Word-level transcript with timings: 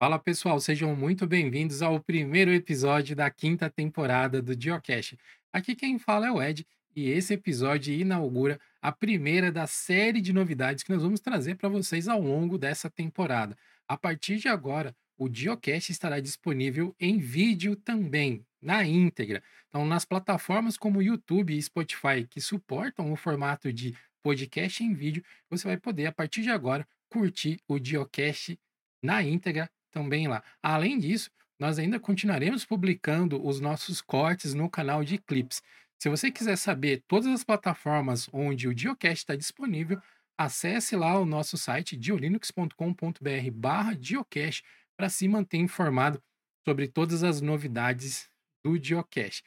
Fala 0.00 0.16
pessoal, 0.16 0.60
sejam 0.60 0.94
muito 0.94 1.26
bem-vindos 1.26 1.82
ao 1.82 1.98
primeiro 1.98 2.52
episódio 2.52 3.16
da 3.16 3.28
quinta 3.28 3.68
temporada 3.68 4.40
do 4.40 4.54
Geocache. 4.56 5.18
Aqui 5.52 5.74
quem 5.74 5.98
fala 5.98 6.28
é 6.28 6.30
o 6.30 6.40
Ed 6.40 6.64
e 6.94 7.10
esse 7.10 7.34
episódio 7.34 7.92
inaugura 7.92 8.60
a 8.80 8.92
primeira 8.92 9.50
da 9.50 9.66
série 9.66 10.20
de 10.20 10.32
novidades 10.32 10.84
que 10.84 10.92
nós 10.92 11.02
vamos 11.02 11.18
trazer 11.18 11.56
para 11.56 11.68
vocês 11.68 12.06
ao 12.06 12.22
longo 12.22 12.56
dessa 12.56 12.88
temporada. 12.88 13.58
A 13.88 13.96
partir 13.96 14.36
de 14.36 14.46
agora, 14.46 14.94
o 15.18 15.28
Geocache 15.28 15.90
estará 15.90 16.20
disponível 16.20 16.94
em 17.00 17.18
vídeo 17.18 17.74
também, 17.74 18.46
na 18.62 18.84
íntegra. 18.84 19.42
Então, 19.68 19.84
nas 19.84 20.04
plataformas 20.04 20.76
como 20.76 21.02
YouTube 21.02 21.52
e 21.52 21.60
Spotify 21.60 22.24
que 22.30 22.40
suportam 22.40 23.12
o 23.12 23.16
formato 23.16 23.72
de 23.72 23.96
podcast 24.22 24.80
em 24.80 24.94
vídeo, 24.94 25.24
você 25.50 25.66
vai 25.66 25.76
poder, 25.76 26.06
a 26.06 26.12
partir 26.12 26.42
de 26.42 26.50
agora, 26.50 26.86
curtir 27.08 27.58
o 27.66 27.84
Geocache 27.84 28.60
na 29.02 29.24
íntegra 29.24 29.68
também 29.98 30.28
lá. 30.28 30.44
Além 30.62 30.96
disso, 30.96 31.28
nós 31.58 31.76
ainda 31.76 31.98
continuaremos 31.98 32.64
publicando 32.64 33.44
os 33.44 33.58
nossos 33.58 34.00
cortes 34.00 34.54
no 34.54 34.70
canal 34.70 35.02
de 35.02 35.18
clips. 35.18 35.60
Se 35.98 36.08
você 36.08 36.30
quiser 36.30 36.56
saber 36.56 37.02
todas 37.08 37.26
as 37.26 37.42
plataformas 37.42 38.28
onde 38.32 38.68
o 38.68 38.78
Geocast 38.78 39.18
está 39.18 39.34
disponível, 39.34 40.00
acesse 40.38 40.94
lá 40.94 41.18
o 41.18 41.26
nosso 41.26 41.58
site 41.58 41.96
diolinux.com.br 41.96 43.50
barra 43.52 43.98
Geocache 44.00 44.62
para 44.96 45.08
se 45.08 45.26
manter 45.26 45.56
informado 45.56 46.22
sobre 46.64 46.86
todas 46.86 47.24
as 47.24 47.40
novidades 47.40 48.30
do 48.64 48.80
Geocache. 48.80 49.42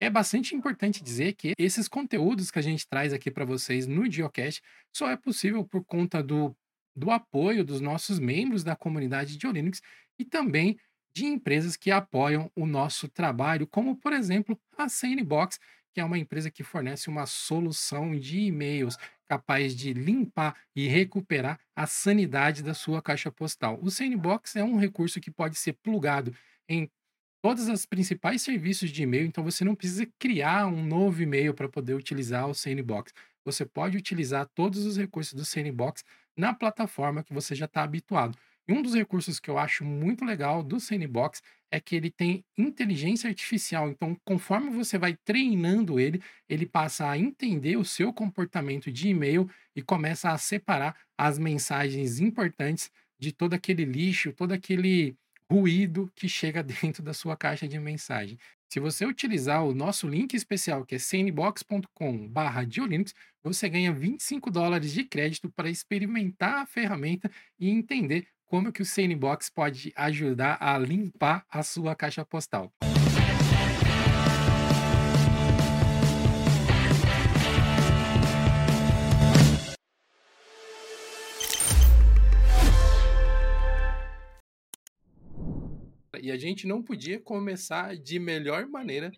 É 0.00 0.10
bastante 0.10 0.54
importante 0.54 1.02
dizer 1.02 1.32
que 1.32 1.54
esses 1.58 1.88
conteúdos 1.88 2.50
que 2.50 2.58
a 2.58 2.62
gente 2.62 2.86
traz 2.86 3.14
aqui 3.14 3.30
para 3.30 3.46
vocês 3.46 3.86
no 3.86 4.08
Geocache 4.10 4.60
só 4.94 5.10
é 5.10 5.16
possível 5.16 5.64
por 5.64 5.82
conta 5.82 6.22
do 6.22 6.54
do 6.98 7.10
apoio 7.10 7.64
dos 7.64 7.80
nossos 7.80 8.18
membros 8.18 8.64
da 8.64 8.74
comunidade 8.74 9.36
de 9.36 9.46
Linux 9.46 9.80
e 10.18 10.24
também 10.24 10.78
de 11.14 11.24
empresas 11.24 11.76
que 11.76 11.90
apoiam 11.90 12.50
o 12.54 12.66
nosso 12.66 13.08
trabalho, 13.08 13.66
como 13.66 13.96
por 13.96 14.12
exemplo 14.12 14.58
a 14.76 14.88
Sanebox, 14.88 15.58
que 15.94 16.00
é 16.00 16.04
uma 16.04 16.18
empresa 16.18 16.50
que 16.50 16.62
fornece 16.62 17.08
uma 17.08 17.26
solução 17.26 18.18
de 18.18 18.40
e-mails 18.40 18.96
capaz 19.28 19.74
de 19.74 19.92
limpar 19.92 20.56
e 20.74 20.86
recuperar 20.86 21.58
a 21.76 21.86
sanidade 21.86 22.62
da 22.62 22.74
sua 22.74 23.02
caixa 23.02 23.30
postal. 23.30 23.78
O 23.82 23.90
Sanebox 23.90 24.56
é 24.56 24.64
um 24.64 24.76
recurso 24.78 25.20
que 25.20 25.30
pode 25.30 25.56
ser 25.56 25.74
plugado 25.74 26.34
em 26.68 26.90
todas 27.42 27.68
as 27.68 27.86
principais 27.86 28.42
serviços 28.42 28.90
de 28.90 29.02
e-mail, 29.02 29.26
então 29.26 29.44
você 29.44 29.64
não 29.64 29.74
precisa 29.74 30.06
criar 30.18 30.66
um 30.66 30.84
novo 30.84 31.22
e-mail 31.22 31.54
para 31.54 31.68
poder 31.68 31.94
utilizar 31.94 32.48
o 32.48 32.54
Sanebox. 32.54 33.12
Você 33.44 33.64
pode 33.64 33.96
utilizar 33.96 34.48
todos 34.54 34.84
os 34.84 34.96
recursos 34.96 35.34
do 35.34 35.44
Sanebox 35.44 36.04
na 36.38 36.54
plataforma 36.54 37.22
que 37.24 37.34
você 37.34 37.54
já 37.54 37.66
está 37.66 37.82
habituado. 37.82 38.38
E 38.68 38.72
um 38.72 38.82
dos 38.82 38.94
recursos 38.94 39.40
que 39.40 39.50
eu 39.50 39.58
acho 39.58 39.84
muito 39.84 40.24
legal 40.24 40.62
do 40.62 40.78
Sandbox 40.78 41.42
é 41.70 41.80
que 41.80 41.96
ele 41.96 42.10
tem 42.10 42.44
inteligência 42.56 43.28
artificial. 43.28 43.88
Então, 43.90 44.16
conforme 44.24 44.70
você 44.70 44.98
vai 44.98 45.16
treinando 45.24 45.98
ele, 45.98 46.22
ele 46.48 46.66
passa 46.66 47.08
a 47.10 47.18
entender 47.18 47.76
o 47.76 47.84
seu 47.84 48.12
comportamento 48.12 48.92
de 48.92 49.08
e-mail 49.08 49.48
e 49.74 49.82
começa 49.82 50.30
a 50.30 50.38
separar 50.38 50.96
as 51.16 51.38
mensagens 51.38 52.20
importantes 52.20 52.90
de 53.18 53.32
todo 53.32 53.54
aquele 53.54 53.84
lixo, 53.84 54.32
todo 54.32 54.52
aquele 54.52 55.16
ruído 55.50 56.10
que 56.14 56.28
chega 56.28 56.62
dentro 56.62 57.02
da 57.02 57.14
sua 57.14 57.36
caixa 57.36 57.66
de 57.66 57.78
mensagem. 57.78 58.38
Se 58.68 58.78
você 58.78 59.04
utilizar 59.06 59.64
o 59.64 59.74
nosso 59.74 60.06
link 60.06 60.34
especial, 60.34 60.84
que 60.84 60.96
é 60.96 60.98
sandbox.com/diolinux, 60.98 63.14
você 63.42 63.66
ganha 63.66 63.90
25 63.90 64.50
dólares 64.50 64.92
de 64.92 65.04
crédito 65.04 65.50
para 65.50 65.70
experimentar 65.70 66.62
a 66.62 66.66
ferramenta 66.66 67.30
e 67.58 67.70
entender 67.70 68.28
como 68.44 68.70
que 68.70 68.82
o 68.82 68.86
Sandbox 68.86 69.48
pode 69.48 69.90
ajudar 69.96 70.58
a 70.60 70.76
limpar 70.78 71.46
a 71.50 71.62
sua 71.62 71.94
caixa 71.94 72.26
postal. 72.26 72.70
E 86.28 86.30
a 86.30 86.36
gente 86.36 86.66
não 86.66 86.82
podia 86.82 87.18
começar 87.18 87.96
de 87.96 88.18
melhor 88.18 88.68
maneira 88.68 89.10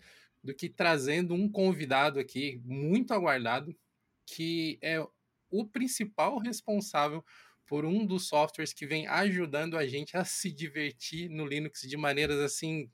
do 0.44 0.54
que 0.54 0.69
trazendo 0.69 1.34
um 1.34 1.50
convidado 1.50 2.21
aqui 2.21 2.62
muito 2.65 3.12
aguardado, 3.12 3.76
que 4.25 4.78
é 4.81 5.04
o 5.50 5.66
principal 5.66 6.38
responsável 6.38 7.25
por 7.66 7.84
um 7.84 8.06
dos 8.06 8.28
softwares 8.28 8.72
que 8.72 8.87
vem 8.87 9.09
ajudando 9.09 9.76
a 9.76 9.84
gente 9.88 10.16
a 10.16 10.25
se 10.25 10.53
divertir 10.53 11.28
no 11.28 11.44
Linux 11.44 11.81
de 11.82 11.97
maneiras 11.97 12.38
assim 12.38 12.88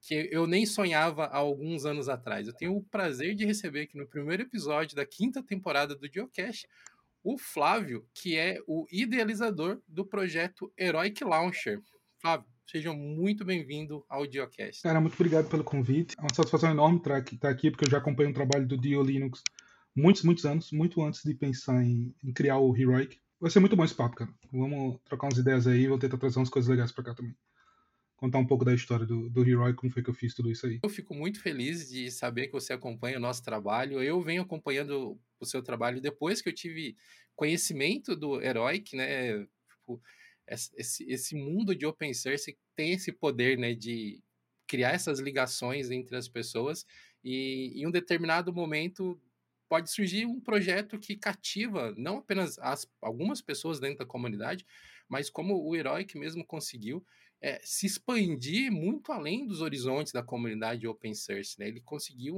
que 0.00 0.28
eu 0.32 0.44
nem 0.44 0.66
sonhava 0.66 1.26
há 1.26 1.36
alguns 1.36 1.84
anos 1.84 2.08
atrás. 2.08 2.48
Eu 2.48 2.54
tenho 2.54 2.76
o 2.76 2.82
prazer 2.82 3.36
de 3.36 3.44
receber 3.44 3.82
aqui 3.82 3.96
no 3.96 4.06
primeiro 4.06 4.42
episódio 4.42 4.96
da 4.96 5.06
quinta 5.06 5.44
temporada 5.44 5.94
do 5.94 6.12
Geocache 6.12 6.66
o 7.22 7.38
Flávio, 7.38 8.04
que 8.14 8.36
é 8.36 8.58
o 8.66 8.84
idealizador 8.90 9.80
do 9.86 10.04
projeto 10.04 10.72
Heroic 10.76 11.22
Launcher. 11.22 11.80
Flávio, 12.20 12.48
Seja 12.70 12.92
muito 12.92 13.46
bem-vindo 13.46 14.04
ao 14.10 14.26
Diocast. 14.26 14.82
Cara, 14.82 15.00
muito 15.00 15.14
obrigado 15.14 15.48
pelo 15.48 15.64
convite. 15.64 16.14
É 16.18 16.20
uma 16.20 16.34
satisfação 16.34 16.70
enorme 16.70 16.98
estar 16.98 17.48
aqui, 17.48 17.70
porque 17.70 17.86
eu 17.86 17.90
já 17.90 17.96
acompanho 17.96 18.28
o 18.28 18.34
trabalho 18.34 18.66
do 18.66 18.76
Dio 18.76 19.02
Linux 19.02 19.42
muitos, 19.96 20.22
muitos 20.22 20.44
anos, 20.44 20.70
muito 20.70 21.02
antes 21.02 21.22
de 21.24 21.32
pensar 21.32 21.82
em, 21.82 22.14
em 22.22 22.30
criar 22.30 22.58
o 22.58 22.76
Heroic. 22.76 23.18
Vai 23.40 23.50
ser 23.50 23.60
muito 23.60 23.74
bom 23.74 23.86
esse 23.86 23.94
papo, 23.94 24.16
cara. 24.16 24.30
Vamos 24.52 25.00
trocar 25.06 25.28
umas 25.28 25.38
ideias 25.38 25.66
aí, 25.66 25.86
vou 25.86 25.98
tentar 25.98 26.18
trazer 26.18 26.38
umas 26.38 26.50
coisas 26.50 26.68
legais 26.68 26.92
para 26.92 27.04
cá 27.04 27.14
também. 27.14 27.34
Contar 28.16 28.36
um 28.36 28.46
pouco 28.46 28.66
da 28.66 28.74
história 28.74 29.06
do, 29.06 29.30
do 29.30 29.48
Heroic, 29.48 29.78
como 29.78 29.90
foi 29.90 30.02
que 30.02 30.10
eu 30.10 30.14
fiz 30.14 30.34
tudo 30.34 30.50
isso 30.50 30.66
aí. 30.66 30.78
Eu 30.82 30.90
fico 30.90 31.14
muito 31.14 31.40
feliz 31.40 31.88
de 31.88 32.10
saber 32.10 32.48
que 32.48 32.52
você 32.52 32.74
acompanha 32.74 33.16
o 33.16 33.20
nosso 33.20 33.42
trabalho. 33.42 34.02
Eu 34.02 34.20
venho 34.20 34.42
acompanhando 34.42 35.18
o 35.40 35.46
seu 35.46 35.62
trabalho 35.62 36.02
depois 36.02 36.42
que 36.42 36.50
eu 36.50 36.54
tive 36.54 36.98
conhecimento 37.34 38.14
do 38.14 38.42
Heroic, 38.42 38.94
né? 38.94 39.38
Tipo, 39.70 40.02
esse, 40.50 41.04
esse 41.10 41.34
mundo 41.34 41.74
de 41.74 41.86
open 41.86 42.12
source 42.14 42.56
tem 42.74 42.92
esse 42.92 43.12
poder, 43.12 43.58
né, 43.58 43.74
de 43.74 44.22
criar 44.66 44.92
essas 44.92 45.18
ligações 45.18 45.90
entre 45.90 46.16
as 46.16 46.28
pessoas 46.28 46.86
e 47.24 47.72
em 47.74 47.86
um 47.86 47.90
determinado 47.90 48.52
momento 48.52 49.20
pode 49.68 49.90
surgir 49.90 50.26
um 50.26 50.40
projeto 50.40 50.98
que 50.98 51.16
cativa 51.16 51.94
não 51.96 52.18
apenas 52.18 52.58
as, 52.58 52.90
algumas 53.00 53.40
pessoas 53.40 53.78
dentro 53.78 53.98
da 53.98 54.06
comunidade, 54.06 54.66
mas 55.08 55.28
como 55.28 55.62
o 55.62 55.76
Heroic 55.76 56.16
mesmo 56.18 56.44
conseguiu 56.44 57.04
é, 57.40 57.60
se 57.62 57.86
expandir 57.86 58.70
muito 58.72 59.12
além 59.12 59.46
dos 59.46 59.60
horizontes 59.60 60.12
da 60.12 60.22
comunidade 60.22 60.86
open 60.86 61.14
source. 61.14 61.58
Né? 61.58 61.68
Ele 61.68 61.80
conseguiu 61.80 62.36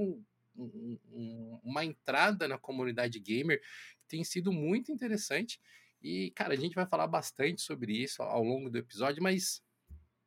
um, 0.56 0.98
um, 1.12 1.60
uma 1.62 1.84
entrada 1.84 2.46
na 2.46 2.58
comunidade 2.58 3.18
gamer 3.18 3.60
que 3.60 4.08
tem 4.08 4.24
sido 4.24 4.52
muito 4.52 4.92
interessante 4.92 5.60
e, 6.02 6.30
cara, 6.30 6.54
a 6.54 6.56
gente 6.56 6.74
vai 6.74 6.86
falar 6.86 7.06
bastante 7.06 7.60
sobre 7.60 7.92
isso 7.92 8.22
ao 8.22 8.42
longo 8.42 8.70
do 8.70 8.78
episódio, 8.78 9.22
mas 9.22 9.62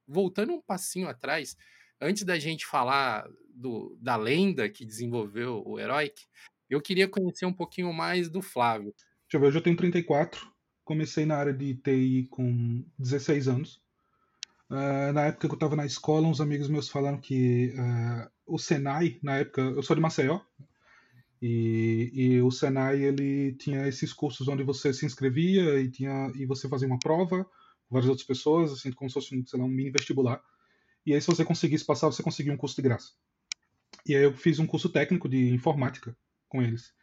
voltando 0.08 0.54
um 0.54 0.62
passinho 0.62 1.08
atrás, 1.08 1.56
antes 2.00 2.24
da 2.24 2.38
gente 2.38 2.66
falar 2.66 3.28
do, 3.50 3.98
da 4.02 4.16
lenda 4.16 4.70
que 4.70 4.86
desenvolveu 4.86 5.64
o 5.66 5.80
Heroic, 5.80 6.26
eu 6.70 6.82
queria 6.82 7.08
conhecer 7.08 7.46
um 7.46 7.54
pouquinho 7.54 7.92
mais 7.94 8.30
do 8.30 8.42
Flávio. 8.42 8.94
Deixa 9.24 9.36
eu 9.36 9.40
ver, 9.40 9.58
eu 9.58 9.64
tenho 9.64 9.78
34, 9.78 10.52
comecei 10.84 11.26
na 11.26 11.38
área 11.38 11.54
de 11.54 11.76
TI 11.76 12.28
com 12.30 12.86
16 13.00 13.48
anos. 13.48 13.82
Uh, 14.70 15.14
na 15.14 15.26
época 15.26 15.48
que 15.48 15.54
eu 15.54 15.58
estava 15.58 15.76
na 15.76 15.86
escola, 15.86 16.28
uns 16.28 16.42
amigos 16.42 16.68
meus 16.68 16.90
falaram 16.90 17.20
que 17.20 17.74
uh, 17.78 18.30
o 18.46 18.58
Senai, 18.58 19.20
na 19.22 19.38
época, 19.38 19.62
eu 19.62 19.84
sou 19.84 19.96
de 19.96 20.02
Maceió, 20.02 20.40
e, 21.46 22.10
e, 22.14 22.42
o 22.42 22.50
Senai 22.50 23.04
ele 23.04 23.52
tinha 23.56 23.86
esses 23.86 24.14
cursos 24.14 24.48
onde 24.48 24.64
você 24.64 24.94
se 24.94 25.06
inscrevia 25.06 25.78
e 25.82 25.92
tinha 25.92 26.32
e 26.36 26.46
você 26.46 26.70
fazia 26.70 26.88
uma 26.88 26.98
prova 26.98 27.44
com 27.44 27.92
várias 27.92 28.08
outras 28.08 28.26
pessoas, 28.26 28.72
assim 28.72 28.94
como 28.94 29.10
se 29.10 29.16
fosse 29.16 29.44
sei 29.46 29.60
lá, 29.60 29.66
um 29.66 29.68
mini 29.68 29.92
vestibular. 29.92 30.42
E 31.06 31.14
aí 31.14 31.20
se 31.20 31.28
você 31.28 31.44
conseguisse 31.44 31.86
passar, 31.86 32.08
você 32.08 32.24
conseguia 32.24 32.54
um 32.54 32.58
curso 32.58 32.78
de 32.78 32.84
graça. 32.84 33.12
E 34.08 34.16
aí 34.16 34.24
eu 34.24 34.34
fiz 34.34 34.58
um 34.58 34.66
curso 34.66 34.88
técnico 34.88 35.28
de 35.28 35.50
informática 35.50 36.16
com 36.48 36.62
eles. 36.62 36.94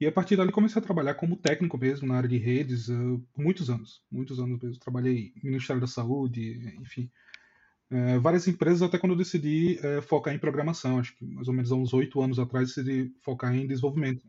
E 0.00 0.06
a 0.06 0.10
partir 0.10 0.34
dali 0.34 0.50
comecei 0.50 0.82
a 0.82 0.84
trabalhar 0.84 1.14
como 1.14 1.36
técnico 1.36 1.78
mesmo 1.78 2.08
na 2.08 2.16
área 2.16 2.28
de 2.28 2.38
redes 2.38 2.88
uh, 2.88 3.24
por 3.32 3.40
muitos 3.40 3.70
anos, 3.70 4.02
muitos 4.10 4.40
anos 4.40 4.60
mesmo. 4.60 4.80
Trabalhei 4.80 5.32
no 5.36 5.50
Ministério 5.50 5.80
da 5.80 5.86
Saúde, 5.86 6.74
enfim, 6.80 7.08
é, 7.90 8.18
várias 8.18 8.48
empresas, 8.48 8.82
até 8.82 8.98
quando 8.98 9.12
eu 9.12 9.18
decidi 9.18 9.78
é, 9.82 10.00
focar 10.00 10.34
em 10.34 10.38
programação, 10.38 10.98
acho 10.98 11.16
que 11.16 11.24
mais 11.24 11.46
ou 11.46 11.54
menos 11.54 11.70
há 11.70 11.76
uns 11.76 11.94
oito 11.94 12.20
anos 12.20 12.38
atrás, 12.38 12.68
decidi 12.68 13.12
focar 13.20 13.54
em 13.54 13.66
desenvolvimento. 13.66 14.26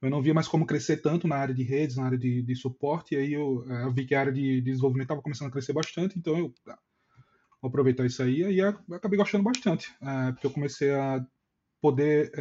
Eu 0.00 0.10
não 0.10 0.22
via 0.22 0.32
mais 0.32 0.48
como 0.48 0.64
crescer 0.64 0.98
tanto 0.98 1.26
na 1.26 1.36
área 1.36 1.54
de 1.54 1.62
redes, 1.62 1.96
na 1.96 2.04
área 2.04 2.16
de, 2.16 2.40
de 2.40 2.54
suporte, 2.54 3.14
e 3.14 3.18
aí 3.18 3.32
eu, 3.34 3.64
é, 3.68 3.90
vi 3.90 4.06
que 4.06 4.14
a 4.14 4.20
área 4.20 4.32
de, 4.32 4.60
de 4.60 4.62
desenvolvimento 4.62 5.06
estava 5.06 5.22
começando 5.22 5.48
a 5.48 5.50
crescer 5.50 5.72
bastante, 5.72 6.18
então 6.18 6.38
eu 6.38 6.54
tá, 6.64 6.78
vou 7.60 7.68
aproveitar 7.68 8.06
isso 8.06 8.22
aí, 8.22 8.40
e 8.40 8.60
acabei 8.62 9.18
gostando 9.18 9.44
bastante, 9.44 9.92
é, 10.00 10.32
porque 10.32 10.46
eu 10.46 10.50
comecei 10.50 10.90
a 10.92 11.24
poder 11.80 12.32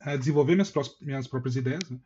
é, 0.00 0.18
desenvolver 0.18 0.54
minhas, 0.54 0.72
minhas 1.00 1.28
próprias 1.28 1.54
ideias, 1.54 1.88
né, 1.88 2.00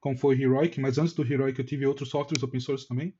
como 0.00 0.18
foi 0.18 0.36
o 0.36 0.42
Heroic, 0.42 0.78
mas 0.80 0.98
antes 0.98 1.14
do 1.14 1.24
Heroic 1.24 1.58
eu 1.58 1.64
tive 1.64 1.86
outros 1.86 2.10
softwares 2.10 2.42
open 2.42 2.60
source 2.60 2.86
também, 2.86 3.14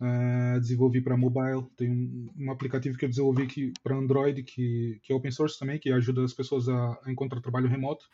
Uh, 0.00 0.58
desenvolvi 0.58 1.02
para 1.02 1.14
mobile, 1.14 1.66
tem 1.76 1.90
um, 1.90 2.30
um, 2.38 2.50
aplicativo 2.50 2.96
que 2.96 3.04
eu 3.04 3.08
desenvolvi 3.08 3.72
para 3.82 3.94
Android, 3.94 4.42
que, 4.42 4.98
que 5.02 5.12
é 5.12 5.14
open 5.14 5.30
source 5.30 5.58
também, 5.58 5.78
que 5.78 5.92
ajuda 5.92 6.24
as 6.24 6.32
pessoas 6.32 6.70
a, 6.70 6.98
a 7.04 7.12
encontrar 7.12 7.42
trabalho 7.42 7.68
remoto. 7.68 8.06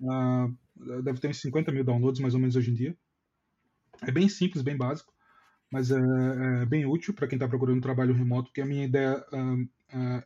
Uh, 0.00 0.52
deve 1.02 1.20
ter 1.20 1.28
uns 1.28 1.40
50 1.40 1.70
mil 1.70 1.84
downloads 1.84 2.20
mais 2.20 2.34
ou 2.34 2.40
menos 2.40 2.56
hoje 2.56 2.72
em 2.72 2.74
dia. 2.74 2.96
É 4.02 4.10
bem 4.10 4.28
simples, 4.28 4.64
bem 4.64 4.76
básico, 4.76 5.12
mas 5.70 5.92
é, 5.92 5.96
é 6.62 6.66
bem 6.66 6.84
útil 6.86 7.14
para 7.14 7.28
quem 7.28 7.36
está 7.36 7.46
procurando 7.46 7.80
trabalho 7.80 8.12
remoto, 8.12 8.48
porque 8.48 8.60
a 8.60 8.66
minha 8.66 8.84
ideia, 8.84 9.24
uh, 9.32 10.22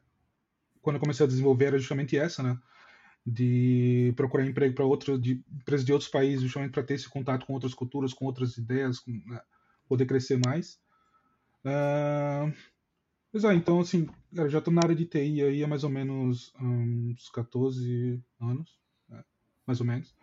quando 0.81 0.97
eu 0.97 1.01
comecei 1.01 1.27
a 1.27 1.29
desenvolver, 1.29 1.67
era 1.67 1.79
justamente 1.79 2.17
essa, 2.17 2.43
né? 2.43 2.59
de 3.25 4.13
procurar 4.17 4.47
emprego 4.47 4.75
para 4.75 4.85
outras 4.85 5.19
empresas 5.19 5.85
de 5.85 5.93
outros 5.93 6.11
países, 6.11 6.43
justamente 6.43 6.73
para 6.73 6.83
ter 6.83 6.95
esse 6.95 7.09
contato 7.09 7.47
com 7.47 7.53
outras 7.53 7.75
culturas, 7.75 8.15
com 8.15 8.25
outras 8.25 8.57
ideias, 8.57 8.99
com, 8.99 9.13
né, 9.27 9.41
poder 9.91 10.07
crescer 10.07 10.39
mais. 10.39 10.79
Uh, 11.65 12.55
pois 13.33 13.43
é, 13.43 13.53
então 13.55 13.81
assim, 13.81 14.09
eu 14.33 14.49
já 14.49 14.59
estou 14.61 14.73
na 14.73 14.83
área 14.85 14.95
de 14.95 15.05
TI 15.05 15.43
aí 15.43 15.65
há 15.65 15.67
mais 15.67 15.83
ou 15.83 15.91
menos 15.91 16.55
uns 16.61 17.29
14 17.31 18.23
anos, 18.41 18.79
né, 19.09 19.25
mais 19.67 19.81
ou 19.81 19.87
menos. 19.87 20.15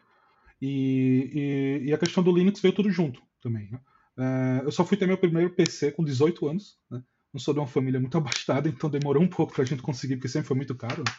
E, 0.61 1.81
e, 1.83 1.89
e, 1.89 1.93
a 1.93 1.97
questão 1.97 2.23
do 2.23 2.31
Linux 2.31 2.61
veio 2.61 2.73
tudo 2.73 2.89
junto 2.89 3.21
também. 3.41 3.69
Né? 3.69 3.79
Uh, 4.17 4.63
eu 4.63 4.71
só 4.71 4.85
fui 4.85 4.97
ter 4.97 5.05
meu 5.05 5.17
primeiro 5.17 5.53
PC 5.53 5.91
com 5.91 6.03
18 6.03 6.47
anos, 6.47 6.79
né? 6.89 7.03
não 7.31 7.39
sou 7.39 7.53
de 7.53 7.59
uma 7.59 7.67
família 7.67 7.99
muito 7.99 8.17
abastada, 8.17 8.69
então 8.69 8.89
demorou 8.89 9.21
um 9.21 9.27
pouco 9.27 9.53
para 9.53 9.63
a 9.63 9.67
gente 9.67 9.81
conseguir, 9.81 10.15
porque 10.15 10.29
sempre 10.29 10.47
foi 10.47 10.55
muito 10.55 10.73
caro. 10.73 11.03
Né? 11.05 11.13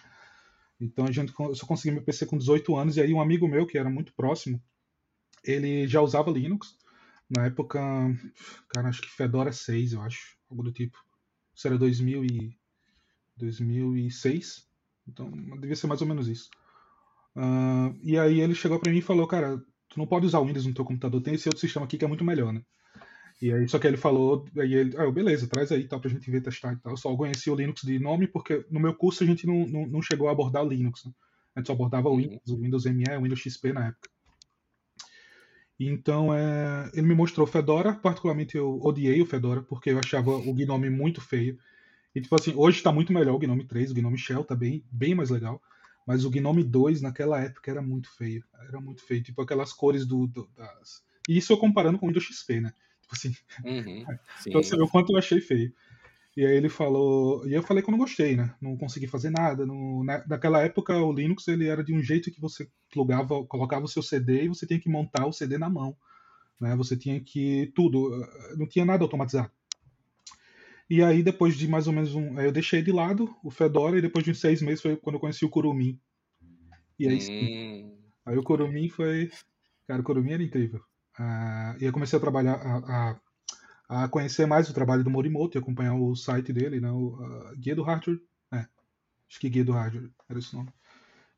Então 0.81 1.05
a 1.05 1.13
gente, 1.13 1.33
eu 1.39 1.55
só 1.55 1.67
consegui 1.67 1.95
meu 1.95 2.03
PC 2.03 2.25
com 2.25 2.39
18 2.39 2.75
anos, 2.77 2.97
e 2.97 3.03
aí 3.03 3.13
um 3.13 3.21
amigo 3.21 3.47
meu, 3.47 3.67
que 3.67 3.77
era 3.77 3.91
muito 3.91 4.13
próximo, 4.15 4.61
ele 5.45 5.87
já 5.87 6.01
usava 6.01 6.31
Linux. 6.31 6.77
Na 7.31 7.47
época, 7.47 7.79
cara, 8.69 8.89
acho 8.89 9.03
que 9.03 9.11
Fedora 9.11 9.53
6, 9.53 9.93
eu 9.93 10.03
acho, 10.03 10.37
algo 10.51 10.63
do 10.63 10.73
tipo. 10.73 10.99
Isso 11.55 11.67
era 11.67 11.79
2000 11.79 12.25
e... 12.25 12.59
2006, 13.39 14.67
então 15.07 15.31
devia 15.61 15.77
ser 15.77 15.87
mais 15.87 16.03
ou 16.03 16.09
menos 16.09 16.29
isso. 16.29 16.51
Uh, 17.37 17.97
e 18.03 18.19
aí 18.19 18.41
ele 18.41 18.55
chegou 18.55 18.79
para 18.81 18.91
mim 18.91 18.99
e 18.99 19.03
falou, 19.03 19.27
cara, 19.27 19.59
tu 19.89 19.99
não 19.99 20.07
pode 20.07 20.27
usar 20.27 20.41
o 20.41 20.45
Windows 20.45 20.67
no 20.67 20.75
teu 20.75 20.85
computador, 20.85 21.23
tem 21.23 21.35
esse 21.35 21.49
outro 21.49 21.61
sistema 21.61 21.87
aqui 21.87 21.97
que 21.97 22.05
é 22.05 22.09
muito 22.09 22.25
melhor, 22.25 22.53
né? 22.53 22.63
E 23.41 23.53
aí, 23.53 23.69
só 23.69 23.79
que 23.79 23.87
ele 23.87 23.97
falou, 23.97 24.45
aí 24.59 24.75
ele, 24.75 24.97
ah, 24.97 25.09
beleza, 25.13 25.47
traz 25.47 25.71
aí, 25.71 25.87
tá, 25.87 25.97
pra 25.97 26.11
gente 26.11 26.29
ver, 26.29 26.43
testar 26.43 26.73
e 26.73 26.77
tal. 26.77 26.93
Eu 26.93 26.97
só 26.97 27.15
conheci 27.17 27.49
o 27.49 27.55
Linux 27.55 27.83
de 27.83 27.97
nome 28.01 28.27
porque 28.27 28.67
no 28.69 28.81
meu 28.81 28.93
curso 28.93 29.23
a 29.23 29.27
gente 29.27 29.47
não, 29.47 29.65
não, 29.69 29.87
não 29.87 30.03
chegou 30.03 30.29
a 30.29 30.33
abordar 30.33 30.65
o 30.65 30.69
Linux, 30.69 31.05
né? 31.05 31.13
A 31.55 31.61
gente 31.61 31.69
só 31.69 31.73
abordava 31.73 32.09
o 32.09 32.13
uhum. 32.13 32.19
Windows, 32.19 32.51
o 32.51 32.57
Windows 32.59 32.85
ME, 32.87 33.05
o 33.17 33.23
Windows 33.23 33.41
XP 33.41 33.73
na 33.73 33.87
época. 33.87 34.11
Então, 35.79 36.35
é, 36.35 36.91
ele 36.93 37.07
me 37.07 37.15
mostrou 37.15 37.47
Fedora, 37.47 37.95
particularmente 37.95 38.57
eu 38.57 38.81
odiei 38.83 39.23
o 39.23 39.27
Fedora, 39.27 39.63
porque 39.63 39.91
eu 39.91 39.99
achava 39.99 40.31
o 40.31 40.53
Gnome 40.53 40.91
muito 40.91 41.21
feio. 41.21 41.59
E, 42.15 42.21
tipo 42.21 42.35
assim, 42.35 42.53
hoje 42.57 42.83
tá 42.83 42.91
muito 42.91 43.13
melhor 43.13 43.35
o 43.35 43.39
Gnome 43.39 43.65
3, 43.65 43.93
o 43.93 43.95
Gnome 43.95 44.19
Shell 44.19 44.43
tá 44.43 44.57
bem, 44.57 44.85
bem 44.91 45.15
mais 45.15 45.31
legal. 45.31 45.63
Mas 46.05 46.25
o 46.25 46.31
Gnome 46.31 46.65
2, 46.65 47.01
naquela 47.01 47.41
época, 47.41 47.71
era 47.71 47.83
muito 47.83 48.11
feio. 48.11 48.43
Era 48.67 48.81
muito 48.81 49.03
feio. 49.03 49.23
Tipo, 49.23 49.43
aquelas 49.43 49.73
cores 49.73 50.07
do, 50.07 50.27
do 50.27 50.49
das... 50.57 51.05
E 51.29 51.37
isso 51.37 51.53
eu 51.53 51.59
comparando 51.59 51.99
com 51.99 52.07
o 52.07 52.09
Windows 52.09 52.25
XP, 52.25 52.61
né? 52.61 52.73
Tipo 53.03 53.15
assim. 53.15 53.37
Uhum, 53.65 54.05
então 54.47 54.63
você 54.63 54.77
vê 54.77 54.83
o 54.83 54.89
quanto 54.89 55.13
eu 55.13 55.19
achei 55.19 55.41
feio. 55.41 55.73
E 56.39 56.47
aí 56.47 56.57
ele 56.57 56.69
falou. 56.69 57.45
E 57.49 57.53
eu 57.53 57.65
falei 57.65 57.83
que 57.83 57.91
eu 57.91 57.91
não 57.91 57.99
gostei, 57.99 58.37
né? 58.37 58.55
Não 58.63 58.77
consegui 58.77 59.09
fazer 59.09 59.29
nada. 59.29 59.67
No, 59.67 60.05
na, 60.05 60.25
naquela 60.25 60.63
época 60.63 60.97
o 60.97 61.13
Linux 61.13 61.49
ele 61.49 61.67
era 61.67 61.83
de 61.83 61.93
um 61.93 62.01
jeito 62.01 62.31
que 62.31 62.41
você 62.41 62.71
plugava, 62.93 63.45
colocava 63.47 63.87
o 63.87 63.89
seu 63.89 64.05
CD 64.05 64.45
e 64.45 64.49
você 64.49 64.65
tinha 64.65 64.79
que 64.79 64.89
montar 64.89 65.27
o 65.27 65.33
CD 65.33 65.59
na 65.59 65.69
mão. 65.69 65.97
Né? 66.61 66.77
Você 66.77 66.97
tinha 66.97 67.19
que. 67.19 67.73
Tudo. 67.75 68.25
Não 68.57 68.69
tinha 68.69 68.85
nada 68.85 69.03
automatizado. 69.03 69.51
E 70.89 71.03
aí, 71.03 71.25
depois 71.25 71.57
de 71.57 71.67
mais 71.67 71.89
ou 71.89 71.93
menos 71.93 72.15
um. 72.15 72.39
Eu 72.39 72.53
deixei 72.53 72.83
de 72.83 72.93
lado 72.93 73.35
o 73.43 73.51
Fedora 73.51 73.99
e 73.99 74.03
depois 74.03 74.25
de 74.25 74.31
uns 74.31 74.39
seis 74.39 74.63
meses 74.63 74.81
foi 74.81 74.97
quando 74.97 75.17
eu 75.17 75.21
conheci 75.21 75.45
o 75.45 75.51
Kurumin. 75.51 75.99
E 77.01 77.09
aí, 77.09 77.19
hum. 77.29 77.99
aí 78.25 78.39
o 78.39 78.45
Kurumin 78.45 78.89
foi. 78.89 79.29
Cara, 79.89 80.03
o 80.03 80.05
Kurumin 80.05 80.35
era 80.35 80.43
incrível. 80.45 80.79
Uh, 81.19 81.75
e 81.81 81.85
eu 81.85 81.93
comecei 81.93 82.17
a 82.17 82.21
trabalhar, 82.21 82.55
a, 82.55 82.77
a, 82.77 83.21
a, 83.89 84.09
conhecer 84.09 84.47
mais 84.47 84.69
o 84.69 84.75
trabalho 84.75 85.03
do 85.03 85.11
Morimoto 85.11 85.57
e 85.57 85.61
acompanhar 85.61 85.95
o 85.95 86.15
site 86.15 86.53
dele, 86.53 86.81
né, 86.81 86.91
o 86.91 87.15
uh, 87.15 87.57
Guia 87.57 87.75
do 87.75 87.83
Hardware. 87.83 88.21
É, 88.53 88.67
acho 89.29 89.41
que 89.41 89.49
Guia 89.49 89.65
do 89.65 89.73
Hardware 89.73 90.11
era 90.29 90.39
esse 90.39 90.55
nome. 90.55 90.71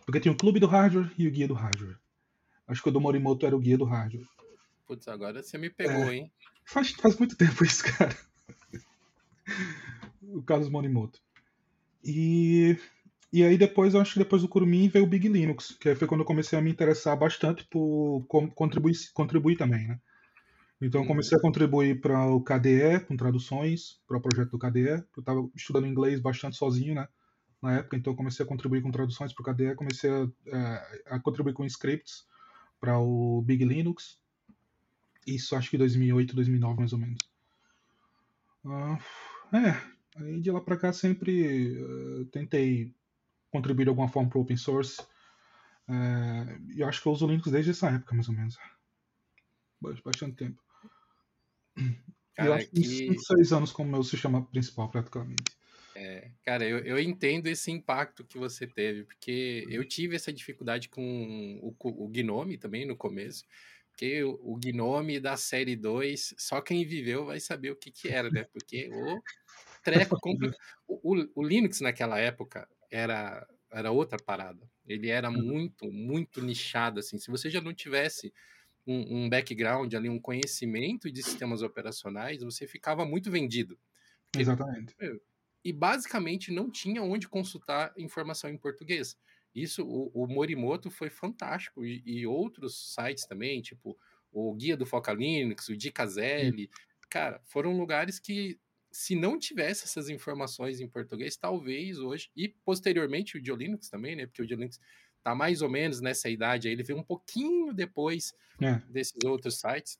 Porque 0.04 0.20
tinha 0.20 0.32
o 0.32 0.36
Clube 0.36 0.58
do 0.58 0.66
Hardware 0.66 1.12
e 1.16 1.28
o 1.28 1.30
Guia 1.30 1.46
do 1.46 1.54
Hardware. 1.54 1.96
Acho 2.66 2.82
que 2.82 2.88
o 2.88 2.92
do 2.92 3.00
Morimoto 3.00 3.46
era 3.46 3.56
o 3.56 3.60
Guia 3.60 3.78
do 3.78 3.84
Hardware. 3.84 4.26
Putz, 4.86 5.06
agora 5.06 5.42
você 5.42 5.56
me 5.56 5.70
pegou, 5.70 6.10
é, 6.10 6.16
hein? 6.16 6.32
Faz, 6.64 6.90
faz 6.90 7.16
muito 7.16 7.36
tempo 7.36 7.64
isso, 7.64 7.84
cara. 7.84 8.16
o 10.22 10.42
Carlos 10.42 10.68
Morimoto. 10.68 11.20
E 12.02 12.76
e 13.32 13.44
aí 13.44 13.56
depois, 13.56 13.94
eu 13.94 14.00
acho 14.00 14.14
que 14.14 14.18
depois 14.18 14.42
do 14.42 14.48
Kurumin 14.48 14.88
veio 14.88 15.04
o 15.04 15.08
Big 15.08 15.28
Linux, 15.28 15.76
que 15.80 15.94
foi 15.94 16.08
quando 16.08 16.22
eu 16.22 16.26
comecei 16.26 16.58
a 16.58 16.62
me 16.62 16.70
interessar 16.70 17.16
bastante 17.16 17.64
por 17.70 18.24
contribuir, 18.26 18.96
contribuir 19.14 19.56
também, 19.56 19.86
né? 19.86 20.00
Então 20.80 21.02
eu 21.02 21.06
comecei 21.06 21.36
a 21.36 21.40
contribuir 21.40 22.00
para 22.00 22.26
o 22.26 22.42
KDE, 22.42 23.04
com 23.06 23.16
traduções, 23.16 24.00
para 24.06 24.16
o 24.16 24.20
projeto 24.20 24.50
do 24.50 24.58
KDE. 24.58 25.04
Eu 25.14 25.20
estava 25.20 25.50
estudando 25.54 25.86
inglês 25.86 26.20
bastante 26.20 26.56
sozinho, 26.56 26.94
né? 26.94 27.06
Na 27.60 27.74
época, 27.74 27.96
então 27.96 28.14
eu 28.14 28.16
comecei 28.16 28.44
a 28.44 28.48
contribuir 28.48 28.80
com 28.80 28.90
traduções 28.90 29.34
para 29.34 29.42
o 29.42 29.54
KDE, 29.54 29.74
comecei 29.74 30.10
a, 30.10 30.26
é, 30.46 31.02
a, 31.14 31.20
contribuir 31.20 31.52
com 31.52 31.66
scripts 31.66 32.26
para 32.80 32.98
o 32.98 33.42
Big 33.42 33.62
Linux. 33.62 34.18
Isso 35.26 35.54
acho 35.54 35.68
que 35.68 35.76
2008, 35.76 36.34
2009 36.34 36.78
mais 36.78 36.92
ou 36.94 36.98
menos. 36.98 37.18
Uh, 38.64 38.98
é, 39.54 40.22
aí 40.22 40.40
de 40.40 40.50
lá 40.50 40.62
para 40.62 40.78
cá 40.78 40.92
sempre 40.92 41.76
uh, 41.78 42.24
tentei 42.26 42.94
contribuir 43.50 43.84
de 43.84 43.90
alguma 43.90 44.08
forma 44.08 44.30
para 44.30 44.38
o 44.38 44.42
open 44.42 44.56
source. 44.56 45.02
É, 45.86 46.58
eu 46.76 46.88
acho 46.88 47.02
que 47.02 47.08
eu 47.08 47.12
uso 47.12 47.26
o 47.26 47.28
Linux 47.28 47.50
desde 47.50 47.72
essa 47.72 47.90
época, 47.90 48.14
mais 48.14 48.28
ou 48.28 48.34
menos. 48.34 48.56
Bastante 49.80 50.36
tempo. 50.36 50.69
Cara, 52.34 52.48
eu 52.48 52.54
acho 52.54 52.70
que 52.70 52.80
uns 52.80 52.86
5, 52.86 53.22
6 53.22 53.52
anos 53.52 53.72
como 53.72 53.90
meu 53.90 54.02
sistema 54.02 54.44
principal, 54.46 54.90
praticamente. 54.90 55.42
É, 55.94 56.30
cara, 56.44 56.64
eu, 56.66 56.78
eu 56.78 56.98
entendo 56.98 57.46
esse 57.48 57.70
impacto 57.70 58.24
que 58.24 58.38
você 58.38 58.66
teve, 58.66 59.04
porque 59.04 59.66
eu 59.68 59.84
tive 59.86 60.16
essa 60.16 60.32
dificuldade 60.32 60.88
com 60.88 61.58
o, 61.62 61.74
o 62.04 62.08
Gnome 62.08 62.56
também 62.56 62.86
no 62.86 62.96
começo, 62.96 63.44
porque 63.90 64.22
o, 64.22 64.38
o 64.42 64.56
Gnome 64.56 65.20
da 65.20 65.36
série 65.36 65.76
2, 65.76 66.34
só 66.38 66.60
quem 66.60 66.86
viveu 66.86 67.26
vai 67.26 67.40
saber 67.40 67.70
o 67.70 67.76
que 67.76 67.90
que 67.90 68.08
era, 68.08 68.30
né? 68.30 68.44
Porque 68.52 68.88
o 68.88 69.20
treco... 69.82 70.16
o, 70.88 71.14
o, 71.14 71.30
o 71.34 71.42
Linux 71.42 71.80
naquela 71.80 72.18
época, 72.18 72.66
era 72.90 73.46
era 73.72 73.90
outra 73.90 74.18
parada. 74.18 74.68
Ele 74.86 75.08
era 75.08 75.30
uhum. 75.30 75.42
muito, 75.42 75.90
muito 75.92 76.42
nichado, 76.42 77.00
assim. 77.00 77.18
Se 77.18 77.30
você 77.30 77.48
já 77.48 77.60
não 77.60 77.72
tivesse 77.72 78.32
um, 78.86 79.24
um, 79.24 79.28
background 79.28 79.92
ali, 79.94 80.08
um 80.08 80.20
conhecimento 80.20 81.10
de 81.10 81.22
sistemas 81.22 81.62
operacionais, 81.62 82.42
você 82.42 82.66
ficava 82.66 83.04
muito 83.04 83.30
vendido. 83.30 83.78
Porque, 84.30 84.42
Exatamente. 84.42 84.94
E 85.64 85.72
basicamente 85.72 86.50
não 86.50 86.70
tinha 86.70 87.02
onde 87.02 87.28
consultar 87.28 87.92
informação 87.96 88.48
em 88.48 88.56
português. 88.56 89.16
Isso, 89.54 89.84
o, 89.84 90.10
o 90.14 90.26
Morimoto 90.26 90.90
foi 90.90 91.10
fantástico. 91.10 91.84
E, 91.84 92.02
e, 92.06 92.26
outros 92.26 92.94
sites 92.94 93.26
também, 93.26 93.60
tipo 93.60 93.98
o 94.32 94.54
Guia 94.54 94.76
do 94.76 94.86
Foca 94.86 95.12
Linux, 95.12 95.68
o 95.68 95.76
Dicasl, 95.76 96.20
cara, 97.08 97.40
foram 97.44 97.76
lugares 97.76 98.20
que 98.20 98.60
se 98.92 99.14
não 99.14 99.38
tivesse 99.38 99.84
essas 99.84 100.08
informações 100.08 100.80
em 100.80 100.88
português, 100.88 101.36
talvez 101.36 101.98
hoje, 101.98 102.30
e 102.36 102.48
posteriormente 102.48 103.36
o 103.36 103.42
Diolinux 103.42 103.88
também, 103.88 104.16
né? 104.16 104.26
Porque 104.26 104.42
o 104.42 104.46
Diolinux 104.46 104.80
tá 105.22 105.34
mais 105.34 105.62
ou 105.62 105.68
menos 105.68 106.00
nessa 106.00 106.28
idade 106.28 106.68
aí, 106.68 106.74
ele 106.74 106.82
veio 106.82 106.98
um 106.98 107.04
pouquinho 107.04 107.72
depois 107.72 108.32
é. 108.60 108.76
desses 108.90 109.14
outros 109.24 109.58
sites. 109.58 109.98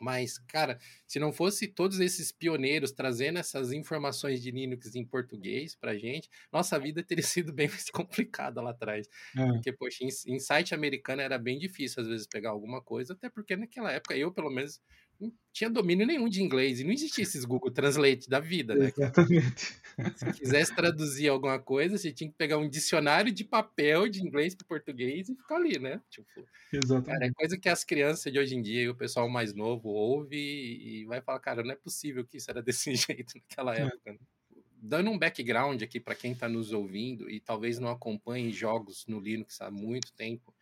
Mas, 0.00 0.38
cara, 0.38 0.78
se 1.06 1.18
não 1.18 1.32
fosse 1.32 1.66
todos 1.66 1.98
esses 1.98 2.30
pioneiros 2.30 2.92
trazendo 2.92 3.38
essas 3.38 3.72
informações 3.72 4.40
de 4.40 4.50
Linux 4.50 4.94
em 4.94 5.04
português 5.04 5.74
pra 5.74 5.96
gente, 5.96 6.30
nossa 6.52 6.78
vida 6.78 7.02
teria 7.02 7.24
sido 7.26 7.52
bem 7.52 7.68
mais 7.68 7.90
complicada 7.90 8.60
lá 8.60 8.70
atrás. 8.70 9.08
É. 9.36 9.46
Porque, 9.46 9.72
poxa, 9.72 10.04
em, 10.04 10.34
em 10.34 10.38
site 10.38 10.74
americano 10.74 11.20
era 11.20 11.38
bem 11.38 11.58
difícil, 11.58 12.02
às 12.02 12.08
vezes, 12.08 12.26
pegar 12.26 12.50
alguma 12.50 12.80
coisa, 12.80 13.12
até 13.12 13.28
porque 13.28 13.56
naquela 13.56 13.92
época 13.92 14.16
eu, 14.16 14.32
pelo 14.32 14.50
menos, 14.50 14.80
não 15.20 15.32
tinha 15.52 15.68
domínio 15.68 16.06
nenhum 16.06 16.28
de 16.28 16.42
inglês 16.42 16.78
e 16.78 16.84
não 16.84 16.92
existia 16.92 17.22
esses 17.22 17.44
Google 17.44 17.70
Translate 17.70 18.28
da 18.28 18.38
vida, 18.38 18.74
né? 18.74 18.92
Exatamente. 18.96 19.76
Se 20.14 20.32
quisesse 20.32 20.74
traduzir 20.74 21.28
alguma 21.28 21.58
coisa, 21.58 21.98
você 21.98 22.12
tinha 22.12 22.30
que 22.30 22.36
pegar 22.36 22.58
um 22.58 22.68
dicionário 22.68 23.32
de 23.32 23.42
papel 23.44 24.08
de 24.08 24.22
inglês 24.22 24.54
para 24.54 24.66
português 24.66 25.28
e 25.28 25.34
ficar 25.34 25.56
ali, 25.56 25.78
né? 25.78 26.00
Tipo, 26.08 26.46
Exatamente. 26.72 27.06
Cara, 27.06 27.26
é 27.26 27.32
coisa 27.32 27.58
que 27.58 27.68
as 27.68 27.82
crianças 27.82 28.32
de 28.32 28.38
hoje 28.38 28.54
em 28.54 28.62
dia 28.62 28.82
e 28.82 28.88
o 28.88 28.94
pessoal 28.94 29.28
mais 29.28 29.52
novo 29.52 29.88
ouve 29.88 30.36
e 30.36 31.04
vai 31.06 31.20
falar, 31.20 31.40
cara, 31.40 31.64
não 31.64 31.72
é 31.72 31.76
possível 31.76 32.24
que 32.24 32.36
isso 32.36 32.50
era 32.50 32.62
desse 32.62 32.94
jeito 32.94 33.34
naquela 33.34 33.76
é. 33.76 33.82
época. 33.82 34.10
É. 34.10 34.12
Né? 34.12 34.18
Dando 34.80 35.10
um 35.10 35.18
background 35.18 35.82
aqui 35.82 35.98
para 35.98 36.14
quem 36.14 36.32
está 36.32 36.48
nos 36.48 36.72
ouvindo 36.72 37.28
e 37.28 37.40
talvez 37.40 37.80
não 37.80 37.88
acompanhe 37.88 38.52
jogos 38.52 39.04
no 39.08 39.18
Linux 39.18 39.60
há 39.60 39.72
muito 39.72 40.12
tempo, 40.12 40.54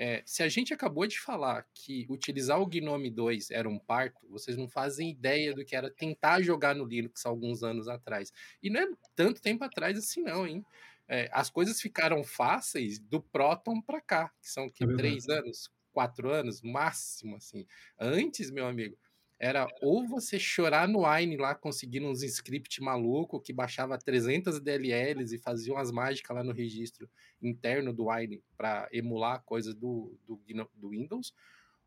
É, 0.00 0.22
se 0.24 0.44
a 0.44 0.48
gente 0.48 0.72
acabou 0.72 1.08
de 1.08 1.18
falar 1.18 1.66
que 1.74 2.06
utilizar 2.08 2.60
o 2.60 2.66
Gnome 2.66 3.10
2 3.10 3.50
era 3.50 3.68
um 3.68 3.80
parto, 3.80 4.28
vocês 4.30 4.56
não 4.56 4.68
fazem 4.68 5.10
ideia 5.10 5.52
do 5.52 5.64
que 5.64 5.74
era 5.74 5.90
tentar 5.90 6.40
jogar 6.40 6.72
no 6.76 6.84
Linux 6.84 7.26
alguns 7.26 7.64
anos 7.64 7.88
atrás. 7.88 8.32
E 8.62 8.70
não 8.70 8.80
é 8.80 8.86
tanto 9.16 9.42
tempo 9.42 9.64
atrás 9.64 9.98
assim, 9.98 10.22
não, 10.22 10.46
hein? 10.46 10.64
É, 11.08 11.28
as 11.32 11.50
coisas 11.50 11.80
ficaram 11.80 12.22
fáceis 12.22 13.00
do 13.00 13.20
Proton 13.20 13.82
para 13.82 14.00
cá, 14.00 14.32
que 14.40 14.48
são 14.48 14.70
que, 14.70 14.84
é 14.84 14.86
três 14.94 15.28
anos, 15.28 15.68
quatro 15.90 16.30
anos, 16.30 16.62
máximo, 16.62 17.34
assim. 17.34 17.66
Antes, 17.98 18.52
meu 18.52 18.68
amigo, 18.68 18.96
era 19.38 19.68
ou 19.80 20.06
você 20.06 20.38
chorar 20.38 20.88
no 20.88 21.08
Wine 21.08 21.36
lá 21.36 21.54
conseguindo 21.54 22.08
uns 22.08 22.22
script 22.22 22.82
maluco 22.82 23.40
que 23.40 23.52
baixava 23.52 23.96
300 23.96 24.58
DLLs 24.60 25.32
e 25.32 25.38
fazia 25.38 25.72
umas 25.72 25.92
mágicas 25.92 26.36
lá 26.36 26.42
no 26.42 26.52
registro 26.52 27.08
interno 27.40 27.92
do 27.92 28.08
Wine 28.08 28.42
para 28.56 28.88
emular 28.90 29.42
coisa 29.44 29.72
do, 29.72 30.18
do, 30.26 30.40
do 30.74 30.88
Windows, 30.88 31.32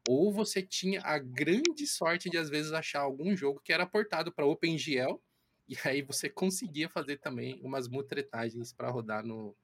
ou 0.07 0.31
você 0.31 0.61
tinha 0.61 1.01
a 1.01 1.19
grande 1.19 1.85
sorte 1.85 2.29
de 2.29 2.37
às 2.37 2.49
vezes 2.49 2.71
achar 2.71 3.01
algum 3.01 3.35
jogo 3.35 3.59
que 3.63 3.73
era 3.73 3.85
portado 3.85 4.31
para 4.31 4.45
OpenGL 4.45 5.21
e 5.67 5.75
aí 5.83 6.01
você 6.01 6.29
conseguia 6.29 6.89
fazer 6.89 7.17
também 7.17 7.59
umas 7.61 7.87
mutretagens 7.87 8.73
para 8.73 8.89
rodar 8.89 9.25
no, 9.25 9.55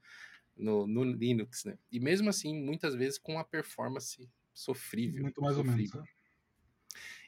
no, 0.55 0.85
no, 0.85 1.03
Linux, 1.03 1.63
né? 1.65 1.77
E 1.91 1.99
mesmo 1.99 2.29
assim, 2.29 2.53
muitas 2.61 2.95
vezes 2.95 3.17
com 3.17 3.33
uma 3.33 3.43
performance 3.43 4.29
sofrível. 4.53 5.23
Muito 5.23 5.41
mais 5.41 5.55
sofrível. 5.55 5.99
ou 5.99 6.01
menos. 6.01 6.11
Né? 6.11 6.16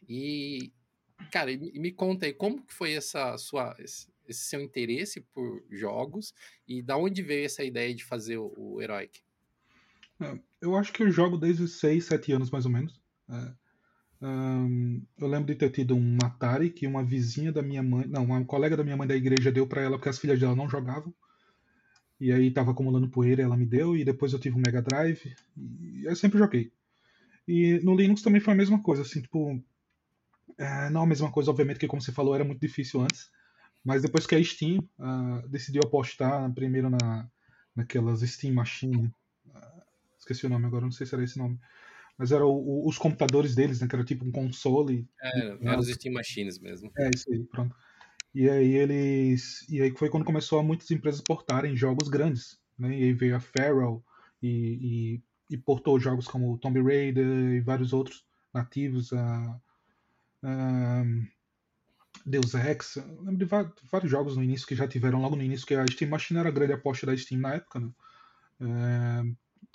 E, 0.10 0.74
cara, 1.32 1.52
me 1.56 1.92
conta 1.92 2.26
aí, 2.26 2.34
como 2.34 2.66
que 2.66 2.74
foi 2.74 2.94
essa 2.94 3.38
sua, 3.38 3.76
esse 3.80 4.10
seu 4.28 4.60
interesse 4.60 5.22
por 5.22 5.64
jogos 5.70 6.34
e 6.68 6.82
da 6.82 6.98
onde 6.98 7.22
veio 7.22 7.46
essa 7.46 7.64
ideia 7.64 7.94
de 7.94 8.04
fazer 8.04 8.38
o, 8.38 8.52
o 8.58 8.82
Heroic? 8.82 9.22
É, 10.20 10.40
eu 10.60 10.76
acho 10.76 10.92
que 10.92 11.04
eu 11.04 11.12
jogo 11.12 11.38
desde 11.38 11.64
os 11.64 11.80
6, 11.80 12.06
7 12.06 12.34
anos, 12.34 12.50
mais 12.50 12.66
ou 12.66 12.72
menos. 12.72 13.00
É, 13.30 13.54
eu 15.18 15.28
lembro 15.28 15.48
de 15.48 15.56
ter 15.56 15.70
tido 15.70 15.96
um 15.96 16.18
Atari 16.24 16.70
que 16.70 16.86
uma 16.86 17.04
vizinha 17.04 17.52
da 17.52 17.62
minha 17.62 17.82
mãe, 17.82 18.06
não, 18.08 18.26
uma 18.26 18.44
colega 18.44 18.76
da 18.76 18.84
minha 18.84 18.98
mãe 18.98 19.08
da 19.08 19.16
igreja 19.16 19.52
deu 19.52 19.66
para 19.66 19.82
ela 19.82 19.98
porque 19.98 20.10
as 20.10 20.20
filhas 20.20 20.40
dela 20.40 20.56
não 20.56 20.70
jogavam. 20.70 21.14
E 22.20 22.34
aí 22.34 22.52
tava 22.52 22.72
acumulando 22.72 23.10
poeira, 23.10 23.42
ela 23.42 23.56
me 23.56 23.66
deu 23.66 23.96
e 23.96 24.04
depois 24.04 24.34
eu 24.34 24.40
tive 24.40 24.58
um 24.58 24.62
Mega 24.66 24.82
Drive 24.82 25.34
e 25.56 26.04
eu 26.04 26.16
sempre 26.18 26.38
joguei. 26.38 26.72
E 27.48 27.80
no 27.80 27.96
Linux 27.96 28.22
também 28.22 28.42
foi 28.42 28.54
a 28.54 28.58
mesma 28.58 28.84
coisa, 28.84 29.04
assim, 29.04 29.22
tipo, 29.22 29.64
é, 30.60 30.90
não 30.90 31.04
a 31.04 31.08
mesma 31.08 31.32
coisa, 31.32 31.50
obviamente, 31.50 31.80
que 31.80 31.88
como 31.88 32.02
você 32.02 32.12
falou, 32.12 32.36
era 32.36 32.44
muito 32.44 32.60
difícil 32.60 33.02
antes. 33.02 33.30
Mas 33.84 34.02
depois 34.02 34.28
que 34.28 34.36
a 34.36 34.44
Steam 34.44 34.80
uh, 35.00 35.48
decidiu 35.48 35.82
apostar 35.82 36.54
primeiro 36.54 36.90
na, 36.90 37.30
naquelas 37.74 38.20
Steam 38.22 38.54
Machine, 38.54 39.08
uh, 39.48 39.82
esqueci 40.20 40.46
o 40.46 40.50
nome 40.50 40.66
agora, 40.66 40.84
não 40.84 40.92
sei 40.92 41.08
se 41.08 41.16
era 41.16 41.24
esse 41.24 41.38
nome, 41.38 41.58
mas 42.18 42.34
eram 42.34 42.50
os 42.86 42.98
computadores 42.98 43.56
deles, 43.56 43.80
né, 43.80 43.88
que 43.88 43.96
era 43.96 44.04
tipo 44.04 44.26
um 44.26 44.32
console. 44.32 45.08
É, 45.22 45.58
eram 45.62 45.80
os 45.80 45.88
Steam 45.88 46.14
Machines 46.14 46.60
mesmo. 46.60 46.92
É, 46.98 47.10
isso 47.16 47.32
aí, 47.32 47.42
pronto. 47.46 47.74
E 48.36 48.50
aí 48.50 48.74
eles. 48.74 49.66
E 49.70 49.82
aí 49.82 49.92
foi 49.96 50.10
quando 50.10 50.26
começou 50.26 50.60
a 50.60 50.64
muitas 50.64 50.92
empresas 50.92 51.22
portarem 51.22 51.76
jogos 51.76 52.10
grandes. 52.10 52.60
Né? 52.78 53.00
E 53.00 53.04
aí 53.06 53.14
veio 53.14 53.38
a 53.38 53.40
Feral 53.40 54.04
e, 54.44 55.22
e, 55.50 55.56
e 55.56 55.58
portou 55.58 55.98
jogos 55.98 56.28
como 56.28 56.58
Tomb 56.58 56.82
Raider 56.82 57.26
e 57.26 57.62
vários 57.62 57.94
outros 57.94 58.26
nativos. 58.54 59.14
Uh, 59.14 59.56
Deus 62.26 62.54
Ex, 62.54 62.98
eu 62.98 63.22
lembro 63.22 63.38
de 63.38 63.46
vários 63.46 64.12
jogos 64.12 64.38
no 64.38 64.44
início 64.44 64.68
que 64.68 64.76
já 64.76 64.88
tiveram 64.88 65.22
logo 65.22 65.36
no 65.36 65.44
início, 65.44 65.66
que 65.66 65.74
a 65.74 65.86
Steam 65.88 66.10
Machine 66.10 66.40
era 66.40 66.50
a 66.50 66.52
grande 66.52 66.74
aposta 66.74 67.06
da 67.06 67.16
Steam 67.18 67.42
na 67.42 67.56
época, 67.56 67.80
né? 67.80 67.90
É, 68.62 69.24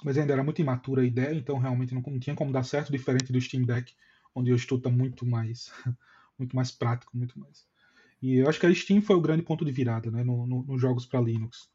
mas 0.04 0.18
ainda 0.18 0.32
era 0.32 0.44
muito 0.44 0.60
imatura 0.60 1.02
a 1.02 1.04
ideia, 1.04 1.34
então 1.34 1.58
realmente 1.58 1.94
não, 1.94 2.02
não, 2.02 2.18
tinha 2.18 2.36
como 2.36 2.52
dar 2.52 2.62
certo, 2.62 2.92
diferente 2.92 3.32
do 3.32 3.40
Steam 3.40 3.64
Deck, 3.64 3.94
onde 4.34 4.52
o 4.52 4.56
estudo 4.56 4.78
está 4.78 4.90
muito 4.90 5.26
mais, 5.26 5.72
muito 6.38 6.54
mais 6.54 6.70
prático, 6.70 7.16
muito 7.16 7.38
mais. 7.38 7.66
E 8.20 8.36
eu 8.36 8.48
acho 8.48 8.60
que 8.60 8.66
a 8.66 8.74
Steam 8.74 9.02
foi 9.02 9.16
o 9.16 9.20
grande 9.20 9.42
ponto 9.42 9.64
de 9.64 9.72
virada, 9.72 10.10
né, 10.10 10.22
nos 10.22 10.48
no, 10.48 10.62
no 10.64 10.78
jogos 10.78 11.06
para 11.06 11.20
Linux. 11.20 11.68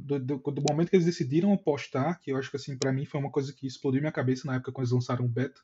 Do, 0.00 0.18
do, 0.18 0.38
do, 0.38 0.64
momento 0.68 0.90
que 0.90 0.96
eles 0.96 1.06
decidiram 1.06 1.52
apostar, 1.52 2.18
que 2.20 2.32
eu 2.32 2.36
acho 2.36 2.50
que 2.50 2.56
assim 2.56 2.76
para 2.76 2.92
mim 2.92 3.04
foi 3.04 3.20
uma 3.20 3.30
coisa 3.30 3.52
que 3.52 3.68
explodiu 3.68 4.00
minha 4.00 4.10
cabeça 4.10 4.48
na 4.48 4.56
época 4.56 4.72
quando 4.72 4.84
eles 4.84 4.92
lançaram 4.92 5.24
o 5.24 5.28
beta, 5.28 5.60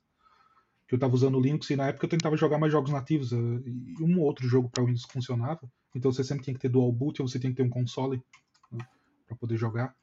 que 0.88 0.94
eu 0.94 0.96
estava 0.96 1.14
usando 1.14 1.36
o 1.36 1.40
Linux 1.40 1.68
e 1.68 1.76
na 1.76 1.88
época 1.88 2.06
eu 2.06 2.10
tentava 2.10 2.36
jogar 2.36 2.58
mais 2.58 2.72
jogos 2.72 2.90
nativos 2.90 3.30
uh, 3.32 3.62
e 3.66 4.02
um 4.02 4.18
ou 4.18 4.24
outro 4.24 4.48
jogo 4.48 4.70
para 4.70 4.82
Windows 4.82 5.04
funcionava. 5.04 5.70
Então 5.94 6.10
você 6.10 6.24
sempre 6.24 6.44
tinha 6.44 6.54
que 6.54 6.60
ter 6.60 6.70
dual 6.70 6.90
boot 6.90 7.20
ou 7.20 7.28
você 7.28 7.38
tinha 7.38 7.50
que 7.50 7.56
ter 7.58 7.62
um 7.62 7.68
console 7.68 8.22
né, 8.72 8.84
para 9.26 9.36
poder 9.36 9.58
jogar. 9.58 9.94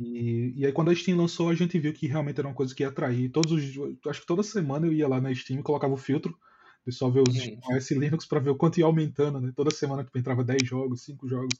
E, 0.00 0.54
e, 0.56 0.66
aí 0.66 0.72
quando 0.72 0.90
a 0.90 0.94
Steam 0.94 1.16
lançou 1.16 1.48
a 1.48 1.54
gente 1.54 1.78
viu 1.78 1.92
que 1.92 2.06
realmente 2.06 2.38
era 2.38 2.48
uma 2.48 2.54
coisa 2.54 2.74
que 2.74 2.82
ia 2.82 2.88
atrair. 2.88 3.30
Todos 3.30 3.52
os, 3.52 3.98
acho 4.08 4.20
que 4.20 4.26
toda 4.26 4.42
semana 4.42 4.86
eu 4.86 4.92
ia 4.92 5.06
lá 5.06 5.20
na 5.20 5.32
Steam 5.32 5.60
e 5.60 5.62
colocava 5.62 5.94
o 5.94 5.98
filtro 5.98 6.36
de 6.84 6.92
só 6.92 7.08
ver 7.08 7.22
os 7.22 7.36
OS 7.68 7.90
Linux 7.92 8.26
para 8.26 8.40
ver 8.40 8.50
o 8.50 8.56
quanto 8.56 8.78
ia 8.78 8.86
aumentando, 8.86 9.40
né? 9.40 9.52
Toda 9.54 9.70
semana 9.70 10.02
tipo, 10.02 10.18
entrava 10.18 10.42
10 10.42 10.66
jogos, 10.66 11.02
5 11.02 11.28
jogos. 11.28 11.54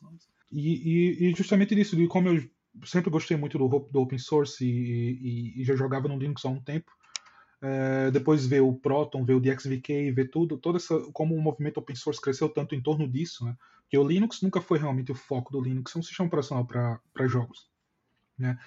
E, 0.51 0.71
e, 0.71 1.31
e, 1.31 1.35
justamente 1.35 1.75
disso, 1.75 1.95
de 1.95 2.09
como 2.09 2.31
eu 2.31 2.43
sempre 2.85 3.11
gostei 3.11 3.37
muito 3.37 3.59
do, 3.59 3.69
do 3.69 4.01
open 4.01 4.19
source 4.19 4.65
e, 4.65 5.61
e, 5.61 5.65
já 5.65 5.77
jogava 5.77 6.09
no 6.09 6.19
Linux 6.19 6.45
há 6.45 6.49
um 6.49 6.61
tempo, 6.61 6.91
é, 7.63 8.11
depois 8.11 8.47
ver 8.47 8.61
o 8.61 8.73
Proton, 8.73 9.25
ver 9.25 9.35
o 9.35 9.41
DXVK, 9.41 10.11
ver 10.13 10.31
tudo, 10.31 10.57
toda 10.57 10.79
essa, 10.79 10.99
como 11.13 11.35
o 11.35 11.41
movimento 11.41 11.79
open 11.79 11.95
source 11.95 12.21
cresceu 12.21 12.49
tanto 12.49 12.75
em 12.75 12.81
torno 12.81 13.07
disso, 13.07 13.45
né? 13.45 13.57
Porque 13.83 13.99
o 13.99 14.07
Linux 14.07 14.41
nunca 14.41 14.61
foi 14.61 14.79
realmente 14.79 15.13
o 15.13 15.15
foco 15.15 15.53
do 15.53 15.61
Linux, 15.61 15.95
é 15.95 15.99
um 15.99 16.03
sistema 16.03 16.29
operacional 16.29 16.65
para 16.65 17.27
jogos, 17.27 17.69
né? 18.39 18.59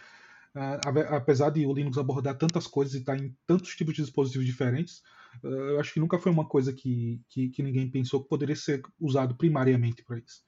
Uh, 0.55 1.15
apesar 1.15 1.49
de 1.49 1.65
o 1.65 1.73
Linux 1.73 1.97
abordar 1.97 2.37
tantas 2.37 2.67
coisas 2.67 2.93
e 2.93 2.99
estar 2.99 3.17
tá 3.17 3.23
em 3.23 3.35
tantos 3.47 3.75
tipos 3.75 3.95
de 3.95 4.03
dispositivos 4.03 4.45
diferentes, 4.45 5.01
uh, 5.43 5.47
eu 5.47 5.79
acho 5.79 5.91
que 5.91 5.99
nunca 5.99 6.19
foi 6.19 6.31
uma 6.31 6.45
coisa 6.45 6.71
que, 6.71 7.19
que, 7.27 7.49
que 7.49 7.63
ninguém 7.63 7.89
pensou 7.89 8.21
que 8.21 8.29
poderia 8.29 8.55
ser 8.55 8.83
usado 8.99 9.33
primariamente 9.33 10.03
para 10.03 10.19
isso. 10.19 10.43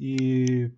E, 0.00 0.72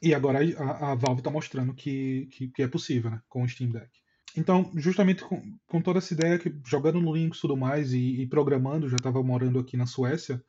e 0.00 0.14
agora 0.14 0.38
a, 0.58 0.92
a 0.92 0.94
Valve 0.94 1.20
está 1.20 1.30
mostrando 1.30 1.74
que, 1.74 2.26
que, 2.32 2.48
que, 2.48 2.62
é 2.62 2.68
possível 2.68 3.10
né, 3.10 3.20
com 3.28 3.42
o 3.42 3.48
Steam 3.48 3.70
Deck. 3.70 3.99
Então, 4.36 4.70
justamente 4.76 5.24
com, 5.24 5.42
com, 5.66 5.82
toda 5.82 5.98
essa 5.98 6.14
ideia 6.14 6.38
que 6.38 6.54
jogando 6.64 7.00
no 7.00 7.12
Linux 7.14 7.38
e 7.38 7.40
tudo 7.40 7.56
mais 7.56 7.92
e, 7.92 8.22
e 8.22 8.26
programando, 8.26 8.88
já 8.88 8.96
estava 8.96 9.22
morando 9.22 9.58
aqui 9.58 9.76
na 9.76 9.86
Suécia 9.86 10.42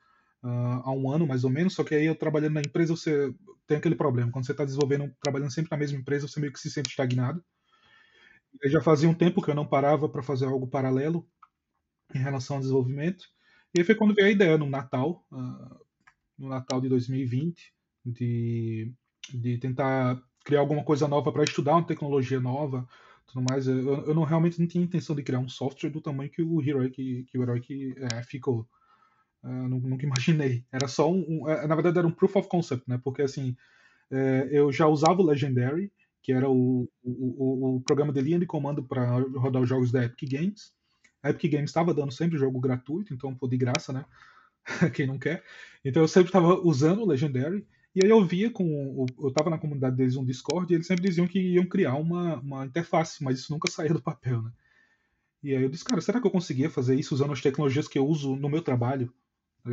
uh, 0.43 0.81
há 0.83 0.91
um 0.91 1.09
ano 1.09 1.25
mais 1.25 1.43
ou 1.43 1.49
menos, 1.49 1.73
só 1.73 1.83
que 1.83 1.95
aí 1.95 2.05
eu 2.05 2.15
trabalhando 2.15 2.53
na 2.53 2.61
empresa 2.61 2.95
você 2.95 3.33
tem 3.67 3.77
aquele 3.77 3.95
problema, 3.95 4.31
quando 4.31 4.45
você 4.45 4.51
está 4.51 4.65
desenvolvendo, 4.65 5.11
trabalhando 5.21 5.51
sempre 5.51 5.71
na 5.71 5.77
mesma 5.77 5.97
empresa, 5.97 6.27
você 6.27 6.39
meio 6.39 6.53
que 6.53 6.59
se 6.59 6.69
sente 6.69 6.89
estagnado. 6.89 7.43
Já 8.65 8.81
fazia 8.81 9.09
um 9.09 9.13
tempo 9.13 9.41
que 9.41 9.49
eu 9.49 9.55
não 9.55 9.65
parava 9.65 10.09
para 10.09 10.21
fazer 10.21 10.45
algo 10.45 10.67
paralelo 10.67 11.25
em 12.13 12.19
relação 12.19 12.57
ao 12.57 12.61
desenvolvimento. 12.61 13.25
E 13.73 13.79
aí 13.79 13.85
foi 13.85 13.95
quando 13.95 14.13
veio 14.13 14.27
a 14.27 14.31
ideia 14.31 14.57
no 14.57 14.69
Natal, 14.69 15.25
uh, 15.31 15.79
no 16.37 16.49
Natal 16.49 16.81
de 16.81 16.89
2020, 16.89 17.73
de, 18.05 18.93
de 19.33 19.57
tentar 19.57 20.21
criar 20.43 20.59
alguma 20.59 20.83
coisa 20.83 21.07
nova 21.07 21.31
para 21.31 21.43
estudar 21.43 21.73
uma 21.73 21.87
tecnologia 21.87 22.41
nova, 22.41 22.85
tudo 23.31 23.45
mais. 23.49 23.67
Eu, 23.67 24.05
eu 24.05 24.13
não, 24.13 24.23
realmente 24.23 24.59
não 24.59 24.67
tinha 24.67 24.83
intenção 24.83 25.15
de 25.15 25.23
criar 25.23 25.39
um 25.39 25.49
software 25.49 25.89
do 25.89 26.01
tamanho 26.01 26.29
que 26.29 26.41
o 26.41 26.61
Heroic, 26.61 27.25
que 27.25 27.37
o 27.37 27.43
Heroic 27.43 27.95
é, 27.97 28.23
ficou. 28.23 28.67
Uh, 29.43 29.67
nunca 29.67 30.05
imaginei. 30.05 30.63
Era 30.71 30.87
só 30.87 31.11
um, 31.11 31.25
um, 31.27 31.49
é, 31.49 31.65
Na 31.65 31.75
verdade, 31.75 31.97
era 31.97 32.07
um 32.07 32.11
proof 32.11 32.35
of 32.35 32.47
concept, 32.47 32.87
né? 32.87 32.99
Porque 33.03 33.23
assim, 33.23 33.55
é, 34.11 34.49
eu 34.51 34.71
já 34.71 34.87
usava 34.87 35.21
o 35.21 35.25
Legendary, 35.25 35.91
que 36.21 36.31
era 36.31 36.49
o, 36.49 36.87
o, 37.03 37.77
o 37.77 37.81
programa 37.81 38.13
de 38.13 38.21
linha 38.21 38.39
de 38.39 38.45
comando 38.45 38.83
para 38.83 39.09
rodar 39.09 39.61
os 39.61 39.69
jogos 39.69 39.91
da 39.91 40.03
Epic 40.03 40.29
Games. 40.29 40.71
A 41.23 41.29
Epic 41.31 41.51
Games 41.51 41.69
estava 41.69 41.93
dando 41.93 42.11
sempre 42.11 42.37
jogo 42.37 42.59
gratuito, 42.59 43.13
então 43.13 43.33
pô, 43.33 43.47
de 43.47 43.57
graça, 43.57 43.91
né? 43.91 44.05
Quem 44.93 45.07
não 45.07 45.17
quer. 45.17 45.43
Então 45.83 46.03
eu 46.03 46.07
sempre 46.07 46.29
estava 46.29 46.59
usando 46.59 47.01
o 47.01 47.07
Legendary. 47.07 47.65
E 47.93 48.01
aí 48.03 48.09
eu 48.09 48.25
via 48.25 48.49
com. 48.49 49.05
Eu 49.19 49.27
estava 49.27 49.49
na 49.49 49.57
comunidade 49.57 49.97
deles 49.97 50.15
um 50.15 50.23
Discord 50.23 50.71
e 50.71 50.75
eles 50.75 50.87
sempre 50.87 51.07
diziam 51.07 51.27
que 51.27 51.39
iam 51.39 51.65
criar 51.65 51.95
uma, 51.95 52.39
uma 52.39 52.65
interface, 52.65 53.23
mas 53.23 53.39
isso 53.39 53.51
nunca 53.51 53.69
saía 53.71 53.93
do 53.93 54.01
papel, 54.01 54.41
né? 54.41 54.51
E 55.43 55.55
aí 55.55 55.63
eu 55.63 55.69
disse, 55.69 55.83
cara, 55.83 55.99
será 56.01 56.21
que 56.21 56.27
eu 56.27 56.31
conseguia 56.31 56.69
fazer 56.69 56.95
isso 56.95 57.13
usando 57.15 57.33
as 57.33 57.41
tecnologias 57.41 57.87
que 57.87 57.97
eu 57.97 58.07
uso 58.07 58.35
no 58.35 58.49
meu 58.49 58.61
trabalho? 58.61 59.13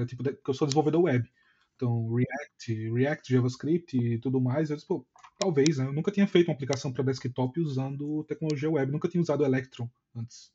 Tipo, 0.07 0.23
que 0.25 0.51
eu 0.51 0.55
sou 0.55 0.67
desenvolvedor 0.67 1.03
web. 1.03 1.31
Então, 1.77 2.13
React, 2.13 2.93
React, 2.93 3.33
JavaScript 3.33 3.97
e 3.97 4.19
tudo 4.19 4.41
mais. 4.41 4.71
Eu 4.71 4.77
disse, 4.77 4.89
pô, 4.89 5.07
talvez, 5.39 5.79
né? 5.79 5.87
Eu 5.87 5.93
nunca 5.93 6.11
tinha 6.11 6.27
feito 6.27 6.49
uma 6.49 6.55
aplicação 6.55 6.93
para 6.93 7.05
desktop 7.05 7.61
usando 7.61 8.25
tecnologia 8.25 8.71
web, 8.71 8.91
nunca 8.91 9.09
tinha 9.09 9.21
usado 9.21 9.45
Electron 9.45 9.89
antes. 10.17 10.51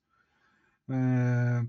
É... 0.90 1.66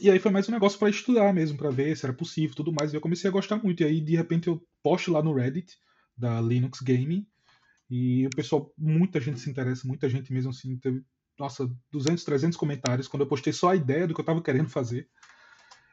E 0.00 0.10
aí 0.10 0.18
foi 0.18 0.30
mais 0.30 0.48
um 0.48 0.52
negócio 0.52 0.78
para 0.78 0.90
estudar 0.90 1.32
mesmo, 1.32 1.56
para 1.56 1.70
ver 1.70 1.96
se 1.96 2.04
era 2.04 2.12
possível 2.12 2.54
tudo 2.54 2.72
mais. 2.72 2.92
E 2.92 2.96
eu 2.96 3.00
comecei 3.00 3.28
a 3.28 3.32
gostar 3.32 3.62
muito. 3.62 3.82
E 3.82 3.86
aí, 3.86 4.00
de 4.00 4.16
repente, 4.16 4.48
eu 4.48 4.62
posto 4.82 5.12
lá 5.12 5.22
no 5.22 5.32
Reddit 5.32 5.78
da 6.16 6.40
Linux 6.40 6.80
Gaming. 6.80 7.26
E 7.90 8.26
o 8.26 8.30
pessoal, 8.30 8.72
muita 8.76 9.20
gente 9.20 9.40
se 9.40 9.50
interessa, 9.50 9.86
muita 9.86 10.08
gente 10.08 10.32
mesmo 10.32 10.50
assim, 10.50 10.76
teve, 10.78 11.02
nossa, 11.38 11.70
200, 11.92 12.24
300 12.24 12.58
comentários 12.58 13.06
quando 13.06 13.22
eu 13.22 13.28
postei 13.28 13.52
só 13.52 13.70
a 13.70 13.76
ideia 13.76 14.06
do 14.06 14.14
que 14.14 14.20
eu 14.20 14.24
estava 14.24 14.42
querendo 14.42 14.68
fazer. 14.68 15.08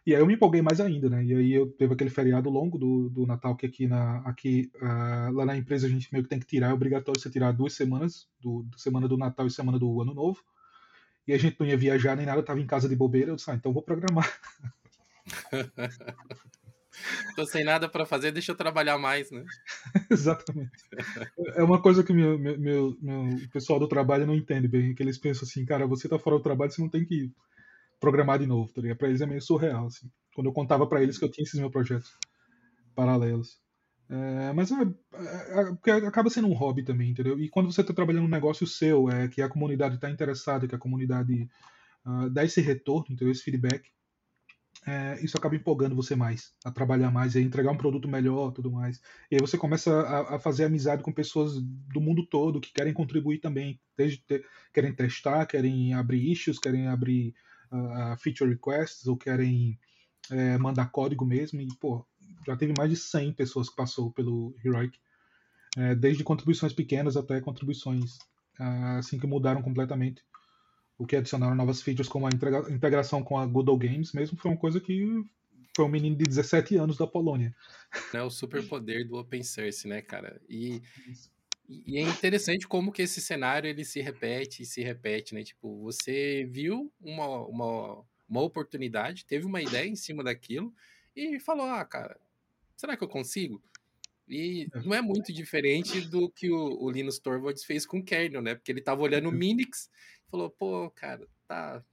E 0.06 0.16
aí 0.16 0.22
eu 0.22 0.26
me 0.26 0.34
empolguei 0.34 0.64
mais 0.64 0.80
ainda, 0.80 1.10
né? 1.10 1.24
E 1.24 1.34
aí 1.34 1.54
eu 1.54 1.68
teve 1.74 1.94
aquele 1.94 2.10
feriado 2.10 2.50
longo 2.50 2.78
do, 2.78 3.08
do 3.10 3.28
Natal 3.28 3.56
que 3.56 3.68
aqui 3.68 3.88
na 3.88 4.18
aqui 4.20 4.72
uh, 4.78 5.32
lá 5.32 5.46
na 5.46 5.56
empresa 5.56 5.86
a 5.86 5.90
gente 5.90 6.12
meio 6.12 6.24
que 6.24 6.30
tem 6.30 6.40
que 6.40 6.48
tirar, 6.48 6.72
é 6.72 6.74
obrigatório 6.74 7.22
você 7.22 7.30
tirar 7.30 7.52
duas 7.52 7.74
semanas, 7.74 8.28
do, 8.40 8.66
semana 8.78 9.08
do 9.08 9.16
Natal 9.16 9.46
e 9.46 9.52
semana 9.52 9.78
do 9.78 10.02
Ano 10.02 10.16
Novo. 10.16 10.40
E 11.28 11.34
a 11.34 11.38
gente 11.38 11.60
não 11.60 11.68
ia 11.68 11.78
viajar 11.78 12.16
nem 12.16 12.26
nada, 12.26 12.44
tava 12.44 12.60
em 12.60 12.68
casa 12.68 12.90
de 12.90 12.96
bobeira, 12.96 13.32
eu 13.32 13.36
disse, 13.36 13.50
ah, 13.52 13.56
então 13.56 13.74
vou 13.74 13.84
programar. 13.84 14.32
Tô 17.36 17.46
sem 17.46 17.64
nada 17.64 17.88
para 17.88 18.06
fazer, 18.06 18.32
deixa 18.32 18.52
eu 18.52 18.56
trabalhar 18.56 18.98
mais, 18.98 19.32
né? 19.32 19.44
Exatamente. 20.12 20.72
É 21.56 21.64
uma 21.64 21.82
coisa 21.82 22.04
que 22.04 22.12
meu, 22.12 22.38
meu, 22.38 22.60
meu, 22.60 22.98
meu, 23.02 23.50
pessoal 23.52 23.80
do 23.80 23.88
trabalho 23.88 24.28
não 24.28 24.36
entende 24.36 24.68
bem, 24.68 24.94
que 24.94 25.02
eles 25.02 25.18
pensam 25.18 25.48
assim, 25.48 25.66
cara, 25.66 25.88
você 25.88 26.10
tá 26.10 26.20
fora 26.20 26.38
do 26.38 26.44
trabalho, 26.44 26.72
você 26.72 26.82
não 26.82 26.90
tem 26.90 27.06
que 27.06 27.32
programar 28.00 28.40
de 28.40 28.46
novo, 28.46 28.72
tá 28.74 28.82
ligado? 28.82 28.98
Pra 28.98 29.08
eles 29.08 29.22
é 29.22 29.26
meio 29.26 29.42
surreal, 29.42 29.88
assim. 29.88 30.10
Quando 30.34 30.48
eu 30.48 30.54
contava 30.54 30.88
para 30.88 31.02
eles 31.02 31.18
que 31.18 31.26
eu 31.26 31.32
tinha 31.32 31.44
esses 31.44 31.60
meus 31.60 31.72
projetos 31.72 32.12
paralelos. 32.96 33.61
É, 34.12 34.52
mas 34.52 34.70
é, 34.72 34.76
é, 34.76 35.90
é, 35.90 36.06
acaba 36.06 36.30
sendo 36.30 36.50
um 36.50 36.54
hobby 36.54 36.84
também, 36.84 37.12
entendeu? 37.12 37.40
E 37.40 37.48
quando 37.48 37.72
você 37.72 37.80
está 37.80 37.94
trabalhando 37.94 38.26
um 38.26 38.30
negócio 38.30 38.68
seu, 38.68 39.10
é, 39.10 39.30
que 39.30 39.42
a 39.42 39.48
comunidade 39.48 39.96
está 39.96 40.10
interessada, 40.10 40.68
que 40.68 40.76
a 40.76 40.80
comunidade 40.80 41.50
uh, 42.06 42.30
dá 42.30 42.44
esse 42.44 42.60
retorno, 42.60 43.06
entendeu? 43.10 43.32
Esse 43.32 43.42
feedback, 43.42 43.90
é, 44.86 45.18
isso 45.24 45.38
acaba 45.38 45.56
empolgando 45.56 45.96
você 45.96 46.14
mais, 46.14 46.54
a 46.66 46.72
trabalhar 46.72 47.10
mais, 47.10 47.38
a 47.38 47.40
entregar 47.40 47.72
um 47.72 47.78
produto 47.78 48.10
melhor, 48.10 48.52
tudo 48.52 48.70
mais. 48.70 49.00
E 49.32 49.36
aí 49.36 49.40
você 49.40 49.58
começa 49.58 50.02
a, 50.02 50.36
a 50.36 50.40
fazer 50.40 50.66
amizade 50.66 51.04
com 51.04 51.14
pessoas 51.14 51.62
do 51.62 52.02
mundo 52.02 52.26
todo 52.26 52.60
que 52.60 52.74
querem 52.74 52.94
contribuir 52.94 53.40
também, 53.40 53.80
desde 53.96 54.22
querem 54.74 54.94
testar, 54.94 55.46
querem 55.46 55.94
abrir 55.94 56.30
issues, 56.30 56.60
querem 56.60 56.90
abrir 56.90 57.34
uh, 57.72 58.18
feature 58.18 58.50
requests 58.50 59.08
ou 59.08 59.16
querem 59.16 59.80
é, 60.30 60.58
mandar 60.58 60.92
código 60.92 61.26
mesmo. 61.26 61.62
E 61.62 61.68
pô, 61.80 62.06
já 62.46 62.56
teve 62.56 62.74
mais 62.78 62.90
de 62.90 62.96
100 62.96 63.34
pessoas 63.34 63.70
que 63.70 63.76
passou 63.76 64.12
pelo 64.12 64.56
Heroic, 64.64 64.98
é, 65.78 65.96
desde 65.96 66.24
contribuições 66.24 66.74
pequenas 66.74 67.16
até 67.16 67.40
contribuições 67.40 68.18
uh, 68.60 68.98
assim 69.00 69.18
que 69.18 69.26
mudaram 69.26 69.62
completamente 69.62 70.24
o 70.98 71.06
que 71.06 71.16
adicionaram 71.16 71.56
novas 71.56 71.82
features 71.82 72.10
como 72.10 72.28
a 72.28 72.30
integração 72.70 73.24
com 73.24 73.38
a 73.38 73.46
Google 73.46 73.78
Games 73.78 74.12
mesmo 74.12 74.38
foi 74.38 74.52
uma 74.52 74.58
coisa 74.58 74.80
que 74.80 75.24
foi 75.76 75.86
um 75.86 75.90
menino 75.90 76.18
de 76.18 76.26
17 76.26 76.76
anos 76.76 76.98
da 76.98 77.08
Polônia. 77.08 77.56
É 78.14 78.22
o 78.22 78.30
superpoder 78.30 79.08
do 79.08 79.16
open 79.18 79.42
source, 79.42 79.88
né, 79.88 80.02
cara? 80.02 80.42
E, 80.50 80.82
e 81.68 81.98
é 81.98 82.02
interessante 82.02 82.68
como 82.68 82.92
que 82.92 83.02
esse 83.02 83.22
cenário 83.22 83.70
ele 83.70 83.86
se 83.86 84.02
repete 84.02 84.64
e 84.64 84.66
se 84.66 84.82
repete, 84.82 85.34
né? 85.34 85.44
Tipo, 85.44 85.82
você 85.82 86.46
viu 86.52 86.92
uma, 87.00 87.46
uma, 87.48 88.04
uma 88.28 88.42
oportunidade, 88.42 89.26
teve 89.26 89.46
uma 89.46 89.62
ideia 89.62 89.88
em 89.88 89.96
cima 89.96 90.24
daquilo 90.24 90.74
e 91.16 91.40
falou, 91.40 91.66
ah, 91.66 91.86
cara, 91.86 92.20
será 92.82 92.98
que 92.98 93.04
eu 93.04 93.08
consigo? 93.08 93.62
E 94.28 94.68
não 94.84 94.94
é 94.94 95.02
muito 95.02 95.32
diferente 95.32 96.02
do 96.02 96.32
que 96.32 96.50
o, 96.50 96.82
o 96.82 96.90
Linus 96.90 97.20
Torvalds 97.20 97.64
fez 97.64 97.86
com 97.86 98.00
o 98.00 98.04
kernel, 98.04 98.42
né? 98.42 98.56
Porque 98.56 98.72
ele 98.72 98.80
estava 98.80 99.02
olhando 99.04 99.26
o 99.26 99.32
uhum. 99.32 99.38
Minix 99.38 99.88
falou, 100.32 100.50
pô, 100.50 100.90
cara, 100.90 101.28
tá. 101.48 101.84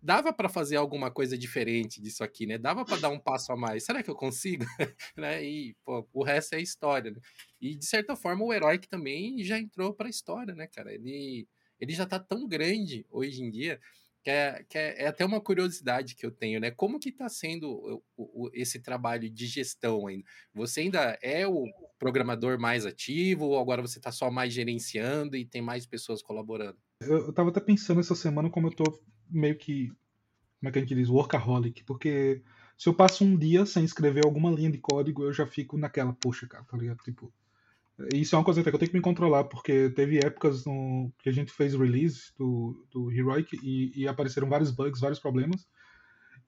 Dava 0.00 0.32
para 0.32 0.48
fazer 0.48 0.74
alguma 0.74 1.12
coisa 1.12 1.38
diferente 1.38 2.02
disso 2.02 2.24
aqui, 2.24 2.44
né? 2.44 2.58
Dava 2.58 2.84
para 2.84 2.96
dar 2.96 3.10
um 3.10 3.20
passo 3.20 3.52
a 3.52 3.56
mais. 3.56 3.84
Será 3.84 4.02
que 4.02 4.10
eu 4.10 4.16
consigo? 4.16 4.64
né? 5.16 5.44
E 5.44 5.76
pô, 5.84 6.08
o 6.12 6.24
resto 6.24 6.54
é 6.54 6.60
história. 6.60 7.12
Né? 7.12 7.20
E 7.60 7.76
de 7.76 7.86
certa 7.86 8.16
forma 8.16 8.44
o 8.44 8.52
herói 8.52 8.78
que 8.78 8.88
também 8.88 9.44
já 9.44 9.58
entrou 9.60 9.94
para 9.94 10.08
a 10.08 10.10
história, 10.10 10.54
né, 10.56 10.66
cara? 10.66 10.92
Ele, 10.92 11.46
ele 11.78 11.92
já 11.92 12.04
tá 12.04 12.18
tão 12.18 12.48
grande 12.48 13.06
hoje 13.10 13.44
em 13.44 13.50
dia 13.50 13.78
que 14.22 14.30
é, 14.30 14.64
que 14.68 14.78
é, 14.78 15.02
é, 15.02 15.06
até 15.08 15.24
uma 15.24 15.40
curiosidade 15.40 16.14
que 16.14 16.24
eu 16.24 16.30
tenho, 16.30 16.60
né? 16.60 16.70
Como 16.70 17.00
que 17.00 17.08
está 17.08 17.28
sendo 17.28 17.68
o, 18.16 18.46
o, 18.46 18.50
esse 18.54 18.80
trabalho 18.80 19.28
de 19.28 19.46
gestão 19.46 20.06
ainda? 20.06 20.24
Você 20.54 20.82
ainda 20.82 21.18
é 21.20 21.46
o 21.46 21.64
programador 21.98 22.58
mais 22.58 22.86
ativo 22.86 23.46
ou 23.46 23.58
agora 23.58 23.82
você 23.82 23.98
está 23.98 24.12
só 24.12 24.30
mais 24.30 24.52
gerenciando 24.52 25.36
e 25.36 25.44
tem 25.44 25.60
mais 25.60 25.86
pessoas 25.86 26.22
colaborando? 26.22 26.78
Eu, 27.00 27.26
eu 27.26 27.32
tava 27.32 27.50
até 27.50 27.60
pensando 27.60 28.00
essa 28.00 28.14
semana 28.14 28.48
como 28.48 28.68
eu 28.68 28.72
tô 28.72 28.84
meio 29.28 29.58
que, 29.58 29.88
como 30.60 30.68
é 30.68 30.70
que 30.70 30.78
a 30.78 30.82
gente 30.82 30.94
diz, 30.94 31.08
workaholic, 31.08 31.82
porque 31.84 32.42
se 32.78 32.88
eu 32.88 32.94
passo 32.94 33.24
um 33.24 33.36
dia 33.36 33.66
sem 33.66 33.84
escrever 33.84 34.24
alguma 34.24 34.50
linha 34.50 34.70
de 34.70 34.78
código, 34.78 35.24
eu 35.24 35.32
já 35.32 35.46
fico 35.46 35.76
naquela, 35.76 36.12
poxa, 36.12 36.46
cara, 36.46 36.64
tá 36.64 36.76
ligado? 36.76 36.98
Tipo, 36.98 37.32
isso 38.12 38.34
é 38.34 38.38
uma 38.38 38.44
coisa 38.44 38.60
até 38.60 38.70
que 38.70 38.74
eu 38.74 38.78
tenho 38.78 38.90
que 38.90 38.96
me 38.96 39.02
controlar, 39.02 39.44
porque 39.44 39.90
teve 39.90 40.18
épocas 40.18 40.64
no, 40.64 41.12
que 41.18 41.28
a 41.28 41.32
gente 41.32 41.52
fez 41.52 41.74
release 41.74 42.32
do, 42.38 42.86
do 42.90 43.12
Heroic 43.12 43.58
e, 43.62 43.92
e 43.94 44.08
apareceram 44.08 44.48
vários 44.48 44.70
bugs, 44.70 45.00
vários 45.00 45.20
problemas, 45.20 45.66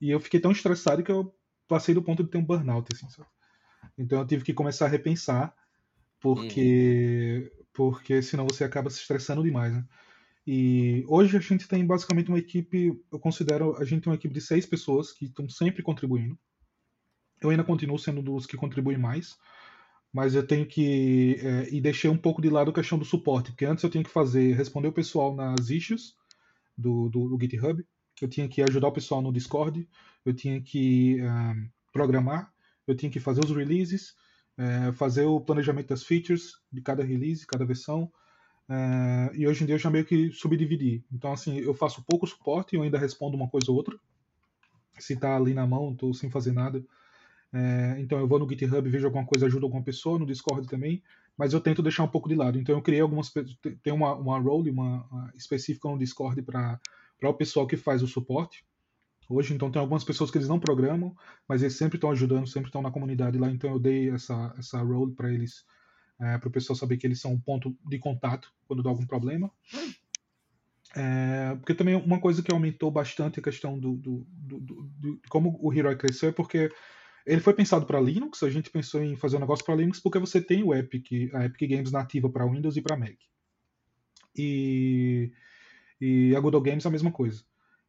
e 0.00 0.10
eu 0.10 0.20
fiquei 0.20 0.40
tão 0.40 0.52
estressado 0.52 1.02
que 1.02 1.12
eu 1.12 1.34
passei 1.68 1.94
do 1.94 2.02
ponto 2.02 2.22
de 2.24 2.30
ter 2.30 2.38
um 2.38 2.44
burnout, 2.44 2.88
assim, 2.92 3.08
sabe? 3.08 3.28
Então 3.96 4.20
eu 4.20 4.26
tive 4.26 4.44
que 4.44 4.54
começar 4.54 4.86
a 4.86 4.88
repensar, 4.88 5.54
porque, 6.20 7.50
uhum. 7.52 7.64
porque 7.72 8.22
senão 8.22 8.46
você 8.46 8.64
acaba 8.64 8.90
se 8.90 9.00
estressando 9.00 9.42
demais, 9.42 9.72
né? 9.72 9.84
E 10.46 11.04
hoje 11.08 11.36
a 11.36 11.40
gente 11.40 11.66
tem 11.66 11.86
basicamente 11.86 12.28
uma 12.28 12.38
equipe, 12.38 13.00
eu 13.10 13.18
considero, 13.18 13.76
a 13.76 13.84
gente 13.84 14.02
tem 14.02 14.10
uma 14.10 14.16
equipe 14.16 14.34
de 14.34 14.40
seis 14.40 14.66
pessoas 14.66 15.10
que 15.12 15.26
estão 15.26 15.48
sempre 15.48 15.82
contribuindo. 15.82 16.38
Eu 17.40 17.50
ainda 17.50 17.64
continuo 17.64 17.98
sendo 17.98 18.20
dos 18.20 18.44
que 18.46 18.56
contribuem 18.56 18.98
mais, 18.98 19.38
mas 20.14 20.36
eu 20.36 20.46
tenho 20.46 20.64
que. 20.64 21.40
É, 21.40 21.74
e 21.74 21.80
deixei 21.80 22.08
um 22.08 22.16
pouco 22.16 22.40
de 22.40 22.48
lado 22.48 22.70
a 22.70 22.74
questão 22.74 22.96
do 22.96 23.04
suporte, 23.04 23.50
porque 23.50 23.64
antes 23.64 23.82
eu 23.82 23.90
tinha 23.90 24.04
que 24.04 24.10
fazer, 24.10 24.54
responder 24.54 24.86
o 24.86 24.92
pessoal 24.92 25.34
nas 25.34 25.70
issues 25.70 26.14
do, 26.78 27.08
do, 27.08 27.30
do 27.30 27.40
GitHub, 27.40 27.84
eu 28.22 28.28
tinha 28.28 28.48
que 28.48 28.62
ajudar 28.62 28.86
o 28.86 28.92
pessoal 28.92 29.20
no 29.20 29.32
Discord, 29.32 29.88
eu 30.24 30.32
tinha 30.32 30.62
que 30.62 31.20
um, 31.20 31.68
programar, 31.92 32.52
eu 32.86 32.96
tinha 32.96 33.10
que 33.10 33.18
fazer 33.18 33.44
os 33.44 33.50
releases, 33.50 34.14
é, 34.56 34.92
fazer 34.92 35.24
o 35.24 35.40
planejamento 35.40 35.88
das 35.88 36.04
features 36.04 36.52
de 36.72 36.80
cada 36.80 37.02
release, 37.02 37.44
cada 37.44 37.64
versão, 37.64 38.08
é, 38.68 39.32
e 39.34 39.48
hoje 39.48 39.64
em 39.64 39.66
dia 39.66 39.74
eu 39.74 39.80
já 39.80 39.90
meio 39.90 40.04
que 40.04 40.30
subdividi. 40.30 41.04
Então, 41.12 41.32
assim, 41.32 41.58
eu 41.58 41.74
faço 41.74 42.04
pouco 42.04 42.24
suporte, 42.24 42.76
eu 42.76 42.82
ainda 42.82 42.98
respondo 42.98 43.36
uma 43.36 43.48
coisa 43.48 43.68
ou 43.72 43.76
outra. 43.76 43.98
Se 44.96 45.16
tá 45.16 45.34
ali 45.34 45.52
na 45.54 45.66
mão, 45.66 45.92
tô 45.92 46.14
sem 46.14 46.30
fazer 46.30 46.52
nada. 46.52 46.84
É, 47.54 48.00
então 48.00 48.18
eu 48.18 48.26
vou 48.26 48.40
no 48.40 48.48
GitHub, 48.48 48.90
vejo 48.90 49.06
alguma 49.06 49.24
coisa, 49.24 49.46
ajudo 49.46 49.66
alguma 49.66 49.82
pessoa, 49.82 50.18
no 50.18 50.26
Discord 50.26 50.66
também, 50.66 51.00
mas 51.38 51.52
eu 51.52 51.60
tento 51.60 51.82
deixar 51.82 52.02
um 52.02 52.08
pouco 52.08 52.28
de 52.28 52.34
lado. 52.34 52.58
Então 52.58 52.74
eu 52.74 52.82
criei 52.82 53.00
algumas. 53.00 53.32
Tem 53.80 53.92
uma, 53.92 54.12
uma 54.16 54.40
role 54.40 54.70
uma, 54.70 55.06
uma 55.06 55.32
específica 55.36 55.88
no 55.88 55.98
Discord 55.98 56.42
para 56.42 56.80
o 57.22 57.34
pessoal 57.34 57.66
que 57.66 57.76
faz 57.76 58.02
o 58.02 58.08
suporte. 58.08 58.64
Hoje, 59.28 59.54
então, 59.54 59.70
tem 59.70 59.80
algumas 59.80 60.04
pessoas 60.04 60.30
que 60.30 60.36
eles 60.36 60.48
não 60.48 60.60
programam, 60.60 61.16
mas 61.48 61.62
eles 61.62 61.76
sempre 61.76 61.96
estão 61.96 62.10
ajudando, 62.10 62.46
sempre 62.46 62.68
estão 62.68 62.82
na 62.82 62.90
comunidade 62.90 63.38
lá. 63.38 63.50
Então, 63.50 63.70
eu 63.70 63.78
dei 63.78 64.10
essa, 64.10 64.54
essa 64.58 64.82
role 64.82 65.12
para 65.12 65.32
eles 65.32 65.64
é, 66.20 66.38
para 66.38 66.48
o 66.48 66.52
pessoal 66.52 66.76
saber 66.76 66.96
que 66.96 67.06
eles 67.06 67.20
são 67.20 67.32
um 67.32 67.40
ponto 67.40 67.74
de 67.86 67.98
contato 67.98 68.52
quando 68.66 68.82
dá 68.82 68.90
algum 68.90 69.06
problema. 69.06 69.50
É, 70.94 71.56
porque 71.56 71.74
também 71.74 71.96
uma 71.96 72.20
coisa 72.20 72.42
que 72.42 72.52
aumentou 72.52 72.90
bastante 72.90 73.40
a 73.40 73.42
questão 73.42 73.78
do, 73.78 73.96
do, 73.96 74.26
do, 74.28 74.60
do 74.60 75.20
como 75.28 75.58
o 75.60 75.72
Heroi 75.72 75.96
cresceu 75.96 76.28
é 76.28 76.32
porque 76.32 76.70
ele 77.26 77.40
foi 77.40 77.54
pensado 77.54 77.86
para 77.86 78.00
Linux, 78.00 78.42
a 78.42 78.50
gente 78.50 78.70
pensou 78.70 79.02
em 79.02 79.16
fazer 79.16 79.36
um 79.36 79.40
negócio 79.40 79.64
para 79.64 79.74
Linux 79.74 80.00
porque 80.00 80.18
você 80.18 80.40
tem 80.40 80.62
o 80.62 80.74
Epic, 80.74 81.32
a 81.34 81.46
Epic 81.46 81.70
Games 81.70 81.90
nativa 81.90 82.28
para 82.28 82.46
Windows 82.46 82.76
e 82.76 82.82
para 82.82 82.96
Mac. 82.96 83.16
E, 84.36 85.32
e 86.00 86.34
a 86.36 86.40
Google 86.40 86.60
Games 86.60 86.84
a 86.84 86.90
mesma 86.90 87.10
coisa. 87.10 87.42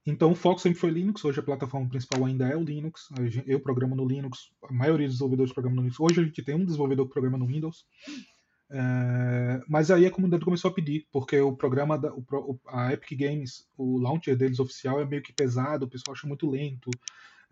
Então 0.05 0.31
o 0.31 0.35
foco 0.35 0.61
sempre 0.61 0.79
foi 0.79 0.91
Linux, 0.91 1.25
hoje 1.25 1.39
a 1.39 1.43
plataforma 1.43 1.89
principal 1.89 2.23
ainda 2.25 2.47
é 2.47 2.55
o 2.55 2.63
Linux, 2.63 3.09
eu 3.47 3.59
programo 3.59 3.95
no 3.95 4.07
Linux, 4.07 4.51
a 4.63 4.71
maioria 4.71 5.07
dos 5.07 5.15
desenvolvedores 5.15 5.51
programam 5.51 5.77
no 5.77 5.81
Linux. 5.81 5.99
Hoje 5.99 6.21
a 6.21 6.23
gente 6.23 6.43
tem 6.43 6.55
um 6.55 6.63
desenvolvedor 6.63 7.07
que 7.07 7.13
programa 7.13 7.39
no 7.39 7.47
Windows, 7.47 7.85
é, 8.69 9.61
mas 9.67 9.89
aí 9.89 10.05
a 10.05 10.11
comunidade 10.11 10.45
começou 10.45 10.69
a 10.69 10.73
pedir, 10.73 11.07
porque 11.11 11.39
o 11.39 11.55
programa, 11.55 11.97
da, 11.97 12.13
o, 12.13 12.59
a 12.67 12.93
Epic 12.93 13.17
Games, 13.17 13.67
o 13.75 13.97
launcher 13.97 14.37
deles 14.37 14.59
oficial 14.59 15.01
é 15.01 15.05
meio 15.05 15.23
que 15.23 15.33
pesado, 15.33 15.85
o 15.85 15.89
pessoal 15.89 16.15
acha 16.15 16.27
muito 16.27 16.49
lento, 16.49 16.91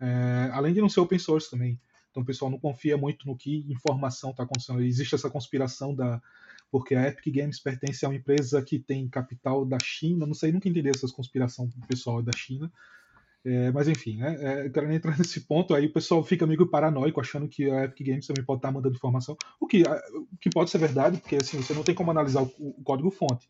é, 0.00 0.50
além 0.52 0.72
de 0.72 0.80
não 0.80 0.88
ser 0.88 1.00
open 1.00 1.18
source 1.18 1.50
também. 1.50 1.78
Então 2.10 2.22
o 2.22 2.26
pessoal 2.26 2.50
não 2.50 2.58
confia 2.58 2.96
muito 2.96 3.26
no 3.26 3.36
que 3.36 3.66
informação 3.68 4.30
está 4.30 4.44
acontecendo. 4.44 4.82
Existe 4.82 5.14
essa 5.14 5.28
conspiração 5.28 5.94
da, 5.94 6.22
porque 6.70 6.94
a 6.94 7.08
Epic 7.08 7.34
Games 7.34 7.60
pertence 7.60 8.04
a 8.04 8.08
uma 8.08 8.16
empresa 8.16 8.62
que 8.62 8.78
tem 8.78 9.08
capital 9.08 9.64
da 9.64 9.78
China, 9.82 10.26
não 10.26 10.34
sei, 10.34 10.52
nunca 10.52 10.68
entendi 10.68 10.88
essas 10.88 11.12
conspirações 11.12 11.74
do 11.74 11.86
pessoal 11.86 12.22
da 12.22 12.32
China, 12.36 12.70
é, 13.44 13.70
mas 13.72 13.88
enfim, 13.88 14.16
né, 14.16 14.36
é, 14.40 14.68
quero 14.70 14.88
nem 14.88 14.96
entrar 14.96 15.16
nesse 15.18 15.42
ponto, 15.42 15.74
aí 15.74 15.86
o 15.86 15.92
pessoal 15.92 16.24
fica 16.24 16.46
meio 16.46 16.66
paranoico, 16.66 17.20
achando 17.20 17.46
que 17.46 17.70
a 17.70 17.84
Epic 17.84 18.06
Games 18.06 18.26
também 18.26 18.44
pode 18.44 18.58
estar 18.58 18.72
mandando 18.72 18.96
informação, 18.96 19.36
o 19.60 19.66
que, 19.66 19.82
o 19.82 20.36
que 20.40 20.50
pode 20.50 20.70
ser 20.70 20.78
verdade, 20.78 21.18
porque 21.18 21.36
assim, 21.36 21.58
você 21.60 21.74
não 21.74 21.82
tem 21.82 21.94
como 21.94 22.10
analisar 22.10 22.42
o, 22.42 22.50
o 22.58 22.82
código-fonte. 22.82 23.48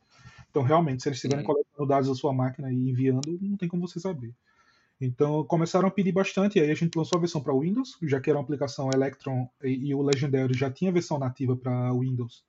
Então, 0.51 0.63
realmente, 0.63 1.03
se 1.03 1.09
eles 1.09 1.17
estiverem 1.17 1.45
coletando 1.45 1.89
dados 1.89 2.09
da 2.09 2.15
sua 2.15 2.33
máquina 2.33 2.73
e 2.73 2.91
enviando, 2.91 3.39
não 3.41 3.57
tem 3.57 3.69
como 3.69 3.89
você 3.89 3.99
saber. 3.99 4.33
Então 5.01 5.45
começaram 5.45 5.89
a 5.89 5.91
pedir 5.91 6.13
bastante, 6.13 6.59
e 6.59 6.63
aí 6.63 6.71
a 6.71 6.75
gente 6.75 6.97
lançou 6.97 7.19
a 7.19 7.21
versão 7.21 7.41
para 7.41 7.59
Windows, 7.59 7.99
já 8.03 8.21
que 8.21 8.31
era 8.31 8.39
uma 8.39 8.45
aplicação 8.45 8.91
Electron 8.93 9.49
e, 9.63 9.89
e 9.89 9.95
o 9.95 10.03
Legendary 10.03 10.55
já 10.55 10.71
tinha 10.71 10.93
versão 10.93 11.19
nativa 11.19 11.57
para 11.57 11.93
Windows 11.93 12.45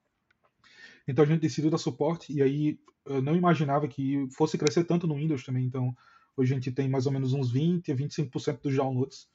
então 1.08 1.24
a 1.24 1.28
gente 1.28 1.42
decidiu 1.42 1.70
dar 1.70 1.78
suporte 1.78 2.34
e 2.34 2.42
aí 2.42 2.80
eu 3.06 3.22
não 3.22 3.36
imaginava 3.36 3.88
que 3.88 4.28
fosse 4.32 4.58
crescer 4.58 4.84
tanto 4.84 5.08
no 5.08 5.16
Windows 5.16 5.44
também. 5.44 5.66
Então 5.66 5.96
hoje 6.36 6.54
a 6.54 6.56
gente 6.56 6.72
tem 6.72 6.90
mais 6.90 7.06
ou 7.06 7.12
menos 7.12 7.34
uns 7.34 7.52
20 7.52 7.92
a 7.92 7.96
25% 7.96 8.62
dos 8.62 8.76
downloads 8.76 9.28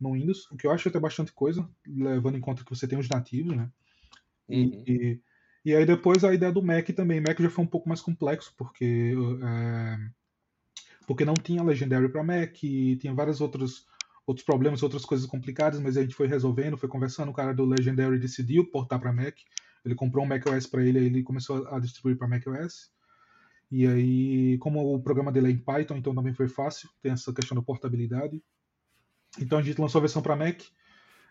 no 0.00 0.12
Windows, 0.12 0.50
o 0.50 0.56
que 0.56 0.66
eu 0.66 0.72
acho 0.72 0.88
até 0.88 0.98
bastante 0.98 1.32
coisa, 1.32 1.68
levando 1.86 2.36
em 2.36 2.40
conta 2.40 2.64
que 2.64 2.70
você 2.70 2.88
tem 2.88 2.98
os 2.98 3.08
nativos, 3.08 3.56
né? 3.56 3.70
Uhum. 4.48 4.84
E, 4.86 5.20
e 5.64 5.76
aí 5.76 5.86
depois 5.86 6.24
a 6.24 6.34
ideia 6.34 6.50
do 6.50 6.62
Mac 6.62 6.88
também. 6.88 7.20
Mac 7.20 7.38
já 7.38 7.50
foi 7.50 7.64
um 7.64 7.68
pouco 7.68 7.88
mais 7.88 8.00
complexo, 8.00 8.52
porque, 8.56 9.14
é, 9.44 9.98
porque 11.06 11.24
não 11.24 11.34
tinha 11.34 11.62
Legendary 11.62 12.08
para 12.08 12.24
Mac, 12.24 12.54
tinha 12.54 13.14
vários 13.14 13.40
outros, 13.40 13.86
outros 14.26 14.44
problemas, 14.44 14.82
outras 14.82 15.04
coisas 15.04 15.26
complicadas, 15.26 15.80
mas 15.80 15.96
a 15.96 16.02
gente 16.02 16.14
foi 16.14 16.26
resolvendo, 16.26 16.76
foi 16.76 16.88
conversando, 16.88 17.30
o 17.30 17.34
cara 17.34 17.52
do 17.52 17.64
Legendary 17.64 18.18
decidiu 18.18 18.70
portar 18.70 19.00
para 19.00 19.12
Mac. 19.12 19.34
Ele 19.84 19.94
comprou 19.94 20.24
um 20.24 20.28
macOS 20.28 20.66
para 20.66 20.84
ele, 20.84 20.98
aí 20.98 21.06
ele 21.06 21.22
começou 21.22 21.66
a 21.68 21.78
distribuir 21.78 22.16
para 22.16 22.28
macOS. 22.28 22.92
E 23.70 23.86
aí, 23.86 24.58
como 24.58 24.94
o 24.94 25.02
programa 25.02 25.32
dele 25.32 25.48
é 25.48 25.50
em 25.50 25.58
Python, 25.58 25.96
então 25.96 26.14
também 26.14 26.34
foi 26.34 26.46
fácil, 26.46 26.90
tem 27.00 27.12
essa 27.12 27.32
questão 27.32 27.56
da 27.56 27.62
portabilidade. 27.62 28.42
Então 29.40 29.58
a 29.58 29.62
gente 29.62 29.80
lançou 29.80 29.98
a 29.98 30.02
versão 30.02 30.22
para 30.22 30.36
Mac. 30.36 30.60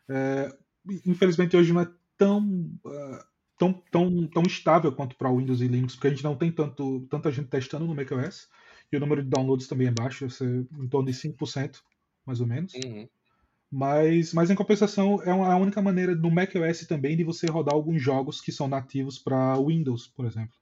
É, 0.10 0.58
infelizmente 1.06 1.56
hoje 1.56 1.72
não 1.72 1.82
é 1.82 1.88
tão, 2.18 2.44
uh, 2.86 3.24
tão, 3.58 3.74
tão, 3.92 4.28
tão 4.28 4.44
estável 4.44 4.92
quanto 4.92 5.16
para 5.16 5.32
Windows 5.32 5.62
e 5.62 5.68
Linux, 5.68 5.94
porque 5.94 6.08
a 6.08 6.10
gente 6.10 6.24
não 6.24 6.36
tem 6.36 6.52
tanto, 6.52 7.06
tanta 7.10 7.32
gente 7.32 7.48
testando 7.48 7.86
no 7.86 7.96
macOS. 7.96 8.50
E 8.92 8.98
o 8.98 9.00
número 9.00 9.24
de 9.24 9.30
downloads 9.30 9.68
também 9.68 9.88
é 9.88 9.92
baixo, 9.92 10.28
em 10.44 10.88
torno 10.88 11.10
de 11.10 11.18
5%, 11.18 11.78
mais 12.26 12.42
ou 12.42 12.48
menos. 12.48 12.74
Uhum. 12.74 13.08
Mas, 13.72 14.34
mas 14.34 14.50
em 14.50 14.56
compensação, 14.56 15.22
é 15.24 15.32
a 15.32 15.56
única 15.56 15.82
maneira 15.82 16.14
no 16.14 16.30
macOS 16.30 16.86
também 16.86 17.16
de 17.16 17.24
você 17.24 17.48
rodar 17.48 17.74
alguns 17.74 18.02
jogos 18.02 18.42
que 18.42 18.52
são 18.52 18.68
nativos 18.68 19.18
para 19.18 19.58
Windows, 19.58 20.08
por 20.08 20.26
exemplo 20.26 20.62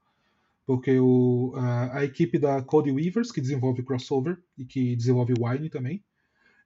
porque 0.69 0.99
o, 0.99 1.51
a, 1.55 1.97
a, 1.97 2.05
equipe 2.05 2.37
da 2.37 2.61
Code 2.61 2.91
Weavers, 2.91 3.31
que 3.31 3.41
desenvolve 3.41 3.81
Crossover 3.81 4.37
e 4.55 4.63
que 4.63 4.95
desenvolve 4.95 5.33
Wine 5.35 5.67
também, 5.67 6.03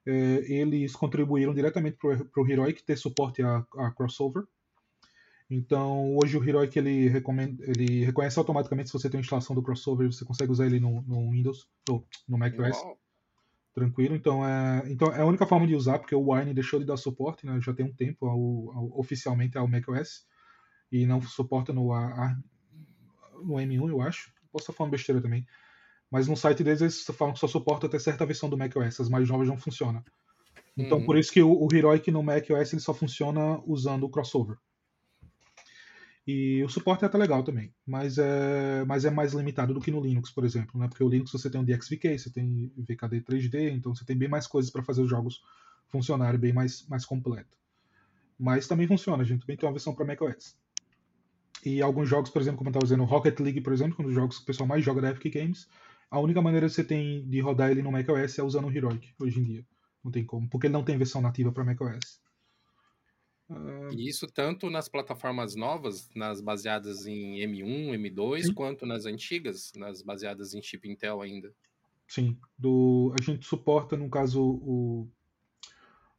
é, 0.04 0.44
eles 0.46 0.94
contribuíram 0.94 1.54
diretamente 1.54 1.96
para 1.96 2.42
o 2.42 2.46
Heroic 2.46 2.82
ter 2.82 2.98
suporte 2.98 3.42
a, 3.42 3.64
a, 3.78 3.90
Crossover. 3.92 4.44
Então, 5.50 6.16
hoje 6.16 6.38
o 6.38 6.44
Heroic 6.44 6.78
ele, 6.78 7.08
recomenda, 7.08 7.62
ele 7.64 8.04
reconhece 8.04 8.38
automaticamente 8.38 8.88
se 8.88 8.92
você 8.92 9.10
tem 9.10 9.18
uma 9.18 9.22
instalação 9.22 9.54
do 9.54 9.62
Crossover, 9.62 10.10
você 10.10 10.24
consegue 10.24 10.50
usar 10.50 10.66
ele 10.66 10.80
no, 10.80 11.02
no 11.02 11.30
Windows, 11.30 11.68
ou 11.88 12.06
no 12.26 12.38
macOS. 12.38 12.76
Tranquilo, 13.74 14.14
então 14.14 14.46
é, 14.46 14.84
então 14.86 15.12
é 15.12 15.20
a 15.20 15.26
única 15.26 15.46
forma 15.46 15.66
de 15.66 15.74
usar, 15.74 15.98
porque 15.98 16.14
o 16.14 16.32
Wine 16.32 16.54
deixou 16.54 16.78
de 16.78 16.86
dar 16.86 16.96
suporte, 16.96 17.44
né, 17.44 17.60
já 17.60 17.74
tem 17.74 17.84
um 17.84 17.92
tempo 17.92 18.26
ao, 18.26 18.38
ao, 18.72 19.00
oficialmente 19.00 19.58
ao 19.58 19.68
macOS, 19.68 20.24
e 20.90 21.04
não 21.04 21.20
suporta 21.20 21.72
no, 21.72 21.92
a, 21.92 22.36
no 23.42 23.54
M1, 23.54 23.88
eu 23.88 24.00
acho. 24.00 24.32
Posso 24.50 24.64
estar 24.64 24.72
falando 24.72 24.92
besteira 24.92 25.20
também. 25.20 25.44
Mas 26.10 26.28
no 26.28 26.36
site 26.36 26.62
deles 26.62 26.80
eles 26.80 27.04
falam 27.04 27.34
que 27.34 27.40
só 27.40 27.48
suporta 27.48 27.86
até 27.86 27.98
certa 27.98 28.24
versão 28.24 28.48
do 28.48 28.56
macOS. 28.56 29.00
As 29.00 29.08
mais 29.08 29.28
novas 29.28 29.48
não 29.48 29.58
funcionam. 29.58 30.04
Então 30.76 30.98
uhum. 30.98 31.06
por 31.06 31.18
isso 31.18 31.32
que 31.32 31.42
o, 31.42 31.52
o 31.52 31.68
Heroic 31.72 32.10
no 32.10 32.22
macOS 32.22 32.72
ele 32.72 32.80
só 32.80 32.94
funciona 32.94 33.60
usando 33.66 34.04
o 34.04 34.08
crossover. 34.08 34.56
E 36.26 36.62
o 36.64 36.68
suporte 36.70 37.04
é 37.04 37.06
até 37.06 37.18
legal 37.18 37.42
também, 37.42 37.74
mas 37.86 38.16
é, 38.16 38.82
mas 38.86 39.04
é 39.04 39.10
mais 39.10 39.34
limitado 39.34 39.74
do 39.74 39.80
que 39.80 39.90
no 39.90 40.00
Linux, 40.00 40.30
por 40.30 40.44
exemplo, 40.44 40.80
né? 40.80 40.88
Porque 40.88 41.04
o 41.04 41.08
Linux 41.08 41.30
você 41.30 41.50
tem 41.50 41.60
o 41.60 41.64
DXVK, 41.64 42.18
você 42.18 42.30
tem 42.30 42.72
VKD 42.78 43.20
3D, 43.20 43.72
então 43.72 43.94
você 43.94 44.06
tem 44.06 44.16
bem 44.16 44.28
mais 44.28 44.46
coisas 44.46 44.70
para 44.70 44.82
fazer 44.82 45.02
os 45.02 45.10
jogos 45.10 45.42
funcionarem 45.88 46.40
bem 46.40 46.52
mais, 46.52 46.86
mais 46.88 47.04
completo. 47.04 47.56
Mas 48.38 48.66
também 48.66 48.86
funciona, 48.86 49.22
a 49.22 49.26
gente 49.26 49.42
também 49.42 49.56
tem 49.56 49.66
uma 49.66 49.72
versão 49.72 49.94
para 49.94 50.06
macOS. 50.06 50.56
E 51.64 51.82
alguns 51.82 52.08
jogos, 52.08 52.30
por 52.30 52.40
exemplo, 52.40 52.58
como 52.58 52.68
eu 52.68 52.72
estava 52.72 52.84
dizendo, 52.84 53.04
Rocket 53.04 53.38
League, 53.40 53.60
por 53.60 53.72
exemplo, 53.72 53.96
um 54.00 54.04
dos 54.04 54.14
jogos 54.14 54.38
que 54.38 54.44
o 54.44 54.46
pessoal 54.46 54.66
mais 54.66 54.82
joga 54.82 55.02
da 55.02 55.10
Epic 55.10 55.32
Games, 55.32 55.68
a 56.10 56.18
única 56.18 56.40
maneira 56.40 56.66
que 56.66 56.72
você 56.72 56.84
tem 56.84 57.26
de 57.28 57.40
rodar 57.40 57.70
ele 57.70 57.82
no 57.82 57.92
macOS 57.92 58.38
é 58.38 58.42
usando 58.42 58.68
o 58.68 58.72
Heroic, 58.72 59.14
hoje 59.18 59.40
em 59.40 59.44
dia. 59.44 59.66
Não 60.02 60.10
tem 60.10 60.24
como, 60.24 60.48
porque 60.48 60.66
ele 60.66 60.74
não 60.74 60.84
tem 60.84 60.96
versão 60.96 61.20
nativa 61.20 61.52
para 61.52 61.64
macOS. 61.64 62.20
Uh... 63.48 63.92
E 63.92 64.08
isso 64.08 64.26
tanto 64.26 64.70
nas 64.70 64.88
plataformas 64.88 65.54
novas, 65.54 66.08
nas 66.14 66.40
baseadas 66.40 67.06
em 67.06 67.40
M1, 67.40 67.94
M2, 67.94 68.44
Sim. 68.44 68.54
quanto 68.54 68.86
nas 68.86 69.06
antigas, 69.06 69.72
nas 69.76 70.02
baseadas 70.02 70.54
em 70.54 70.62
chip 70.62 70.88
Intel 70.88 71.20
ainda. 71.20 71.54
Sim, 72.06 72.38
do, 72.58 73.14
a 73.18 73.22
gente 73.22 73.46
suporta, 73.46 73.96
no 73.96 74.10
caso, 74.10 74.42
o 74.42 75.08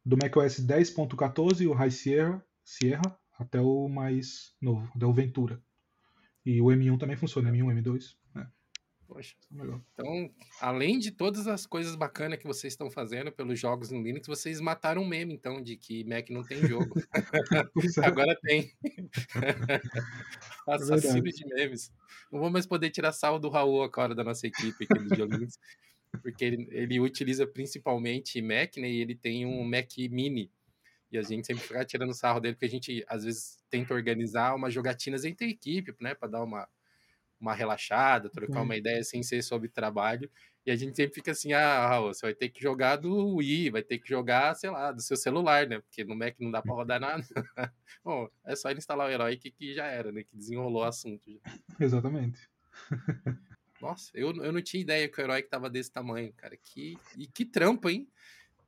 do 0.04 0.16
macOS 0.16 0.60
10.14, 0.60 1.68
o 1.68 1.72
High 1.72 1.90
Sierra, 1.90 2.46
Sierra 2.64 3.18
até 3.38 3.60
o 3.60 3.88
mais 3.88 4.54
novo, 4.60 4.90
até 4.94 5.06
o 5.06 5.12
Ventura. 5.12 5.60
E 6.44 6.60
o 6.60 6.66
M1 6.66 6.98
também 6.98 7.16
funciona, 7.16 7.50
M1, 7.50 7.82
M2. 7.82 8.16
Poxa, 9.06 9.36
Legal. 9.52 9.80
então, 9.92 10.30
além 10.60 10.98
de 10.98 11.12
todas 11.12 11.46
as 11.46 11.64
coisas 11.64 11.94
bacanas 11.94 12.38
que 12.38 12.46
vocês 12.46 12.72
estão 12.72 12.90
fazendo 12.90 13.30
pelos 13.30 13.58
jogos 13.58 13.90
no 13.90 14.02
Linux, 14.02 14.26
vocês 14.26 14.60
mataram 14.60 15.02
um 15.02 15.06
meme, 15.06 15.32
então, 15.32 15.62
de 15.62 15.76
que 15.76 16.04
Mac 16.04 16.28
não 16.30 16.42
tem 16.42 16.66
jogo. 16.66 16.94
é. 18.02 18.06
Agora 18.06 18.36
tem. 18.42 18.72
Assassino 20.68 21.18
é 21.18 21.30
de 21.30 21.46
memes. 21.46 21.92
Não 22.32 22.40
vou 22.40 22.50
mais 22.50 22.66
poder 22.66 22.90
tirar 22.90 23.12
sal 23.12 23.38
do 23.38 23.48
Raul 23.48 23.82
agora 23.82 24.14
da 24.14 24.24
nossa 24.24 24.46
equipe 24.46 24.86
aqui 24.90 25.04
do 25.04 25.24
Linux, 25.24 25.58
porque 26.20 26.44
ele, 26.44 26.68
ele 26.72 26.98
utiliza 26.98 27.46
principalmente 27.46 28.42
Mac, 28.42 28.76
né? 28.76 28.90
E 28.90 29.00
ele 29.00 29.14
tem 29.14 29.46
um 29.46 29.64
Mac 29.64 29.96
Mini 30.10 30.50
e 31.10 31.18
a 31.18 31.22
gente 31.22 31.46
sempre 31.46 31.62
fica 31.62 31.84
tirando 31.84 32.12
sarro 32.12 32.40
dele, 32.40 32.54
porque 32.54 32.66
a 32.66 32.70
gente 32.70 33.04
às 33.08 33.24
vezes 33.24 33.58
tenta 33.70 33.94
organizar 33.94 34.54
umas 34.54 34.74
jogatinas 34.74 35.24
entre 35.24 35.48
equipe, 35.48 35.94
né, 36.00 36.14
para 36.14 36.28
dar 36.28 36.42
uma, 36.42 36.68
uma 37.40 37.54
relaxada, 37.54 38.30
trocar 38.30 38.62
uma 38.62 38.76
ideia 38.76 39.02
sem 39.04 39.22
ser 39.22 39.42
sobre 39.42 39.68
trabalho. 39.68 40.30
E 40.66 40.70
a 40.70 40.76
gente 40.76 40.96
sempre 40.96 41.14
fica 41.14 41.30
assim: 41.30 41.52
ah, 41.52 41.86
Raul, 41.86 42.12
você 42.12 42.26
vai 42.26 42.34
ter 42.34 42.48
que 42.48 42.60
jogar 42.60 42.96
do 42.96 43.36
Wii, 43.36 43.70
vai 43.70 43.82
ter 43.82 43.98
que 43.98 44.08
jogar, 44.08 44.54
sei 44.56 44.68
lá, 44.68 44.90
do 44.90 45.00
seu 45.00 45.16
celular, 45.16 45.68
né? 45.68 45.80
Porque 45.80 46.02
no 46.02 46.16
Mac 46.16 46.34
não 46.40 46.50
dá 46.50 46.60
para 46.60 46.74
rodar 46.74 47.00
nada. 47.00 47.22
Bom, 48.04 48.28
é 48.44 48.56
só 48.56 48.68
ele 48.68 48.78
instalar 48.78 49.08
o 49.08 49.12
herói 49.12 49.36
que, 49.36 49.50
que 49.50 49.74
já 49.74 49.86
era, 49.86 50.10
né? 50.10 50.24
Que 50.24 50.36
desenrolou 50.36 50.82
o 50.82 50.86
assunto. 50.86 51.22
Já. 51.30 51.40
Exatamente. 51.78 52.50
Nossa, 53.80 54.10
eu, 54.14 54.34
eu 54.42 54.52
não 54.52 54.62
tinha 54.62 54.80
ideia 54.80 55.08
que 55.08 55.20
o 55.20 55.22
herói 55.22 55.42
tava 55.42 55.70
desse 55.70 55.92
tamanho, 55.92 56.32
cara. 56.32 56.56
Que, 56.56 56.98
e 57.16 57.28
que 57.28 57.44
trampo, 57.44 57.88
hein? 57.88 58.08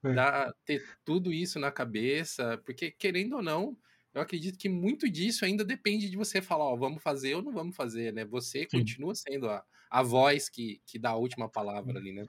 É. 0.04 0.12
Dá, 0.12 0.54
ter 0.64 0.86
tudo 1.04 1.32
isso 1.32 1.58
na 1.58 1.72
cabeça, 1.72 2.58
porque 2.64 2.92
querendo 2.92 3.36
ou 3.36 3.42
não, 3.42 3.76
eu 4.14 4.22
acredito 4.22 4.58
que 4.58 4.68
muito 4.68 5.08
disso 5.10 5.44
ainda 5.44 5.64
depende 5.64 6.10
de 6.10 6.16
você 6.16 6.40
falar, 6.40 6.64
ó, 6.64 6.76
vamos 6.76 7.02
fazer 7.02 7.34
ou 7.34 7.42
não 7.42 7.52
vamos 7.52 7.76
fazer, 7.76 8.12
né? 8.12 8.24
Você 8.24 8.66
Sim. 8.68 8.78
continua 8.78 9.14
sendo 9.14 9.48
a, 9.48 9.62
a 9.90 10.02
voz 10.02 10.48
que, 10.48 10.80
que 10.86 10.98
dá 10.98 11.10
a 11.10 11.16
última 11.16 11.48
palavra 11.48 11.98
ali, 11.98 12.12
né? 12.12 12.24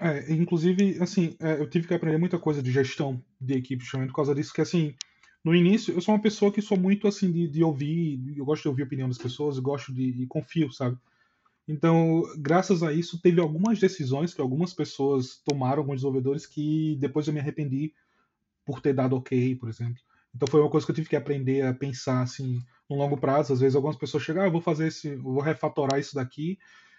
É, 0.00 0.32
inclusive, 0.32 0.98
assim, 1.00 1.36
é, 1.40 1.60
eu 1.60 1.68
tive 1.68 1.88
que 1.88 1.94
aprender 1.94 2.18
muita 2.18 2.38
coisa 2.38 2.62
de 2.62 2.70
gestão 2.70 3.22
de 3.40 3.54
equipe 3.54 3.82
justamente 3.82 4.10
por 4.10 4.16
causa 4.16 4.34
disso, 4.34 4.52
que 4.52 4.60
assim, 4.60 4.94
no 5.44 5.54
início, 5.54 5.94
eu 5.94 6.00
sou 6.00 6.14
uma 6.14 6.20
pessoa 6.20 6.52
que 6.52 6.60
sou 6.60 6.78
muito 6.78 7.08
assim 7.08 7.30
de, 7.30 7.48
de 7.48 7.64
ouvir, 7.64 8.20
eu 8.36 8.44
gosto 8.44 8.62
de 8.62 8.68
ouvir 8.68 8.82
a 8.82 8.86
opinião 8.86 9.08
das 9.08 9.18
pessoas, 9.18 9.56
eu 9.56 9.62
gosto 9.62 9.92
de, 9.92 10.22
e 10.22 10.26
confio, 10.26 10.70
sabe? 10.72 10.96
Então, 11.66 12.22
graças 12.38 12.82
a 12.82 12.92
isso, 12.92 13.20
teve 13.20 13.40
algumas 13.40 13.78
decisões 13.78 14.34
que 14.34 14.40
algumas 14.40 14.74
pessoas 14.74 15.40
tomaram, 15.44 15.82
alguns 15.82 15.96
desenvolvedores, 15.96 16.46
que 16.46 16.96
depois 17.00 17.26
eu 17.26 17.32
me 17.32 17.40
arrependi 17.40 17.94
por 18.64 18.80
ter 18.80 18.92
dado 18.92 19.16
ok, 19.16 19.56
por 19.56 19.68
exemplo. 19.68 20.02
Então 20.34 20.48
foi 20.48 20.60
uma 20.60 20.70
coisa 20.70 20.86
que 20.86 20.90
eu 20.90 20.96
tive 20.96 21.08
que 21.08 21.16
aprender 21.16 21.62
a 21.62 21.74
pensar 21.74 22.22
assim, 22.22 22.58
no 22.88 22.96
longo 22.96 23.16
prazo. 23.16 23.52
Às 23.52 23.60
vezes 23.60 23.76
algumas 23.76 23.96
pessoas 23.96 24.22
chegam, 24.22 24.42
ah, 24.42 24.46
eu 24.46 24.52
vou 24.52 24.60
fazer 24.60 24.88
esse, 24.88 25.14
vou 25.16 25.40
refatorar 25.40 26.00
isso 26.00 26.14
daqui, 26.14 26.58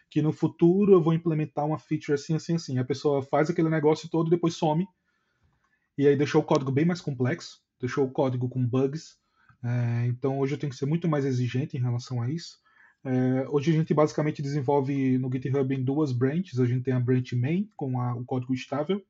que 0.09 0.21
no 0.21 0.31
futuro 0.31 0.93
eu 0.93 1.01
vou 1.01 1.13
implementar 1.13 1.65
uma 1.65 1.79
feature 1.79 2.13
assim, 2.13 2.35
assim, 2.35 2.55
assim. 2.55 2.77
A 2.77 2.85
pessoa 2.85 3.21
faz 3.21 3.49
aquele 3.49 3.69
negócio 3.69 4.09
todo 4.09 4.27
e 4.27 4.29
depois 4.29 4.55
some. 4.55 4.87
E 5.97 6.07
aí 6.07 6.15
deixou 6.15 6.41
o 6.41 6.45
código 6.45 6.71
bem 6.71 6.85
mais 6.85 7.01
complexo, 7.01 7.61
deixou 7.79 8.05
o 8.05 8.11
código 8.11 8.49
com 8.49 8.65
bugs. 8.65 9.17
É, 9.63 10.05
então 10.07 10.39
hoje 10.39 10.55
eu 10.55 10.59
tenho 10.59 10.71
que 10.71 10.77
ser 10.77 10.85
muito 10.85 11.07
mais 11.07 11.25
exigente 11.25 11.77
em 11.77 11.81
relação 11.81 12.21
a 12.21 12.29
isso. 12.29 12.61
É, 13.05 13.47
hoje 13.49 13.71
a 13.71 13.73
gente 13.73 13.93
basicamente 13.93 14.41
desenvolve 14.41 15.17
no 15.17 15.31
GitHub 15.31 15.73
em 15.73 15.83
duas 15.83 16.11
branches. 16.11 16.59
A 16.59 16.65
gente 16.65 16.83
tem 16.83 16.93
a 16.93 16.99
branch 16.99 17.33
main 17.33 17.69
com 17.75 17.99
a, 17.99 18.15
o 18.15 18.23
código 18.23 18.53
estável 18.53 19.03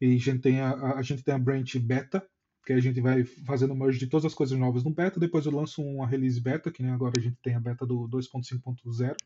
e 0.00 0.14
a 0.14 0.18
gente 0.18 0.40
tem 0.40 0.60
a, 0.60 0.94
a, 0.94 1.02
gente 1.02 1.22
tem 1.22 1.34
a 1.34 1.38
branch 1.38 1.78
beta, 1.78 2.26
que 2.64 2.72
a 2.72 2.80
gente 2.80 3.00
vai 3.00 3.24
fazendo 3.24 3.74
merge 3.74 3.98
de 3.98 4.06
todas 4.06 4.26
as 4.26 4.34
coisas 4.34 4.58
novas 4.58 4.84
no 4.84 4.90
beta. 4.90 5.18
Depois 5.18 5.46
eu 5.46 5.52
lanço 5.52 5.82
uma 5.82 6.06
release 6.06 6.40
beta, 6.40 6.70
que 6.70 6.82
nem 6.82 6.92
agora 6.92 7.14
a 7.16 7.20
gente 7.20 7.36
tem 7.42 7.54
a 7.54 7.60
beta 7.60 7.86
do 7.86 8.08
2.5.0. 8.08 9.16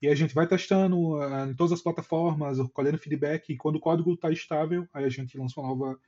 E 0.00 0.08
a 0.08 0.14
gente 0.14 0.34
vai 0.34 0.48
testando 0.48 1.16
uh, 1.16 1.48
em 1.48 1.54
todas 1.54 1.72
as 1.72 1.82
plataformas, 1.82 2.58
colhendo 2.72 2.98
feedback. 2.98 3.52
E 3.52 3.56
quando 3.56 3.76
o 3.76 3.80
código 3.80 4.14
está 4.14 4.30
estável, 4.30 4.88
aí 4.92 5.04
a 5.04 5.08
gente 5.08 5.38
lança 5.38 5.60
uma 5.60 5.68
nova 5.68 5.98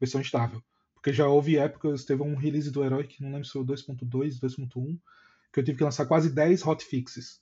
versão 0.00 0.20
estável. 0.20 0.62
Porque 0.94 1.12
já 1.12 1.28
houve 1.28 1.56
épocas, 1.56 2.04
teve 2.04 2.22
um 2.22 2.34
release 2.34 2.70
do 2.70 2.82
Heroic, 2.82 3.22
não 3.22 3.30
lembro 3.30 3.44
se 3.44 3.52
foi 3.52 3.62
2.2, 3.62 4.40
2.1 4.40 4.98
que 5.56 5.60
eu 5.60 5.64
tive 5.64 5.78
que 5.78 5.84
lançar 5.84 6.04
quase 6.04 6.30
10 6.30 6.66
hotfixes. 6.66 7.40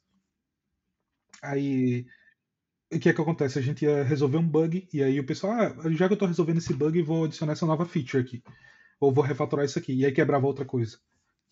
Aí, 1.43 2.07
o 2.97 3.01
que 3.01 3.09
é 3.09 3.13
que 3.13 3.21
acontece? 3.21 3.59
A 3.59 3.63
gente 3.63 3.85
ia 3.85 4.03
resolver 4.03 4.39
um 4.39 4.47
bug, 4.47 4.89
e 4.93 5.03
aí 5.03 5.19
o 5.21 5.27
pessoal, 5.27 5.53
ah, 5.53 5.91
já 5.91 6.07
que 6.07 6.13
eu 6.13 6.17
estou 6.17 6.29
resolvendo 6.29 6.59
esse 6.59 6.73
bug, 6.75 7.01
vou 7.03 7.25
adicionar 7.25 7.53
essa 7.53 7.67
nova 7.67 7.85
feature 7.87 8.23
aqui. 8.23 8.43
Ou 9.01 9.13
vou 9.13 9.25
refatorar 9.25 9.65
isso 9.65 9.79
aqui. 9.79 9.93
E 9.93 10.05
aí 10.05 10.13
quebrava 10.13 10.47
outra 10.47 10.65
coisa. 10.65 10.99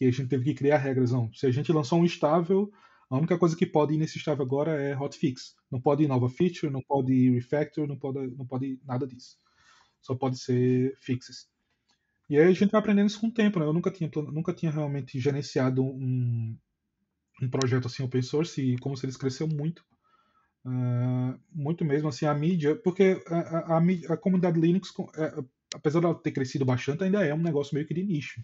E 0.00 0.06
a 0.06 0.10
gente 0.10 0.28
teve 0.28 0.44
que 0.44 0.54
criar 0.54 0.78
regras. 0.78 1.12
Não. 1.12 1.32
Se 1.32 1.46
a 1.46 1.50
gente 1.50 1.72
lançou 1.72 2.00
um 2.00 2.04
estável, 2.04 2.72
a 3.10 3.16
única 3.16 3.38
coisa 3.38 3.54
que 3.54 3.66
pode 3.66 3.94
ir 3.94 3.98
nesse 3.98 4.18
estável 4.18 4.44
agora 4.44 4.80
é 4.80 4.96
hotfix. 4.96 5.54
Não 5.70 5.80
pode 5.80 6.02
ir 6.02 6.08
nova 6.08 6.28
feature, 6.28 6.72
não 6.72 6.82
pode 6.82 7.12
ir 7.12 7.34
refactor, 7.34 7.86
não 7.86 7.98
pode, 7.98 8.18
não 8.36 8.46
pode 8.46 8.66
ir 8.66 8.80
nada 8.84 9.06
disso. 9.06 9.36
só 10.00 10.14
pode 10.14 10.38
ser 10.38 10.96
fixes. 10.98 11.46
E 12.30 12.38
aí 12.38 12.48
a 12.48 12.52
gente 12.52 12.70
vai 12.70 12.80
aprendendo 12.80 13.08
isso 13.08 13.20
com 13.20 13.26
o 13.26 13.32
tempo, 13.32 13.58
né? 13.58 13.66
Eu 13.66 13.72
nunca 13.72 13.90
tinha, 13.90 14.10
nunca 14.32 14.54
tinha 14.54 14.72
realmente 14.72 15.20
gerenciado 15.20 15.84
um, 15.84 16.56
um 17.42 17.50
projeto 17.50 17.86
assim 17.86 18.02
open 18.02 18.22
source 18.22 18.62
e 18.62 18.78
como 18.78 18.96
se 18.96 19.04
eles 19.04 19.16
cresceu 19.16 19.46
muito. 19.46 19.84
Uh, 20.64 21.36
muito 21.52 21.84
mesmo 21.84 22.08
assim 22.08 22.24
a 22.24 22.32
mídia, 22.32 22.76
porque 22.76 23.20
a, 23.26 23.36
a, 23.36 23.78
a, 23.78 23.82
a 24.14 24.16
comunidade 24.16 24.60
Linux, 24.60 24.94
é, 25.16 25.42
apesar 25.74 25.98
de 25.98 26.06
ela 26.06 26.14
ter 26.14 26.30
crescido 26.30 26.64
bastante, 26.64 27.02
ainda 27.02 27.24
é 27.24 27.34
um 27.34 27.42
negócio 27.42 27.74
meio 27.74 27.86
que 27.86 27.94
de 27.94 28.02
nicho. 28.02 28.42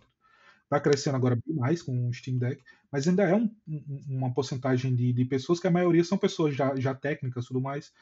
Está 0.64 0.80
crescendo 0.80 1.16
agora 1.16 1.36
bem 1.36 1.56
mais 1.56 1.80
com 1.80 2.08
o 2.08 2.12
Steam 2.12 2.36
Deck, 2.36 2.62
mas 2.90 3.06
ainda 3.06 3.22
é 3.22 3.34
um, 3.34 3.50
um, 3.66 4.04
uma 4.08 4.34
porcentagem 4.34 4.94
de, 4.94 5.12
de, 5.12 5.24
pessoas 5.24 5.60
que 5.60 5.66
a 5.66 5.70
maioria 5.70 6.04
são 6.04 6.18
pessoas 6.18 6.54
já, 6.54 6.74
já 6.76 6.94
técnicas 6.94 7.46
tudo 7.46 7.60
mais. 7.60 7.92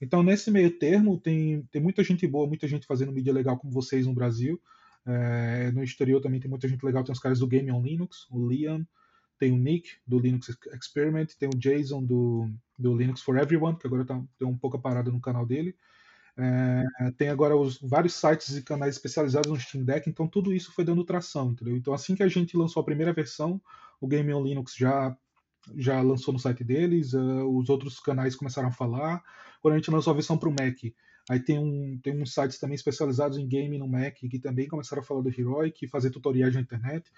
Então, 0.00 0.22
nesse 0.22 0.50
meio 0.50 0.78
termo, 0.78 1.18
tem, 1.18 1.62
tem 1.70 1.80
muita 1.80 2.02
gente 2.02 2.26
boa, 2.26 2.46
muita 2.46 2.66
gente 2.66 2.86
fazendo 2.86 3.12
mídia 3.12 3.32
legal 3.32 3.56
como 3.58 3.72
vocês 3.72 4.06
no 4.06 4.14
Brasil. 4.14 4.60
É, 5.06 5.70
no 5.72 5.82
exterior 5.82 6.20
também 6.20 6.40
tem 6.40 6.50
muita 6.50 6.66
gente 6.66 6.84
legal, 6.84 7.04
tem 7.04 7.12
os 7.12 7.20
caras 7.20 7.38
do 7.38 7.46
Game 7.46 7.70
on 7.70 7.82
Linux, 7.82 8.26
o 8.30 8.48
Liam, 8.48 8.86
tem 9.38 9.52
o 9.52 9.56
Nick 9.56 9.90
do 10.06 10.18
Linux 10.18 10.56
Experiment, 10.72 11.28
tem 11.38 11.48
o 11.48 11.56
Jason 11.56 12.02
do, 12.02 12.50
do 12.78 12.96
Linux 12.96 13.20
for 13.22 13.36
Everyone, 13.36 13.76
que 13.76 13.86
agora 13.86 14.04
tá, 14.04 14.22
tem 14.38 14.46
um 14.46 14.56
pouco 14.56 14.78
parada 14.78 15.10
no 15.10 15.20
canal 15.20 15.44
dele. 15.44 15.74
É, 16.36 17.10
tem 17.16 17.28
agora 17.30 17.56
os 17.56 17.80
vários 17.80 18.14
sites 18.14 18.56
e 18.56 18.62
canais 18.62 18.94
especializados 18.94 19.50
no 19.50 19.58
Steam 19.58 19.84
Deck, 19.84 20.08
então 20.08 20.28
tudo 20.28 20.52
isso 20.52 20.72
foi 20.72 20.84
dando 20.84 21.02
tração, 21.02 21.50
entendeu? 21.50 21.76
Então 21.76 21.92
assim 21.92 22.14
que 22.14 22.22
a 22.22 22.28
gente 22.28 22.56
lançou 22.56 22.80
a 22.80 22.84
primeira 22.84 23.12
versão, 23.12 23.60
o 24.00 24.06
Game 24.06 24.32
on 24.32 24.44
Linux 24.44 24.76
já 24.76 25.16
já 25.76 26.00
lançou 26.00 26.32
no 26.32 26.38
site 26.38 26.64
deles, 26.64 27.12
uh, 27.12 27.46
os 27.46 27.68
outros 27.68 28.00
canais 28.00 28.34
começaram 28.36 28.68
a 28.68 28.72
falar. 28.72 29.22
Quando 29.60 29.74
a 29.74 29.76
gente 29.76 29.90
lançou 29.90 30.12
a 30.12 30.14
versão 30.14 30.38
para 30.38 30.48
o 30.48 30.52
Mac, 30.52 30.78
aí 31.28 31.40
tem, 31.40 31.58
um, 31.58 31.98
tem 32.02 32.22
uns 32.22 32.32
sites 32.32 32.58
também 32.58 32.74
especializados 32.74 33.36
em 33.36 33.46
game 33.46 33.76
no 33.76 33.88
Mac 33.88 34.14
que 34.14 34.38
também 34.38 34.66
começaram 34.66 35.02
a 35.02 35.04
falar 35.04 35.20
do 35.20 35.28
Heroic, 35.28 35.86
fazer 35.88 36.10
tutoriais 36.10 36.54
na 36.54 36.60
internet. 36.60 37.10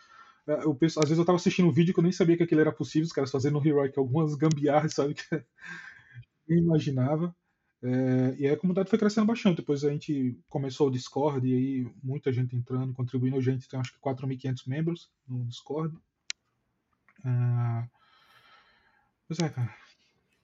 Uh, 0.50 0.62
eu 0.64 0.74
penso, 0.74 0.98
às 0.98 1.04
vezes 1.04 1.18
eu 1.18 1.22
estava 1.22 1.36
assistindo 1.36 1.68
um 1.68 1.72
vídeo 1.72 1.94
que 1.94 2.00
eu 2.00 2.02
nem 2.02 2.10
sabia 2.10 2.36
que 2.36 2.42
aquilo 2.42 2.60
era 2.60 2.72
possível, 2.72 3.06
os 3.06 3.12
caras 3.12 3.30
fazendo 3.30 3.60
no 3.60 3.66
Heroic 3.66 3.96
algumas 3.96 4.34
gambiarras, 4.34 4.94
sabe? 4.94 5.14
Que 5.14 5.44
nem 6.48 6.58
imaginava. 6.58 7.34
É, 7.82 8.34
e 8.36 8.46
aí 8.46 8.52
a 8.52 8.56
comunidade 8.56 8.90
foi 8.90 8.98
crescendo 8.98 9.26
bastante. 9.26 9.58
Depois 9.58 9.84
a 9.84 9.90
gente 9.90 10.36
começou 10.48 10.88
o 10.88 10.90
Discord 10.90 11.46
e 11.46 11.54
aí 11.54 11.94
muita 12.02 12.32
gente 12.32 12.56
entrando, 12.56 12.92
contribuindo. 12.92 13.36
A 13.36 13.40
gente 13.40 13.68
tem 13.68 13.78
acho 13.78 13.92
que 13.92 14.00
4.500 14.00 14.66
membros 14.66 15.10
no 15.28 15.46
Discord. 15.46 15.96
É... 17.24 17.88
Pois 19.28 19.38
é, 19.38 19.48
cara. 19.48 19.74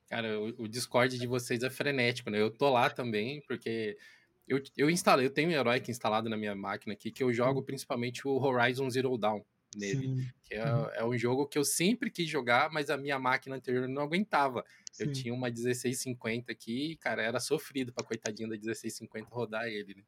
Cara, 0.08 0.40
o, 0.40 0.62
o, 0.62 0.68
Discord 0.68 1.18
de 1.18 1.26
vocês 1.26 1.64
é 1.64 1.68
frenético, 1.68 2.30
né? 2.30 2.40
Eu 2.40 2.50
tô 2.50 2.70
lá 2.70 2.88
também, 2.88 3.42
porque 3.48 3.98
eu, 4.46 4.62
eu 4.76 4.88
instalei, 4.88 5.26
eu 5.26 5.30
tenho 5.30 5.48
um 5.48 5.52
Heroic 5.52 5.90
instalado 5.90 6.30
na 6.30 6.36
minha 6.36 6.54
máquina 6.54 6.92
aqui, 6.92 7.10
que 7.10 7.24
eu 7.24 7.32
jogo 7.32 7.60
principalmente 7.64 8.26
o 8.26 8.40
Horizon 8.40 8.88
Zero 8.88 9.18
Dawn 9.18 9.42
nele. 9.76 10.08
Sim. 10.08 10.28
Que 10.44 10.54
é, 10.54 10.64
uhum. 10.64 10.88
é, 10.94 11.04
um 11.04 11.16
jogo 11.16 11.46
que 11.46 11.58
eu 11.58 11.64
sempre 11.64 12.10
quis 12.10 12.28
jogar, 12.28 12.70
mas 12.70 12.90
a 12.90 12.96
minha 12.96 13.18
máquina 13.18 13.56
anterior 13.56 13.88
não 13.88 14.02
aguentava. 14.02 14.64
Sim. 14.92 15.04
Eu 15.04 15.12
tinha 15.12 15.34
uma 15.34 15.48
1650 15.48 16.50
aqui 16.50 16.92
e, 16.92 16.96
cara, 16.96 17.22
era 17.22 17.38
sofrido 17.38 17.92
pra 17.92 18.04
coitadinho 18.04 18.48
da 18.48 18.56
1650 18.56 19.28
rodar 19.30 19.66
ele, 19.66 19.94
né? 19.94 20.02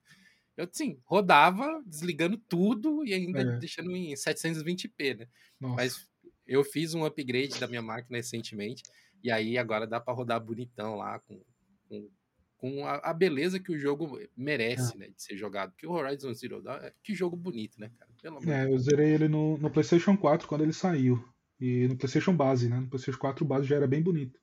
Eu, 0.57 0.69
sim, 0.73 0.99
rodava, 1.05 1.81
desligando 1.87 2.37
tudo 2.37 3.05
e 3.05 3.15
ainda 3.15 3.43
é. 3.43 3.59
deixando 3.59 3.93
em 3.93 4.13
720p, 4.15 5.19
né? 5.19 5.29
Nossa. 5.61 5.75
Mas 5.77 6.09
eu 6.45 6.65
fiz 6.65 6.95
um 6.95 7.05
upgrade 7.05 7.61
da 7.61 7.69
minha 7.69 7.83
máquina 7.83 8.17
recentemente 8.17 8.83
e 9.23 9.31
aí 9.31 9.57
agora 9.57 9.87
dá 9.87 10.01
para 10.01 10.15
rodar 10.15 10.41
bonitão 10.41 10.97
lá 10.97 11.21
com, 11.21 11.41
com 11.89 12.11
com 12.59 12.85
a, 12.85 12.97
a, 12.97 13.15
beleza 13.15 13.61
que 13.61 13.73
o 13.73 13.79
jogo 13.79 14.19
merece, 14.37 14.95
é. 14.97 14.99
né, 14.99 15.07
de 15.09 15.23
ser 15.23 15.37
jogado. 15.37 15.73
Que 15.77 15.87
o 15.87 15.93
Horizon 15.93 16.35
Zero 16.35 16.61
Dawn, 16.61 16.79
é, 16.79 16.93
que 17.03 17.15
jogo 17.15 17.37
bonito, 17.37 17.81
né, 17.81 17.91
cara? 17.97 18.11
Pelo 18.21 18.51
é, 18.51 18.67
eu 18.67 18.79
zerei 18.79 19.15
ele 19.15 19.29
no, 19.29 19.57
no 19.59 19.71
PlayStation 19.71 20.17
4 20.17 20.47
quando 20.47 20.63
ele 20.63 20.73
saiu. 20.73 21.25
E 21.61 21.89
no 21.89 21.97
PlayStation 21.97 22.35
base, 22.35 22.69
né? 22.69 22.79
No 22.79 22.89
PlayStation 22.89 23.19
4 23.19 23.45
base 23.45 23.67
já 23.67 23.77
era 23.77 23.87
bem 23.87 24.03
bonito. 24.03 24.39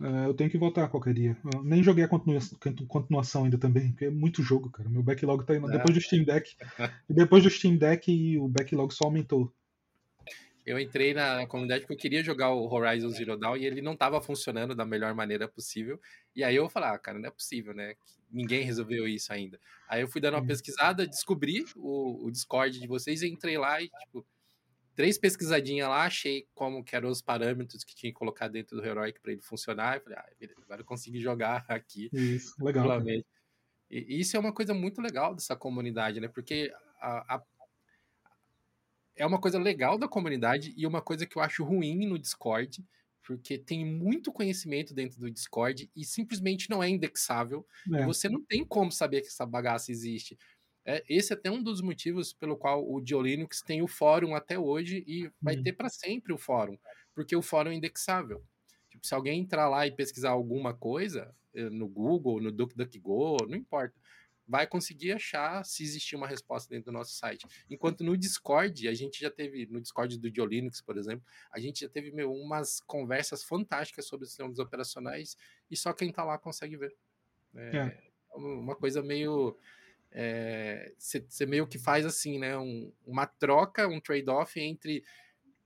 É, 0.00 0.26
eu 0.26 0.34
tenho 0.34 0.48
que 0.48 0.56
voltar 0.56 0.88
qualquer 0.88 1.12
dia. 1.12 1.36
Eu 1.52 1.64
nem 1.64 1.82
joguei 1.82 2.04
a 2.04 2.08
continuação, 2.08 2.56
continuação 2.86 3.44
ainda 3.44 3.58
também, 3.58 3.90
porque 3.90 4.04
é 4.04 4.10
muito 4.10 4.42
jogo, 4.42 4.70
cara. 4.70 4.88
Meu 4.88 5.02
backlog 5.02 5.44
tá 5.44 5.56
indo. 5.56 5.68
É. 5.68 5.72
Depois 5.76 5.94
do 5.94 6.00
Steam 6.00 6.24
Deck. 6.24 6.56
e 7.10 7.14
depois 7.14 7.42
do 7.42 7.50
Steam 7.50 7.76
Deck, 7.76 8.38
o 8.38 8.48
backlog 8.48 8.94
só 8.94 9.06
aumentou 9.06 9.52
eu 10.68 10.78
entrei 10.78 11.14
na 11.14 11.46
comunidade 11.46 11.80
porque 11.80 11.94
eu 11.94 11.98
queria 11.98 12.22
jogar 12.22 12.50
o 12.52 12.70
Horizon 12.70 13.08
Zero 13.08 13.38
Dawn 13.38 13.56
e 13.56 13.64
ele 13.64 13.80
não 13.80 13.94
estava 13.94 14.20
funcionando 14.20 14.74
da 14.74 14.84
melhor 14.84 15.14
maneira 15.14 15.48
possível. 15.48 15.98
E 16.36 16.44
aí 16.44 16.56
eu 16.56 16.68
falei, 16.68 16.90
ah, 16.90 16.98
cara, 16.98 17.18
não 17.18 17.26
é 17.26 17.30
possível, 17.30 17.72
né? 17.72 17.94
Ninguém 18.30 18.64
resolveu 18.64 19.08
isso 19.08 19.32
ainda. 19.32 19.58
Aí 19.88 20.02
eu 20.02 20.08
fui 20.08 20.20
dando 20.20 20.34
uma 20.34 20.46
pesquisada, 20.46 21.06
descobri 21.06 21.64
o, 21.74 22.26
o 22.26 22.30
Discord 22.30 22.78
de 22.78 22.86
vocês, 22.86 23.22
entrei 23.22 23.56
lá 23.56 23.80
e, 23.80 23.88
tipo, 23.88 24.26
três 24.94 25.16
pesquisadinhas 25.16 25.88
lá, 25.88 26.04
achei 26.04 26.46
como 26.54 26.84
que 26.84 26.94
eram 26.94 27.08
os 27.08 27.22
parâmetros 27.22 27.82
que 27.82 27.96
tinha 27.96 28.12
que 28.12 28.18
colocar 28.18 28.48
dentro 28.48 28.76
do 28.76 28.84
Heroic 28.84 29.20
para 29.20 29.32
ele 29.32 29.40
funcionar. 29.40 29.96
E 29.96 30.00
falei, 30.00 30.18
ah, 30.18 30.30
beleza, 30.38 30.60
agora 30.62 30.82
eu 30.82 30.84
consegui 30.84 31.18
jogar 31.18 31.64
aqui. 31.70 32.10
Isso, 32.12 32.62
legal. 32.62 33.02
E 33.90 34.20
isso 34.20 34.36
é 34.36 34.40
uma 34.40 34.52
coisa 34.52 34.74
muito 34.74 35.00
legal 35.00 35.34
dessa 35.34 35.56
comunidade, 35.56 36.20
né? 36.20 36.28
Porque 36.28 36.70
a, 37.00 37.36
a 37.36 37.42
é 39.18 39.26
uma 39.26 39.40
coisa 39.40 39.58
legal 39.58 39.98
da 39.98 40.08
comunidade 40.08 40.72
e 40.76 40.86
uma 40.86 41.02
coisa 41.02 41.26
que 41.26 41.36
eu 41.36 41.42
acho 41.42 41.64
ruim 41.64 42.06
no 42.06 42.18
Discord, 42.18 42.84
porque 43.22 43.58
tem 43.58 43.84
muito 43.84 44.32
conhecimento 44.32 44.94
dentro 44.94 45.20
do 45.20 45.30
Discord 45.30 45.90
e 45.94 46.04
simplesmente 46.04 46.70
não 46.70 46.82
é 46.82 46.88
indexável. 46.88 47.66
É. 47.92 48.02
E 48.02 48.06
você 48.06 48.28
não 48.28 48.42
tem 48.42 48.64
como 48.64 48.90
saber 48.90 49.20
que 49.20 49.26
essa 49.26 49.44
bagaça 49.44 49.90
existe. 49.92 50.38
É, 50.86 51.04
esse 51.06 51.32
é 51.32 51.36
até 51.36 51.50
um 51.50 51.62
dos 51.62 51.82
motivos 51.82 52.32
pelo 52.32 52.56
qual 52.56 52.90
o 52.90 53.00
Diolinux 53.00 53.60
tem 53.60 53.82
o 53.82 53.86
fórum 53.88 54.34
até 54.34 54.58
hoje 54.58 55.04
e 55.06 55.30
vai 55.42 55.56
hum. 55.56 55.62
ter 55.62 55.74
para 55.74 55.90
sempre 55.90 56.32
o 56.32 56.38
fórum, 56.38 56.78
porque 57.14 57.36
o 57.36 57.42
fórum 57.42 57.70
é 57.70 57.74
indexável. 57.74 58.42
Tipo, 58.88 59.06
se 59.06 59.14
alguém 59.14 59.40
entrar 59.40 59.68
lá 59.68 59.86
e 59.86 59.94
pesquisar 59.94 60.30
alguma 60.30 60.72
coisa 60.72 61.34
eh, 61.54 61.68
no 61.68 61.86
Google, 61.86 62.40
no 62.40 62.50
DuckDuckGo, 62.50 63.46
não 63.46 63.56
importa, 63.56 63.94
vai 64.48 64.66
conseguir 64.66 65.12
achar 65.12 65.62
se 65.64 65.82
existir 65.82 66.16
uma 66.16 66.26
resposta 66.26 66.70
dentro 66.70 66.86
do 66.86 66.92
nosso 66.92 67.12
site. 67.12 67.46
Enquanto 67.68 68.02
no 68.02 68.16
Discord, 68.16 68.88
a 68.88 68.94
gente 68.94 69.20
já 69.20 69.30
teve, 69.30 69.66
no 69.66 69.80
Discord 69.80 70.18
do 70.18 70.30
Diolinux, 70.30 70.80
por 70.80 70.96
exemplo, 70.96 71.26
a 71.52 71.60
gente 71.60 71.80
já 71.80 71.88
teve 71.88 72.10
meu, 72.10 72.32
umas 72.32 72.80
conversas 72.80 73.44
fantásticas 73.44 74.06
sobre 74.06 74.24
os 74.24 74.30
sistemas 74.30 74.58
operacionais 74.58 75.36
e 75.70 75.76
só 75.76 75.92
quem 75.92 76.08
está 76.08 76.24
lá 76.24 76.38
consegue 76.38 76.76
ver. 76.78 76.96
É, 77.54 77.76
é. 77.76 78.02
uma 78.34 78.74
coisa 78.74 79.02
meio. 79.02 79.56
Você 80.98 81.26
é, 81.40 81.46
meio 81.46 81.66
que 81.66 81.78
faz 81.78 82.06
assim, 82.06 82.38
né? 82.38 82.56
Um, 82.56 82.90
uma 83.06 83.26
troca, 83.26 83.86
um 83.86 84.00
trade-off 84.00 84.58
entre 84.58 85.04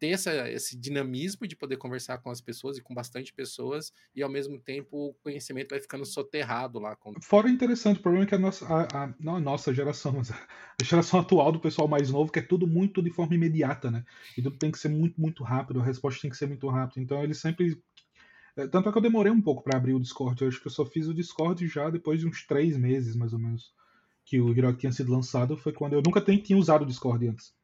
ter 0.02 0.08
essa, 0.08 0.50
esse 0.50 0.76
dinamismo 0.76 1.46
de 1.46 1.54
poder 1.54 1.76
conversar 1.76 2.18
com 2.18 2.28
as 2.28 2.40
pessoas 2.40 2.76
e 2.76 2.82
com 2.82 2.92
bastante 2.92 3.32
pessoas, 3.32 3.92
e 4.12 4.20
ao 4.20 4.28
mesmo 4.28 4.58
tempo 4.58 5.10
o 5.10 5.14
conhecimento 5.22 5.70
vai 5.70 5.78
ficando 5.78 6.04
soterrado 6.04 6.80
lá. 6.80 6.96
Com... 6.96 7.14
Fora 7.22 7.48
interessante, 7.48 8.00
o 8.00 8.02
problema 8.02 8.24
é 8.24 8.28
que 8.28 8.34
a 8.34 8.38
nossa, 8.38 8.66
a, 8.66 9.04
a, 9.04 9.14
não 9.20 9.36
a 9.36 9.40
nossa 9.40 9.72
geração, 9.72 10.14
mas 10.18 10.32
a 10.32 10.36
geração 10.82 11.20
atual 11.20 11.52
do 11.52 11.60
pessoal 11.60 11.86
mais 11.86 12.10
novo 12.10 12.32
quer 12.32 12.48
tudo 12.48 12.66
muito 12.66 13.00
de 13.00 13.12
forma 13.12 13.36
imediata, 13.36 13.92
né? 13.92 14.04
E 14.36 14.42
tudo 14.42 14.58
tem 14.58 14.72
que 14.72 14.78
ser 14.78 14.88
muito, 14.88 15.20
muito 15.20 15.44
rápido, 15.44 15.78
a 15.78 15.84
resposta 15.84 16.20
tem 16.20 16.30
que 16.32 16.36
ser 16.36 16.48
muito 16.48 16.68
rápida. 16.68 17.00
Então 17.00 17.22
eles 17.22 17.38
sempre. 17.38 17.80
É, 18.56 18.66
tanto 18.66 18.88
é 18.88 18.92
que 18.92 18.98
eu 18.98 19.02
demorei 19.02 19.30
um 19.30 19.40
pouco 19.40 19.62
para 19.62 19.78
abrir 19.78 19.94
o 19.94 20.00
Discord. 20.00 20.42
Eu 20.42 20.48
acho 20.48 20.60
que 20.60 20.66
eu 20.66 20.72
só 20.72 20.84
fiz 20.84 21.06
o 21.06 21.14
Discord 21.14 21.64
já 21.68 21.88
depois 21.90 22.18
de 22.18 22.26
uns 22.26 22.44
três 22.44 22.76
meses, 22.76 23.14
mais 23.14 23.32
ou 23.32 23.38
menos, 23.38 23.72
que 24.24 24.40
o 24.40 24.50
Heroic 24.50 24.80
tinha 24.80 24.90
sido 24.90 25.12
lançado. 25.12 25.56
Foi 25.56 25.72
quando 25.72 25.92
eu 25.92 26.02
nunca 26.04 26.20
tinha 26.20 26.58
usado 26.58 26.82
o 26.82 26.86
Discord 26.86 27.28
antes 27.28 27.54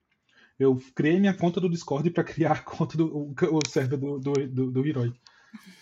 eu 0.58 0.76
criei 0.94 1.20
minha 1.20 1.34
conta 1.34 1.60
do 1.60 1.68
Discord 1.68 2.10
para 2.10 2.24
criar 2.24 2.52
a 2.52 2.62
conta 2.62 2.96
do 2.96 3.32
o, 3.32 3.60
server 3.68 3.98
do, 3.98 4.18
do, 4.18 4.32
do, 4.48 4.70
do 4.72 4.86
Herói. 4.86 5.14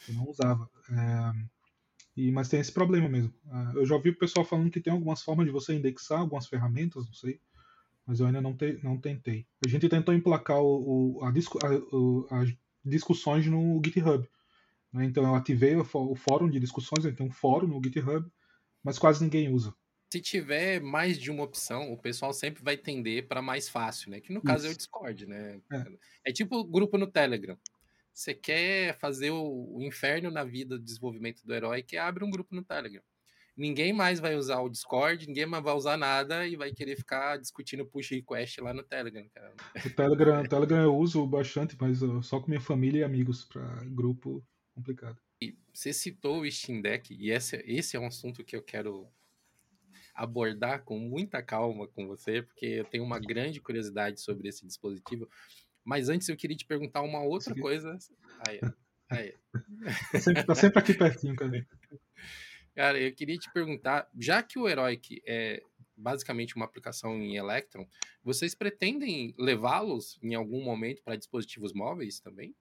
Eu 0.08 0.14
não 0.14 0.28
usava. 0.28 0.68
É, 0.90 1.32
e, 2.16 2.30
mas 2.30 2.48
tem 2.48 2.60
esse 2.60 2.72
problema 2.72 3.08
mesmo. 3.08 3.32
É, 3.50 3.78
eu 3.78 3.86
já 3.86 3.94
ouvi 3.94 4.10
o 4.10 4.18
pessoal 4.18 4.44
falando 4.44 4.70
que 4.70 4.80
tem 4.80 4.92
algumas 4.92 5.22
formas 5.22 5.46
de 5.46 5.52
você 5.52 5.74
indexar 5.74 6.20
algumas 6.20 6.46
ferramentas, 6.46 7.06
não 7.06 7.14
sei. 7.14 7.40
Mas 8.06 8.20
eu 8.20 8.26
ainda 8.26 8.40
não, 8.40 8.54
te, 8.54 8.78
não 8.84 8.98
tentei. 8.98 9.46
A 9.64 9.68
gente 9.68 9.88
tentou 9.88 10.14
emplacar 10.14 10.60
o, 10.60 11.18
o, 11.18 11.24
a 11.24 11.30
discu, 11.30 11.58
a, 11.62 12.40
as 12.40 12.54
discussões 12.84 13.46
no 13.46 13.80
GitHub. 13.84 14.28
Né? 14.92 15.06
Então 15.06 15.24
eu 15.24 15.34
ativei 15.34 15.74
o, 15.74 15.80
o 15.80 16.14
fórum 16.14 16.48
de 16.48 16.60
discussões, 16.60 17.02
tem 17.16 17.26
um 17.26 17.32
fórum 17.32 17.66
no 17.66 17.82
GitHub, 17.82 18.30
mas 18.84 18.98
quase 18.98 19.24
ninguém 19.24 19.52
usa 19.52 19.74
se 20.10 20.20
tiver 20.20 20.80
mais 20.80 21.18
de 21.18 21.30
uma 21.30 21.42
opção, 21.42 21.92
o 21.92 21.98
pessoal 21.98 22.32
sempre 22.32 22.62
vai 22.62 22.76
tender 22.76 23.26
para 23.26 23.42
mais 23.42 23.68
fácil, 23.68 24.10
né? 24.10 24.20
Que 24.20 24.32
no 24.32 24.40
caso 24.40 24.64
Isso. 24.64 24.68
é 24.68 24.74
o 24.74 24.76
Discord, 24.76 25.26
né? 25.26 25.60
É, 25.72 26.30
é 26.30 26.32
tipo 26.32 26.62
grupo 26.64 26.96
no 26.96 27.06
Telegram. 27.06 27.58
Você 28.12 28.32
quer 28.32 28.96
fazer 28.98 29.30
o, 29.30 29.76
o, 29.76 29.82
inferno 29.82 30.30
na 30.30 30.42
vida 30.42 30.78
do 30.78 30.84
desenvolvimento 30.84 31.44
do 31.44 31.52
herói, 31.52 31.82
que 31.82 31.98
abre 31.98 32.24
um 32.24 32.30
grupo 32.30 32.54
no 32.54 32.64
Telegram. 32.64 33.02
Ninguém 33.54 33.92
mais 33.92 34.20
vai 34.20 34.36
usar 34.36 34.60
o 34.60 34.68
Discord, 34.68 35.26
ninguém 35.26 35.46
mais 35.46 35.64
vai 35.64 35.74
usar 35.74 35.96
nada 35.96 36.46
e 36.46 36.56
vai 36.56 36.72
querer 36.72 36.96
ficar 36.96 37.38
discutindo 37.38 37.86
push 37.86 38.10
request 38.10 38.60
lá 38.60 38.72
no 38.72 38.82
Telegram, 38.82 39.26
cara. 39.34 39.54
O 39.84 39.90
Telegram, 39.90 40.42
o 40.42 40.48
Telegram 40.48 40.82
eu 40.82 40.96
uso 40.96 41.26
bastante, 41.26 41.76
mas 41.80 41.98
só 42.22 42.38
com 42.38 42.48
minha 42.48 42.60
família 42.60 43.00
e 43.00 43.04
amigos 43.04 43.44
para 43.44 43.84
grupo 43.84 44.42
complicado. 44.74 45.18
E 45.40 45.54
você 45.72 45.92
citou 45.92 46.40
o 46.40 46.50
Steam 46.50 46.80
Deck, 46.80 47.14
e 47.14 47.30
esse, 47.30 47.56
esse 47.66 47.96
é 47.96 48.00
um 48.00 48.06
assunto 48.06 48.44
que 48.44 48.56
eu 48.56 48.62
quero 48.62 49.10
abordar 50.16 50.82
com 50.84 50.98
muita 50.98 51.42
calma 51.42 51.86
com 51.86 52.06
você, 52.06 52.42
porque 52.42 52.66
eu 52.66 52.84
tenho 52.84 53.04
uma 53.04 53.18
grande 53.18 53.60
curiosidade 53.60 54.20
sobre 54.20 54.48
esse 54.48 54.66
dispositivo. 54.66 55.28
Mas 55.84 56.08
antes 56.08 56.28
eu 56.28 56.36
queria 56.36 56.56
te 56.56 56.64
perguntar 56.64 57.02
uma 57.02 57.22
outra 57.22 57.54
Sim. 57.54 57.60
coisa. 57.60 57.96
Aí, 58.48 58.60
aí. 59.10 59.34
Tá 60.10 60.18
sempre, 60.18 60.44
tá 60.44 60.54
sempre 60.54 60.78
aqui 60.78 60.94
pertinho, 60.94 61.36
cara. 61.36 61.66
Cara, 62.74 63.00
eu 63.00 63.14
queria 63.14 63.38
te 63.38 63.50
perguntar, 63.52 64.08
já 64.18 64.42
que 64.42 64.58
o 64.58 64.68
Heroic 64.68 65.22
é 65.26 65.62
basicamente 65.96 66.56
uma 66.56 66.64
aplicação 66.66 67.16
em 67.16 67.36
Electron, 67.36 67.88
vocês 68.22 68.54
pretendem 68.54 69.34
levá-los 69.38 70.18
em 70.22 70.34
algum 70.34 70.62
momento 70.62 71.02
para 71.02 71.16
dispositivos 71.16 71.72
móveis 71.72 72.20
também? 72.20 72.54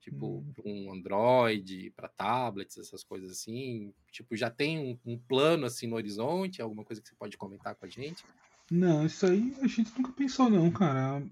Tipo, 0.00 0.38
hum. 0.38 0.54
um 0.64 0.92
Android, 0.92 1.90
para 1.90 2.08
tablets, 2.08 2.78
essas 2.78 3.04
coisas 3.04 3.30
assim? 3.30 3.92
Tipo, 4.10 4.36
já 4.36 4.50
tem 4.50 4.78
um, 4.78 4.98
um, 5.12 5.18
plano 5.18 5.66
assim 5.66 5.86
no 5.86 5.96
horizonte? 5.96 6.62
Alguma 6.62 6.84
coisa 6.84 7.02
que 7.02 7.08
você 7.08 7.14
pode 7.14 7.36
comentar 7.36 7.74
com 7.74 7.84
a 7.84 7.88
gente? 7.88 8.24
Não, 8.70 9.04
isso 9.04 9.26
aí 9.26 9.54
a 9.60 9.66
gente 9.66 9.92
nunca 9.96 10.12
pensou 10.12 10.48
não, 10.48 10.70
cara. 10.70 11.22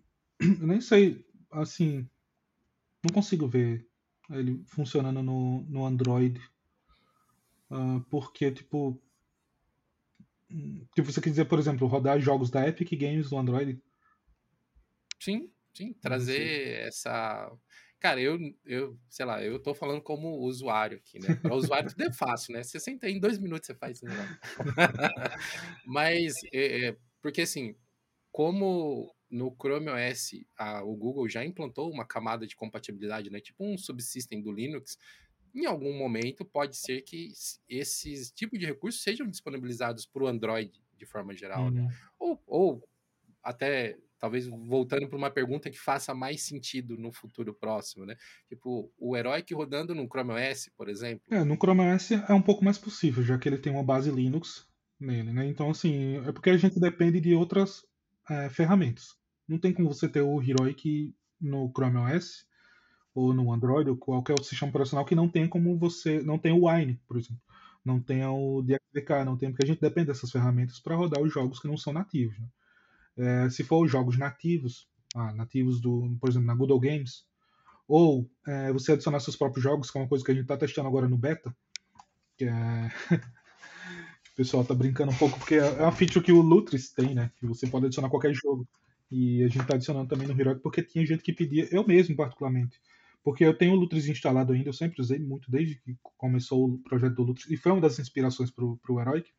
Eu 0.40 0.66
nem 0.66 0.80
sei, 0.80 1.24
assim, 1.50 2.08
não 3.02 3.14
consigo 3.14 3.48
ver 3.48 3.86
ele 4.30 4.62
funcionando 4.66 5.22
no, 5.22 5.62
no 5.62 5.86
Android. 5.86 6.40
Uh, 7.70 8.00
porque, 8.10 8.50
tipo, 8.50 9.00
Tipo, 10.94 11.12
você 11.12 11.20
quer 11.20 11.30
dizer, 11.30 11.44
por 11.44 11.58
exemplo, 11.58 11.86
rodar 11.86 12.18
jogos 12.20 12.50
da 12.50 12.66
Epic 12.66 12.90
Games 12.92 13.30
no 13.30 13.38
Android? 13.38 13.80
Sim, 15.20 15.50
sim. 15.74 15.92
Trazer 15.92 16.86
essa. 16.86 17.52
Cara, 18.00 18.20
eu, 18.20 18.38
eu, 18.64 18.96
sei 19.08 19.26
lá, 19.26 19.42
eu 19.42 19.58
tô 19.58 19.74
falando 19.74 20.00
como 20.00 20.38
usuário 20.38 20.98
aqui, 20.98 21.18
né? 21.18 21.34
Para 21.34 21.54
usuário 21.54 21.90
tudo 21.90 22.04
é 22.04 22.12
fácil, 22.12 22.54
né? 22.54 22.62
Você 22.62 22.78
senta 22.78 23.06
aí, 23.06 23.14
em 23.14 23.20
dois 23.20 23.38
minutos 23.38 23.66
você 23.66 23.74
faz 23.74 23.96
isso. 23.96 24.06
Mas, 25.84 26.34
é, 26.52 26.86
é, 26.86 26.96
porque 27.20 27.40
assim, 27.42 27.74
como 28.30 29.12
no 29.28 29.54
Chrome 29.60 29.88
OS 29.90 30.30
a, 30.56 30.82
o 30.84 30.94
Google 30.96 31.28
já 31.28 31.44
implantou 31.44 31.90
uma 31.90 32.04
camada 32.04 32.46
de 32.46 32.54
compatibilidade, 32.54 33.30
né? 33.30 33.40
Tipo 33.40 33.64
um 33.64 33.76
subsystem 33.76 34.40
do 34.40 34.52
Linux, 34.52 34.96
em 35.54 35.66
algum 35.66 35.92
momento 35.96 36.44
pode 36.44 36.76
ser 36.76 37.02
que 37.02 37.32
esses 37.68 38.30
tipos 38.30 38.58
de 38.58 38.66
recursos 38.66 39.02
sejam 39.02 39.26
disponibilizados 39.26 40.06
para 40.06 40.22
o 40.22 40.28
Android 40.28 40.72
de 40.96 41.06
forma 41.06 41.34
geral, 41.34 41.64
uhum. 41.64 41.70
né? 41.70 41.88
ou, 42.18 42.42
ou 42.46 42.88
até 43.42 43.96
talvez 44.18 44.46
voltando 44.46 45.08
para 45.08 45.16
uma 45.16 45.30
pergunta 45.30 45.70
que 45.70 45.78
faça 45.78 46.14
mais 46.14 46.42
sentido 46.42 46.96
no 46.96 47.12
futuro 47.12 47.54
próximo, 47.54 48.04
né? 48.04 48.16
Tipo, 48.48 48.92
o 48.98 49.16
Heroic 49.16 49.52
rodando 49.54 49.94
no 49.94 50.06
Chrome 50.06 50.32
OS, 50.32 50.70
por 50.76 50.88
exemplo. 50.88 51.22
É, 51.30 51.44
no 51.44 51.56
Chrome 51.56 51.82
OS 51.94 52.12
é 52.12 52.34
um 52.34 52.42
pouco 52.42 52.64
mais 52.64 52.78
possível, 52.78 53.22
já 53.22 53.38
que 53.38 53.48
ele 53.48 53.58
tem 53.58 53.72
uma 53.72 53.84
base 53.84 54.10
Linux 54.10 54.66
nele, 54.98 55.32
né? 55.32 55.46
Então, 55.46 55.70
assim, 55.70 56.16
é 56.26 56.32
porque 56.32 56.50
a 56.50 56.56
gente 56.56 56.80
depende 56.80 57.20
de 57.20 57.34
outras 57.34 57.84
é, 58.28 58.48
ferramentas. 58.48 59.16
Não 59.46 59.58
tem 59.58 59.72
como 59.72 59.92
você 59.92 60.08
ter 60.08 60.20
o 60.20 60.42
Heroic 60.42 61.14
no 61.40 61.70
Chrome 61.74 61.98
OS 61.98 62.46
ou 63.14 63.32
no 63.32 63.52
Android 63.52 63.90
ou 63.90 63.96
qualquer 63.96 64.32
outro 64.32 64.48
sistema 64.48 64.70
operacional 64.70 65.04
que 65.04 65.14
não 65.14 65.28
tem 65.28 65.48
como 65.48 65.76
você 65.78 66.22
não 66.22 66.38
tem 66.38 66.52
o 66.52 66.68
Wine, 66.68 67.00
por 67.06 67.16
exemplo, 67.16 67.40
não 67.84 68.00
tem 68.00 68.24
o 68.24 68.62
DXDK, 68.62 69.24
não 69.24 69.36
tem 69.36 69.50
porque 69.50 69.64
a 69.64 69.66
gente 69.66 69.80
depende 69.80 70.08
dessas 70.08 70.30
ferramentas 70.30 70.78
para 70.78 70.94
rodar 70.94 71.22
os 71.22 71.32
jogos 71.32 71.58
que 71.58 71.68
não 71.68 71.76
são 71.76 71.92
nativos. 71.92 72.38
Né? 72.38 72.46
É, 73.18 73.50
se 73.50 73.64
for 73.64 73.84
os 73.84 73.90
jogos 73.90 74.16
nativos, 74.16 74.88
ah, 75.14 75.32
nativos 75.32 75.80
do, 75.80 76.16
por 76.20 76.28
exemplo, 76.28 76.46
na 76.46 76.54
Google 76.54 76.78
Games, 76.78 77.24
ou 77.86 78.30
é, 78.46 78.72
você 78.72 78.92
adicionar 78.92 79.20
seus 79.20 79.36
próprios 79.36 79.62
jogos, 79.62 79.90
que 79.90 79.98
é 79.98 80.00
uma 80.00 80.08
coisa 80.08 80.24
que 80.24 80.30
a 80.30 80.34
gente 80.34 80.44
está 80.44 80.56
testando 80.56 80.88
agora 80.88 81.08
no 81.08 81.16
beta, 81.16 81.54
que 82.36 82.44
é 82.44 82.48
o 84.32 84.36
pessoal 84.36 84.62
está 84.62 84.74
brincando 84.74 85.10
um 85.10 85.16
pouco 85.16 85.38
porque 85.38 85.56
é 85.56 85.82
uma 85.82 85.92
feature 85.92 86.24
que 86.24 86.32
o 86.32 86.40
Lutris 86.40 86.92
tem, 86.92 87.14
né? 87.14 87.32
Que 87.36 87.46
você 87.46 87.66
pode 87.66 87.86
adicionar 87.86 88.08
qualquer 88.08 88.32
jogo. 88.34 88.68
E 89.10 89.42
a 89.42 89.48
gente 89.48 89.62
está 89.62 89.74
adicionando 89.74 90.08
também 90.08 90.28
no 90.28 90.38
Heroic 90.38 90.60
porque 90.62 90.82
tinha 90.82 91.04
gente 91.04 91.22
que 91.22 91.32
pedia, 91.32 91.66
eu 91.72 91.86
mesmo 91.86 92.14
particularmente, 92.14 92.78
porque 93.24 93.44
eu 93.44 93.56
tenho 93.56 93.72
o 93.72 93.76
Lutris 93.76 94.06
instalado 94.06 94.52
ainda, 94.52 94.68
eu 94.68 94.72
sempre 94.72 95.00
usei 95.00 95.18
muito 95.18 95.50
desde 95.50 95.76
que 95.76 95.96
começou 96.16 96.66
o 96.66 96.78
projeto 96.78 97.14
do 97.14 97.22
Lutris, 97.22 97.50
e 97.50 97.56
foi 97.56 97.72
uma 97.72 97.80
das 97.80 97.98
inspirações 97.98 98.50
para 98.50 98.64
o 98.64 99.00
Heroic. 99.00 99.30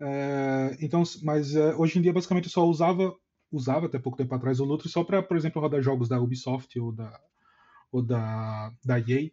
É, 0.00 0.76
então, 0.80 1.02
mas 1.22 1.54
é, 1.54 1.74
hoje 1.74 1.98
em 1.98 2.02
dia 2.02 2.12
basicamente 2.12 2.46
eu 2.46 2.50
só 2.50 2.66
usava, 2.66 3.14
usava 3.50 3.86
até 3.86 3.98
pouco 3.98 4.18
tempo 4.18 4.34
atrás 4.34 4.60
o 4.60 4.64
Lutris 4.64 4.92
só 4.92 5.04
para, 5.04 5.22
por 5.22 5.36
exemplo, 5.36 5.62
rodar 5.62 5.82
jogos 5.82 6.08
da 6.08 6.20
Ubisoft 6.20 6.78
ou 6.78 6.92
da, 6.92 7.20
ou 7.92 8.02
da, 8.02 8.72
da 8.84 8.98
EA. 8.98 9.30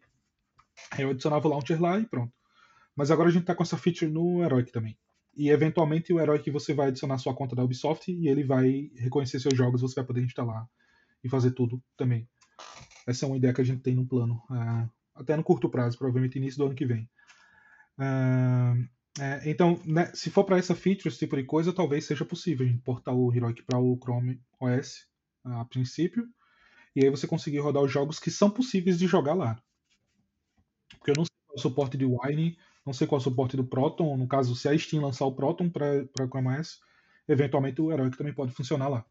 Eu 0.97 1.09
adicionava 1.09 1.47
o 1.47 1.51
launcher 1.51 1.81
lá 1.81 1.99
e 1.99 2.05
pronto. 2.05 2.33
Mas 2.95 3.11
agora 3.11 3.29
a 3.29 3.31
gente 3.31 3.43
está 3.43 3.55
com 3.55 3.63
essa 3.63 3.77
feature 3.77 4.11
no 4.11 4.43
Heroic 4.43 4.71
também. 4.71 4.97
E 5.35 5.49
eventualmente 5.49 6.11
o 6.11 6.19
Heroic 6.19 6.49
você 6.51 6.73
vai 6.73 6.89
adicionar 6.89 7.17
sua 7.17 7.33
conta 7.33 7.55
da 7.55 7.63
Ubisoft 7.63 8.11
e 8.11 8.27
ele 8.27 8.43
vai 8.43 8.91
reconhecer 8.95 9.39
seus 9.39 9.57
jogos, 9.57 9.81
você 9.81 9.95
vai 9.95 10.05
poder 10.05 10.23
instalar 10.23 10.67
e 11.23 11.29
fazer 11.29 11.51
tudo 11.51 11.81
também. 11.95 12.27
Essa 13.07 13.25
é 13.25 13.27
uma 13.27 13.37
ideia 13.37 13.53
que 13.53 13.61
a 13.61 13.63
gente 13.63 13.81
tem 13.81 13.95
no 13.95 14.05
plano, 14.05 14.41
uh, 14.49 14.89
até 15.15 15.35
no 15.35 15.43
curto 15.43 15.69
prazo, 15.69 15.97
provavelmente 15.97 16.37
início 16.37 16.59
do 16.59 16.65
ano 16.65 16.75
que 16.75 16.85
vem. 16.85 17.09
Uh, 17.97 18.87
é, 19.19 19.49
então, 19.49 19.79
né, 19.85 20.09
se 20.13 20.29
for 20.29 20.43
para 20.43 20.57
essa 20.57 20.73
feature, 20.73 21.09
esse 21.09 21.19
tipo 21.19 21.35
de 21.35 21.43
coisa, 21.43 21.73
talvez 21.73 22.05
seja 22.05 22.23
possível 22.23 22.65
importar 22.65 23.11
o 23.11 23.33
Heroic 23.33 23.63
para 23.63 23.79
o 23.79 23.97
Chrome 24.01 24.41
OS 24.59 25.05
a 25.43 25.65
princípio, 25.65 26.27
e 26.95 27.03
aí 27.03 27.09
você 27.09 27.27
conseguir 27.27 27.59
rodar 27.59 27.83
os 27.83 27.91
jogos 27.91 28.19
que 28.19 28.31
são 28.31 28.49
possíveis 28.49 28.97
de 28.97 29.07
jogar 29.07 29.33
lá. 29.33 29.61
Porque 30.97 31.11
eu 31.11 31.15
não 31.17 31.25
sei 31.25 31.35
qual 31.45 31.55
é 31.55 31.59
o 31.59 31.61
suporte 31.61 31.97
de 31.97 32.05
Wine, 32.05 32.57
não 32.85 32.93
sei 32.93 33.07
qual 33.07 33.19
é 33.19 33.21
o 33.21 33.23
suporte 33.23 33.57
do 33.57 33.65
Proton, 33.65 34.15
no 34.15 34.27
caso, 34.27 34.55
se 34.55 34.69
a 34.69 34.77
Steam 34.77 35.03
lançar 35.03 35.25
o 35.25 35.35
Proton 35.35 35.69
para 35.69 36.05
Chrome 36.27 36.59
OS, 36.59 36.79
eventualmente 37.27 37.81
o 37.81 37.91
Heroic 37.91 38.17
também 38.17 38.33
pode 38.33 38.53
funcionar 38.53 38.87
lá. 38.87 39.05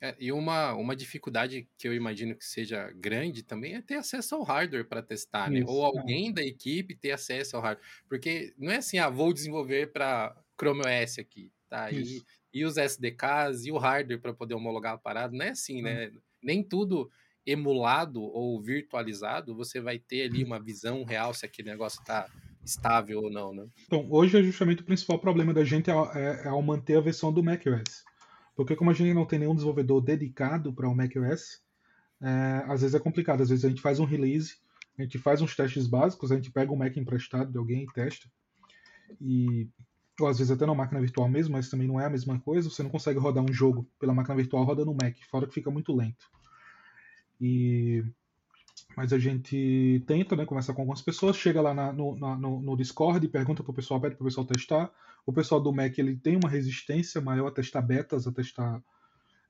É, 0.00 0.14
e 0.18 0.30
uma, 0.30 0.74
uma 0.74 0.94
dificuldade 0.94 1.66
que 1.78 1.88
eu 1.88 1.94
imagino 1.94 2.34
que 2.34 2.44
seja 2.44 2.90
grande 2.94 3.42
também 3.42 3.74
é 3.74 3.82
ter 3.82 3.94
acesso 3.94 4.34
ao 4.34 4.42
hardware 4.42 4.86
para 4.86 5.02
testar, 5.02 5.50
né? 5.50 5.60
Isso, 5.60 5.68
Ou 5.68 5.84
alguém 5.84 6.28
é. 6.28 6.32
da 6.32 6.42
equipe 6.42 6.94
ter 6.94 7.12
acesso 7.12 7.56
ao 7.56 7.62
hardware. 7.62 7.86
Porque 8.08 8.54
não 8.58 8.72
é 8.72 8.76
assim, 8.76 8.98
ah, 8.98 9.08
vou 9.08 9.32
desenvolver 9.32 9.92
para 9.92 10.36
Chrome 10.60 10.80
OS 10.80 11.18
aqui, 11.18 11.50
tá? 11.68 11.90
E, 11.90 12.22
e 12.52 12.64
os 12.64 12.76
SDKs 12.76 13.64
e 13.64 13.72
o 13.72 13.78
hardware 13.78 14.20
para 14.20 14.34
poder 14.34 14.54
homologar 14.54 14.94
a 14.94 14.98
parada. 14.98 15.34
Não 15.34 15.44
é 15.44 15.50
assim, 15.50 15.80
né? 15.80 16.10
Nem 16.42 16.62
tudo 16.62 17.10
emulado 17.46 18.22
ou 18.22 18.60
virtualizado, 18.60 19.54
você 19.54 19.80
vai 19.80 19.98
ter 19.98 20.22
ali 20.22 20.42
uma 20.42 20.60
visão 20.60 21.04
real 21.04 21.32
se 21.32 21.46
aquele 21.46 21.70
negócio 21.70 22.00
está 22.00 22.28
estável 22.64 23.20
ou 23.22 23.30
não, 23.30 23.54
né? 23.54 23.66
Então, 23.86 24.04
hoje 24.10 24.36
é 24.36 24.42
justamente 24.42 24.82
o 24.82 24.84
principal 24.84 25.18
problema 25.20 25.54
da 25.54 25.64
gente 25.64 25.88
é, 25.88 25.94
é, 25.94 26.42
é 26.44 26.48
ao 26.48 26.60
manter 26.60 26.98
a 26.98 27.00
versão 27.00 27.32
do 27.32 27.42
macOS. 27.42 28.04
Porque 28.56 28.74
como 28.74 28.90
a 28.90 28.94
gente 28.94 29.12
não 29.12 29.26
tem 29.26 29.38
nenhum 29.38 29.54
desenvolvedor 29.54 30.00
dedicado 30.00 30.72
para 30.72 30.88
o 30.88 30.96
macOS, 30.96 31.62
é, 32.20 32.64
às 32.66 32.80
vezes 32.80 32.94
é 32.94 32.98
complicado. 32.98 33.42
Às 33.42 33.50
vezes 33.50 33.64
a 33.64 33.68
gente 33.68 33.82
faz 33.82 34.00
um 34.00 34.06
release, 34.06 34.56
a 34.98 35.02
gente 35.02 35.18
faz 35.18 35.42
uns 35.42 35.54
testes 35.54 35.86
básicos, 35.86 36.32
a 36.32 36.36
gente 36.36 36.50
pega 36.50 36.72
um 36.72 36.76
Mac 36.76 36.96
emprestado 36.96 37.52
de 37.52 37.58
alguém 37.58 37.84
e 37.84 37.92
testa. 37.92 38.26
E, 39.20 39.68
ou 40.18 40.26
às 40.26 40.38
vezes 40.38 40.50
até 40.50 40.64
na 40.64 40.74
máquina 40.74 41.00
virtual 41.00 41.28
mesmo, 41.28 41.52
mas 41.52 41.68
também 41.68 41.86
não 41.86 42.00
é 42.00 42.06
a 42.06 42.10
mesma 42.10 42.40
coisa. 42.40 42.70
Você 42.70 42.82
não 42.82 42.90
consegue 42.90 43.18
rodar 43.18 43.44
um 43.44 43.52
jogo 43.52 43.86
pela 44.00 44.14
máquina 44.14 44.36
virtual 44.36 44.64
rodando 44.64 44.90
no 44.90 44.96
Mac, 45.00 45.14
fora 45.30 45.46
que 45.46 45.54
fica 45.54 45.70
muito 45.70 45.94
lento. 45.94 46.26
E 47.38 48.02
mas 48.96 49.12
a 49.12 49.18
gente 49.18 50.02
tenta, 50.06 50.34
né, 50.34 50.46
conversar 50.46 50.72
com 50.72 50.80
algumas 50.80 51.02
pessoas, 51.02 51.36
chega 51.36 51.60
lá 51.60 51.74
na, 51.74 51.92
no, 51.92 52.16
na, 52.16 52.36
no, 52.36 52.60
no, 52.60 52.76
Discord, 52.76 53.26
pergunta 53.28 53.62
para 53.62 53.70
o 53.70 53.74
pessoal, 53.74 54.00
pede 54.00 54.14
para 54.14 54.22
o 54.22 54.26
pessoal 54.26 54.46
testar. 54.46 54.90
O 55.26 55.32
pessoal 55.32 55.60
do 55.60 55.72
Mac 55.72 55.98
ele 55.98 56.16
tem 56.16 56.36
uma 56.36 56.48
resistência 56.48 57.20
maior 57.20 57.48
a 57.48 57.50
testar 57.50 57.82
betas, 57.82 58.26
a 58.28 58.32
testar. 58.32 58.80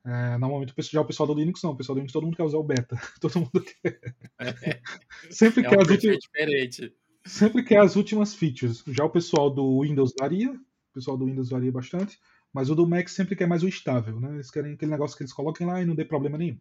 É, 0.03 0.39
normalmente 0.39 0.73
já 0.91 1.01
o 1.01 1.05
pessoal 1.05 1.27
do 1.27 1.35
Linux 1.35 1.63
não, 1.63 1.73
o 1.73 1.77
pessoal 1.77 1.95
do 1.95 1.99
Linux 1.99 2.13
todo 2.13 2.25
mundo 2.25 2.37
quer 2.37 2.45
usar 2.45 2.57
o 2.57 2.65
beta. 2.65 2.97
todo 3.21 3.39
mundo 3.41 3.63
quer. 3.63 4.01
É, 4.41 4.81
sempre 5.31 5.65
é 5.65 5.69
quer 5.69 5.81
as 5.81 5.89
últimas. 5.89 6.19
Diferente. 6.19 6.95
Sempre 7.25 7.63
quer 7.63 7.81
as 7.81 7.97
últimas 7.97 8.35
features. 8.35 8.83
Já 8.87 9.05
o 9.05 9.11
pessoal 9.11 9.51
do 9.51 9.83
Windows 9.83 10.15
varia, 10.19 10.53
o 10.53 10.95
pessoal 10.95 11.17
do 11.19 11.27
Windows 11.27 11.51
varia 11.51 11.73
bastante, 11.73 12.19
mas 12.53 12.71
o 12.71 12.75
do 12.75 12.87
Mac 12.87 13.09
sempre 13.09 13.37
quer 13.37 13.47
mais 13.47 13.63
o 13.63 13.69
estável, 13.69 14.19
né? 14.19 14.35
Eles 14.35 14.51
querem 14.51 14.73
aquele 14.73 14.91
negócio 14.91 15.17
que 15.17 15.23
eles 15.25 15.33
coloquem 15.33 15.67
lá 15.67 15.83
e 15.83 15.85
não 15.85 15.95
dê 15.95 16.05
problema 16.05 16.39
nenhum. 16.39 16.59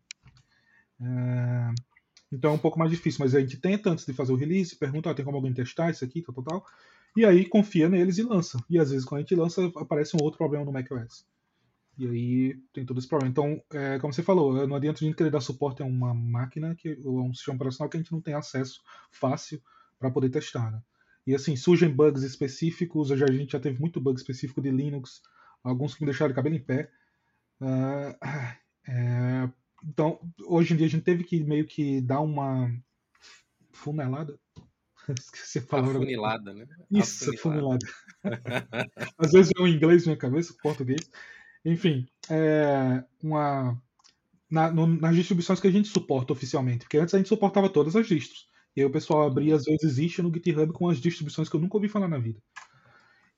É... 0.99 1.73
Então 2.31 2.51
é 2.51 2.53
um 2.53 2.59
pouco 2.59 2.77
mais 2.77 2.91
difícil, 2.91 3.23
mas 3.23 3.33
a 3.33 3.39
gente 3.39 3.57
tenta 3.57 3.91
antes 3.91 4.05
de 4.05 4.11
fazer 4.13 4.33
o 4.33 4.35
release, 4.35 4.75
pergunta, 4.75 5.09
ah, 5.09 5.13
tem 5.13 5.23
como 5.23 5.37
alguém 5.37 5.53
testar 5.53 5.91
isso 5.91 6.03
aqui, 6.03 6.21
tal, 6.21 6.35
tal, 6.35 6.43
tal. 6.43 6.65
E 7.15 7.25
aí 7.25 7.45
confia 7.45 7.87
neles 7.87 8.17
e 8.17 8.23
lança. 8.23 8.63
E 8.69 8.77
às 8.77 8.91
vezes 8.91 9.05
quando 9.05 9.19
a 9.19 9.21
gente 9.21 9.35
lança, 9.35 9.71
aparece 9.77 10.15
um 10.15 10.23
outro 10.23 10.37
problema 10.37 10.65
no 10.65 10.71
macOS. 10.71 11.25
E 11.97 12.05
aí 12.05 12.59
tem 12.73 12.85
todo 12.85 12.99
esse 12.99 13.07
problema. 13.07 13.31
Então, 13.31 13.63
é, 13.71 13.97
como 13.99 14.11
você 14.11 14.21
falou, 14.21 14.67
não 14.67 14.75
adianta 14.75 14.99
a 14.99 15.05
gente 15.05 15.15
querer 15.15 15.31
dar 15.31 15.39
suporte 15.39 15.81
a 15.81 15.85
uma 15.85 16.13
máquina 16.13 16.75
que, 16.75 16.99
ou 17.05 17.19
a 17.19 17.23
um 17.23 17.33
sistema 17.33 17.55
operacional 17.55 17.89
que 17.89 17.95
a 17.95 17.99
gente 18.01 18.11
não 18.11 18.19
tem 18.19 18.33
acesso 18.33 18.81
fácil 19.09 19.61
para 19.97 20.11
poder 20.11 20.29
testar. 20.29 20.71
Né? 20.71 20.81
E 21.25 21.33
assim, 21.33 21.55
surgem 21.55 21.89
bugs 21.89 22.23
específicos, 22.23 23.11
a 23.11 23.15
gente 23.15 23.53
já 23.53 23.59
teve 23.59 23.79
muito 23.79 24.01
bug 24.01 24.19
específico 24.19 24.61
de 24.61 24.71
Linux, 24.71 25.21
alguns 25.63 25.95
que 25.95 26.01
me 26.01 26.07
deixaram 26.07 26.29
de 26.29 26.35
cabelo 26.35 26.55
em 26.55 26.61
pé. 26.61 26.91
Uh, 27.61 28.25
é, 28.87 29.49
então, 29.83 30.19
hoje 30.45 30.73
em 30.73 30.77
dia 30.77 30.87
a 30.87 30.89
gente 30.89 31.03
teve 31.03 31.23
que 31.23 31.41
meio 31.43 31.65
que 31.65 32.01
dar 32.01 32.19
uma 32.19 32.69
funelada 33.71 34.37
Esqueci 35.09 35.59
a 35.59 35.61
palavra. 35.61 35.97
Afunilada, 35.97 36.53
né? 36.53 36.65
Isso, 36.91 37.29
afunilada. 37.33 37.85
Às 39.17 39.31
vezes 39.31 39.51
é 39.57 39.61
o 39.61 39.67
inglês 39.67 40.05
na 40.05 40.11
minha 40.11 40.19
cabeça, 40.19 40.53
o 40.53 40.57
português. 40.57 41.09
Enfim, 41.63 42.05
é 42.29 43.03
uma 43.23 43.81
na, 44.49 44.71
no, 44.71 44.87
nas 44.87 45.15
distribuições 45.15 45.59
que 45.59 45.67
a 45.67 45.71
gente 45.71 45.87
suporta 45.87 46.33
oficialmente, 46.33 46.85
porque 46.85 46.97
antes 46.97 47.13
a 47.13 47.17
gente 47.17 47.29
suportava 47.29 47.69
todas 47.69 47.95
as 47.95 48.07
distros. 48.07 48.47
E 48.75 48.81
aí 48.81 48.85
o 48.85 48.91
pessoal 48.91 49.25
abria, 49.25 49.55
às 49.55 49.63
vezes, 49.63 49.83
existe 49.83 50.21
no 50.21 50.33
GitHub 50.33 50.71
com 50.73 50.89
as 50.89 50.99
distribuições 50.99 51.47
que 51.47 51.55
eu 51.55 51.61
nunca 51.61 51.77
ouvi 51.77 51.87
falar 51.87 52.07
na 52.07 52.17
vida. 52.17 52.39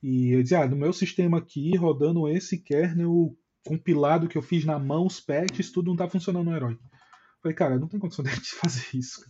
E 0.02 0.32
eu 0.32 0.44
dizia, 0.44 0.62
ah, 0.62 0.68
no 0.68 0.76
meu 0.76 0.92
sistema 0.94 1.38
aqui, 1.38 1.76
rodando 1.76 2.28
esse 2.28 2.58
kernel 2.58 3.36
compilado 3.66 4.28
que 4.28 4.38
eu 4.38 4.42
fiz 4.42 4.66
na 4.66 4.80
mão, 4.80 5.06
os 5.06 5.20
patches, 5.20 5.72
tudo 5.72 5.90
não 5.90 5.96
tá 5.96 6.08
funcionando 6.08 6.46
no 6.46 6.56
Herói. 6.56 6.78
Falei, 7.48 7.56
cara, 7.56 7.80
não 7.80 7.88
tem 7.88 8.00
condição 8.00 8.24
de 8.26 8.52
fazer 8.52 8.86
isso. 8.94 9.26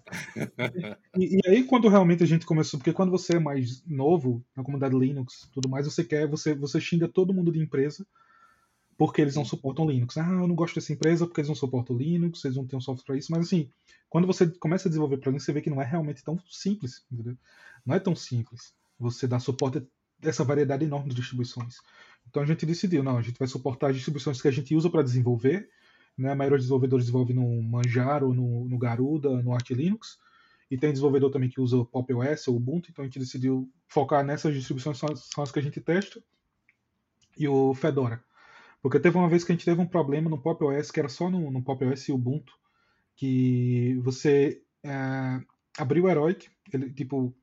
e, 1.15 1.37
e, 1.37 1.41
aí, 1.47 1.63
quando 1.63 1.87
realmente 1.87 2.23
a 2.23 2.27
gente 2.27 2.45
começou, 2.45 2.79
porque 2.79 2.93
quando 2.93 3.11
você 3.11 3.35
é 3.35 3.39
mais 3.39 3.83
novo 3.85 4.43
na 4.55 4.63
comunidade 4.63 4.97
Linux 4.97 5.47
tudo 5.53 5.69
mais, 5.69 5.85
você 5.85 6.03
quer, 6.03 6.27
você, 6.27 6.55
você 6.55 6.81
xinga 6.81 7.07
todo 7.07 7.33
mundo 7.33 7.51
de 7.51 7.59
empresa 7.59 8.05
porque 8.97 9.21
eles 9.21 9.35
não 9.35 9.45
suportam 9.45 9.87
Linux. 9.87 10.17
Ah, 10.17 10.27
eu 10.27 10.47
não 10.47 10.55
gosto 10.55 10.73
dessa 10.73 10.91
empresa 10.91 11.27
porque 11.27 11.41
eles 11.41 11.49
não 11.49 11.55
suportam 11.55 11.95
Linux, 11.95 12.43
eles 12.43 12.57
não 12.57 12.65
têm 12.65 12.77
um 12.77 12.81
software 12.81 13.05
para 13.05 13.17
isso. 13.17 13.31
Mas 13.31 13.45
assim, 13.45 13.69
quando 14.09 14.25
você 14.25 14.47
começa 14.47 14.87
a 14.87 14.89
desenvolver 14.89 15.17
plugins, 15.17 15.43
você 15.43 15.53
vê 15.53 15.61
que 15.61 15.69
não 15.69 15.79
é 15.79 15.85
realmente 15.85 16.23
tão 16.23 16.39
simples, 16.49 17.05
entendeu? 17.11 17.37
Não 17.85 17.93
é 17.93 17.99
tão 17.99 18.15
simples 18.15 18.73
você 18.99 19.27
dar 19.27 19.39
suporte 19.39 19.77
a 19.77 19.81
essa 20.27 20.43
variedade 20.43 20.83
enorme 20.83 21.09
de 21.09 21.15
distribuições. 21.15 21.77
Então 22.27 22.41
a 22.41 22.45
gente 22.45 22.65
decidiu, 22.65 23.03
não, 23.03 23.17
a 23.17 23.21
gente 23.21 23.37
vai 23.37 23.47
suportar 23.47 23.91
as 23.91 23.95
distribuições 23.95 24.41
que 24.41 24.47
a 24.47 24.51
gente 24.51 24.73
usa 24.73 24.89
para 24.89 25.03
desenvolver. 25.03 25.69
Né? 26.17 26.31
A 26.31 26.35
maioria 26.35 26.57
dos 26.57 26.65
desenvolvedores 26.65 27.05
desenvolve 27.05 27.33
no 27.33 27.61
Manjaro, 27.61 28.33
no, 28.33 28.67
no 28.67 28.77
Garuda, 28.77 29.41
no 29.41 29.53
Arch 29.53 29.71
Linux. 29.71 30.17
E 30.69 30.77
tem 30.77 30.91
desenvolvedor 30.91 31.31
também 31.31 31.49
que 31.49 31.61
usa 31.61 31.77
o 31.77 31.85
Pop 31.85 32.13
OS 32.13 32.47
ou 32.47 32.57
Ubuntu, 32.57 32.89
então 32.91 33.03
a 33.03 33.07
gente 33.07 33.19
decidiu 33.19 33.71
focar 33.87 34.23
nessas 34.25 34.53
distribuições, 34.53 34.97
são 34.97 35.15
são 35.15 35.43
as 35.43 35.51
que 35.51 35.59
a 35.59 35.61
gente 35.61 35.79
testa. 35.79 36.21
E 37.37 37.47
o 37.47 37.73
Fedora. 37.73 38.21
Porque 38.81 38.99
teve 38.99 39.17
uma 39.17 39.29
vez 39.29 39.43
que 39.43 39.51
a 39.51 39.55
gente 39.55 39.65
teve 39.65 39.79
um 39.79 39.87
problema 39.87 40.29
no 40.29 40.41
Pop 40.41 40.63
OS, 40.63 40.91
que 40.91 40.99
era 40.99 41.09
só 41.09 41.29
no, 41.29 41.51
no 41.51 41.63
Pop 41.63 41.83
OS 41.85 42.07
e 42.07 42.11
Ubuntu, 42.11 42.53
que 43.15 43.95
você 44.03 44.61
é, 44.83 45.41
abriu 45.77 46.05
o 46.05 46.09
Heroic, 46.09 46.49
ele, 46.71 46.91
tipo, 46.91 47.35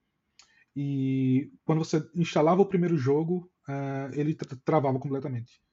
e 0.76 1.52
quando 1.64 1.78
você 1.78 2.06
instalava 2.14 2.62
o 2.62 2.66
primeiro 2.66 2.96
jogo, 2.96 3.50
é, 3.68 4.10
ele 4.20 4.34
travava 4.64 4.98
completamente. 4.98 5.63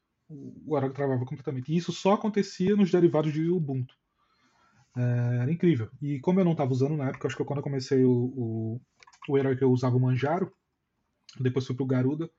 O 0.65 0.77
Heroic 0.77 0.95
travava 0.95 1.25
completamente. 1.25 1.71
E 1.71 1.77
isso 1.77 1.91
só 1.91 2.13
acontecia 2.13 2.75
nos 2.75 2.91
derivados 2.91 3.34
de 3.34 3.49
Ubuntu. 3.49 3.95
É, 4.95 5.38
era 5.41 5.51
incrível. 5.51 5.89
E 6.01 6.19
como 6.19 6.39
eu 6.39 6.45
não 6.45 6.51
estava 6.51 6.71
usando 6.71 6.97
na 6.97 7.09
época, 7.09 7.27
acho 7.27 7.38
que 7.38 7.43
quando 7.43 7.59
eu 7.59 7.63
comecei 7.63 8.03
o, 8.03 8.11
o, 8.11 8.82
o 9.29 9.38
Heroic 9.38 9.61
eu 9.61 9.71
usava 9.71 9.95
o 9.95 9.99
Manjaro, 9.99 10.51
depois 11.39 11.65
fui 11.65 11.75
pro 11.75 11.86
Garuda, 11.86 12.29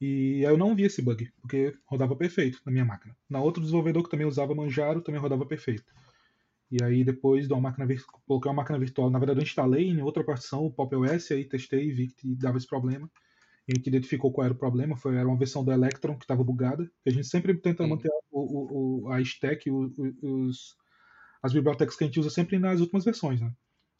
e 0.00 0.42
eu 0.42 0.56
não 0.56 0.74
vi 0.74 0.84
esse 0.84 1.00
bug, 1.00 1.30
porque 1.40 1.76
rodava 1.86 2.16
perfeito 2.16 2.60
na 2.66 2.72
minha 2.72 2.84
máquina. 2.84 3.16
Na 3.28 3.40
outro 3.40 3.62
desenvolvedor 3.62 4.02
que 4.02 4.10
também 4.10 4.26
usava 4.26 4.54
Manjaro, 4.54 5.00
também 5.00 5.20
rodava 5.20 5.46
perfeito. 5.46 5.92
E 6.70 6.82
aí 6.82 7.04
depois 7.04 7.46
de 7.46 7.52
uma 7.52 7.60
máquina 7.60 7.86
coloquei 8.26 8.50
uma 8.50 8.56
máquina 8.56 8.78
virtual, 8.78 9.10
na 9.10 9.18
verdade 9.18 9.40
eu 9.40 9.44
instalei 9.44 9.88
em 9.88 10.00
outra 10.02 10.24
partição 10.24 10.64
o 10.64 10.72
Pop 10.72 10.94
OS, 10.96 11.30
aí 11.30 11.44
testei 11.44 11.88
e 11.88 11.92
vi 11.92 12.08
que 12.08 12.34
dava 12.34 12.56
esse 12.56 12.66
problema. 12.66 13.10
E 13.72 13.74
a 13.74 13.76
gente 13.78 13.86
identificou 13.86 14.32
qual 14.32 14.44
era 14.44 14.54
o 14.54 14.58
problema, 14.58 14.96
foi 14.96 15.16
era 15.16 15.26
uma 15.26 15.38
versão 15.38 15.64
do 15.64 15.72
Electron 15.72 16.16
que 16.16 16.24
estava 16.24 16.44
bugada. 16.44 16.90
A 17.06 17.10
gente 17.10 17.26
sempre 17.26 17.54
tenta 17.54 17.86
manter 17.86 18.10
o, 18.30 19.06
o, 19.06 19.08
a 19.10 19.20
stack, 19.20 19.70
o, 19.70 19.92
os, 20.22 20.76
as 21.42 21.52
bibliotecas 21.52 21.96
que 21.96 22.04
a 22.04 22.06
gente 22.06 22.20
usa 22.20 22.30
sempre 22.30 22.58
nas 22.58 22.80
últimas 22.80 23.04
versões, 23.04 23.40
né? 23.40 23.52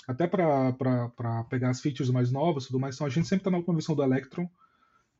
Até 0.06 0.26
para 0.26 1.44
pegar 1.48 1.70
as 1.70 1.80
features 1.80 2.10
mais 2.10 2.32
novas, 2.32 2.66
tudo 2.66 2.80
mais, 2.80 2.96
então 2.96 3.06
a 3.06 3.10
gente 3.10 3.28
sempre 3.28 3.40
está 3.40 3.50
na 3.50 3.58
última 3.58 3.74
versão 3.74 3.94
do 3.94 4.02
Electron 4.02 4.48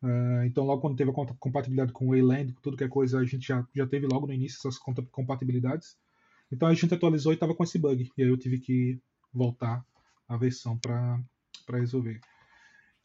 Uh, 0.03 0.43
então, 0.45 0.65
logo 0.65 0.81
quando 0.81 0.97
teve 0.97 1.11
a 1.11 1.15
compatibilidade 1.39 1.93
com 1.93 2.07
o 2.07 2.09
Wayland, 2.09 2.57
tudo 2.61 2.77
que 2.77 2.83
é 2.83 2.89
coisa, 2.89 3.21
a 3.21 3.25
gente 3.25 3.47
já, 3.47 3.65
já 3.73 3.87
teve 3.87 4.07
logo 4.07 4.27
no 4.27 4.33
início 4.33 4.59
essas 4.59 4.77
compatibilidades. 4.79 5.97
Então, 6.51 6.69
a 6.69 6.75
gente 6.75 6.93
atualizou 6.93 7.33
e 7.33 7.35
estava 7.35 7.55
com 7.55 7.63
esse 7.63 7.79
bug. 7.79 8.11
E 8.19 8.23
aí 8.23 8.29
eu 8.29 8.37
tive 8.37 8.59
que 8.59 9.01
voltar 9.33 9.85
a 10.29 10.37
versão 10.37 10.77
para 10.77 11.23
resolver. 11.71 12.21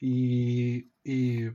E, 0.01 0.87
e, 1.05 1.51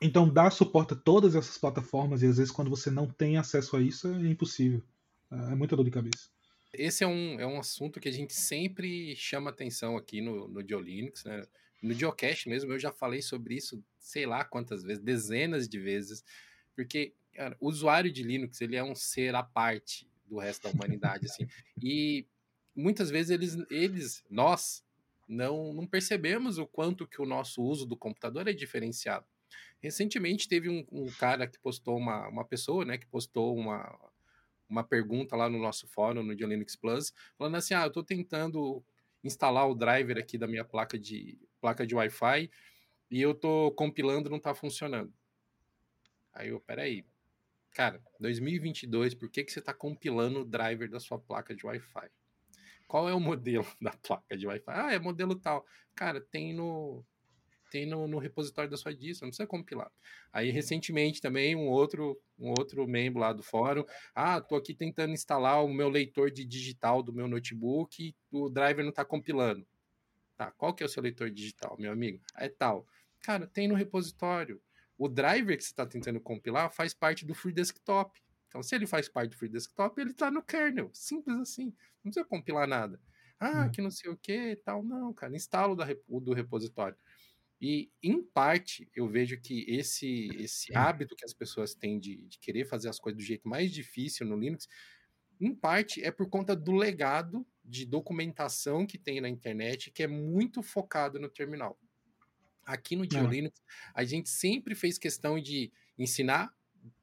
então, 0.00 0.28
dar 0.28 0.50
suporte 0.50 0.94
a 0.94 0.96
todas 0.96 1.34
essas 1.34 1.58
plataformas, 1.58 2.22
e 2.22 2.26
às 2.26 2.38
vezes 2.38 2.52
quando 2.52 2.70
você 2.70 2.90
não 2.90 3.06
tem 3.06 3.36
acesso 3.36 3.76
a 3.76 3.80
isso, 3.80 4.08
é 4.08 4.28
impossível. 4.28 4.82
É 5.30 5.54
muita 5.54 5.76
dor 5.76 5.84
de 5.84 5.90
cabeça. 5.90 6.28
Esse 6.72 7.02
é 7.02 7.06
um, 7.06 7.40
é 7.40 7.46
um 7.46 7.58
assunto 7.58 8.00
que 8.00 8.08
a 8.08 8.12
gente 8.12 8.34
sempre 8.34 9.16
chama 9.16 9.50
atenção 9.50 9.96
aqui 9.96 10.20
no, 10.20 10.48
no 10.48 10.66
Geolinux, 10.66 11.24
né? 11.24 11.46
No 11.82 11.94
Geocache 11.94 12.48
mesmo, 12.48 12.72
eu 12.72 12.78
já 12.78 12.92
falei 12.92 13.22
sobre 13.22 13.54
isso, 13.54 13.82
sei 13.98 14.26
lá 14.26 14.44
quantas 14.44 14.82
vezes, 14.82 15.02
dezenas 15.02 15.68
de 15.68 15.78
vezes, 15.78 16.24
porque 16.74 17.14
cara, 17.32 17.56
o 17.60 17.68
usuário 17.68 18.10
de 18.10 18.22
Linux 18.22 18.60
ele 18.60 18.74
é 18.74 18.82
um 18.82 18.96
ser 18.96 19.34
à 19.34 19.42
parte 19.42 20.08
do 20.26 20.38
resto 20.38 20.64
da 20.64 20.70
humanidade, 20.70 21.26
assim, 21.26 21.46
e 21.80 22.26
muitas 22.74 23.10
vezes 23.10 23.30
eles, 23.30 23.56
eles 23.70 24.24
nós, 24.28 24.84
não, 25.28 25.72
não 25.74 25.86
percebemos 25.86 26.58
o 26.58 26.66
quanto 26.66 27.06
que 27.06 27.20
o 27.20 27.26
nosso 27.26 27.62
uso 27.62 27.86
do 27.86 27.96
computador 27.96 28.48
é 28.48 28.52
diferenciado. 28.52 29.26
Recentemente 29.80 30.48
teve 30.48 30.68
um, 30.68 30.84
um 30.90 31.10
cara 31.12 31.46
que 31.46 31.58
postou 31.58 31.96
uma, 31.96 32.28
uma 32.28 32.44
pessoa, 32.44 32.84
né, 32.84 32.98
que 32.98 33.06
postou 33.06 33.56
uma, 33.56 33.96
uma 34.68 34.82
pergunta 34.82 35.36
lá 35.36 35.48
no 35.48 35.58
nosso 35.58 35.86
fórum, 35.86 36.22
no 36.22 36.32
Linux 36.32 36.74
Plus, 36.74 37.12
falando 37.36 37.56
assim: 37.56 37.74
ah, 37.74 37.82
eu 37.82 37.88
estou 37.88 38.02
tentando 38.02 38.82
instalar 39.22 39.68
o 39.68 39.74
driver 39.74 40.18
aqui 40.18 40.38
da 40.38 40.46
minha 40.46 40.64
placa 40.64 40.98
de 40.98 41.38
placa 41.60 41.86
de 41.86 41.94
Wi-Fi 41.94 42.50
e 43.10 43.20
eu 43.20 43.34
tô 43.34 43.72
compilando 43.72 44.30
não 44.30 44.38
tá 44.38 44.54
funcionando. 44.54 45.12
Aí 46.32 46.48
eu, 46.48 46.60
peraí, 46.60 47.04
cara, 47.72 48.00
2022, 48.20 49.14
por 49.14 49.28
que, 49.30 49.44
que 49.44 49.52
você 49.52 49.60
tá 49.60 49.74
compilando 49.74 50.40
o 50.40 50.44
driver 50.44 50.88
da 50.90 51.00
sua 51.00 51.18
placa 51.18 51.54
de 51.54 51.66
Wi-Fi? 51.66 52.10
Qual 52.88 53.08
é 53.08 53.14
o 53.14 53.20
modelo 53.20 53.64
da 53.80 53.92
placa 53.92 54.36
de 54.36 54.46
Wi-Fi? 54.46 54.72
Ah, 54.72 54.92
é 54.92 54.98
modelo 54.98 55.36
tal. 55.36 55.64
Cara, 55.94 56.20
tem 56.20 56.52
no 56.52 57.04
tem 57.70 57.84
no, 57.84 58.08
no 58.08 58.16
repositório 58.16 58.70
da 58.70 58.78
sua 58.78 58.94
distro, 58.94 59.26
não 59.26 59.30
precisa 59.30 59.46
compilar. 59.46 59.92
Aí 60.32 60.50
recentemente 60.50 61.20
também 61.20 61.54
um 61.54 61.68
outro 61.68 62.18
um 62.38 62.48
outro 62.58 62.86
membro 62.88 63.20
lá 63.20 63.32
do 63.32 63.42
fórum, 63.42 63.84
ah, 64.14 64.40
tô 64.40 64.56
aqui 64.56 64.72
tentando 64.72 65.12
instalar 65.12 65.62
o 65.62 65.68
meu 65.68 65.90
leitor 65.90 66.30
de 66.30 66.46
digital 66.46 67.02
do 67.02 67.12
meu 67.12 67.28
notebook, 67.28 68.14
o 68.30 68.48
driver 68.48 68.82
não 68.82 68.90
está 68.90 69.04
compilando. 69.04 69.66
Tá, 70.36 70.50
qual 70.52 70.72
que 70.72 70.82
é 70.82 70.86
o 70.86 70.88
seu 70.88 71.02
leitor 71.02 71.30
digital, 71.30 71.76
meu 71.78 71.92
amigo? 71.92 72.22
É 72.36 72.48
tal. 72.48 72.86
Cara, 73.20 73.46
tem 73.46 73.68
no 73.68 73.74
repositório. 73.74 74.62
O 74.96 75.08
driver 75.08 75.56
que 75.56 75.64
você 75.64 75.70
está 75.70 75.84
tentando 75.84 76.20
compilar 76.20 76.70
faz 76.70 76.94
parte 76.94 77.26
do 77.26 77.34
Free 77.34 77.52
Desktop. 77.52 78.18
Então, 78.48 78.62
se 78.62 78.74
ele 78.74 78.86
faz 78.86 79.08
parte 79.08 79.30
do 79.30 79.36
Free 79.36 79.48
Desktop, 79.48 80.00
ele 80.00 80.10
está 80.10 80.30
no 80.30 80.42
kernel. 80.42 80.90
Simples 80.92 81.38
assim. 81.38 81.66
Não 82.02 82.10
precisa 82.10 82.24
compilar 82.24 82.66
nada. 82.66 83.00
Ah, 83.38 83.66
hum. 83.66 83.70
que 83.70 83.80
não 83.80 83.90
sei 83.90 84.10
o 84.10 84.16
que 84.16 84.56
tal. 84.64 84.82
Não, 84.82 85.12
cara. 85.12 85.36
Instala 85.36 85.76
o 86.08 86.20
do 86.20 86.32
repositório. 86.32 86.96
E, 87.60 87.90
em 88.02 88.22
parte, 88.22 88.88
eu 88.94 89.08
vejo 89.08 89.40
que 89.40 89.64
esse, 89.68 90.28
esse 90.36 90.74
hábito 90.76 91.16
que 91.16 91.24
as 91.24 91.34
pessoas 91.34 91.74
têm 91.74 91.98
de, 91.98 92.22
de 92.26 92.38
querer 92.38 92.64
fazer 92.64 92.88
as 92.88 93.00
coisas 93.00 93.20
do 93.20 93.26
jeito 93.26 93.48
mais 93.48 93.72
difícil 93.72 94.24
no 94.24 94.38
Linux, 94.38 94.68
em 95.40 95.54
parte 95.54 96.02
é 96.02 96.10
por 96.10 96.28
conta 96.28 96.54
do 96.54 96.72
legado 96.72 97.46
de 97.64 97.84
documentação 97.84 98.86
que 98.86 98.96
tem 98.96 99.20
na 99.20 99.28
internet, 99.28 99.90
que 99.90 100.02
é 100.02 100.06
muito 100.06 100.62
focado 100.62 101.18
no 101.18 101.28
terminal. 101.28 101.78
Aqui 102.64 102.96
no 102.96 103.10
Geolinux, 103.10 103.60
a 103.94 104.04
gente 104.04 104.28
sempre 104.28 104.74
fez 104.74 104.98
questão 104.98 105.40
de 105.40 105.72
ensinar 105.98 106.54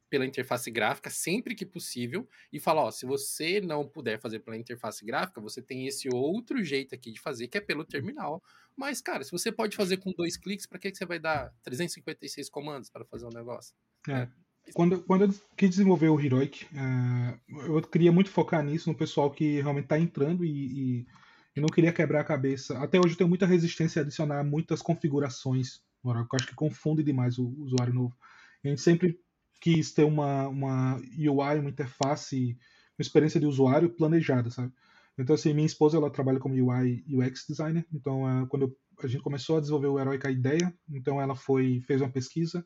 pela 0.09 0.25
interface 0.25 0.69
gráfica 0.71 1.09
sempre 1.09 1.55
que 1.55 1.65
possível 1.65 2.27
e 2.51 2.59
falar, 2.59 2.83
ó, 2.83 2.91
se 2.91 3.05
você 3.05 3.59
não 3.59 3.87
puder 3.87 4.19
fazer 4.19 4.39
pela 4.39 4.57
interface 4.57 5.05
gráfica, 5.05 5.41
você 5.41 5.61
tem 5.61 5.87
esse 5.87 6.07
outro 6.13 6.63
jeito 6.63 6.93
aqui 6.93 7.11
de 7.11 7.19
fazer, 7.19 7.47
que 7.47 7.57
é 7.57 7.61
pelo 7.61 7.83
terminal. 7.83 8.41
Mas, 8.75 9.01
cara, 9.01 9.23
se 9.23 9.31
você 9.31 9.51
pode 9.51 9.75
fazer 9.75 9.97
com 9.97 10.11
dois 10.11 10.37
cliques, 10.37 10.65
para 10.65 10.79
que, 10.79 10.91
que 10.91 10.97
você 10.97 11.05
vai 11.05 11.19
dar 11.19 11.51
356 11.63 12.49
comandos 12.49 12.89
para 12.89 13.05
fazer 13.05 13.25
um 13.25 13.33
negócio? 13.33 13.73
É. 14.07 14.11
é. 14.11 14.29
Quando, 14.73 14.99
quando 15.03 15.25
eu 15.25 15.35
quis 15.55 15.69
desenvolver 15.69 16.09
o 16.09 16.19
Heroic, 16.19 16.65
uh, 16.65 17.61
eu 17.67 17.81
queria 17.83 18.11
muito 18.11 18.31
focar 18.31 18.63
nisso, 18.63 18.89
no 18.89 18.97
pessoal 18.97 19.29
que 19.29 19.61
realmente 19.61 19.85
está 19.85 19.99
entrando 19.99 20.43
e, 20.43 21.05
e, 21.55 21.61
não 21.61 21.67
queria 21.67 21.93
quebrar 21.93 22.21
a 22.21 22.25
cabeça. 22.25 22.77
Até 22.79 22.97
hoje 22.97 23.13
eu 23.13 23.17
tenho 23.17 23.29
muita 23.29 23.45
resistência 23.45 24.01
a 24.01 24.03
adicionar 24.03 24.43
muitas 24.43 24.81
configurações 24.81 25.85
eu 26.13 26.27
acho 26.33 26.47
que 26.47 26.55
confunde 26.55 27.03
demais 27.03 27.39
o 27.39 27.47
usuário 27.59 27.93
novo. 27.93 28.15
A 28.63 28.67
gente 28.67 28.81
sempre 28.81 29.19
quis 29.65 29.91
ter 29.91 30.03
uma, 30.03 30.47
uma 30.47 30.95
UI, 31.17 31.59
uma 31.59 31.71
interface, 31.71 32.55
uma 32.95 33.01
experiência 33.01 33.39
de 33.39 33.47
usuário 33.47 33.89
planejada, 33.89 34.51
sabe? 34.51 34.71
Então, 35.17 35.33
assim, 35.33 35.55
minha 35.55 35.65
esposa, 35.65 35.97
ela 35.97 36.11
trabalha 36.11 36.39
como 36.39 36.53
UI 36.53 37.03
UX 37.09 37.45
designer, 37.49 37.83
então 37.91 38.25
uh, 38.25 38.45
quando 38.45 38.63
eu, 38.63 38.77
a 39.01 39.07
gente 39.07 39.23
começou 39.23 39.57
a 39.57 39.59
desenvolver 39.59 39.87
o 39.87 39.99
Heroic 39.99 40.27
a 40.27 40.29
ideia, 40.29 40.71
então 40.87 41.19
ela 41.19 41.35
foi, 41.35 41.81
fez 41.87 41.99
uma 41.99 42.11
pesquisa, 42.11 42.63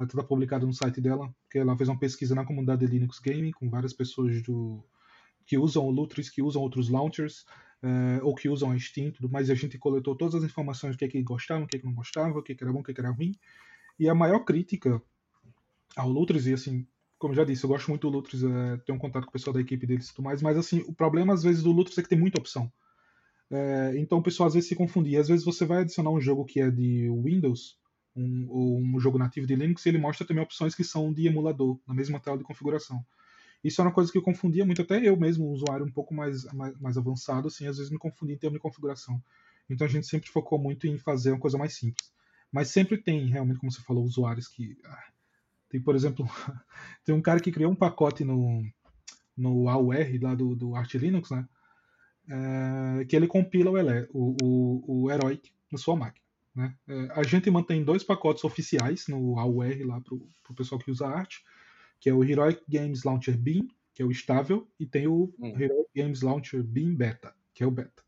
está 0.00 0.24
publicado 0.24 0.66
no 0.66 0.72
site 0.72 1.02
dela, 1.02 1.30
que 1.50 1.58
ela 1.58 1.76
fez 1.76 1.90
uma 1.90 1.98
pesquisa 1.98 2.34
na 2.34 2.46
comunidade 2.46 2.80
de 2.80 2.90
Linux 2.90 3.18
Gaming 3.18 3.50
com 3.50 3.68
várias 3.68 3.92
pessoas 3.92 4.42
do 4.42 4.82
que 5.44 5.58
usam 5.58 5.84
o 5.84 5.90
Lutris, 5.90 6.30
que 6.30 6.40
usam 6.40 6.62
outros 6.62 6.88
launchers, 6.88 7.44
é, 7.82 8.22
ou 8.22 8.34
que 8.34 8.48
usam 8.48 8.70
a 8.70 8.78
Steam, 8.78 9.12
tudo 9.12 9.28
mais, 9.28 9.50
e 9.50 9.52
a 9.52 9.54
gente 9.54 9.76
coletou 9.76 10.16
todas 10.16 10.36
as 10.36 10.44
informações 10.44 10.96
do 10.96 10.98
que, 10.98 11.04
é 11.04 11.08
que 11.08 11.22
gostavam, 11.22 11.64
o 11.64 11.66
que, 11.66 11.76
é 11.76 11.80
que 11.80 11.84
não 11.84 11.92
gostavam, 11.92 12.38
o 12.38 12.42
que, 12.42 12.52
é 12.52 12.54
que 12.54 12.64
era 12.64 12.72
bom, 12.72 12.80
o 12.80 12.82
que, 12.82 12.94
que 12.94 13.00
era 13.02 13.10
ruim. 13.10 13.34
E 13.98 14.08
a 14.08 14.14
maior 14.14 14.40
crítica 14.46 15.02
ao 15.96 16.08
Lutris, 16.08 16.46
e 16.46 16.52
assim, 16.52 16.86
como 17.18 17.32
eu 17.32 17.36
já 17.36 17.44
disse, 17.44 17.64
eu 17.64 17.68
gosto 17.68 17.88
muito 17.88 18.10
do 18.10 18.16
Lutris, 18.16 18.42
é, 18.42 18.76
tenho 18.78 18.96
um 18.96 19.00
contato 19.00 19.24
com 19.24 19.30
o 19.30 19.32
pessoal 19.32 19.54
da 19.54 19.60
equipe 19.60 19.86
deles 19.86 20.08
e 20.08 20.14
tudo 20.14 20.24
mais, 20.24 20.42
mas 20.42 20.56
assim, 20.56 20.84
o 20.86 20.92
problema 20.92 21.34
às 21.34 21.42
vezes 21.42 21.62
do 21.62 21.72
Lutris 21.72 21.98
é 21.98 22.02
que 22.02 22.08
tem 22.08 22.18
muita 22.18 22.38
opção. 22.38 22.70
É, 23.50 23.92
então 23.96 24.18
o 24.18 24.22
pessoal 24.22 24.46
às 24.46 24.54
vezes 24.54 24.68
se 24.68 24.74
confunde. 24.74 25.16
Às 25.16 25.28
vezes 25.28 25.44
você 25.44 25.66
vai 25.66 25.82
adicionar 25.82 26.10
um 26.10 26.20
jogo 26.20 26.44
que 26.44 26.58
é 26.58 26.70
de 26.70 27.10
Windows, 27.22 27.76
um, 28.16 28.46
ou 28.48 28.78
um 28.80 28.98
jogo 28.98 29.18
nativo 29.18 29.46
de 29.46 29.54
Linux, 29.54 29.84
e 29.84 29.90
ele 29.90 29.98
mostra 29.98 30.26
também 30.26 30.42
opções 30.42 30.74
que 30.74 30.82
são 30.82 31.12
de 31.12 31.26
emulador, 31.26 31.78
na 31.86 31.94
mesma 31.94 32.18
tela 32.18 32.38
de 32.38 32.44
configuração. 32.44 33.04
Isso 33.62 33.80
era 33.80 33.88
uma 33.88 33.94
coisa 33.94 34.10
que 34.10 34.18
eu 34.18 34.22
confundia 34.22 34.64
muito, 34.64 34.82
até 34.82 35.06
eu 35.06 35.16
mesmo, 35.16 35.48
um 35.48 35.52
usuário 35.52 35.86
um 35.86 35.90
pouco 35.90 36.12
mais, 36.14 36.44
mais, 36.52 36.76
mais 36.80 36.98
avançado, 36.98 37.46
assim, 37.46 37.66
às 37.66 37.76
vezes 37.76 37.92
me 37.92 37.98
confundia 37.98 38.34
em 38.34 38.38
termos 38.38 38.58
de 38.58 38.62
configuração. 38.62 39.22
Então 39.70 39.86
a 39.86 39.90
gente 39.90 40.06
sempre 40.06 40.28
focou 40.28 40.58
muito 40.58 40.86
em 40.86 40.98
fazer 40.98 41.30
uma 41.30 41.38
coisa 41.38 41.56
mais 41.56 41.74
simples. 41.74 42.10
Mas 42.50 42.68
sempre 42.68 42.98
tem, 42.98 43.26
realmente, 43.26 43.60
como 43.60 43.70
você 43.70 43.80
falou, 43.82 44.04
usuários 44.04 44.48
que. 44.48 44.76
Ah, 44.84 45.04
tem, 45.72 45.80
por 45.80 45.96
exemplo, 45.96 46.28
tem 47.02 47.14
um 47.14 47.22
cara 47.22 47.40
que 47.40 47.50
criou 47.50 47.72
um 47.72 47.74
pacote 47.74 48.24
no, 48.24 48.62
no 49.34 49.70
AUR 49.70 49.96
lá 50.20 50.34
do, 50.34 50.54
do 50.54 50.76
Arch 50.76 50.94
Linux, 50.96 51.30
né? 51.30 51.48
É, 52.28 53.04
que 53.06 53.16
ele 53.16 53.26
compila 53.26 53.70
o, 53.70 53.76
o, 54.12 54.36
o, 54.42 55.02
o 55.04 55.10
Heroic 55.10 55.50
na 55.72 55.78
sua 55.78 55.96
máquina. 55.96 56.24
Né? 56.54 56.74
É, 56.86 57.08
a 57.12 57.22
gente 57.22 57.50
mantém 57.50 57.82
dois 57.82 58.04
pacotes 58.04 58.44
oficiais 58.44 59.08
no 59.08 59.38
AUR 59.38 59.86
lá 59.86 59.98
para 60.00 60.14
o 60.14 60.54
pessoal 60.54 60.78
que 60.78 60.90
usa 60.90 61.08
arte, 61.08 61.42
que 61.98 62.10
é 62.10 62.14
o 62.14 62.22
Heroic 62.22 62.62
Games 62.68 63.02
Launcher 63.02 63.36
Beam, 63.36 63.66
que 63.94 64.02
é 64.02 64.04
o 64.04 64.10
estável, 64.10 64.68
e 64.78 64.84
tem 64.84 65.06
o 65.06 65.32
hum. 65.38 65.58
Heroic 65.58 65.88
Games 65.96 66.20
Launcher 66.20 66.62
Beam 66.62 66.94
Beta, 66.94 67.34
que 67.54 67.64
é 67.64 67.66
o 67.66 67.70
beta. 67.70 68.02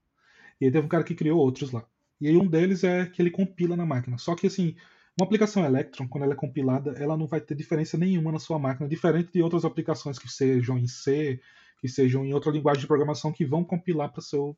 E 0.60 0.66
aí 0.66 0.70
teve 0.70 0.84
um 0.84 0.88
cara 0.88 1.02
que 1.02 1.14
criou 1.14 1.40
outros 1.40 1.72
lá. 1.72 1.86
E 2.20 2.28
aí 2.28 2.36
um 2.36 2.46
deles 2.46 2.84
é 2.84 3.06
que 3.06 3.22
ele 3.22 3.30
compila 3.30 3.74
na 3.74 3.86
máquina. 3.86 4.18
Só 4.18 4.34
que 4.34 4.46
assim, 4.46 4.76
uma 5.16 5.26
aplicação 5.26 5.64
Electron, 5.64 6.08
quando 6.08 6.24
ela 6.24 6.34
é 6.34 6.36
compilada, 6.36 6.92
ela 6.92 7.16
não 7.16 7.26
vai 7.26 7.40
ter 7.40 7.54
diferença 7.54 7.96
nenhuma 7.96 8.32
na 8.32 8.38
sua 8.38 8.58
máquina, 8.58 8.88
diferente 8.88 9.32
de 9.32 9.42
outras 9.42 9.64
aplicações 9.64 10.18
que 10.18 10.28
sejam 10.28 10.76
em 10.76 10.88
C, 10.88 11.40
que 11.80 11.88
sejam 11.88 12.24
em 12.24 12.34
outra 12.34 12.50
linguagem 12.50 12.80
de 12.80 12.86
programação 12.86 13.32
que 13.32 13.44
vão 13.44 13.64
compilar 13.64 14.10
para 14.10 14.20
seu. 14.20 14.56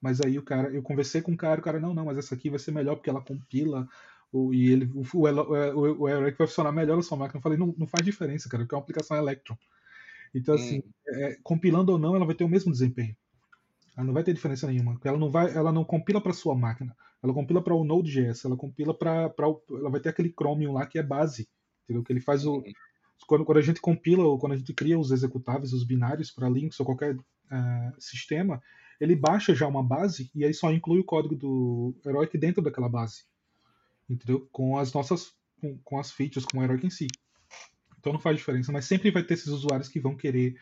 Mas 0.00 0.20
aí 0.20 0.38
o 0.38 0.42
cara, 0.42 0.68
eu 0.70 0.82
conversei 0.82 1.22
com 1.22 1.32
o 1.32 1.36
cara, 1.36 1.60
o 1.60 1.64
cara, 1.64 1.80
não, 1.80 1.92
não, 1.92 2.04
mas 2.04 2.18
essa 2.18 2.34
aqui 2.34 2.50
vai 2.50 2.58
ser 2.58 2.70
melhor 2.70 2.94
porque 2.96 3.10
ela 3.10 3.22
compila 3.22 3.88
o, 4.30 4.52
e 4.52 4.70
ele, 4.70 4.90
o, 4.94 5.02
o, 5.14 5.26
o, 5.26 6.02
o 6.02 6.08
Eric 6.08 6.36
vai 6.38 6.46
funcionar 6.46 6.72
melhor 6.72 6.96
na 6.96 7.02
sua 7.02 7.16
máquina. 7.16 7.38
Eu 7.38 7.42
falei, 7.42 7.58
não, 7.58 7.74
não 7.78 7.86
faz 7.86 8.04
diferença, 8.04 8.48
cara, 8.48 8.62
porque 8.64 8.74
é 8.74 8.78
uma 8.78 8.82
aplicação 8.82 9.16
Electron. 9.16 9.56
Então, 10.34 10.54
assim, 10.54 10.78
hum. 10.78 10.90
é, 11.08 11.38
compilando 11.42 11.92
ou 11.92 11.98
não, 11.98 12.14
ela 12.16 12.26
vai 12.26 12.34
ter 12.34 12.44
o 12.44 12.48
mesmo 12.48 12.72
desempenho. 12.72 13.16
Ela 13.96 14.06
não 14.06 14.14
vai 14.14 14.24
ter 14.24 14.32
diferença 14.32 14.66
nenhuma. 14.66 14.98
Ela 15.04 15.18
não 15.18 15.30
vai, 15.30 15.54
ela 15.54 15.72
não 15.72 15.84
compila 15.84 16.20
para 16.20 16.32
sua 16.32 16.54
máquina. 16.54 16.96
Ela 17.22 17.32
compila 17.32 17.62
para 17.62 17.74
o 17.74 17.84
Node.js. 17.84 18.44
Ela 18.44 18.56
compila 18.56 18.92
para, 18.92 19.32
ela 19.70 19.90
vai 19.90 20.00
ter 20.00 20.08
aquele 20.08 20.30
Chromium 20.30 20.72
lá 20.72 20.86
que 20.86 20.98
é 20.98 21.02
base, 21.02 21.48
entendeu? 21.84 22.02
Que 22.02 22.12
ele 22.12 22.20
faz 22.20 22.44
o, 22.44 22.62
quando, 23.26 23.44
quando 23.44 23.58
a 23.58 23.62
gente 23.62 23.80
compila 23.80 24.24
ou 24.24 24.38
quando 24.38 24.52
a 24.52 24.56
gente 24.56 24.72
cria 24.72 24.98
os 24.98 25.10
executáveis, 25.10 25.72
os 25.72 25.84
binários 25.84 26.30
para 26.30 26.48
Linux 26.48 26.78
ou 26.80 26.86
qualquer 26.86 27.16
uh, 27.16 27.22
sistema, 27.98 28.62
ele 29.00 29.16
baixa 29.16 29.54
já 29.54 29.66
uma 29.66 29.82
base 29.82 30.30
e 30.34 30.44
aí 30.44 30.52
só 30.52 30.72
inclui 30.72 31.00
o 31.00 31.04
código 31.04 31.34
do 31.34 31.94
Heroic 32.04 32.36
dentro 32.36 32.62
daquela 32.62 32.88
base, 32.88 33.24
entendeu? 34.08 34.48
Com 34.52 34.78
as 34.78 34.92
nossas, 34.92 35.34
com, 35.60 35.78
com 35.78 35.98
as 35.98 36.10
features, 36.10 36.44
com 36.44 36.58
o 36.58 36.62
Heroic 36.62 36.86
em 36.86 36.90
si. 36.90 37.06
Então 37.98 38.12
não 38.12 38.20
faz 38.20 38.36
diferença, 38.36 38.70
mas 38.70 38.84
sempre 38.84 39.10
vai 39.10 39.22
ter 39.22 39.34
esses 39.34 39.48
usuários 39.48 39.88
que 39.88 40.00
vão 40.00 40.16
querer 40.16 40.56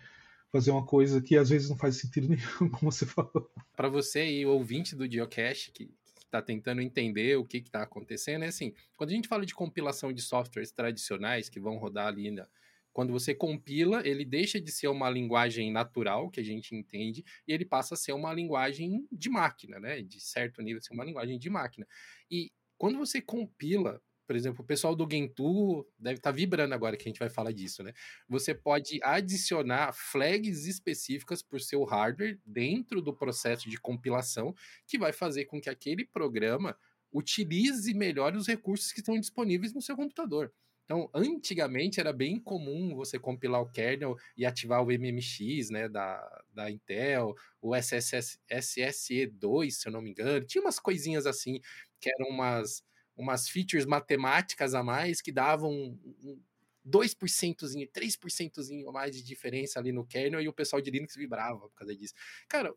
fazer 0.53 0.71
uma 0.71 0.85
coisa 0.85 1.21
que 1.23 1.37
às 1.37 1.49
vezes 1.49 1.71
não 1.71 1.77
faz 1.77 1.97
sentido 1.97 2.29
nenhum, 2.31 2.71
como 2.71 2.93
você 2.93 3.07
falou. 3.07 3.51
Para 3.75 3.89
você 3.89 4.25
e 4.31 4.47
ouvinte 4.47 4.95
do 4.95 5.11
Geocache 5.11 5.73
que 5.73 5.91
está 6.17 6.41
tentando 6.41 6.81
entender 6.81 7.37
o 7.37 7.45
que 7.45 7.59
está 7.59 7.83
acontecendo, 7.83 8.45
é 8.45 8.49
assim, 8.49 8.73
quando 8.97 9.11
a 9.11 9.15
gente 9.15 9.29
fala 9.29 9.45
de 9.45 9.55
compilação 9.55 10.13
de 10.13 10.23
softwares 10.23 10.71
tradicionais 10.71 11.49
que 11.49 11.59
vão 11.59 11.77
rodar 11.77 12.07
ali 12.07 12.31
na, 12.31 12.47
quando 12.93 13.13
você 13.13 13.35
compila, 13.35 14.07
ele 14.07 14.25
deixa 14.25 14.61
de 14.61 14.71
ser 14.71 14.89
uma 14.89 15.09
linguagem 15.09 15.73
natural, 15.73 16.31
que 16.31 16.41
a 16.41 16.45
gente 16.45 16.75
entende, 16.75 17.25
e 17.49 17.53
ele 17.53 17.65
passa 17.65 17.95
a 17.95 17.97
ser 17.97 18.13
uma 18.13 18.33
linguagem 18.33 19.07
de 19.11 19.31
máquina, 19.31 19.81
né? 19.81 20.03
De 20.03 20.21
certo 20.21 20.61
nível, 20.63 20.83
ser 20.83 20.93
uma 20.93 21.05
linguagem 21.05 21.39
de 21.39 21.49
máquina. 21.49 21.87
E 22.31 22.51
quando 22.77 22.99
você 22.99 23.21
compila, 23.21 24.01
por 24.27 24.37
exemplo, 24.37 24.63
o 24.63 24.67
pessoal 24.67 24.95
do 24.95 25.09
Gentoo 25.11 25.87
deve 25.99 26.19
estar 26.19 26.31
tá 26.31 26.37
vibrando 26.37 26.75
agora 26.75 26.97
que 26.97 27.05
a 27.05 27.11
gente 27.11 27.19
vai 27.19 27.29
falar 27.29 27.53
disso, 27.53 27.83
né? 27.83 27.93
Você 28.29 28.55
pode 28.55 29.01
adicionar 29.03 29.93
flags 29.93 30.67
específicas 30.67 31.43
por 31.43 31.61
seu 31.61 31.85
hardware 31.85 32.39
dentro 32.45 33.03
do 33.03 33.15
processo 33.15 33.69
de 33.69 33.81
compilação, 33.81 34.55
que 34.87 34.99
vai 34.99 35.13
fazer 35.13 35.45
com 35.47 35.61
que 35.61 35.71
aquele 35.71 36.05
programa 36.05 36.77
utilize 37.13 37.93
melhor 37.95 38.35
os 38.35 38.47
recursos 38.47 38.93
que 38.93 39.01
estão 39.01 39.19
disponíveis 39.19 39.75
no 39.75 39.83
seu 39.83 39.97
computador. 39.97 40.53
Então, 40.85 41.09
antigamente 41.15 42.01
era 42.01 42.13
bem 42.13 42.39
comum 42.39 42.95
você 42.95 43.19
compilar 43.19 43.63
o 43.63 43.71
kernel 43.71 44.17
e 44.37 44.45
ativar 44.45 44.83
o 44.83 44.87
MMX, 44.87 45.71
né, 45.71 45.89
da, 45.89 46.43
da 46.53 46.71
Intel, 46.71 47.35
o 47.61 47.75
SSS, 47.75 48.39
SSE2, 48.51 49.71
se 49.71 49.89
eu 49.89 49.93
não 49.93 50.03
me 50.03 50.11
engano. 50.11 50.45
Tinha 50.45 50.61
umas 50.63 50.79
coisinhas 50.79 51.27
assim, 51.27 51.61
que 52.01 52.11
eram 52.11 52.29
umas 52.29 52.83
umas 53.17 53.49
features 53.49 53.87
matemáticas 53.87 54.75
a 54.75 54.83
mais 54.83 55.21
que 55.21 55.33
davam 55.33 55.71
um, 55.73 56.41
2%, 56.87 57.57
3% 57.93 58.89
a 58.89 58.93
mais 58.93 59.15
de 59.15 59.23
diferença 59.23 59.79
ali 59.79 59.93
no 59.93 60.07
kernel 60.07 60.41
e 60.41 60.49
o 60.49 60.53
pessoal 60.53 60.83
de 60.83 60.91
Linux 60.91 61.15
vibrava 61.15 61.61
por 61.61 61.75
causa 61.75 61.95
disso. 61.97 62.15
Cara, 62.49 62.75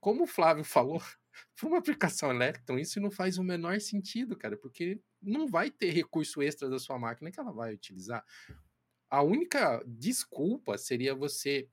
como 0.00 0.24
o 0.24 0.26
Flávio 0.26 0.64
falou, 0.64 1.02
para 1.54 1.68
uma 1.68 1.78
aplicação 1.78 2.30
Electron, 2.30 2.78
isso 2.78 3.00
não 3.00 3.10
faz 3.10 3.38
o 3.38 3.44
menor 3.44 3.80
sentido, 3.80 4.36
cara, 4.36 4.56
porque 4.56 5.00
não 5.20 5.46
vai 5.46 5.70
ter 5.70 5.90
recurso 5.90 6.42
extra 6.42 6.68
da 6.68 6.78
sua 6.78 6.98
máquina 6.98 7.30
que 7.30 7.38
ela 7.38 7.52
vai 7.52 7.74
utilizar. 7.74 8.24
A 9.10 9.22
única 9.22 9.82
desculpa 9.86 10.78
seria 10.78 11.14
você 11.14 11.68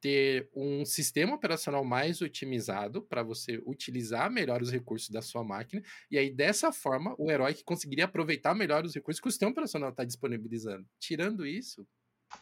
ter 0.00 0.48
um 0.54 0.84
sistema 0.84 1.34
operacional 1.34 1.84
mais 1.84 2.22
otimizado 2.22 3.02
para 3.02 3.22
você 3.22 3.60
utilizar 3.66 4.30
melhor 4.30 4.62
os 4.62 4.70
recursos 4.70 5.10
da 5.10 5.20
sua 5.20 5.42
máquina, 5.42 5.82
e 6.10 6.18
aí 6.18 6.30
dessa 6.30 6.72
forma 6.72 7.14
o 7.18 7.30
herói 7.30 7.56
conseguiria 7.64 8.04
aproveitar 8.04 8.54
melhor 8.54 8.84
os 8.84 8.94
recursos 8.94 9.20
que 9.20 9.28
o 9.28 9.30
sistema 9.30 9.52
operacional 9.52 9.90
está 9.90 10.04
disponibilizando. 10.04 10.86
Tirando 10.98 11.46
isso. 11.46 11.86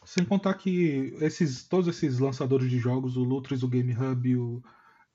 Sem 0.05 0.25
contar 0.25 0.53
que 0.55 1.15
esses, 1.21 1.67
todos 1.67 1.87
esses 1.87 2.19
lançadores 2.19 2.69
de 2.69 2.77
jogos, 2.77 3.15
o 3.15 3.23
Lutris, 3.23 3.63
o 3.63 3.69
Game 3.69 3.95
Hub, 3.95 4.35
o, 4.35 4.57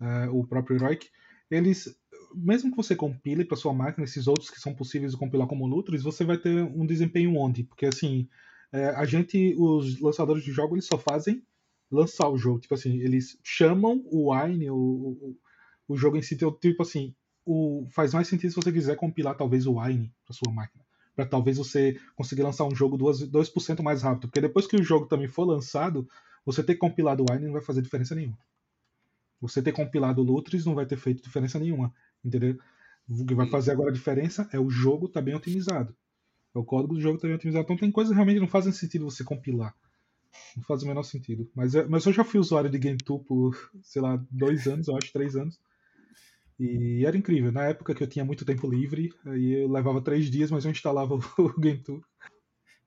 uh, 0.00 0.38
o 0.38 0.46
próprio 0.46 0.76
Heroic, 0.76 1.10
eles, 1.50 1.94
mesmo 2.34 2.70
que 2.70 2.76
você 2.76 2.96
compile 2.96 3.44
para 3.44 3.56
sua 3.56 3.74
máquina 3.74 4.04
esses 4.04 4.26
outros 4.26 4.50
que 4.50 4.60
são 4.60 4.74
possíveis 4.74 5.12
de 5.12 5.18
compilar 5.18 5.46
como 5.46 5.66
Lutris, 5.66 6.02
você 6.02 6.24
vai 6.24 6.38
ter 6.38 6.62
um 6.62 6.86
desempenho 6.86 7.36
onde? 7.36 7.64
Porque 7.64 7.86
assim, 7.86 8.28
é, 8.72 8.86
a 8.86 9.04
gente, 9.04 9.54
os 9.58 10.00
lançadores 10.00 10.42
de 10.42 10.50
jogos, 10.50 10.72
eles 10.72 10.86
só 10.86 10.96
fazem 10.96 11.44
lançar 11.92 12.28
o 12.28 12.38
jogo. 12.38 12.58
Tipo 12.58 12.74
assim, 12.74 12.98
eles 12.98 13.38
chamam 13.42 14.02
o 14.06 14.32
Wine, 14.32 14.70
o, 14.70 14.76
o, 14.76 15.36
o 15.88 15.96
jogo 15.96 16.16
em 16.16 16.22
si, 16.22 16.36
tipo 16.36 16.82
assim, 16.82 17.14
o, 17.44 17.86
faz 17.90 18.14
mais 18.14 18.26
sentido 18.26 18.50
se 18.50 18.56
você 18.56 18.72
quiser 18.72 18.96
compilar 18.96 19.36
talvez 19.36 19.66
o 19.66 19.78
Wine 19.78 20.12
para 20.24 20.34
sua 20.34 20.52
máquina. 20.52 20.82
Para 21.14 21.26
talvez 21.26 21.58
você 21.58 22.00
conseguir 22.16 22.42
lançar 22.42 22.64
um 22.64 22.74
jogo 22.74 22.96
2%, 22.96 23.28
2 23.28 23.80
mais 23.82 24.02
rápido. 24.02 24.28
Porque 24.28 24.40
depois 24.40 24.66
que 24.66 24.76
o 24.76 24.82
jogo 24.82 25.06
também 25.06 25.28
for 25.28 25.44
lançado, 25.44 26.08
você 26.44 26.62
ter 26.62 26.76
compilado 26.76 27.22
o 27.22 27.26
Wine 27.30 27.44
não 27.44 27.52
vai 27.52 27.62
fazer 27.62 27.82
diferença 27.82 28.14
nenhuma. 28.14 28.38
Você 29.40 29.60
ter 29.60 29.72
compilado 29.72 30.22
o 30.22 30.24
Lutris 30.24 30.64
não 30.64 30.74
vai 30.74 30.86
ter 30.86 30.96
feito 30.96 31.22
diferença 31.22 31.58
nenhuma. 31.58 31.92
Entendeu? 32.24 32.56
O 33.08 33.26
que 33.26 33.34
vai 33.34 33.48
fazer 33.48 33.72
agora 33.72 33.90
a 33.90 33.92
diferença 33.92 34.48
é 34.52 34.58
o 34.58 34.70
jogo 34.70 35.06
estar 35.06 35.20
tá 35.20 35.24
bem 35.24 35.34
otimizado. 35.34 35.94
É 36.54 36.58
o 36.58 36.64
código 36.64 36.94
do 36.94 37.00
jogo 37.00 37.16
estar 37.16 37.26
tá 37.26 37.28
bem 37.28 37.36
otimizado. 37.36 37.64
Então 37.64 37.76
tem 37.76 37.90
coisas 37.90 38.12
que 38.12 38.14
realmente 38.14 38.40
não 38.40 38.48
fazem 38.48 38.72
sentido 38.72 39.04
você 39.04 39.22
compilar. 39.22 39.74
Não 40.56 40.62
faz 40.64 40.82
o 40.82 40.86
menor 40.86 41.02
sentido. 41.02 41.50
Mas, 41.54 41.74
é, 41.74 41.86
mas 41.86 42.04
eu 42.06 42.12
já 42.12 42.24
fui 42.24 42.40
usuário 42.40 42.70
de 42.70 42.78
GameTool 42.78 43.24
por, 43.24 43.70
sei 43.82 44.02
lá, 44.02 44.22
dois 44.30 44.66
anos, 44.66 44.88
eu 44.88 44.96
acho, 44.96 45.12
três 45.12 45.36
anos. 45.36 45.58
E 46.58 47.04
era 47.04 47.16
incrível. 47.16 47.50
Na 47.50 47.64
época 47.64 47.94
que 47.94 48.02
eu 48.02 48.06
tinha 48.08 48.24
muito 48.24 48.44
tempo 48.44 48.68
livre, 48.70 49.12
aí 49.26 49.62
eu 49.62 49.70
levava 49.70 50.00
três 50.00 50.30
dias, 50.30 50.50
mas 50.50 50.64
eu 50.64 50.70
instalava 50.70 51.14
o 51.14 51.20
GameTool. 51.58 52.02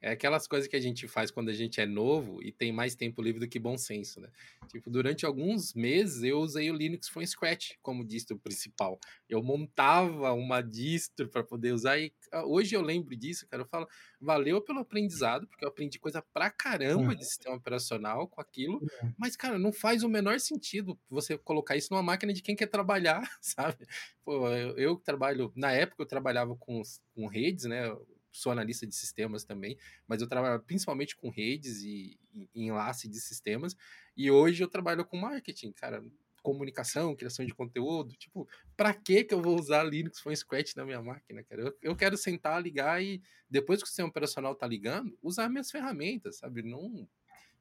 É 0.06 0.12
aquelas 0.12 0.46
coisas 0.46 0.68
que 0.70 0.76
a 0.76 0.80
gente 0.80 1.08
faz 1.08 1.32
quando 1.32 1.50
a 1.50 1.54
gente 1.54 1.82
é 1.82 1.86
novo 1.88 2.40
e 2.44 2.52
tem 2.52 2.72
mais 2.72 2.94
tempo 2.94 3.24
livre 3.24 3.40
do 3.40 3.48
que 3.48 3.58
bom 3.58 3.76
senso, 3.76 4.22
né? 4.22 4.30
Tipo, 4.68 4.88
durante 4.92 5.26
alguns 5.26 5.74
meses 5.74 6.22
eu 6.22 6.38
usei 6.42 6.70
o 6.70 6.76
Linux 6.76 7.10
from 7.10 7.26
Scratch 7.26 7.72
como 7.82 8.06
distro 8.06 8.38
principal. 8.38 9.00
Eu 9.28 9.42
montava 9.42 10.32
uma 10.34 10.62
distro 10.62 11.28
para 11.28 11.44
poder 11.44 11.74
usar 11.74 11.98
e 11.98 12.14
ah, 12.32 12.46
hoje 12.46 12.76
eu 12.76 12.84
lembro 12.84 13.16
disso, 13.16 13.48
cara. 13.48 13.64
Eu 13.64 13.68
falo, 13.68 13.88
valeu 14.22 14.62
pelo 14.62 14.78
aprendizado, 14.78 15.48
porque 15.48 15.66
eu 15.66 15.70
aprendi 15.70 15.98
coisa 15.98 16.22
pra 16.22 16.52
caramba 16.52 17.14
é. 17.14 17.16
de 17.16 17.26
sistema 17.26 17.56
operacional 17.56 18.28
com 18.28 18.40
aquilo, 18.40 18.86
é. 19.02 19.10
mas, 19.18 19.36
cara, 19.36 19.58
não 19.58 19.74
faz 19.74 20.04
o 20.04 20.10
menor 20.10 20.40
sentido 20.40 21.00
você 21.10 21.36
colocar 21.36 21.76
isso 21.78 21.92
numa 21.92 22.04
máquina 22.04 22.32
de 22.32 22.44
quem 22.44 22.56
quer 22.56 22.68
trabalhar, 22.68 23.28
sabe? 23.42 23.88
Pô, 24.24 24.48
eu, 24.50 24.78
eu 24.78 24.96
trabalho, 24.98 25.52
na 25.56 25.72
época 25.72 26.04
eu 26.04 26.08
trabalhava 26.08 26.56
com, 26.56 26.84
com 27.16 27.26
redes, 27.26 27.66
né? 27.66 27.92
Sou 28.38 28.52
analista 28.52 28.86
de 28.86 28.96
sistemas 28.96 29.44
também, 29.44 29.78
mas 30.08 30.22
eu 30.22 30.28
trabalho 30.28 30.62
principalmente 30.62 31.16
com 31.16 31.30
redes 31.30 31.82
e, 31.82 32.20
e 32.34 32.50
enlace 32.56 33.08
de 33.08 33.20
sistemas, 33.20 33.76
e 34.16 34.30
hoje 34.30 34.64
eu 34.64 34.68
trabalho 34.68 35.06
com 35.06 35.18
marketing, 35.18 35.72
cara. 35.72 36.04
comunicação, 36.44 37.16
criação 37.16 37.44
de 37.44 37.56
conteúdo. 37.56 38.14
Tipo, 38.16 38.48
para 38.78 38.94
que 38.94 39.24
que 39.24 39.34
eu 39.34 39.42
vou 39.42 39.60
usar 39.60 39.84
Linux 39.84 40.22
com 40.22 40.36
Scratch 40.36 40.76
na 40.76 40.86
minha 40.86 41.02
máquina, 41.02 41.44
cara? 41.44 41.64
Eu, 41.64 41.78
eu 41.82 41.96
quero 41.96 42.16
sentar, 42.16 42.62
ligar 42.62 43.04
e 43.04 43.20
depois 43.50 43.80
que 43.80 43.86
o 43.86 43.88
sistema 43.88 44.10
operacional 44.10 44.54
tá 44.54 44.68
ligando, 44.68 45.18
usar 45.24 45.50
minhas 45.50 45.72
ferramentas, 45.72 46.38
sabe? 46.38 46.62
Não 46.62 47.10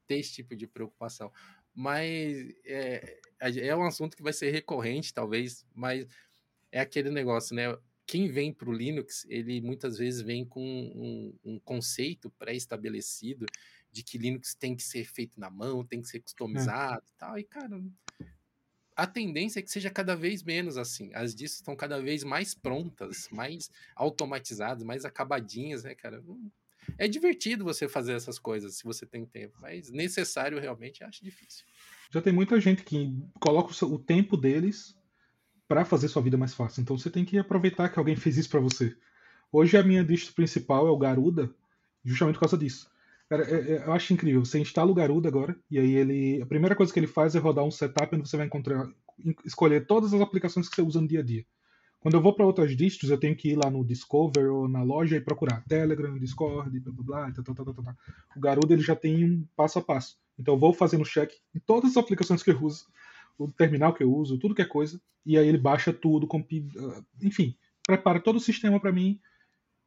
ter 0.05 0.19
esse 0.19 0.33
tipo 0.33 0.55
de 0.55 0.67
preocupação. 0.67 1.31
Mas 1.73 2.53
é, 2.63 3.19
é 3.39 3.75
um 3.75 3.83
assunto 3.87 4.15
que 4.15 4.21
vai 4.21 4.31
ser 4.33 4.51
recorrente, 4.51 5.11
talvez, 5.11 5.65
mas 5.73 6.05
é 6.71 6.79
aquele 6.79 7.09
negócio, 7.09 7.55
né? 7.55 7.75
Quem 8.05 8.29
vem 8.29 8.53
para 8.53 8.69
o 8.69 8.73
Linux, 8.73 9.25
ele 9.29 9.61
muitas 9.61 9.97
vezes 9.97 10.21
vem 10.21 10.45
com 10.45 10.61
um, 10.63 11.33
um 11.43 11.59
conceito 11.59 12.29
pré-estabelecido 12.31 13.45
de 13.91 14.03
que 14.03 14.17
Linux 14.17 14.53
tem 14.53 14.75
que 14.75 14.83
ser 14.83 15.05
feito 15.05 15.39
na 15.39 15.49
mão, 15.49 15.85
tem 15.85 16.01
que 16.01 16.07
ser 16.07 16.19
customizado 16.19 17.03
é. 17.03 17.09
e 17.09 17.17
tal. 17.17 17.39
E, 17.39 17.43
cara, 17.43 17.81
a 18.95 19.07
tendência 19.07 19.59
é 19.59 19.61
que 19.61 19.71
seja 19.71 19.89
cada 19.89 20.15
vez 20.15 20.43
menos 20.43 20.77
assim. 20.77 21.11
As 21.13 21.33
distros 21.33 21.59
estão 21.59 21.75
cada 21.75 22.01
vez 22.01 22.23
mais 22.23 22.53
prontas, 22.53 23.27
mais 23.31 23.69
automatizadas, 23.95 24.83
mais 24.83 25.03
acabadinhas, 25.03 25.83
né, 25.83 25.95
cara? 25.95 26.23
É 26.97 27.07
divertido 27.07 27.63
você 27.63 27.87
fazer 27.87 28.13
essas 28.13 28.37
coisas 28.37 28.75
se 28.75 28.83
você 28.83 29.05
tem 29.05 29.25
tempo, 29.25 29.57
mas 29.59 29.89
necessário 29.89 30.59
realmente 30.59 31.03
acho 31.03 31.23
difícil. 31.23 31.65
Já 32.11 32.21
tem 32.21 32.31
muita 32.31 32.59
gente 32.61 32.83
que 32.83 33.11
coloca 33.39 33.73
o 33.85 33.99
tempo 33.99 34.37
deles 34.37 34.95
para 35.67 35.85
fazer 35.85 36.07
sua 36.07 36.21
vida 36.21 36.37
mais 36.37 36.53
fácil. 36.53 36.81
Então 36.81 36.97
você 36.97 37.09
tem 37.09 37.25
que 37.25 37.37
aproveitar 37.37 37.89
que 37.89 37.99
alguém 37.99 38.15
fez 38.15 38.37
isso 38.37 38.49
para 38.49 38.59
você. 38.59 38.95
Hoje 39.51 39.77
a 39.77 39.83
minha 39.83 40.03
distro 40.03 40.33
principal 40.33 40.87
é 40.87 40.91
o 40.91 40.97
Garuda, 40.97 41.49
justamente 42.03 42.35
por 42.35 42.41
causa 42.41 42.57
disso. 42.57 42.89
Cara, 43.29 43.43
é, 43.43 43.73
é, 43.73 43.87
eu 43.87 43.93
acho 43.93 44.13
incrível. 44.13 44.45
Você 44.45 44.59
instala 44.59 44.91
o 44.91 44.95
Garuda 44.95 45.27
agora, 45.27 45.55
e 45.69 45.79
aí 45.79 45.95
ele. 45.95 46.41
A 46.41 46.45
primeira 46.45 46.75
coisa 46.75 46.93
que 46.93 46.99
ele 46.99 47.07
faz 47.07 47.35
é 47.35 47.39
rodar 47.39 47.65
um 47.65 47.71
setup 47.71 48.15
onde 48.15 48.29
você 48.29 48.37
vai 48.37 48.45
encontrar, 48.45 48.87
escolher 49.43 49.87
todas 49.87 50.13
as 50.13 50.21
aplicações 50.21 50.69
que 50.69 50.75
você 50.75 50.81
usa 50.81 51.01
no 51.01 51.07
dia 51.07 51.21
a 51.21 51.23
dia. 51.23 51.45
Quando 51.99 52.13
eu 52.13 52.21
vou 52.21 52.35
para 52.35 52.45
outras 52.45 52.77
distros, 52.77 53.09
eu 53.09 53.17
tenho 53.17 53.35
que 53.35 53.49
ir 53.49 53.55
lá 53.55 53.67
no 53.67 53.83
Discover 53.83 54.51
ou 54.51 54.67
na 54.67 54.83
loja 54.83 55.17
e 55.17 55.21
procurar 55.21 55.63
Telegram, 55.67 56.19
Discord, 56.19 56.79
blá 56.79 56.93
blá 56.93 57.03
blá, 57.03 57.31
tá, 57.31 57.41
tá, 57.41 57.53
tá, 57.55 57.65
tá, 57.65 57.81
tá. 57.81 57.95
O 58.35 58.39
Garuda 58.39 58.73
ele 58.73 58.83
já 58.83 58.95
tem 58.95 59.25
um 59.25 59.43
passo 59.55 59.79
a 59.79 59.81
passo. 59.81 60.15
Então 60.37 60.53
eu 60.53 60.59
vou 60.59 60.71
fazendo 60.71 61.03
check 61.03 61.31
em 61.55 61.59
todas 61.59 61.91
as 61.91 61.97
aplicações 61.97 62.43
que 62.43 62.51
eu 62.51 62.61
uso, 62.61 62.85
o 63.37 63.51
terminal 63.51 63.93
que 63.93 64.03
eu 64.03 64.13
uso, 64.13 64.37
tudo 64.37 64.55
que 64.55 64.61
é 64.61 64.65
coisa, 64.65 64.99
e 65.25 65.37
aí 65.37 65.47
ele 65.47 65.57
baixa 65.57 65.91
tudo, 65.91 66.27
ah, 66.31 67.03
enfim, 67.21 67.55
prepara 67.85 68.19
todo 68.19 68.37
o 68.37 68.41
sistema 68.41 68.79
para 68.79 68.91
mim 68.91 69.19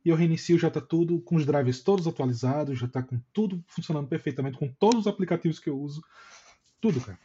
e 0.04 0.10
eu 0.10 0.16
reinicio, 0.16 0.58
já 0.58 0.68
está 0.68 0.80
tudo 0.80 1.20
com 1.20 1.36
os 1.36 1.44
drivers 1.44 1.82
todos 1.82 2.06
atualizados, 2.06 2.78
já 2.78 2.86
está 2.86 3.02
com 3.02 3.20
tudo 3.32 3.62
funcionando 3.66 4.08
perfeitamente, 4.08 4.58
com 4.58 4.68
todos 4.68 5.00
os 5.00 5.06
aplicativos 5.06 5.58
que 5.58 5.68
eu 5.68 5.78
uso, 5.78 6.02
tudo, 6.80 7.00
cara. 7.00 7.18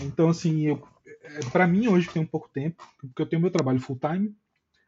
Então, 0.00 0.28
assim, 0.28 0.62
eu, 0.62 0.86
é, 1.06 1.40
para 1.50 1.66
mim 1.66 1.88
hoje 1.88 2.08
tem 2.08 2.22
um 2.22 2.26
pouco 2.26 2.48
tempo, 2.48 2.82
porque 3.00 3.22
eu 3.22 3.26
tenho 3.26 3.42
meu 3.42 3.50
trabalho 3.50 3.80
full 3.80 3.98
time, 3.98 4.34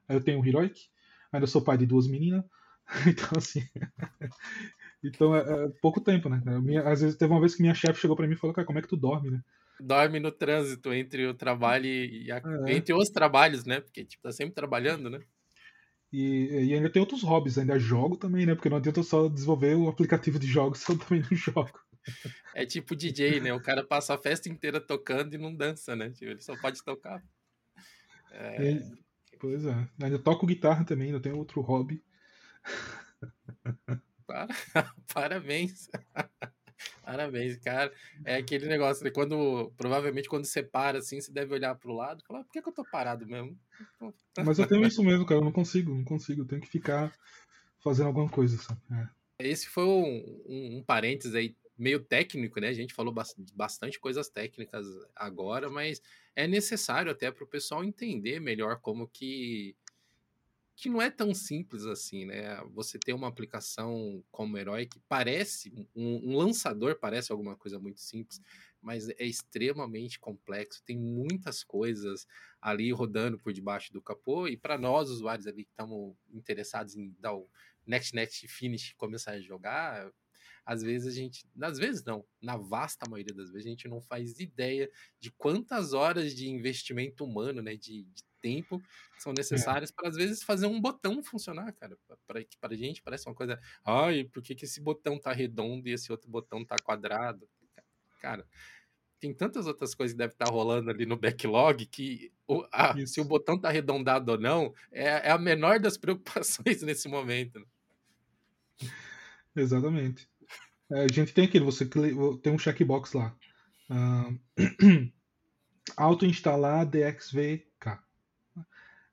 eu 0.09 0.23
tenho 0.23 0.41
o 0.41 0.47
Heroic, 0.47 0.89
ainda 1.33 1.47
sou 1.47 1.63
pai 1.63 1.77
de 1.77 1.87
duas 1.87 2.07
meninas, 2.07 2.45
então, 3.07 3.31
assim, 3.37 3.67
então 5.03 5.35
é, 5.35 5.41
é, 5.41 5.69
pouco 5.83 6.01
tempo, 6.01 6.29
né? 6.29 6.41
Minha, 6.61 6.89
às 6.89 7.01
vezes 7.01 7.17
teve 7.17 7.33
uma 7.33 7.41
vez 7.41 7.55
que 7.55 7.63
minha 7.63 7.75
chefe 7.75 8.01
chegou 8.01 8.17
para 8.17 8.27
mim 8.27 8.35
e 8.35 8.37
falou, 8.39 8.55
cara, 8.55 8.67
como 8.67 8.79
é 8.79 8.83
que 8.83 8.89
tu 8.89 8.97
dorme, 8.97 9.31
né? 9.31 9.43
Dorme 9.81 10.21
no 10.21 10.31
trânsito 10.31 10.93
entre 10.93 11.27
o 11.27 11.35
trabalho 11.35 11.87
e 11.87 12.31
a, 12.31 12.37
é. 12.37 12.73
entre 12.73 12.95
os 12.95 13.09
trabalhos, 13.09 13.65
né? 13.65 13.81
Porque 13.81 14.05
tipo, 14.05 14.23
tá 14.23 14.33
sempre 14.33 14.55
trabalhando, 14.55 15.11
né? 15.11 15.21
E, 16.13 16.69
e, 16.69 16.75
ainda 16.75 16.89
tem 16.89 17.01
outros 17.01 17.25
hobbies, 17.25 17.59
ainda 17.59 17.77
jogo 17.77 18.17
também, 18.17 18.47
né? 18.47 18.55
Porque 18.55 18.69
não 18.69 18.77
adianta 18.77 19.03
só 19.03 19.29
desenvolver 19.29 19.75
o 19.75 19.89
aplicativo 19.89 20.39
de 20.39 20.47
jogos 20.47 20.79
se 20.81 20.93
eu 20.93 20.99
também 20.99 21.21
não 21.23 21.37
jogo. 21.37 21.73
É 22.55 22.65
tipo 22.65 22.95
DJ, 22.95 23.41
né? 23.41 23.53
O 23.53 23.61
cara 23.61 23.83
passa 23.85 24.15
a 24.15 24.19
festa 24.19 24.49
inteira 24.49 24.81
tocando 24.81 25.35
e 25.35 25.39
não 25.39 25.53
dança, 25.53 25.97
né? 25.97 26.11
Tipo, 26.11 26.31
ele 26.31 26.41
só 26.41 26.57
pode 26.57 26.85
tocar. 26.85 27.21
É... 28.31 28.81
pois 29.41 29.65
é. 29.65 29.89
Ainda 30.01 30.19
toco 30.19 30.47
guitarra 30.47 30.85
também, 30.85 31.09
ainda 31.09 31.21
tenho 31.21 31.37
outro 31.37 31.61
hobby. 31.61 32.01
Para... 34.25 34.47
Parabéns. 35.13 35.89
Parabéns, 37.05 37.57
cara. 37.59 37.93
É 38.25 38.37
aquele 38.37 38.67
negócio, 38.67 39.05
né? 39.05 39.11
Quando, 39.11 39.73
provavelmente, 39.77 40.29
quando 40.29 40.47
você 40.47 40.63
para 40.63 40.99
assim, 40.99 41.21
você 41.21 41.31
deve 41.31 41.53
olhar 41.53 41.75
pro 41.75 41.93
lado 41.93 42.23
e 42.23 42.27
falar, 42.27 42.45
por 42.45 42.53
que, 42.53 42.63
que 42.63 42.69
eu 42.69 42.73
tô 42.73 42.85
parado 42.85 43.27
mesmo? 43.27 43.59
Mas 44.45 44.59
eu 44.59 44.67
tenho 44.67 44.87
isso 44.87 45.03
mesmo, 45.03 45.27
cara. 45.27 45.41
Eu 45.41 45.45
não 45.45 45.53
consigo, 45.53 45.95
não 45.95 46.05
consigo. 46.05 46.43
Eu 46.43 46.47
tenho 46.47 46.63
que 46.63 46.69
ficar 46.69 47.13
fazendo 47.83 48.07
alguma 48.07 48.29
coisa. 48.29 48.57
É. 48.91 49.09
Esse 49.51 49.69
foi 49.69 49.85
um, 49.85 50.43
um, 50.47 50.79
um 50.79 50.83
parênteses 50.83 51.35
aí 51.35 51.55
meio 51.77 52.01
técnico, 52.01 52.61
né? 52.61 52.69
A 52.69 52.75
gente 52.75 52.95
falou 52.95 53.13
bastante 53.55 54.01
coisas 54.01 54.29
técnicas 54.29 54.87
agora, 55.15 55.69
mas 55.69 56.01
é 56.35 56.47
necessário 56.47 57.11
até 57.11 57.31
para 57.31 57.45
o 57.45 57.49
pessoal 57.49 57.85
entender 57.85 58.41
melhor 58.41 58.81
como 58.81 59.09
que 59.09 59.77
que 60.77 60.89
não 60.89 61.01
é 61.01 61.11
tão 61.11 61.33
simples 61.33 61.85
assim, 61.87 62.25
né? 62.25 62.61
Você 62.73 62.99
ter 62.99 63.13
uma 63.13 63.29
aplicação 63.29 64.25
como 64.31 64.59
Herói 64.59 64.87
que 64.87 64.99
parece, 65.09 65.73
um, 65.95 66.33
um, 66.33 66.37
lançador 66.37 66.99
parece 66.99 67.31
alguma 67.31 67.57
coisa 67.57 67.79
muito 67.79 68.01
simples, 68.01 68.41
mas 68.83 69.09
é 69.09 69.25
extremamente 69.25 70.19
complexo, 70.19 70.83
tem 70.85 70.99
muitas 70.99 71.63
coisas 71.63 72.27
ali 72.61 72.91
rodando 72.93 73.39
por 73.39 73.53
debaixo 73.53 73.93
do 73.93 74.03
capô, 74.03 74.49
e 74.49 74.57
para 74.57 74.77
nós, 74.77 75.11
usuários 75.11 75.47
ali 75.47 75.65
que 75.65 75.71
estamos 75.71 76.17
interessados 76.33 76.97
em 76.97 77.15
dar 77.21 77.35
o 77.35 77.49
Next 77.87 78.15
Next 78.15 78.49
Finish 78.49 78.95
começar 78.97 79.33
a 79.33 79.41
jogar, 79.41 80.11
às 80.67 80.83
vezes 80.83 81.07
a 81.07 81.17
gente, 81.17 81.47
às 81.61 81.79
vezes 81.79 82.03
não, 82.05 82.27
na 82.41 82.57
vasta 82.57 83.09
maioria 83.09 83.35
das 83.35 83.51
vezes 83.51 83.67
a 83.67 83.69
gente 83.71 83.87
não 83.87 84.01
faz 84.01 84.41
ideia 84.41 84.91
de 85.21 85.31
quantas 85.31 85.93
horas 85.93 86.35
de 86.35 86.49
investimento 86.49 87.25
humano, 87.25 87.63
né, 87.63 87.77
de, 87.77 88.05
de 88.05 88.25
tempo 88.45 88.83
são 89.19 89.33
é. 89.33 89.37
necessárias 89.39 89.91
é. 89.91 89.95
para 89.95 90.09
às 90.11 90.17
vezes 90.17 90.43
fazer 90.43 90.67
um 90.67 90.79
botão 90.79 91.23
funcionar, 91.23 91.73
cara. 91.73 91.97
Para 92.27 92.45
para 92.61 92.77
gente 92.77 93.01
parece 93.01 93.27
uma 93.27 93.35
coisa, 93.35 93.59
ai, 93.83 94.25
por 94.25 94.43
que, 94.43 94.55
que 94.55 94.67
esse 94.67 94.83
botão 94.83 95.19
tá 95.19 95.33
redondo 95.33 95.89
e 95.89 95.93
esse 95.93 96.13
outro 96.13 96.31
botão 96.31 96.63
tá 96.63 96.77
quadrado? 96.77 97.49
Cara, 98.21 98.47
tem 99.19 99.33
tantas 99.33 99.67
outras 99.67 99.95
coisas 99.95 100.13
que 100.13 100.19
devem 100.19 100.35
estar 100.35 100.45
tá 100.45 100.53
rolando 100.53 100.91
ali 100.91 101.07
no 101.07 101.17
backlog 101.17 101.87
que 101.87 102.31
o, 102.47 102.67
a, 102.71 102.95
se 103.07 103.21
o 103.21 103.25
botão 103.25 103.59
tá 103.59 103.69
arredondado 103.69 104.33
ou 104.33 104.39
não 104.39 104.75
é, 104.93 105.29
é 105.29 105.31
a 105.31 105.39
menor 105.39 105.81
das 105.81 105.97
preocupações 105.99 106.83
nesse 106.83 107.09
momento. 107.09 107.59
Né? 107.59 107.67
Exatamente. 109.57 110.29
É, 110.93 111.05
a 111.05 111.09
gente 111.09 111.33
tem 111.33 111.47
aquilo, 111.47 111.65
você 111.65 111.87
tem 111.87 112.53
um 112.53 112.59
checkbox 112.59 113.15
lá. 113.15 113.35
Uh, 113.91 114.39
Auto-instalar 115.97 116.87
DXVK. 116.87 118.04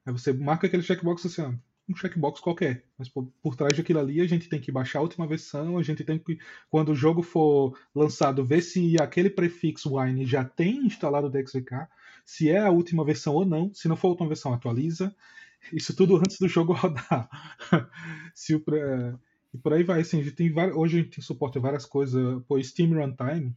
Aí 0.06 0.14
você 0.14 0.34
marca 0.34 0.68
aquele 0.68 0.84
checkbox 0.84 1.26
assim, 1.26 1.42
ó, 1.42 1.54
um 1.90 1.96
checkbox 1.96 2.40
qualquer. 2.40 2.86
Mas 2.98 3.10
por, 3.10 3.32
por, 3.42 3.56
trás 3.56 3.76
daquilo 3.78 4.00
ali 4.00 4.22
a 4.22 4.28
gente 4.28 4.50
tem 4.50 4.60
que 4.60 4.72
baixar 4.72 5.00
a 5.00 5.02
última 5.02 5.28
versão, 5.28 5.78
a 5.78 5.84
gente 5.84 6.04
tem 6.04 6.18
que, 6.18 6.40
quando 6.70 6.90
o 6.90 6.96
jogo 6.96 7.22
for 7.22 7.78
lançado, 7.94 8.46
ver 8.46 8.62
se 8.62 8.96
aquele 9.02 9.30
prefixo 9.30 9.98
wine 9.98 10.26
já 10.26 10.44
tem 10.44 10.86
instalado 10.86 11.28
o 11.28 11.30
DXVK, 11.30 11.88
se 12.26 12.50
é 12.50 12.60
a 12.60 12.70
última 12.70 13.04
versão 13.04 13.36
ou 13.36 13.46
não. 13.46 13.74
Se 13.74 13.88
não 13.88 13.96
for 13.96 14.08
a 14.08 14.12
última 14.12 14.30
versão, 14.30 14.54
atualiza. 14.54 15.14
Isso 15.74 15.96
tudo 15.96 16.18
antes 16.18 16.40
do 16.40 16.48
jogo 16.48 16.74
rodar. 16.74 17.30
se 18.34 18.56
o, 18.56 18.64
e 19.54 19.58
por 19.58 19.74
aí 19.74 19.84
vai, 19.84 20.02
assim, 20.02 20.22
a 20.22 20.24
gente 20.24 20.36
tem 20.36 20.54
hoje 20.74 20.98
a 20.98 21.02
gente 21.02 21.16
tem 21.16 21.24
suporte 21.24 21.58
a 21.58 21.62
várias 21.62 21.86
coisas, 21.86 22.42
pô, 22.48 22.62
Steam 22.62 22.94
Runtime 22.94 23.56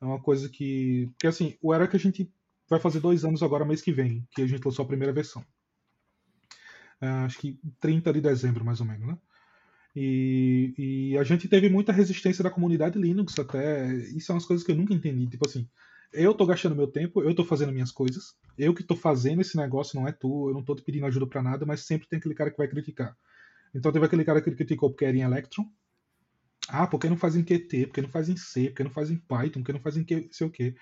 é 0.00 0.04
uma 0.04 0.20
coisa 0.20 0.48
que, 0.48 1.08
porque 1.12 1.26
assim, 1.26 1.56
o 1.60 1.74
era 1.74 1.86
que 1.86 1.96
a 1.96 2.00
gente 2.00 2.30
vai 2.68 2.80
fazer 2.80 3.00
dois 3.00 3.24
anos 3.24 3.42
agora, 3.42 3.64
mês 3.64 3.82
que 3.82 3.92
vem, 3.92 4.26
que 4.32 4.42
a 4.42 4.46
gente 4.46 4.64
lançou 4.64 4.84
a 4.84 4.88
primeira 4.88 5.12
versão. 5.12 5.44
Uh, 7.02 7.26
acho 7.26 7.38
que 7.38 7.58
30 7.80 8.12
de 8.12 8.20
dezembro, 8.20 8.64
mais 8.64 8.80
ou 8.80 8.86
menos, 8.86 9.08
né? 9.08 9.18
E, 9.94 10.72
e, 10.78 11.18
a 11.18 11.24
gente 11.24 11.48
teve 11.48 11.68
muita 11.68 11.92
resistência 11.92 12.42
da 12.42 12.50
comunidade 12.50 12.98
Linux 12.98 13.38
até. 13.38 13.92
Isso 13.94 14.26
são 14.26 14.36
é 14.36 14.38
as 14.38 14.46
coisas 14.46 14.64
que 14.64 14.72
eu 14.72 14.76
nunca 14.76 14.94
entendi. 14.94 15.26
Tipo 15.26 15.46
assim, 15.46 15.68
eu 16.12 16.32
tô 16.32 16.46
gastando 16.46 16.76
meu 16.76 16.86
tempo, 16.86 17.22
eu 17.22 17.34
tô 17.34 17.44
fazendo 17.44 17.72
minhas 17.72 17.90
coisas, 17.90 18.36
eu 18.56 18.72
que 18.74 18.82
tô 18.82 18.94
fazendo 18.94 19.40
esse 19.40 19.56
negócio, 19.56 19.98
não 19.98 20.06
é 20.06 20.12
tu, 20.12 20.48
eu 20.48 20.54
não 20.54 20.62
tô 20.62 20.74
te 20.74 20.82
pedindo 20.82 21.06
ajuda 21.06 21.26
para 21.26 21.42
nada, 21.42 21.66
mas 21.66 21.84
sempre 21.84 22.08
tem 22.08 22.18
aquele 22.18 22.34
cara 22.34 22.50
que 22.50 22.56
vai 22.56 22.68
criticar. 22.68 23.16
Então 23.74 23.92
teve 23.92 24.06
aquele 24.06 24.24
cara 24.24 24.40
que 24.40 24.50
criticou 24.50 24.90
porque 24.90 25.04
era 25.04 25.16
em 25.16 25.22
Electron. 25.22 25.64
Ah, 26.68 26.86
porque 26.86 27.08
não 27.08 27.16
faz 27.16 27.34
em 27.34 27.42
Qt, 27.42 27.86
porque 27.86 28.02
não 28.02 28.08
faz 28.08 28.28
em 28.28 28.36
C, 28.36 28.68
porque 28.68 28.84
não 28.84 28.90
faz 28.90 29.10
em 29.10 29.16
Python, 29.16 29.60
porque 29.60 29.72
não 29.72 29.80
faz 29.80 29.96
em 29.96 30.04
que, 30.04 30.28
sei 30.30 30.46
o 30.46 30.50
quê. 30.50 30.74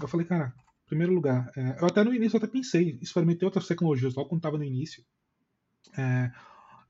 Eu 0.00 0.08
falei, 0.08 0.26
cara, 0.26 0.52
em 0.84 0.88
primeiro 0.88 1.14
lugar, 1.14 1.50
é, 1.56 1.78
eu 1.80 1.86
até 1.86 2.04
no 2.04 2.14
início 2.14 2.36
eu 2.36 2.38
até 2.38 2.46
pensei, 2.46 2.98
experimentei 3.00 3.46
outras 3.46 3.66
tecnologias 3.66 4.14
logo 4.14 4.28
quando 4.28 4.40
estava 4.40 4.58
no 4.58 4.64
início. 4.64 5.02
É, 5.96 6.30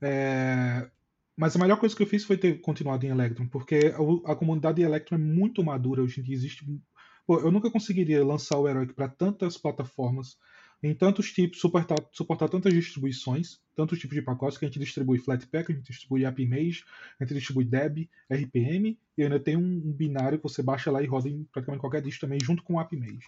é, 0.01 0.89
mas 1.35 1.55
a 1.55 1.59
melhor 1.59 1.79
coisa 1.79 1.95
que 1.95 2.01
eu 2.01 2.07
fiz 2.07 2.23
foi 2.23 2.37
ter 2.37 2.59
continuado 2.61 3.05
em 3.05 3.09
Electron, 3.09 3.47
porque 3.47 3.93
a, 3.93 4.31
a 4.31 4.35
comunidade 4.35 4.77
de 4.77 4.83
Electron 4.83 5.15
é 5.15 5.19
muito 5.19 5.63
madura 5.63 6.01
hoje 6.01 6.19
em 6.19 6.23
dia. 6.23 6.35
Existe, 6.35 6.65
pô, 7.25 7.39
eu 7.39 7.51
nunca 7.51 7.69
conseguiria 7.69 8.25
lançar 8.25 8.57
o 8.57 8.67
Heroic 8.67 8.93
para 8.93 9.07
tantas 9.07 9.57
plataformas 9.57 10.37
em 10.81 10.93
tantos 10.93 11.31
tipos, 11.31 11.59
suportar, 11.59 11.97
suportar 12.11 12.49
tantas 12.49 12.73
distribuições, 12.73 13.59
tantos 13.75 13.99
tipos 13.99 14.15
de 14.15 14.21
pacotes 14.21 14.57
que 14.57 14.65
a 14.65 14.67
gente 14.67 14.79
distribui 14.79 15.17
Flatpak, 15.17 15.71
a 15.71 15.75
gente 15.75 15.87
distribui 15.87 16.25
AppImage, 16.25 16.83
a 17.19 17.23
gente 17.23 17.33
distribui 17.33 17.65
Deb, 17.65 18.07
RPM, 18.29 18.97
e 19.17 19.23
ainda 19.23 19.39
tem 19.39 19.57
um, 19.57 19.81
um, 19.85 19.91
binário 19.91 20.37
que 20.37 20.43
você 20.43 20.61
baixa 20.61 20.91
lá 20.91 21.01
e 21.01 21.07
roda 21.07 21.29
em 21.29 21.43
praticamente 21.51 21.81
qualquer 21.81 22.01
distro 22.01 22.27
também, 22.27 22.39
junto 22.39 22.63
com 22.63 22.75
o 22.75 22.79
AppImage. 22.79 23.27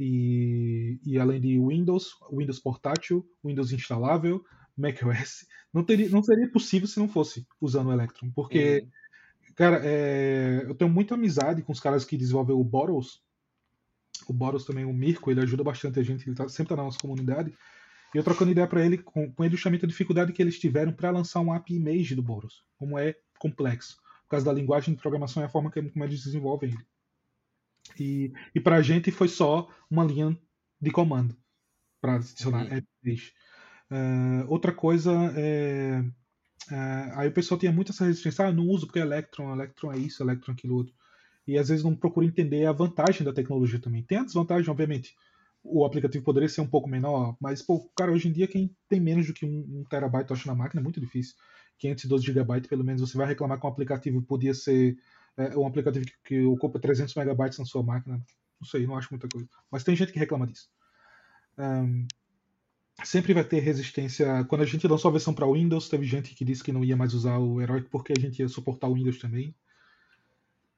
e, 0.00 0.98
e 1.04 1.18
além 1.18 1.40
de 1.40 1.58
Windows, 1.58 2.16
Windows 2.32 2.58
portátil, 2.58 3.26
Windows 3.44 3.72
instalável, 3.72 4.42
macOS, 4.76 5.46
não, 5.72 5.84
teria, 5.84 6.08
não 6.08 6.22
seria 6.22 6.50
possível 6.50 6.88
se 6.88 6.98
não 6.98 7.08
fosse 7.08 7.46
usando 7.60 7.88
o 7.88 7.92
Electron, 7.92 8.30
porque, 8.30 8.80
uhum. 8.80 9.54
cara, 9.54 9.80
é, 9.84 10.64
eu 10.66 10.74
tenho 10.74 10.90
muita 10.90 11.14
amizade 11.14 11.62
com 11.62 11.72
os 11.72 11.80
caras 11.80 12.04
que 12.04 12.16
desenvolvem 12.16 12.54
o 12.54 12.64
Bottles, 12.64 13.22
o 14.28 14.32
Boros 14.32 14.64
também, 14.64 14.84
o 14.84 14.92
Mirko, 14.92 15.30
ele 15.30 15.40
ajuda 15.40 15.64
bastante 15.64 15.98
a 15.98 16.02
gente, 16.02 16.28
ele 16.28 16.36
tá, 16.36 16.48
sempre 16.48 16.70
tá 16.70 16.76
na 16.76 16.84
nossa 16.84 16.98
comunidade. 16.98 17.52
E 18.14 18.18
eu 18.18 18.22
trocando 18.22 18.50
ideia 18.50 18.66
para 18.66 18.84
ele, 18.84 18.98
com, 18.98 19.32
com 19.32 19.44
ele 19.44 19.54
justamente 19.54 19.84
a 19.84 19.88
dificuldade 19.88 20.32
que 20.32 20.42
eles 20.42 20.58
tiveram 20.58 20.92
para 20.92 21.10
lançar 21.10 21.40
um 21.40 21.52
API 21.52 21.76
Image 21.76 22.14
do 22.14 22.22
Boros, 22.22 22.64
como 22.76 22.98
é 22.98 23.16
complexo, 23.38 23.96
por 24.24 24.30
causa 24.30 24.46
da 24.46 24.52
linguagem 24.52 24.94
de 24.94 25.00
programação 25.00 25.42
e 25.42 25.46
a 25.46 25.48
forma 25.48 25.70
que, 25.70 25.82
como 25.82 26.04
eles 26.04 26.22
desenvolvem 26.22 26.70
ele. 26.70 26.86
E, 27.98 28.32
e 28.54 28.60
para 28.60 28.76
a 28.76 28.82
gente 28.82 29.10
foi 29.10 29.28
só 29.28 29.68
uma 29.90 30.04
linha 30.04 30.38
de 30.80 30.90
comando 30.90 31.36
para 32.00 32.16
adicionar 32.16 32.66
uhum. 32.66 32.78
API 32.78 32.86
Image. 33.04 33.32
Uh, 33.92 34.46
outra 34.48 34.72
coisa 34.72 35.12
é. 35.36 36.02
Uh, 36.70 37.18
aí 37.18 37.28
o 37.28 37.32
pessoal 37.32 37.58
tinha 37.58 37.72
muito 37.72 37.92
essa 37.92 38.04
resistência, 38.04 38.46
ah, 38.46 38.52
não 38.52 38.66
uso 38.68 38.86
porque 38.86 39.00
é 39.00 39.02
Electron, 39.02 39.52
Electron 39.52 39.92
é 39.92 39.98
isso, 39.98 40.22
Electron 40.22 40.52
é 40.52 40.54
aquilo 40.54 40.76
outro 40.76 40.94
e 41.46 41.58
às 41.58 41.68
vezes 41.68 41.84
não 41.84 41.94
procura 41.94 42.26
entender 42.26 42.66
a 42.66 42.72
vantagem 42.72 43.24
da 43.24 43.32
tecnologia 43.32 43.80
também. 43.80 44.02
Tem 44.02 44.18
a 44.18 44.24
desvantagem, 44.24 44.70
obviamente. 44.70 45.14
O 45.62 45.84
aplicativo 45.84 46.24
poderia 46.24 46.48
ser 46.48 46.60
um 46.60 46.66
pouco 46.66 46.88
menor, 46.88 47.36
mas, 47.40 47.62
pô, 47.62 47.88
cara, 47.96 48.12
hoje 48.12 48.28
em 48.28 48.32
dia 48.32 48.48
quem 48.48 48.74
tem 48.88 49.00
menos 49.00 49.26
do 49.26 49.32
que 49.32 49.46
um, 49.46 49.80
um 49.80 49.84
terabyte, 49.88 50.32
acho, 50.32 50.46
na 50.46 50.54
máquina 50.54 50.80
é 50.80 50.82
muito 50.82 51.00
difícil. 51.00 51.36
512 51.78 52.24
GB, 52.24 52.68
pelo 52.68 52.84
menos, 52.84 53.00
você 53.00 53.16
vai 53.16 53.26
reclamar 53.26 53.60
que 53.60 53.66
um 53.66 53.70
aplicativo 53.70 54.22
podia 54.22 54.54
ser 54.54 54.96
é, 55.36 55.56
um 55.56 55.66
aplicativo 55.66 56.04
que, 56.04 56.12
que, 56.24 56.44
ocupa 56.44 56.80
300 56.80 57.14
megabytes 57.14 57.58
na 57.58 57.64
sua 57.64 57.82
máquina. 57.82 58.20
Não 58.60 58.68
sei, 58.68 58.86
não 58.86 58.96
acho 58.96 59.08
muita 59.10 59.28
coisa. 59.28 59.48
Mas 59.70 59.84
tem 59.84 59.96
gente 59.96 60.12
que 60.12 60.18
reclama 60.18 60.46
disso. 60.46 60.68
Um, 61.58 62.06
sempre 63.04 63.34
vai 63.34 63.44
ter 63.44 63.60
resistência. 63.60 64.44
Quando 64.44 64.62
a 64.62 64.66
gente 64.66 64.86
lançou 64.86 65.08
a 65.08 65.12
versão 65.12 65.34
para 65.34 65.50
Windows, 65.50 65.88
teve 65.88 66.06
gente 66.06 66.34
que 66.34 66.44
disse 66.44 66.62
que 66.62 66.72
não 66.72 66.84
ia 66.84 66.96
mais 66.96 67.14
usar 67.14 67.38
o 67.38 67.60
Heroic 67.60 67.88
porque 67.90 68.12
a 68.12 68.20
gente 68.20 68.40
ia 68.40 68.48
suportar 68.48 68.88
o 68.88 68.94
Windows 68.94 69.18
também. 69.18 69.54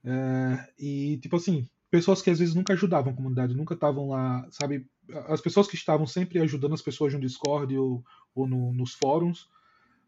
É, 0.05 0.69
e, 0.79 1.19
tipo 1.19 1.37
assim, 1.37 1.69
pessoas 1.91 2.21
que 2.21 2.31
às 2.31 2.39
vezes 2.39 2.55
nunca 2.55 2.73
ajudavam 2.73 3.13
a 3.13 3.17
comunidade, 3.17 3.55
nunca 3.55 3.75
estavam 3.75 4.09
lá, 4.09 4.47
sabe? 4.51 4.87
As 5.29 5.41
pessoas 5.41 5.67
que 5.67 5.77
estavam 5.77 6.07
sempre 6.07 6.41
ajudando 6.41 6.75
as 6.75 6.83
pessoas 6.83 7.13
no 7.13 7.21
Discord 7.21 7.77
ou, 7.77 8.05
ou 8.35 8.47
no, 8.47 8.73
nos 8.73 8.95
fóruns, 8.95 9.49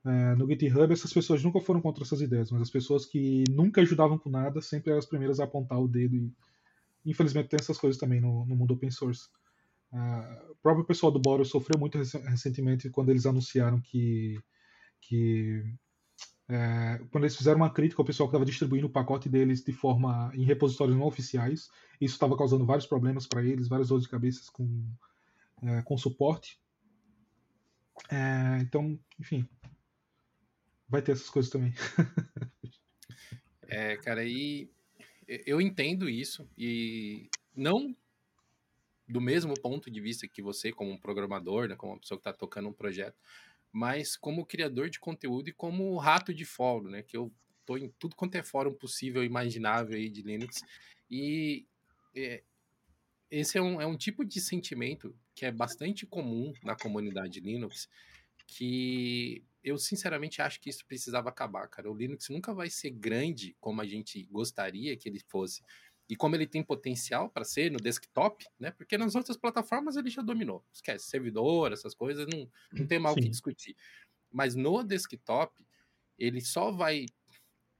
é, 0.05 0.35
no 0.37 0.47
GitHub, 0.47 0.93
essas 0.93 1.12
pessoas 1.12 1.43
nunca 1.43 1.61
foram 1.61 1.81
contra 1.81 2.05
essas 2.05 2.21
ideias, 2.21 2.51
mas 2.51 2.62
as 2.62 2.71
pessoas 2.71 3.07
que 3.07 3.45
nunca 3.51 3.81
ajudavam 3.81 4.19
com 4.19 4.31
nada 4.31 4.61
sempre 4.61 4.91
eram 4.91 4.99
as 4.99 5.07
primeiras 5.07 5.41
a 5.41 5.45
apontar 5.45 5.81
o 5.81 5.89
dedo. 5.89 6.17
E, 6.17 6.33
infelizmente, 7.05 7.49
tem 7.49 7.59
essas 7.59 7.79
coisas 7.79 7.99
também 7.99 8.21
no, 8.21 8.45
no 8.47 8.55
mundo 8.55 8.75
open 8.75 8.91
source. 8.91 9.29
Uh, 9.93 10.53
o 10.53 10.57
próprio 10.57 10.84
pessoal 10.84 11.12
do 11.12 11.20
Boros 11.20 11.49
sofreu 11.49 11.78
muito 11.78 11.97
recentemente 11.99 12.91
quando 12.91 13.11
eles 13.11 13.24
anunciaram 13.24 13.80
que, 13.80 14.39
que 15.01 15.62
é, 16.49 17.01
quando 17.11 17.24
eles 17.24 17.37
fizeram 17.37 17.57
uma 17.57 17.72
crítica 17.72 18.01
ao 18.01 18.07
pessoal 18.07 18.28
que 18.28 18.30
estava 18.30 18.45
distribuindo 18.45 18.87
o 18.87 18.91
pacote 18.91 19.28
deles 19.28 19.64
de 19.64 19.72
forma 19.72 20.30
em 20.34 20.45
repositórios 20.45 20.97
não 20.97 21.07
oficiais, 21.07 21.68
isso 22.01 22.14
estava 22.14 22.37
causando 22.37 22.64
vários 22.64 22.87
problemas 22.87 23.26
para 23.26 23.45
eles, 23.45 23.68
várias 23.68 23.89
dores 23.89 24.05
de 24.05 24.11
cabeça 24.11 24.51
com, 24.53 24.84
é, 25.62 25.82
com 25.82 25.99
suporte. 25.99 26.61
É, 28.11 28.59
então, 28.61 28.99
enfim, 29.18 29.49
vai 30.89 31.03
ter 31.03 31.12
essas 31.12 31.28
coisas 31.30 31.51
também. 31.51 31.74
é, 33.66 33.97
cara, 33.97 34.24
e 34.24 34.70
eu 35.26 35.61
entendo 35.61 36.09
isso 36.09 36.49
e 36.57 37.28
não 37.57 37.97
do 39.09 39.20
mesmo 39.20 39.54
ponto 39.61 39.90
de 39.90 40.00
vista 40.00 40.26
que 40.26 40.42
você, 40.42 40.72
como 40.72 40.90
um 40.90 40.98
programador, 40.98 41.68
né, 41.68 41.76
como 41.76 41.92
uma 41.92 42.00
pessoa 42.00 42.18
que 42.18 42.28
está 42.28 42.32
tocando 42.32 42.68
um 42.68 42.72
projeto, 42.72 43.16
mas 43.72 44.16
como 44.16 44.46
criador 44.46 44.88
de 44.88 44.98
conteúdo 44.98 45.48
e 45.48 45.52
como 45.52 45.96
rato 45.96 46.32
de 46.32 46.44
fórum, 46.44 46.88
né? 46.88 47.02
Que 47.02 47.16
eu 47.16 47.32
tô 47.64 47.76
em 47.76 47.88
tudo 47.98 48.16
quanto 48.16 48.36
é 48.36 48.42
fórum 48.42 48.72
possível 48.72 49.22
imaginável 49.22 49.96
aí 49.96 50.09
de 50.09 50.22
Linux. 50.22 50.62
E 51.11 51.66
é, 52.14 52.42
esse 53.30 53.59
é 53.59 53.62
um, 53.62 53.80
é 53.80 53.86
um 53.86 53.96
tipo 53.96 54.24
de 54.24 54.40
sentimento 54.40 55.14
que 55.34 55.44
é 55.44 55.52
bastante 55.52 56.07
comum 56.07 56.52
na 56.62 56.74
comunidade 56.74 57.40
Linux, 57.40 57.88
que 58.46 59.44
eu 59.62 59.76
sinceramente 59.76 60.40
acho 60.40 60.61
que 60.61 60.70
isso 60.70 60.86
precisava 60.86 61.28
acabar, 61.28 61.68
cara. 61.68 61.90
O 61.90 61.96
Linux 61.96 62.28
nunca 62.30 62.54
vai 62.54 62.70
ser 62.70 62.90
grande 62.90 63.57
como 63.61 63.82
a 63.82 63.86
gente 63.86 64.22
gostaria 64.30 64.96
que 64.96 65.09
ele 65.09 65.20
fosse 65.28 65.62
e 66.09 66.14
como 66.14 66.36
ele 66.36 66.46
tem 66.46 66.62
potencial 66.62 67.28
para 67.28 67.44
ser 67.44 67.70
no 67.70 67.78
desktop, 67.78 68.46
né? 68.59 68.70
Porque 68.70 68.96
nas 68.96 69.14
outras 69.14 69.36
plataformas 69.36 69.96
ele 69.96 70.09
já 70.09 70.22
dominou. 70.22 70.64
Esquece, 70.72 71.07
servidor, 71.07 71.72
essas 71.72 71.94
coisas, 71.94 72.26
não, 72.26 72.48
não 72.72 72.86
tem 72.86 72.98
mal 72.98 73.12
o 73.12 73.16
que 73.16 73.28
discutir. 73.28 73.76
Mas 74.30 74.54
no 74.54 74.82
desktop, 74.84 75.64
ele 76.18 76.40
só 76.40 76.70
vai 76.70 77.07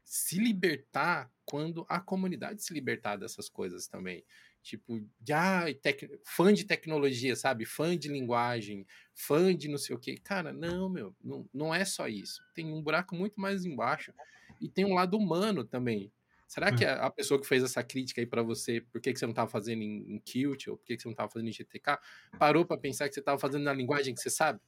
se 0.05 0.39
libertar 0.39 1.31
quando 1.45 1.87
a 1.89 2.01
comunidade 2.01 2.63
se 2.63 2.75
libertar 2.75 3.17
dessas 3.17 3.49
coisas 3.49 3.87
também. 3.87 4.25
Tipo, 4.63 5.01
ah, 5.33 5.67
tec... 5.81 6.11
fã 6.25 6.53
de 6.53 6.65
tecnologia, 6.65 7.37
sabe? 7.37 7.65
Fã 7.65 7.97
de 7.97 8.09
linguagem, 8.09 8.85
fã 9.15 9.55
de 9.55 9.69
não 9.69 9.79
sei 9.79 9.95
o 9.95 9.99
quê. 9.99 10.19
Cara, 10.19 10.53
não, 10.53 10.89
meu, 10.89 11.15
não, 11.23 11.49
não 11.55 11.73
é 11.73 11.85
só 11.85 12.09
isso. 12.09 12.43
Tem 12.53 12.73
um 12.73 12.83
buraco 12.83 13.15
muito 13.15 13.41
mais 13.41 13.65
embaixo. 13.65 14.13
E 14.61 14.69
tem 14.69 14.85
um 14.85 14.95
lado 14.95 15.17
humano 15.17 15.65
também. 15.65 16.13
Será 16.47 16.73
que 16.73 16.85
hum. 16.85 16.89
a, 16.89 17.11
pessoa 17.11 17.41
que 17.41 17.47
fez 17.47 17.63
essa 17.65 17.83
crítica 17.83 18.21
aí 18.21 18.27
para 18.27 18.43
você, 18.43 18.81
por 18.81 19.01
que, 19.01 19.13
que 19.13 19.19
você 19.19 19.27
não 19.27 19.33
estava 19.33 19.51
fazendo 19.51 19.83
em, 19.83 20.15
em 20.15 20.19
Qt 20.21 20.71
ou 20.71 20.77
por 20.77 20.85
que, 20.85 20.97
que 20.97 21.03
você 21.03 21.09
não 21.09 21.13
estava 21.13 21.31
fazendo 21.31 21.49
em 21.49 21.53
GTK, 21.53 21.99
parou 22.39 22.65
para 22.65 22.79
pensar 22.79 23.09
que 23.09 23.15
você 23.15 23.21
estava 23.21 23.39
fazendo 23.39 23.65
na 23.65 23.73
linguagem 23.73 24.15
que 24.15 24.21
você 24.21 24.31
sabe? 24.31 24.61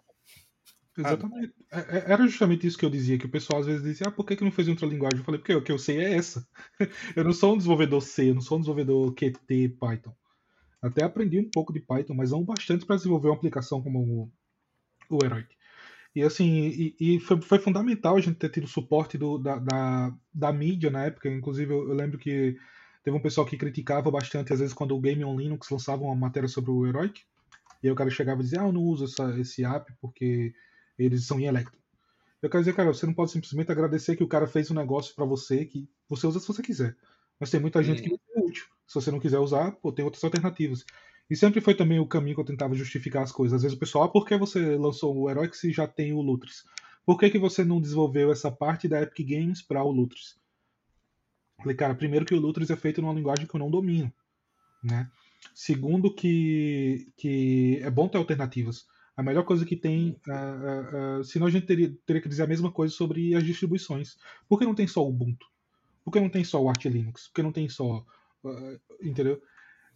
Exatamente. 0.98 1.54
Ah, 1.70 1.84
Era 2.06 2.26
justamente 2.26 2.66
isso 2.66 2.76
que 2.76 2.84
eu 2.84 2.90
dizia, 2.90 3.18
que 3.18 3.26
o 3.26 3.30
pessoal 3.30 3.60
às 3.60 3.66
vezes 3.66 3.82
dizia, 3.82 4.08
ah, 4.08 4.10
por 4.10 4.26
que, 4.26 4.34
que 4.34 4.44
não 4.44 4.50
fez 4.50 4.66
outra 4.66 4.86
linguagem? 4.86 5.20
Eu 5.20 5.24
falei, 5.24 5.38
porque 5.38 5.54
o 5.54 5.62
que 5.62 5.70
eu 5.70 5.78
sei 5.78 5.98
é 5.98 6.14
essa. 6.14 6.46
eu 7.16 7.22
não 7.22 7.32
sou 7.32 7.54
um 7.54 7.56
desenvolvedor 7.56 8.00
C, 8.02 8.30
eu 8.30 8.34
não 8.34 8.40
sou 8.40 8.58
um 8.58 8.60
desenvolvedor 8.60 9.14
Qt, 9.14 9.68
Python. 9.78 10.14
Até 10.82 11.04
aprendi 11.04 11.38
um 11.38 11.50
pouco 11.50 11.72
de 11.72 11.80
Python, 11.80 12.14
mas 12.14 12.32
não 12.32 12.44
bastante 12.44 12.84
para 12.84 12.96
desenvolver 12.96 13.28
uma 13.28 13.36
aplicação 13.36 13.82
como 13.82 14.00
o, 14.00 15.16
o 15.16 15.24
Heroic. 15.24 15.56
E 16.14 16.22
assim, 16.22 16.68
e, 16.68 16.96
e 16.98 17.20
foi, 17.20 17.40
foi, 17.40 17.58
fundamental 17.58 18.16
a 18.16 18.20
gente 18.20 18.38
ter 18.38 18.48
tido 18.48 18.66
suporte 18.66 19.16
do, 19.16 19.38
da, 19.38 19.58
da, 19.58 20.12
da, 20.32 20.52
mídia 20.52 20.90
na 20.90 21.04
época. 21.04 21.28
Inclusive, 21.28 21.72
eu, 21.72 21.88
eu, 21.88 21.94
lembro 21.94 22.18
que 22.18 22.56
teve 23.04 23.16
um 23.16 23.22
pessoal 23.22 23.46
que 23.46 23.56
criticava 23.56 24.10
bastante, 24.10 24.52
às 24.52 24.58
vezes, 24.58 24.74
quando 24.74 24.96
o 24.96 25.00
Game 25.00 25.24
on 25.24 25.38
Linux 25.38 25.68
lançava 25.70 26.02
uma 26.02 26.16
matéria 26.16 26.48
sobre 26.48 26.70
o 26.70 26.86
Heroic. 26.86 27.22
E 27.82 27.86
aí 27.86 27.92
o 27.92 27.96
cara 27.96 28.10
chegava 28.10 28.40
e 28.40 28.44
dizia, 28.44 28.62
ah, 28.62 28.66
eu 28.66 28.72
não 28.72 28.82
uso 28.82 29.04
essa, 29.04 29.38
esse 29.38 29.64
app 29.64 29.92
porque 30.00 30.52
eles 30.98 31.26
são 31.26 31.38
em 31.38 31.46
Electron. 31.46 31.78
Eu 32.42 32.50
quero 32.50 32.62
dizer, 32.62 32.74
cara, 32.74 32.92
você 32.92 33.06
não 33.06 33.14
pode 33.14 33.32
simplesmente 33.32 33.70
agradecer 33.70 34.16
que 34.16 34.24
o 34.24 34.28
cara 34.28 34.46
fez 34.46 34.70
um 34.70 34.74
negócio 34.74 35.14
para 35.14 35.24
você 35.24 35.64
que 35.64 35.88
você 36.08 36.26
usa 36.26 36.40
se 36.40 36.46
você 36.46 36.62
quiser. 36.62 36.96
Mas 37.38 37.50
tem 37.50 37.60
muita 37.60 37.82
gente 37.82 38.02
que 38.02 38.10
não 38.10 38.18
é 38.36 38.40
útil. 38.40 38.66
Se 38.86 38.94
você 38.94 39.10
não 39.10 39.20
quiser 39.20 39.38
usar, 39.38 39.72
pô, 39.72 39.92
tem 39.92 40.04
outras 40.04 40.22
alternativas. 40.24 40.84
E 41.30 41.36
sempre 41.36 41.60
foi 41.60 41.74
também 41.74 41.98
o 41.98 42.06
caminho 42.06 42.34
que 42.34 42.40
eu 42.40 42.44
tentava 42.44 42.74
justificar 42.74 43.22
as 43.22 43.32
coisas. 43.32 43.56
Às 43.56 43.62
vezes 43.62 43.76
o 43.76 43.80
pessoal, 43.80 44.04
ah, 44.04 44.08
por 44.08 44.26
que 44.26 44.36
você 44.36 44.76
lançou 44.76 45.16
o 45.16 45.30
Heroic 45.30 45.56
se 45.56 45.70
já 45.70 45.86
tem 45.86 46.12
o 46.12 46.22
Lutris? 46.22 46.64
Por 47.04 47.18
que, 47.18 47.30
que 47.30 47.38
você 47.38 47.64
não 47.64 47.80
desenvolveu 47.80 48.30
essa 48.32 48.50
parte 48.50 48.88
da 48.88 49.02
Epic 49.02 49.28
Games 49.28 49.62
para 49.62 49.82
o 49.82 49.90
Lutris? 49.90 50.38
Falei, 51.58 51.76
cara, 51.76 51.94
primeiro 51.94 52.24
que 52.24 52.34
o 52.34 52.40
Lutris 52.40 52.70
é 52.70 52.76
feito 52.76 53.02
numa 53.02 53.12
linguagem 53.12 53.46
que 53.46 53.54
eu 53.54 53.58
não 53.58 53.70
domino, 53.70 54.12
né? 54.82 55.10
Segundo 55.54 56.14
que, 56.14 57.10
que 57.16 57.78
é 57.82 57.90
bom 57.90 58.08
ter 58.08 58.18
alternativas. 58.18 58.86
A 59.16 59.22
melhor 59.22 59.44
coisa 59.44 59.64
que 59.64 59.74
tem, 59.74 60.20
uh, 60.28 61.16
uh, 61.16 61.20
uh, 61.20 61.24
senão 61.24 61.46
a 61.46 61.50
gente 61.50 61.66
teria, 61.66 61.92
teria 62.06 62.22
que 62.22 62.28
dizer 62.28 62.44
a 62.44 62.46
mesma 62.46 62.70
coisa 62.70 62.94
sobre 62.94 63.34
as 63.34 63.42
distribuições. 63.42 64.16
Por 64.48 64.58
que 64.58 64.64
não 64.64 64.74
tem 64.74 64.86
só 64.86 65.04
o 65.04 65.08
Ubuntu? 65.08 65.46
Por 66.04 66.12
que 66.12 66.20
não 66.20 66.28
tem 66.28 66.44
só 66.44 66.62
o 66.62 66.68
Arch 66.68 66.84
Linux? 66.84 67.26
Por 67.26 67.34
que 67.34 67.42
não 67.42 67.52
tem 67.52 67.68
só, 67.68 68.04
entendeu? 69.02 69.42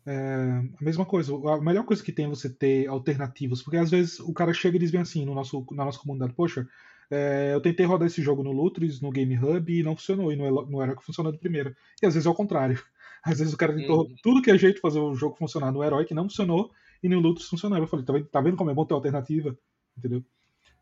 É, 0.05 0.63
a 0.81 0.85
mesma 0.85 1.05
coisa, 1.05 1.33
a 1.33 1.61
melhor 1.61 1.85
coisa 1.85 2.03
que 2.03 2.13
tem 2.13 2.25
é 2.25 2.29
você 2.29 2.49
ter 2.49 2.89
alternativas, 2.89 3.63
porque 3.63 3.77
às 3.77 3.91
vezes 3.91 4.19
o 4.21 4.33
cara 4.33 4.53
chega 4.53 4.77
e 4.77 4.81
diz 4.81 4.91
bem 4.91 5.01
assim 5.01 5.25
no 5.25 5.35
nosso, 5.35 5.65
na 5.71 5.85
nossa 5.85 5.99
comunidade, 5.99 6.33
poxa, 6.33 6.67
é, 7.11 7.53
eu 7.53 7.61
tentei 7.61 7.87
rodar 7.87 8.07
esse 8.07 8.23
jogo 8.23 8.43
no 8.43 8.53
Lutris, 8.53 9.01
no 9.01 9.11
Game 9.11 9.39
Hub 9.39 9.73
e 9.73 9.83
não 9.83 9.95
funcionou, 9.95 10.33
e 10.33 10.37
não, 10.37 10.51
não 10.67 10.83
era 10.83 10.97
que 10.97 11.05
funcionou 11.05 11.31
de 11.31 11.39
primeira. 11.39 11.77
E 12.03 12.07
às 12.07 12.15
vezes 12.15 12.27
é 12.27 12.31
o 12.31 12.35
contrário. 12.35 12.83
Às 13.25 13.39
vezes 13.39 13.55
o 13.55 13.57
cara 13.57 13.73
tentou 13.73 14.01
uhum. 14.01 14.15
tudo 14.21 14.43
que 14.43 14.51
é 14.51 14.59
jeito 14.59 14.81
fazer 14.81 14.99
o 14.99 15.15
jogo 15.15 15.37
funcionar 15.37 15.71
no 15.71 15.85
Herói 15.85 16.05
que 16.05 16.13
não 16.13 16.25
funcionou, 16.25 16.73
e 17.01 17.09
no 17.09 17.21
Lutris 17.21 17.47
funcionava. 17.47 17.85
Eu 17.85 17.87
falei, 17.87 18.05
tá 18.05 18.13
vendo, 18.13 18.27
tá 18.27 18.41
vendo 18.41 18.57
como 18.57 18.71
é 18.71 18.75
bom 18.75 18.85
ter 18.85 18.95
alternativa? 18.95 19.57
Entendeu? 19.97 20.25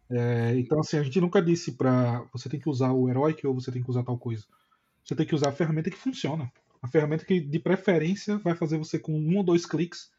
É, 0.09 0.55
então 0.57 0.81
assim, 0.81 0.97
a 0.97 1.03
gente 1.03 1.21
nunca 1.21 1.43
disse 1.43 1.73
pra 1.73 2.25
você 2.33 2.49
tem 2.49 2.59
que 2.59 2.69
usar 2.69 2.93
o 2.93 3.11
Heroic 3.11 3.47
ou 3.47 3.55
você 3.55 3.71
tem 3.71 3.83
que 3.83 3.91
usar 3.91 4.03
tal 4.03 4.17
coisa. 4.17 4.45
Você 5.05 5.15
tem 5.15 5.27
que 5.27 5.35
usar 5.35 5.51
a 5.51 5.53
ferramenta 5.53 5.91
que 5.91 5.99
funciona. 5.99 6.51
A 6.83 6.89
ferramenta 6.89 7.25
que, 7.25 7.41
de 7.41 7.59
preferência, 7.59 8.39
vai 8.39 8.55
fazer 8.55 8.79
você, 8.79 8.99
com 8.99 9.13
um 9.13 9.37
ou 9.37 9.43
dois 9.43 9.67
cliques, 9.67 10.11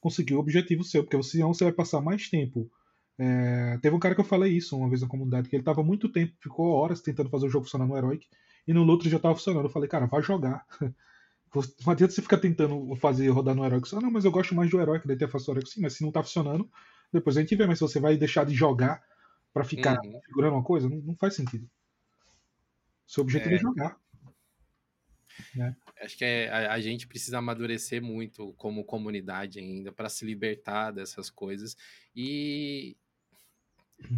conseguir 0.00 0.34
o 0.34 0.38
objetivo 0.38 0.84
seu, 0.84 1.04
porque 1.04 1.22
senão 1.22 1.54
você 1.54 1.64
vai 1.64 1.72
passar 1.72 2.00
mais 2.00 2.28
tempo. 2.28 2.70
É, 3.18 3.78
teve 3.80 3.94
um 3.94 4.00
cara 4.00 4.14
que 4.14 4.20
eu 4.20 4.24
falei 4.24 4.52
isso 4.52 4.76
uma 4.76 4.88
vez 4.88 5.00
na 5.00 5.08
comunidade, 5.08 5.48
que 5.48 5.54
ele 5.54 5.62
estava 5.62 5.82
muito 5.82 6.08
tempo, 6.08 6.34
ficou 6.40 6.70
horas 6.72 7.00
tentando 7.00 7.30
fazer 7.30 7.46
o 7.46 7.48
jogo 7.48 7.64
funcionar 7.64 7.86
no 7.86 7.96
Heroic, 7.96 8.26
e 8.66 8.72
no 8.72 8.82
Lutris 8.82 9.10
já 9.10 9.16
estava 9.16 9.34
funcionando. 9.34 9.64
Eu 9.64 9.70
falei, 9.70 9.88
cara, 9.88 10.06
vai 10.06 10.22
jogar. 10.22 10.66
Não 11.84 11.92
adianta 11.92 12.14
você 12.14 12.22
ficar 12.22 12.38
tentando 12.38 12.94
fazer 12.96 13.28
rodar 13.28 13.54
no 13.54 13.64
Heroic. 13.64 13.86
Ah, 13.94 14.00
não, 14.00 14.10
mas 14.10 14.24
eu 14.24 14.30
gosto 14.30 14.54
mais 14.54 14.70
do 14.70 14.80
Heroic, 14.80 15.06
da 15.06 15.12
interface 15.12 15.44
do 15.44 15.52
Heroic. 15.52 15.68
Sim, 15.68 15.82
mas 15.82 15.92
se 15.92 16.02
não 16.02 16.10
tá 16.10 16.22
funcionando, 16.22 16.66
depois 17.12 17.36
a 17.36 17.42
gente 17.42 17.54
vê. 17.54 17.66
Mas 17.66 17.76
se 17.78 17.82
você 17.82 18.00
vai 18.00 18.16
deixar 18.16 18.46
de 18.46 18.54
jogar 18.54 19.02
para 19.52 19.62
ficar 19.62 20.00
uhum. 20.02 20.12
configurando 20.12 20.54
uma 20.56 20.62
coisa, 20.62 20.88
não, 20.88 20.96
não, 20.96 21.14
faz 21.14 21.34
sentido. 21.34 21.68
Seu 23.06 23.22
objetivo 23.22 23.52
é, 23.52 23.56
é 23.56 23.58
jogar. 23.58 23.98
Né? 25.54 25.76
Acho 26.00 26.16
que 26.16 26.24
é, 26.24 26.48
a, 26.48 26.72
a, 26.72 26.80
gente 26.80 27.06
precisa 27.06 27.38
amadurecer 27.38 28.02
muito 28.02 28.52
como 28.54 28.84
comunidade 28.84 29.58
ainda 29.58 29.92
para 29.92 30.08
se 30.08 30.24
libertar 30.24 30.90
dessas 30.90 31.30
coisas. 31.30 31.76
E, 32.14 32.96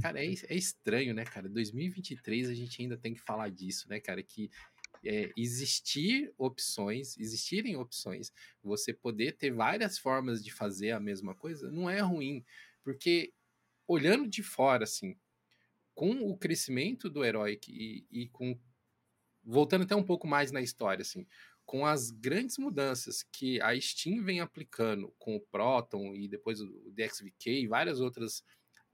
cara, 0.00 0.24
é, 0.24 0.32
é, 0.48 0.54
estranho, 0.56 1.14
né, 1.14 1.24
cara? 1.24 1.48
2023 1.48 2.48
a 2.48 2.54
gente 2.54 2.80
ainda 2.80 2.96
tem 2.96 3.14
que 3.14 3.20
falar 3.20 3.50
disso, 3.50 3.88
né, 3.88 4.00
cara? 4.00 4.22
Que 4.22 4.50
é, 5.04 5.30
existir 5.36 6.32
opções, 6.38 7.16
existirem 7.18 7.76
opções, 7.76 8.32
você 8.62 8.92
poder 8.92 9.32
ter 9.32 9.52
várias 9.52 9.98
formas 9.98 10.42
de 10.42 10.52
fazer 10.52 10.92
a 10.92 11.00
mesma 11.00 11.34
coisa, 11.34 11.70
não 11.70 11.88
é 11.90 12.00
ruim, 12.00 12.44
porque 12.82 13.32
olhando 13.86 14.26
de 14.26 14.42
fora, 14.42 14.84
assim, 14.84 15.16
com 15.94 16.30
o 16.30 16.36
crescimento 16.36 17.08
do 17.08 17.24
Heroic 17.24 17.70
e, 17.70 18.06
e 18.10 18.28
com 18.28 18.58
voltando 19.44 19.82
até 19.82 19.94
um 19.94 20.02
pouco 20.02 20.26
mais 20.26 20.50
na 20.50 20.60
história, 20.60 21.02
assim, 21.02 21.26
com 21.64 21.86
as 21.86 22.10
grandes 22.10 22.58
mudanças 22.58 23.22
que 23.22 23.60
a 23.60 23.78
Steam 23.80 24.22
vem 24.22 24.40
aplicando 24.40 25.14
com 25.18 25.36
o 25.36 25.40
Proton 25.40 26.14
e 26.14 26.28
depois 26.28 26.60
o 26.60 26.90
DXVK 26.90 27.62
e 27.62 27.66
várias 27.66 28.00
outras 28.00 28.42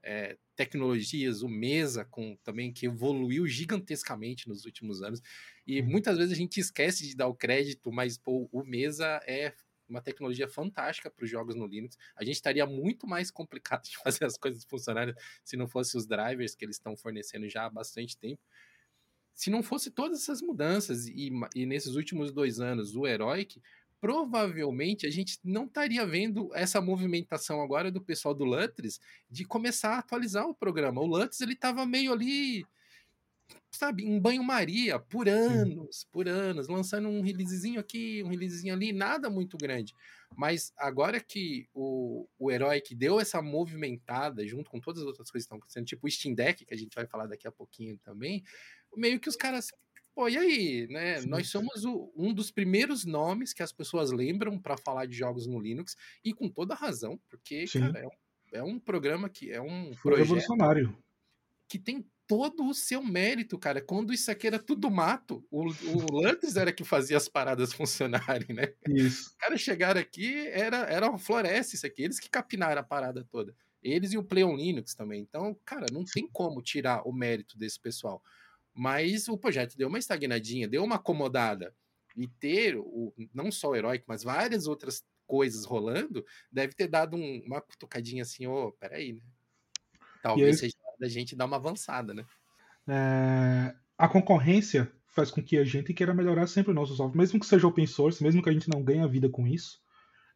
é, 0.02 0.38
tecnologias, 0.56 1.42
o 1.42 1.48
Mesa 1.48 2.04
com 2.04 2.36
também 2.42 2.72
que 2.72 2.86
evoluiu 2.86 3.46
gigantescamente 3.46 4.48
nos 4.48 4.64
últimos 4.64 5.02
anos. 5.02 5.20
E 5.66 5.80
uhum. 5.80 5.88
muitas 5.88 6.16
vezes 6.16 6.32
a 6.32 6.36
gente 6.36 6.60
esquece 6.60 7.06
de 7.06 7.16
dar 7.16 7.28
o 7.28 7.34
crédito, 7.34 7.92
mas 7.92 8.16
pô, 8.16 8.48
o 8.52 8.64
Mesa 8.64 9.20
é 9.26 9.54
uma 9.88 10.00
tecnologia 10.00 10.48
fantástica 10.48 11.10
para 11.10 11.24
os 11.24 11.30
jogos 11.30 11.56
no 11.56 11.66
Linux. 11.66 11.98
A 12.14 12.24
gente 12.24 12.36
estaria 12.36 12.64
muito 12.64 13.06
mais 13.06 13.30
complicado 13.32 13.82
de 13.84 13.98
fazer 13.98 14.24
as 14.24 14.36
coisas 14.36 14.64
funcionarem 14.64 15.14
se 15.44 15.56
não 15.56 15.66
fosse 15.66 15.96
os 15.96 16.06
drivers 16.06 16.54
que 16.54 16.64
eles 16.64 16.76
estão 16.76 16.96
fornecendo 16.96 17.48
já 17.48 17.66
há 17.66 17.70
bastante 17.70 18.16
tempo. 18.16 18.40
Se 19.40 19.48
não 19.48 19.62
fosse 19.62 19.90
todas 19.90 20.20
essas 20.20 20.42
mudanças 20.42 21.06
e, 21.06 21.32
e 21.54 21.64
nesses 21.64 21.94
últimos 21.94 22.30
dois 22.30 22.60
anos 22.60 22.94
o 22.94 23.06
Heroic, 23.06 23.58
provavelmente 23.98 25.06
a 25.06 25.10
gente 25.10 25.38
não 25.42 25.64
estaria 25.64 26.04
vendo 26.04 26.50
essa 26.54 26.78
movimentação 26.78 27.62
agora 27.62 27.90
do 27.90 28.02
pessoal 28.02 28.34
do 28.34 28.44
Lutris 28.44 29.00
de 29.30 29.46
começar 29.46 29.94
a 29.94 29.98
atualizar 30.00 30.46
o 30.46 30.54
programa. 30.54 31.00
O 31.00 31.06
Lutris 31.06 31.40
ele 31.40 31.54
estava 31.54 31.86
meio 31.86 32.12
ali 32.12 32.66
sabe, 33.70 34.04
em 34.04 34.18
banho-maria, 34.18 34.98
por 34.98 35.28
anos, 35.28 36.06
por 36.10 36.28
anos, 36.28 36.68
lançando 36.68 37.08
um 37.08 37.22
releasezinho 37.22 37.80
aqui, 37.80 38.22
um 38.24 38.28
releasezinho 38.28 38.74
ali, 38.74 38.92
nada 38.92 39.30
muito 39.30 39.56
grande. 39.56 39.94
Mas 40.36 40.72
agora 40.76 41.20
que 41.20 41.68
o, 41.72 42.26
o 42.38 42.50
herói 42.50 42.80
que 42.80 42.94
deu 42.94 43.20
essa 43.20 43.40
movimentada, 43.40 44.46
junto 44.46 44.70
com 44.70 44.80
todas 44.80 45.02
as 45.02 45.06
outras 45.06 45.30
coisas 45.30 45.44
que 45.44 45.46
estão 45.46 45.58
acontecendo, 45.58 45.86
tipo 45.86 46.06
o 46.06 46.10
Steam 46.10 46.34
Deck, 46.34 46.64
que 46.64 46.74
a 46.74 46.76
gente 46.76 46.94
vai 46.94 47.06
falar 47.06 47.26
daqui 47.26 47.46
a 47.46 47.52
pouquinho 47.52 47.96
também, 47.98 48.42
meio 48.96 49.20
que 49.20 49.28
os 49.28 49.36
caras. 49.36 49.68
Pô, 50.14 50.28
e 50.28 50.36
aí, 50.36 50.86
né? 50.88 51.20
Sim. 51.20 51.28
Nós 51.28 51.48
somos 51.48 51.84
o, 51.84 52.12
um 52.16 52.32
dos 52.34 52.50
primeiros 52.50 53.04
nomes 53.04 53.52
que 53.52 53.62
as 53.62 53.72
pessoas 53.72 54.10
lembram 54.10 54.58
para 54.58 54.76
falar 54.76 55.06
de 55.06 55.16
jogos 55.16 55.46
no 55.46 55.60
Linux, 55.60 55.96
e 56.24 56.32
com 56.32 56.48
toda 56.48 56.74
razão, 56.74 57.18
porque, 57.28 57.66
Sim. 57.66 57.80
cara, 57.80 58.00
é 58.00 58.06
um, 58.06 58.10
é 58.52 58.62
um 58.62 58.78
programa 58.78 59.28
que 59.28 59.50
é 59.50 59.60
um 59.60 59.94
Foi 59.94 60.16
revolucionário. 60.16 60.96
que 61.68 61.78
tem 61.78 62.04
todo 62.30 62.68
o 62.68 62.72
seu 62.72 63.02
mérito, 63.02 63.58
cara. 63.58 63.80
Quando 63.80 64.12
isso 64.12 64.30
aqui 64.30 64.46
era 64.46 64.58
tudo 64.60 64.88
mato, 64.88 65.44
o, 65.50 65.66
o 65.66 66.12
Lantis 66.12 66.54
era 66.54 66.72
que 66.72 66.84
fazia 66.84 67.16
as 67.16 67.28
paradas 67.28 67.72
funcionarem, 67.74 68.54
né? 68.54 68.72
Isso. 68.88 69.30
Os 69.30 69.36
caras 69.36 69.60
chegaram 69.60 70.00
aqui, 70.00 70.46
era, 70.46 70.76
era 70.84 71.10
uma 71.10 71.18
floresta 71.18 71.74
isso 71.74 71.84
aqui, 71.84 72.04
eles 72.04 72.20
que 72.20 72.30
capinaram 72.30 72.80
a 72.80 72.84
parada 72.84 73.26
toda. 73.28 73.52
Eles 73.82 74.12
e 74.12 74.18
o 74.18 74.22
Pleon 74.22 74.54
Linux 74.54 74.94
também. 74.94 75.22
Então, 75.22 75.58
cara, 75.64 75.86
não 75.90 76.04
tem 76.04 76.28
como 76.28 76.62
tirar 76.62 77.02
o 77.04 77.12
mérito 77.12 77.58
desse 77.58 77.80
pessoal. 77.80 78.22
Mas 78.74 79.28
o 79.28 79.36
projeto 79.36 79.76
deu 79.76 79.88
uma 79.88 79.98
estagnadinha, 79.98 80.68
deu 80.68 80.84
uma 80.84 80.96
acomodada. 80.96 81.74
E 82.16 82.26
ter 82.26 82.76
o, 82.76 83.14
não 83.32 83.52
só 83.52 83.70
o 83.70 83.76
Heroic, 83.76 84.04
mas 84.06 84.22
várias 84.22 84.66
outras 84.66 85.04
coisas 85.26 85.64
rolando, 85.64 86.24
deve 86.50 86.74
ter 86.74 86.88
dado 86.88 87.16
um, 87.16 87.42
uma 87.46 87.60
cutucadinha 87.60 88.22
assim, 88.22 88.46
ô, 88.48 88.66
oh, 88.66 88.72
peraí, 88.72 89.12
né? 89.12 89.22
Talvez 90.22 90.58
seja 90.58 90.74
da 90.98 91.08
gente 91.08 91.36
dar 91.36 91.46
uma 91.46 91.56
avançada, 91.56 92.12
né? 92.12 92.26
É, 92.86 93.74
a 93.96 94.08
concorrência 94.08 94.90
faz 95.06 95.30
com 95.30 95.42
que 95.42 95.56
a 95.56 95.64
gente 95.64 95.94
queira 95.94 96.12
melhorar 96.12 96.46
sempre 96.46 96.72
o 96.72 96.74
nosso 96.74 96.94
software, 96.94 97.16
mesmo 97.16 97.38
que 97.38 97.46
seja 97.46 97.66
open 97.66 97.86
source, 97.86 98.22
mesmo 98.22 98.42
que 98.42 98.50
a 98.50 98.52
gente 98.52 98.68
não 98.68 98.82
ganhe 98.82 99.00
a 99.00 99.06
vida 99.06 99.28
com 99.28 99.46
isso, 99.46 99.80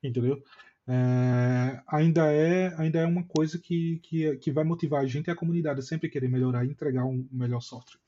entendeu? 0.03 0.43
É, 0.87 1.83
ainda 1.89 2.33
é 2.33 2.75
ainda 2.79 3.01
é 3.01 3.07
uma 3.07 3.25
coisa 3.25 3.59
que, 3.59 3.99
que, 4.01 4.37
que 4.37 4.53
vai 4.53 4.65
motivar 4.65 5.03
a 5.03 5.07
gente 5.07 5.27
e 5.27 5.31
a 5.31 5.37
comunidade 5.37 5.81
a 5.81 5.83
sempre 5.83 6.11
querer 6.11 6.29
melhorar 6.29 6.65
e 6.65 6.71
entregar 6.71 7.05
um 7.05 7.27
melhor 7.33 7.61
software 7.61 8.04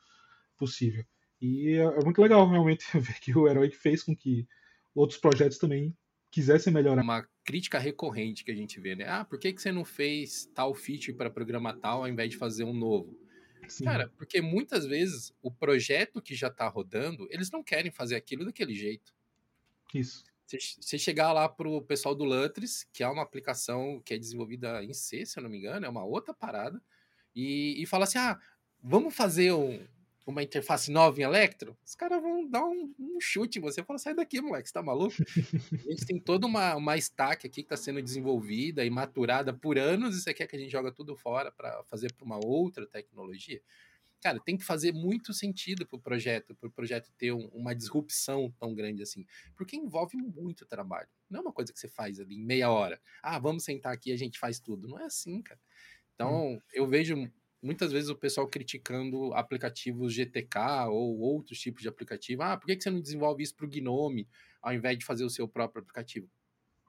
possível. 0.57 1.04
E 1.40 1.72
é, 1.72 1.82
é 1.82 2.04
muito 2.04 2.20
legal 2.20 2.48
realmente 2.48 2.84
ver 2.98 3.20
que 3.20 3.36
o 3.36 3.48
Heroic 3.48 3.76
fez 3.76 4.02
com 4.02 4.14
que 4.14 4.46
outros 4.94 5.18
projetos 5.18 5.59
também 5.59 5.96
quisessem 6.30 6.72
melhorar. 6.72 7.02
Uma 7.02 7.26
crítica 7.44 7.78
recorrente 7.78 8.44
que 8.44 8.50
a 8.50 8.54
gente 8.54 8.80
vê, 8.80 8.94
né? 8.94 9.07
Ah, 9.09 9.24
por 9.24 9.38
que, 9.38 9.52
que 9.52 9.62
você 9.62 9.70
não 9.70 9.84
fez 9.84 10.46
tal 10.54 10.74
feature 10.74 11.16
para 11.16 11.30
programar 11.30 11.76
tal 11.78 12.00
ao 12.00 12.09
invés 12.09 12.30
de 12.30 12.36
fazer 12.36 12.64
um 12.64 12.72
novo? 12.72 13.18
Sim. 13.68 13.84
Cara, 13.84 14.12
porque 14.16 14.40
muitas 14.40 14.86
vezes 14.86 15.32
o 15.42 15.50
projeto 15.50 16.22
que 16.22 16.34
já 16.34 16.48
está 16.48 16.68
rodando, 16.68 17.26
eles 17.30 17.50
não 17.50 17.62
querem 17.62 17.90
fazer 17.90 18.14
aquilo 18.14 18.44
daquele 18.44 18.74
jeito. 18.74 19.14
Isso. 19.94 20.24
Você 20.46 20.96
chegar 20.96 21.32
lá 21.32 21.48
pro 21.48 21.82
pessoal 21.82 22.14
do 22.14 22.24
Lutris, 22.24 22.86
que 22.92 23.02
é 23.02 23.09
uma 23.09 23.22
aplicação 23.22 24.00
que 24.04 24.14
é 24.14 24.18
desenvolvida 24.18 24.84
em 24.84 24.92
C, 24.92 25.26
se 25.26 25.38
eu 25.38 25.42
não 25.42 25.50
me 25.50 25.59
engano, 25.59 25.84
é 25.84 25.88
uma 25.88 26.04
outra 26.04 26.32
parada, 26.32 26.80
e, 27.34 27.82
e 27.82 27.86
falar 27.86 28.04
assim: 28.04 28.18
ah, 28.18 28.38
vamos 28.80 29.14
fazer 29.14 29.52
um, 29.52 29.84
uma 30.27 30.43
interface 30.43 30.91
nova 30.91 31.20
em 31.20 31.22
Electro, 31.22 31.77
os 31.85 31.95
caras 31.95 32.20
vão 32.20 32.49
dar 32.49 32.64
um, 32.64 32.93
um, 32.99 33.20
chute 33.20 33.59
em 33.59 33.62
você. 33.62 33.83
Fala, 33.85 33.99
sai 33.99 34.12
daqui, 34.12 34.41
moleque, 34.41 34.68
você 34.68 34.74
tá 34.74 34.83
maluco? 34.83 35.14
a 35.72 35.91
gente 35.91 36.05
tem 36.05 36.18
toda 36.18 36.47
uma, 36.47 36.74
uma 36.74 36.97
stack 36.97 37.47
aqui 37.47 37.62
que 37.62 37.72
está 37.72 37.77
sendo 37.77 38.03
desenvolvida 38.03 38.85
e 38.85 38.91
maturada 38.91 39.55
por 39.55 39.79
anos 39.79 40.16
e 40.16 40.20
você 40.20 40.35
quer 40.35 40.49
que 40.49 40.57
a 40.57 40.59
gente 40.59 40.70
joga 40.70 40.91
tudo 40.91 41.14
fora 41.14 41.53
para 41.53 41.85
fazer 41.85 42.12
para 42.12 42.24
uma 42.24 42.45
outra 42.45 42.85
tecnologia? 42.87 43.62
Cara, 44.20 44.41
tem 44.41 44.57
que 44.57 44.64
fazer 44.64 44.93
muito 44.93 45.33
sentido 45.33 45.87
para 45.87 45.97
o 45.97 46.01
projeto, 46.01 46.57
para 46.57 46.68
o 46.68 46.72
projeto 46.72 47.12
ter 47.16 47.31
um, 47.31 47.47
uma 47.49 47.72
disrupção 47.72 48.53
tão 48.59 48.74
grande 48.74 49.03
assim, 49.03 49.24
porque 49.57 49.77
envolve 49.77 50.16
muito 50.16 50.66
trabalho. 50.66 51.09
Não 51.31 51.39
é 51.39 51.43
uma 51.43 51.53
coisa 51.53 51.72
que 51.72 51.79
você 51.79 51.89
faz 51.89 52.18
ali 52.18 52.35
em 52.35 52.45
meia 52.45 52.70
hora. 52.70 53.01
Ah, 53.22 53.39
vamos 53.39 53.62
sentar 53.62 53.93
aqui 53.93 54.11
e 54.11 54.12
a 54.12 54.16
gente 54.16 54.39
faz 54.41 54.59
tudo. 54.59 54.89
Não 54.89 54.99
é 54.99 55.05
assim, 55.05 55.41
cara. 55.41 55.61
Então, 56.14 56.55
hum. 56.55 56.61
eu 56.72 56.87
vejo 56.87 57.31
muitas 57.62 57.92
vezes 57.92 58.09
o 58.09 58.16
pessoal 58.16 58.48
criticando 58.48 59.32
aplicativos 59.34 60.12
GTK 60.12 60.88
ou 60.88 61.18
outros 61.18 61.59
tipos 61.59 61.82
de 61.82 61.88
aplicativo. 61.88 62.42
Ah, 62.42 62.57
por 62.57 62.66
que 62.66 62.80
você 62.80 62.90
não 62.90 63.00
desenvolve 63.00 63.42
isso 63.42 63.54
para 63.54 63.66
o 63.66 63.68
Gnome 63.68 64.28
ao 64.62 64.72
invés 64.72 64.98
de 64.98 65.04
fazer 65.04 65.24
o 65.24 65.30
seu 65.30 65.48
próprio 65.48 65.82
aplicativo? 65.82 66.28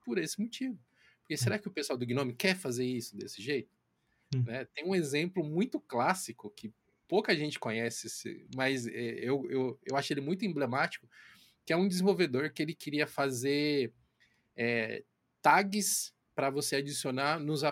Por 0.05 0.17
esse 0.17 0.39
motivo. 0.39 0.79
Porque 1.21 1.33
hum. 1.33 1.37
será 1.37 1.59
que 1.59 1.67
o 1.67 1.71
pessoal 1.71 1.97
do 1.97 2.05
Gnome 2.05 2.33
quer 2.33 2.55
fazer 2.55 2.85
isso 2.85 3.17
desse 3.17 3.41
jeito? 3.41 3.75
Hum. 4.35 4.43
Né? 4.43 4.65
Tem 4.65 4.85
um 4.85 4.95
exemplo 4.95 5.43
muito 5.43 5.79
clássico 5.79 6.49
que 6.49 6.73
pouca 7.07 7.35
gente 7.35 7.57
conhece, 7.57 8.47
mas 8.55 8.85
é, 8.87 9.19
eu, 9.19 9.49
eu, 9.49 9.79
eu 9.85 9.95
acho 9.95 10.11
ele 10.11 10.21
muito 10.21 10.45
emblemático, 10.45 11.07
que 11.65 11.71
é 11.71 11.77
um 11.77 11.87
desenvolvedor 11.87 12.51
que 12.51 12.61
ele 12.61 12.73
queria 12.73 13.07
fazer 13.07 13.93
é, 14.55 15.03
tags 15.41 16.13
para 16.37 16.51
você 16.51 16.75
adicionar 16.75 17.39
nos, 17.39 17.63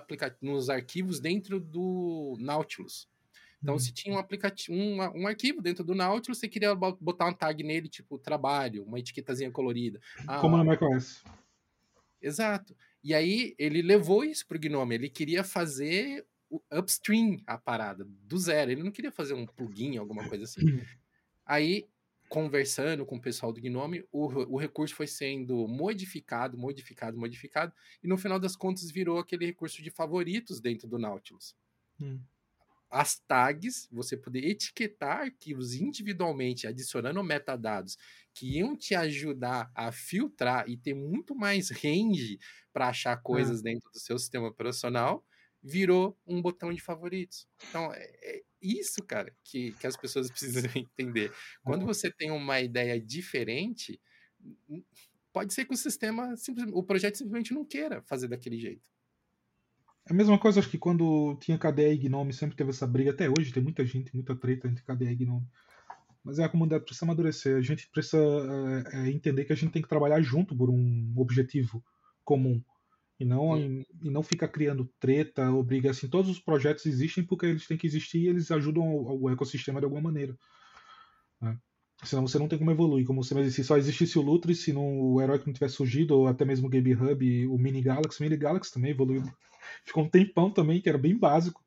nos 0.42 0.72
arquivos 0.72 1.20
dentro 1.20 1.60
do 1.60 2.36
Nautilus. 2.40 3.08
Então, 3.62 3.78
se 3.78 3.90
uhum. 3.90 3.94
tinha 3.94 4.16
um 4.16 4.18
aplicativo, 4.18 4.76
um, 4.76 4.98
um, 5.22 5.28
arquivo 5.28 5.62
dentro 5.62 5.84
do 5.84 5.94
Nautilus, 5.94 6.40
você 6.40 6.48
queria 6.48 6.74
botar 6.74 7.28
um 7.28 7.34
tag 7.34 7.64
nele, 7.64 7.88
tipo 7.88 8.18
trabalho, 8.18 8.84
uma 8.84 8.98
etiquetazinha 8.98 9.52
colorida. 9.52 10.02
Ah, 10.28 10.40
Como 10.40 10.58
no 10.58 10.66
macOS. 10.66 11.24
Exato. 12.20 12.76
E 13.04 13.14
aí 13.14 13.54
ele 13.60 13.84
levou 13.84 14.24
isso 14.24 14.48
para 14.48 14.58
o 14.58 14.60
Gnome. 14.60 14.96
Ele 14.96 15.10
queria 15.12 15.44
fazer 15.44 16.26
o 16.50 16.60
upstream 16.74 17.38
a 17.46 17.60
parada 17.60 18.04
do 18.04 18.38
zero. 18.40 18.72
Ele 18.72 18.82
não 18.82 18.92
queria 18.92 19.12
fazer 19.12 19.36
um 19.36 19.46
plugin, 19.46 19.98
alguma 19.98 20.28
coisa 20.28 20.46
assim. 20.46 20.68
Uhum. 20.68 20.82
Aí 21.46 21.86
conversando 22.36 23.06
com 23.06 23.16
o 23.16 23.22
pessoal 23.22 23.54
do 23.54 23.62
Gnome, 23.62 24.04
o, 24.12 24.26
o 24.26 24.58
recurso 24.58 24.94
foi 24.94 25.08
sendo 25.08 25.66
modificado, 25.70 26.58
modificado, 26.58 27.18
modificado, 27.18 27.74
e 28.04 28.10
no 28.10 28.18
final 28.18 28.38
das 28.38 28.58
contas 28.58 28.92
virou 28.92 29.20
aquele 29.20 29.46
recurso 29.46 29.82
de 29.82 29.90
favoritos 29.90 30.60
dentro 30.60 30.86
do 30.86 31.00
Nautilus. 31.00 31.56
Hum. 31.98 32.20
As 32.92 33.18
tags, 33.20 33.88
você 33.90 34.18
poder 34.18 34.44
etiquetar 34.50 35.22
arquivos 35.22 35.76
individualmente, 35.76 36.68
adicionando 36.68 37.24
metadados 37.24 37.98
que 38.34 38.58
iam 38.58 38.76
te 38.76 38.94
ajudar 38.96 39.72
a 39.74 39.90
filtrar 39.94 40.68
e 40.68 40.76
ter 40.76 40.94
muito 40.94 41.34
mais 41.34 41.70
range 41.70 42.38
para 42.74 42.90
achar 42.90 43.16
coisas 43.22 43.62
dentro 43.62 43.90
do 43.94 44.00
seu 44.00 44.20
sistema 44.20 44.50
operacional, 44.50 45.26
virou 45.64 46.20
um 46.28 46.42
botão 46.42 46.74
de 46.74 46.82
favoritos. 46.82 47.48
Então, 47.70 47.94
é, 47.94 48.04
é 48.22 48.44
isso, 48.66 49.04
cara, 49.04 49.32
que, 49.44 49.72
que 49.74 49.88
as 49.88 49.96
pessoas 49.96 50.30
precisam 50.32 50.70
entender. 50.76 51.32
Quando 51.64 51.86
você 51.86 52.12
tem 52.12 52.32
uma 52.32 52.60
ideia 52.60 53.00
diferente, 53.00 54.00
pode 55.32 55.54
ser 55.54 55.66
que 55.66 55.74
o 55.74 55.78
sistema, 55.78 56.34
o 56.74 56.84
projeto 56.84 57.18
simplesmente 57.18 57.54
não 57.54 57.66
queira 57.66 58.02
fazer 58.04 58.28
daquele 58.28 58.60
jeito. 58.60 58.84
É 60.08 60.14
a 60.14 60.16
mesma 60.16 60.38
coisa, 60.38 60.60
acho 60.60 60.70
que 60.70 60.78
quando 60.78 61.36
tinha 61.42 61.58
KDE 61.58 61.94
e 61.94 61.98
Gnome 61.98 62.32
sempre 62.32 62.56
teve 62.56 62.70
essa 62.70 62.86
briga, 62.86 63.10
até 63.10 63.28
hoje 63.28 63.52
tem 63.52 63.64
muita 63.64 63.84
gente, 63.86 64.14
muita 64.14 64.36
treta 64.36 64.68
entre 64.68 64.84
KDE 64.84 65.12
e 65.12 65.16
Gnome. 65.16 65.48
Mas 66.24 66.40
é 66.40 66.44
a 66.44 66.50
comunidade 66.50 66.84
precisa 66.84 67.06
amadurecer, 67.06 67.58
a 67.58 67.62
gente 67.62 67.88
precisa 67.90 68.18
é, 68.18 68.98
é, 68.98 69.12
entender 69.12 69.46
que 69.46 69.54
a 69.54 69.56
gente 69.56 69.72
tem 69.72 69.82
que 69.82 69.88
trabalhar 69.88 70.22
junto 70.22 70.56
por 70.56 70.70
um 70.70 71.14
objetivo 71.16 71.84
comum. 72.24 72.64
E 73.20 73.24
não, 73.24 73.58
em, 73.58 73.86
e 74.04 74.10
não 74.10 74.22
ficar 74.22 74.50
criando 74.50 74.90
treta 75.00 75.50
ou 75.50 75.64
briga 75.64 75.92
assim. 75.92 76.08
Todos 76.08 76.30
os 76.30 76.40
projetos 76.40 76.86
existem 76.86 77.24
porque 77.24 77.46
eles 77.46 77.66
têm 77.66 77.78
que 77.78 77.88
existir 77.88 78.20
e 78.20 78.28
eles 78.28 78.52
ajudam 78.52 78.84
o, 78.84 79.30
ecossistema 79.30 79.80
de 79.80 79.86
alguma 79.86 80.02
maneira. 80.02 80.38
Né? 81.42 81.58
Senão 82.04 82.28
você 82.28 82.38
não 82.38 82.50
tem 82.50 82.60
como 82.60 82.72
evoluir. 82.72 83.06
Como 83.06 83.24
você 83.24 83.34
disse, 83.36 83.56
se 83.56 83.64
só 83.64 83.78
existisse 83.78 84.20
o 84.20 84.22
Lutris, 84.22 84.60
se 84.60 84.74
não, 84.74 85.00
o 85.00 85.22
herói 85.22 85.40
que 85.40 85.48
não 85.48 85.54
tivesse 85.54 85.76
surgido, 85.76 86.18
ou 86.18 86.28
até 86.28 86.44
mesmo 86.44 86.68
o 86.68 86.70
Game 86.70 86.94
Hub, 86.94 87.48
o 87.48 87.58
Mini 87.58 87.82
Galaxy. 87.82 88.20
O 88.20 88.24
Mini 88.24 88.38
Galaxy 88.38 88.74
também 88.74 88.92
evoluiu. 88.92 89.24
Ficou 89.86 90.04
um 90.04 90.10
tempão 90.10 90.52
também, 90.52 90.82
que 90.82 90.90
era 90.90 90.98
bem 90.98 91.18
básico. 91.18 91.64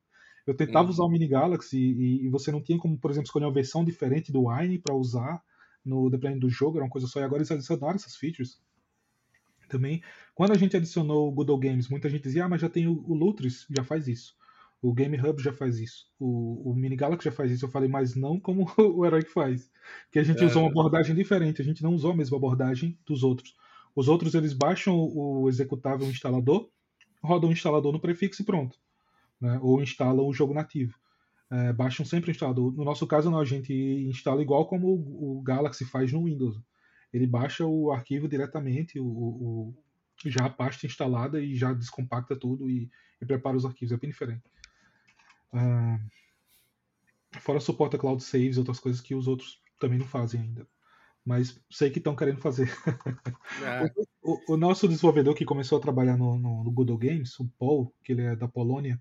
Eu 0.46 0.54
tentava 0.54 0.84
uhum. 0.84 0.90
usar 0.90 1.04
o 1.04 1.08
Mini 1.08 1.28
Galaxy 1.28 1.78
e, 1.78 2.26
e, 2.26 2.28
você 2.28 2.50
não 2.50 2.62
tinha 2.62 2.78
como, 2.78 2.98
por 2.98 3.10
exemplo, 3.10 3.26
escolher 3.26 3.46
uma 3.46 3.52
versão 3.52 3.84
diferente 3.84 4.32
do 4.32 4.48
Wine 4.48 4.78
para 4.78 4.94
usar 4.94 5.42
no 5.84 6.10
dependendo 6.10 6.40
do 6.40 6.50
jogo, 6.50 6.76
era 6.76 6.84
uma 6.84 6.90
coisa 6.90 7.06
só. 7.06 7.20
E 7.20 7.22
agora 7.22 7.40
eles 7.40 7.50
adicionaram 7.50 7.96
essas 7.96 8.16
features 8.16 8.60
também. 9.68 10.02
Quando 10.34 10.52
a 10.52 10.56
gente 10.56 10.76
adicionou 10.76 11.28
o 11.28 11.32
Google 11.32 11.58
Games, 11.58 11.88
muita 11.88 12.08
gente 12.08 12.22
dizia, 12.22 12.44
ah, 12.44 12.48
mas 12.48 12.60
já 12.60 12.68
tem 12.68 12.86
o, 12.86 13.04
o 13.06 13.14
Lutris, 13.14 13.66
já 13.70 13.84
faz 13.84 14.08
isso. 14.08 14.36
O 14.80 14.92
Game 14.92 15.20
Hub 15.20 15.42
já 15.42 15.52
faz 15.52 15.78
isso. 15.78 16.06
O, 16.18 16.70
o 16.70 16.74
Mini 16.74 16.96
Galaxy 16.96 17.24
já 17.24 17.32
faz 17.32 17.50
isso. 17.50 17.64
Eu 17.64 17.68
falei, 17.68 17.88
mas 17.88 18.14
não 18.14 18.38
como 18.38 18.70
o 18.78 19.04
Herói 19.04 19.24
que 19.24 19.32
faz. 19.32 19.70
Que 20.10 20.18
a 20.18 20.22
gente 20.22 20.42
é... 20.42 20.46
usou 20.46 20.62
uma 20.62 20.70
abordagem 20.70 21.14
diferente. 21.14 21.60
A 21.60 21.64
gente 21.64 21.82
não 21.82 21.94
usou 21.94 22.12
a 22.12 22.16
mesma 22.16 22.36
abordagem 22.36 22.96
dos 23.04 23.22
outros. 23.22 23.54
Os 23.94 24.08
outros, 24.08 24.34
eles 24.34 24.52
baixam 24.52 24.96
o 24.96 25.48
executável 25.48 26.08
instalador, 26.08 26.68
rodam 27.22 27.50
o 27.50 27.52
instalador 27.52 27.92
no 27.92 27.98
prefixo 27.98 28.42
e 28.42 28.44
pronto 28.44 28.78
né? 29.40 29.58
ou 29.62 29.82
instalam 29.82 30.26
o 30.26 30.32
jogo 30.32 30.54
nativo. 30.54 30.98
É, 31.50 31.72
baixam 31.72 32.04
sempre 32.04 32.30
o 32.30 32.32
instalador. 32.32 32.72
No 32.72 32.84
nosso 32.84 33.06
caso, 33.06 33.30
não, 33.30 33.40
a 33.40 33.44
gente 33.44 33.72
instala 33.72 34.42
igual 34.42 34.66
como 34.66 34.88
o, 34.88 35.38
o 35.38 35.42
Galaxy 35.42 35.84
faz 35.84 36.12
no 36.12 36.24
Windows. 36.24 36.60
Ele 37.12 37.26
baixa 37.26 37.66
o 37.66 37.90
arquivo 37.90 38.28
diretamente, 38.28 38.98
o, 38.98 39.06
o, 39.06 39.74
já 40.26 40.46
a 40.46 40.50
pasta 40.50 40.86
instalada 40.86 41.40
e 41.40 41.56
já 41.56 41.72
descompacta 41.72 42.36
tudo 42.36 42.68
e, 42.68 42.90
e 43.20 43.26
prepara 43.26 43.56
os 43.56 43.64
arquivos. 43.64 43.92
É 43.92 43.96
bem 43.96 44.10
diferente. 44.10 44.42
Uh, 45.52 45.98
fora 47.40 47.60
suporta 47.60 47.98
cloud 47.98 48.22
saves 48.22 48.56
e 48.56 48.58
outras 48.58 48.80
coisas 48.80 49.00
que 49.00 49.14
os 49.14 49.26
outros 49.26 49.60
também 49.78 49.98
não 49.98 50.06
fazem 50.06 50.40
ainda. 50.40 50.66
Mas 51.24 51.60
sei 51.70 51.90
que 51.90 51.98
estão 51.98 52.16
querendo 52.16 52.40
fazer. 52.40 52.70
É. 53.62 53.92
o, 54.22 54.54
o, 54.54 54.56
nosso 54.56 54.88
desenvolvedor 54.88 55.34
que 55.34 55.44
começou 55.44 55.78
a 55.78 55.80
trabalhar 55.80 56.16
no, 56.16 56.38
no, 56.38 56.64
no 56.64 56.70
Google 56.70 56.96
Games, 56.96 57.38
o 57.38 57.48
Paul, 57.58 57.94
que 58.02 58.12
ele 58.12 58.22
é 58.22 58.36
da 58.36 58.48
Polônia, 58.48 59.00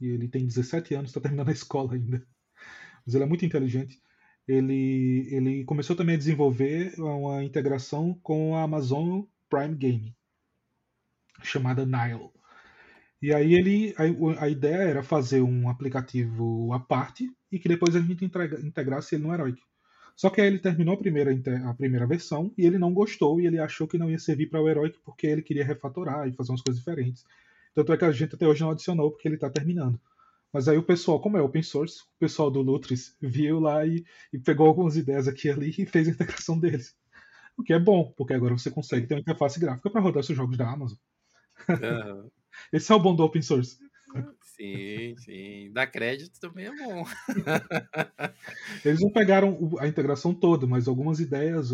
e 0.00 0.08
ele 0.08 0.28
tem 0.28 0.46
17 0.46 0.94
anos, 0.94 1.10
está 1.10 1.20
terminando 1.20 1.48
a 1.48 1.52
escola 1.52 1.94
ainda. 1.94 2.26
Mas 3.04 3.14
ele 3.14 3.24
é 3.24 3.26
muito 3.26 3.44
inteligente. 3.46 4.02
Ele, 4.46 5.26
ele 5.30 5.64
começou 5.64 5.96
também 5.96 6.16
a 6.16 6.18
desenvolver 6.18 6.94
uma 6.98 7.42
integração 7.42 8.14
com 8.22 8.56
a 8.56 8.62
Amazon 8.62 9.22
Prime 9.48 9.74
Game, 9.74 10.16
chamada 11.42 11.86
Nile. 11.86 12.30
E 13.22 13.32
aí 13.32 13.54
ele, 13.54 13.94
a, 13.96 14.44
a 14.44 14.48
ideia 14.48 14.82
era 14.82 15.02
fazer 15.02 15.40
um 15.40 15.68
aplicativo 15.68 16.72
à 16.74 16.78
parte 16.78 17.30
e 17.50 17.58
que 17.58 17.68
depois 17.68 17.96
a 17.96 18.00
gente 18.00 18.24
entrega, 18.24 18.60
integrasse 18.60 19.14
ele 19.14 19.24
no 19.24 19.32
Heroic. 19.32 19.62
Só 20.14 20.30
que 20.30 20.40
aí 20.40 20.46
ele 20.46 20.58
terminou 20.58 20.94
a 20.94 20.98
primeira, 20.98 21.32
a 21.68 21.74
primeira 21.74 22.06
versão 22.06 22.52
e 22.56 22.66
ele 22.66 22.78
não 22.78 22.92
gostou 22.92 23.40
e 23.40 23.46
ele 23.46 23.58
achou 23.58 23.88
que 23.88 23.98
não 23.98 24.10
ia 24.10 24.18
servir 24.18 24.48
para 24.48 24.60
o 24.60 24.68
Heroic 24.68 24.98
porque 25.04 25.26
ele 25.26 25.42
queria 25.42 25.64
refatorar 25.64 26.28
e 26.28 26.32
fazer 26.32 26.52
umas 26.52 26.60
coisas 26.60 26.78
diferentes. 26.78 27.24
Tanto 27.74 27.92
é 27.92 27.96
que 27.96 28.04
a 28.04 28.12
gente 28.12 28.34
até 28.34 28.46
hoje 28.46 28.60
não 28.60 28.70
adicionou, 28.70 29.10
porque 29.10 29.26
ele 29.26 29.34
está 29.34 29.50
terminando. 29.50 29.98
Mas 30.54 30.68
aí 30.68 30.78
o 30.78 30.84
pessoal, 30.84 31.18
como 31.20 31.36
é 31.36 31.42
open 31.42 31.64
source, 31.64 32.02
o 32.02 32.18
pessoal 32.20 32.48
do 32.48 32.62
Lutris 32.62 33.16
viu 33.20 33.58
lá 33.58 33.84
e, 33.84 34.04
e 34.32 34.38
pegou 34.38 34.68
algumas 34.68 34.96
ideias 34.96 35.26
aqui 35.26 35.48
e 35.48 35.50
ali 35.50 35.74
e 35.76 35.84
fez 35.84 36.06
a 36.06 36.12
integração 36.12 36.56
deles. 36.56 36.96
O 37.56 37.64
que 37.64 37.72
é 37.72 37.78
bom, 37.78 38.14
porque 38.16 38.34
agora 38.34 38.56
você 38.56 38.70
consegue 38.70 39.08
ter 39.08 39.14
uma 39.14 39.20
interface 39.20 39.58
gráfica 39.58 39.90
para 39.90 40.00
rodar 40.00 40.22
seus 40.22 40.38
jogos 40.38 40.56
da 40.56 40.70
Amazon. 40.70 40.96
Uhum. 41.68 42.30
Esse 42.72 42.92
é 42.92 42.94
o 42.94 43.00
bom 43.00 43.16
do 43.16 43.24
open 43.24 43.42
source. 43.42 43.78
Sim, 44.42 45.16
sim. 45.18 45.72
Dar 45.72 45.88
crédito 45.88 46.38
também 46.38 46.66
é 46.66 46.70
bom. 46.70 47.04
Eles 48.84 49.00
não 49.00 49.10
pegaram 49.10 49.58
a 49.80 49.88
integração 49.88 50.32
toda, 50.32 50.68
mas 50.68 50.86
algumas 50.86 51.18
ideias, 51.18 51.72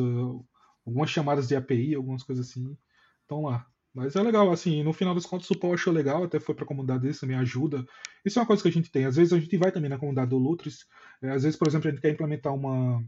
algumas 0.86 1.10
chamadas 1.10 1.46
de 1.46 1.54
API, 1.54 1.94
algumas 1.94 2.22
coisas 2.22 2.48
assim, 2.48 2.74
estão 3.20 3.42
lá. 3.42 3.70
Mas 3.92 4.14
é 4.14 4.22
legal, 4.22 4.52
assim, 4.52 4.82
no 4.84 4.92
final 4.92 5.14
das 5.14 5.26
contas 5.26 5.50
o 5.50 5.58
Paul 5.58 5.74
achou 5.74 5.92
legal, 5.92 6.22
até 6.22 6.38
foi 6.38 6.54
pra 6.54 6.64
comunidade 6.64 7.02
dele, 7.02 7.14
também 7.14 7.36
ajuda. 7.36 7.84
Isso 8.24 8.38
é 8.38 8.42
uma 8.42 8.46
coisa 8.46 8.62
que 8.62 8.68
a 8.68 8.72
gente 8.72 8.90
tem. 8.90 9.04
Às 9.04 9.16
vezes 9.16 9.32
a 9.32 9.40
gente 9.40 9.56
vai 9.56 9.72
também 9.72 9.90
na 9.90 9.98
comunidade 9.98 10.30
do 10.30 10.38
Lutris. 10.38 10.86
É, 11.20 11.30
às 11.30 11.42
vezes, 11.42 11.58
por 11.58 11.66
exemplo, 11.66 11.88
a 11.88 11.90
gente 11.90 12.00
quer 12.00 12.12
implementar 12.12 12.54
uma, 12.54 13.04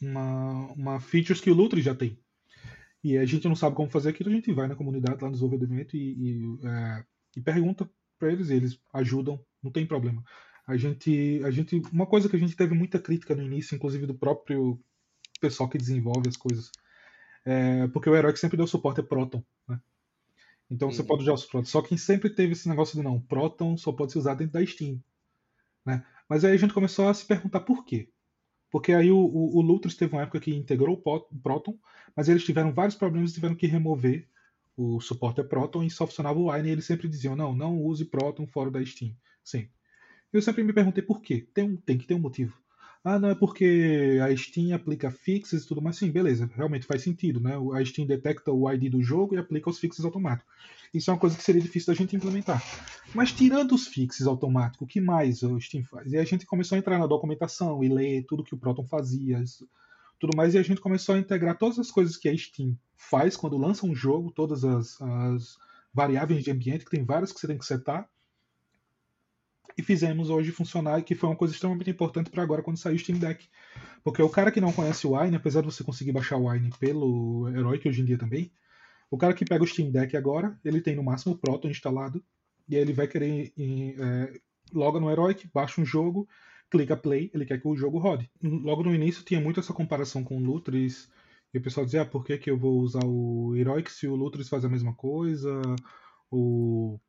uma, 0.00 0.72
uma 0.72 1.00
features 1.00 1.40
que 1.40 1.50
o 1.50 1.54
Lutris 1.54 1.84
já 1.84 1.94
tem. 1.94 2.18
E 3.02 3.16
a 3.16 3.24
gente 3.24 3.48
não 3.48 3.56
sabe 3.56 3.74
como 3.74 3.88
fazer 3.88 4.10
aquilo, 4.10 4.28
a 4.28 4.32
gente 4.32 4.52
vai 4.52 4.68
na 4.68 4.76
comunidade 4.76 5.22
lá 5.22 5.28
no 5.28 5.34
desenvolvimento 5.34 5.96
e, 5.96 5.98
e, 5.98 6.58
é, 6.66 7.04
e 7.38 7.40
pergunta 7.40 7.88
para 8.18 8.30
eles, 8.30 8.50
e 8.50 8.54
eles 8.54 8.78
ajudam, 8.92 9.42
não 9.62 9.72
tem 9.72 9.86
problema. 9.86 10.22
A 10.66 10.76
gente, 10.76 11.40
a 11.42 11.50
gente, 11.50 11.80
uma 11.90 12.06
coisa 12.06 12.28
que 12.28 12.36
a 12.36 12.38
gente 12.38 12.54
teve 12.54 12.74
muita 12.74 12.98
crítica 12.98 13.34
no 13.34 13.42
início, 13.42 13.74
inclusive 13.74 14.06
do 14.06 14.14
próprio 14.14 14.78
pessoal 15.40 15.68
que 15.68 15.78
desenvolve 15.78 16.28
as 16.28 16.36
coisas, 16.36 16.70
é, 17.44 17.88
porque 17.88 18.08
o 18.08 18.14
herói 18.14 18.32
que 18.32 18.38
sempre 18.38 18.56
deu 18.56 18.66
suporte 18.66 19.00
é 19.00 19.02
Proton. 19.02 19.42
Né? 19.68 19.80
Então 20.70 20.88
uhum. 20.88 20.94
você 20.94 21.02
pode 21.02 21.22
usar 21.22 21.32
os 21.32 21.44
Proton. 21.44 21.66
Só 21.66 21.82
quem 21.82 21.98
sempre 21.98 22.30
teve 22.30 22.52
esse 22.52 22.68
negócio 22.68 22.96
de 22.96 23.02
não, 23.02 23.20
Proton 23.20 23.76
só 23.76 23.92
pode 23.92 24.12
ser 24.12 24.18
usado 24.18 24.38
dentro 24.38 24.54
da 24.54 24.66
Steam. 24.66 25.02
Né? 25.84 26.04
Mas 26.28 26.44
aí 26.44 26.52
a 26.52 26.56
gente 26.56 26.74
começou 26.74 27.08
a 27.08 27.14
se 27.14 27.24
perguntar 27.24 27.60
por 27.60 27.84
quê. 27.84 28.08
Porque 28.70 28.92
aí 28.92 29.10
o, 29.10 29.18
o, 29.18 29.58
o 29.58 29.60
Lutris 29.60 29.96
teve 29.96 30.14
uma 30.14 30.22
época 30.22 30.40
que 30.40 30.54
integrou 30.54 31.02
o 31.04 31.20
Proton, 31.42 31.76
mas 32.14 32.28
eles 32.28 32.44
tiveram 32.44 32.72
vários 32.72 32.94
problemas 32.94 33.30
e 33.30 33.34
tiveram 33.34 33.56
que 33.56 33.66
remover 33.66 34.28
o 34.76 35.00
suporte 35.00 35.40
a 35.40 35.44
Proton 35.44 35.82
e 35.82 35.90
só 35.90 36.06
funcionava 36.06 36.38
o 36.38 36.50
Wine 36.50 36.68
e 36.68 36.72
eles 36.72 36.84
sempre 36.84 37.08
diziam, 37.08 37.34
não, 37.34 37.54
não 37.54 37.76
use 37.82 38.04
Proton 38.04 38.46
fora 38.46 38.70
da 38.70 38.84
Steam. 38.84 39.14
Sim. 39.42 39.68
Eu 40.32 40.40
sempre 40.40 40.62
me 40.62 40.72
perguntei 40.72 41.02
por 41.02 41.20
quê. 41.20 41.48
Tem, 41.52 41.64
um, 41.64 41.76
tem 41.76 41.98
que 41.98 42.06
ter 42.06 42.14
um 42.14 42.20
motivo. 42.20 42.56
Ah, 43.02 43.18
não, 43.18 43.30
é 43.30 43.34
porque 43.34 44.18
a 44.22 44.36
Steam 44.36 44.74
aplica 44.74 45.10
fixes 45.10 45.64
e 45.64 45.66
tudo 45.66 45.80
mais. 45.80 45.96
Sim, 45.96 46.10
beleza, 46.10 46.50
realmente 46.54 46.86
faz 46.86 47.02
sentido, 47.02 47.40
né? 47.40 47.54
A 47.74 47.84
Steam 47.84 48.06
detecta 48.06 48.52
o 48.52 48.70
ID 48.70 48.90
do 48.90 49.02
jogo 49.02 49.34
e 49.34 49.38
aplica 49.38 49.70
os 49.70 49.78
fixes 49.78 50.04
automáticos. 50.04 50.52
Isso 50.92 51.10
é 51.10 51.14
uma 51.14 51.20
coisa 51.20 51.36
que 51.36 51.42
seria 51.42 51.62
difícil 51.62 51.94
da 51.94 51.98
gente 51.98 52.14
implementar. 52.14 52.62
Mas 53.14 53.32
tirando 53.32 53.74
os 53.74 53.86
fixes 53.86 54.26
automáticos, 54.26 54.82
o 54.82 54.86
que 54.86 55.00
mais 55.00 55.42
o 55.42 55.58
Steam 55.58 55.82
faz? 55.84 56.12
E 56.12 56.18
a 56.18 56.24
gente 56.24 56.44
começou 56.44 56.76
a 56.76 56.78
entrar 56.78 56.98
na 56.98 57.06
documentação 57.06 57.82
e 57.82 57.88
ler 57.88 58.24
tudo 58.26 58.44
que 58.44 58.54
o 58.54 58.58
Proton 58.58 58.84
fazia, 58.84 59.42
tudo 60.18 60.36
mais, 60.36 60.54
e 60.54 60.58
a 60.58 60.62
gente 60.62 60.80
começou 60.80 61.14
a 61.14 61.18
integrar 61.18 61.56
todas 61.56 61.78
as 61.78 61.90
coisas 61.90 62.18
que 62.18 62.28
a 62.28 62.36
Steam 62.36 62.76
faz 62.96 63.34
quando 63.34 63.56
lança 63.56 63.86
um 63.86 63.94
jogo, 63.94 64.30
todas 64.30 64.62
as, 64.62 65.00
as 65.00 65.56
variáveis 65.94 66.44
de 66.44 66.50
ambiente, 66.50 66.84
que 66.84 66.90
tem 66.90 67.04
várias 67.04 67.32
que 67.32 67.40
você 67.40 67.46
tem 67.46 67.56
que 67.56 67.64
setar 67.64 68.06
e 69.80 69.82
fizemos 69.82 70.28
hoje 70.28 70.52
funcionar, 70.52 71.02
que 71.02 71.14
foi 71.14 71.30
uma 71.30 71.36
coisa 71.36 71.54
extremamente 71.54 71.90
importante 71.90 72.30
para 72.30 72.42
agora 72.42 72.62
quando 72.62 72.76
sair 72.76 72.94
o 72.94 72.98
Steam 72.98 73.18
Deck. 73.18 73.48
Porque 74.04 74.22
o 74.22 74.28
cara 74.28 74.52
que 74.52 74.60
não 74.60 74.72
conhece 74.72 75.06
o 75.06 75.18
Wine, 75.18 75.36
apesar 75.36 75.62
de 75.62 75.66
você 75.66 75.82
conseguir 75.82 76.12
baixar 76.12 76.36
o 76.36 76.48
Wine 76.48 76.70
pelo 76.78 77.48
Heroic 77.48 77.88
hoje 77.88 78.02
em 78.02 78.04
dia 78.04 78.18
também, 78.18 78.52
o 79.10 79.16
cara 79.16 79.32
que 79.32 79.44
pega 79.44 79.64
o 79.64 79.66
Steam 79.66 79.90
Deck 79.90 80.14
agora, 80.16 80.58
ele 80.62 80.82
tem 80.82 80.94
no 80.94 81.02
máximo 81.02 81.34
o 81.34 81.38
Proton 81.38 81.68
instalado, 81.68 82.22
e 82.68 82.76
aí 82.76 82.82
ele 82.82 82.92
vai 82.92 83.08
querer 83.08 83.52
é, 83.58 84.40
loga 84.72 85.00
no 85.00 85.10
Heroic, 85.10 85.48
baixa 85.52 85.80
um 85.80 85.84
jogo, 85.84 86.28
clica 86.70 86.94
play, 86.94 87.30
ele 87.32 87.46
quer 87.46 87.58
que 87.58 87.66
o 87.66 87.74
jogo 87.74 87.98
rode. 87.98 88.30
Logo 88.42 88.82
no 88.82 88.94
início 88.94 89.24
tinha 89.24 89.40
muito 89.40 89.60
essa 89.60 89.72
comparação 89.72 90.22
com 90.22 90.36
o 90.36 90.44
Lutris, 90.44 91.08
e 91.54 91.58
o 91.58 91.62
pessoal 91.62 91.86
dizia, 91.86 92.02
ah, 92.02 92.06
por 92.06 92.24
que, 92.24 92.36
que 92.36 92.50
eu 92.50 92.58
vou 92.58 92.80
usar 92.80 93.04
o 93.04 93.56
Heroic 93.56 93.90
se 93.90 94.06
o 94.06 94.14
Lutris 94.14 94.48
faz 94.48 94.62
a 94.62 94.68
mesma 94.68 94.94
coisa? 94.94 95.60
O 96.30 97.00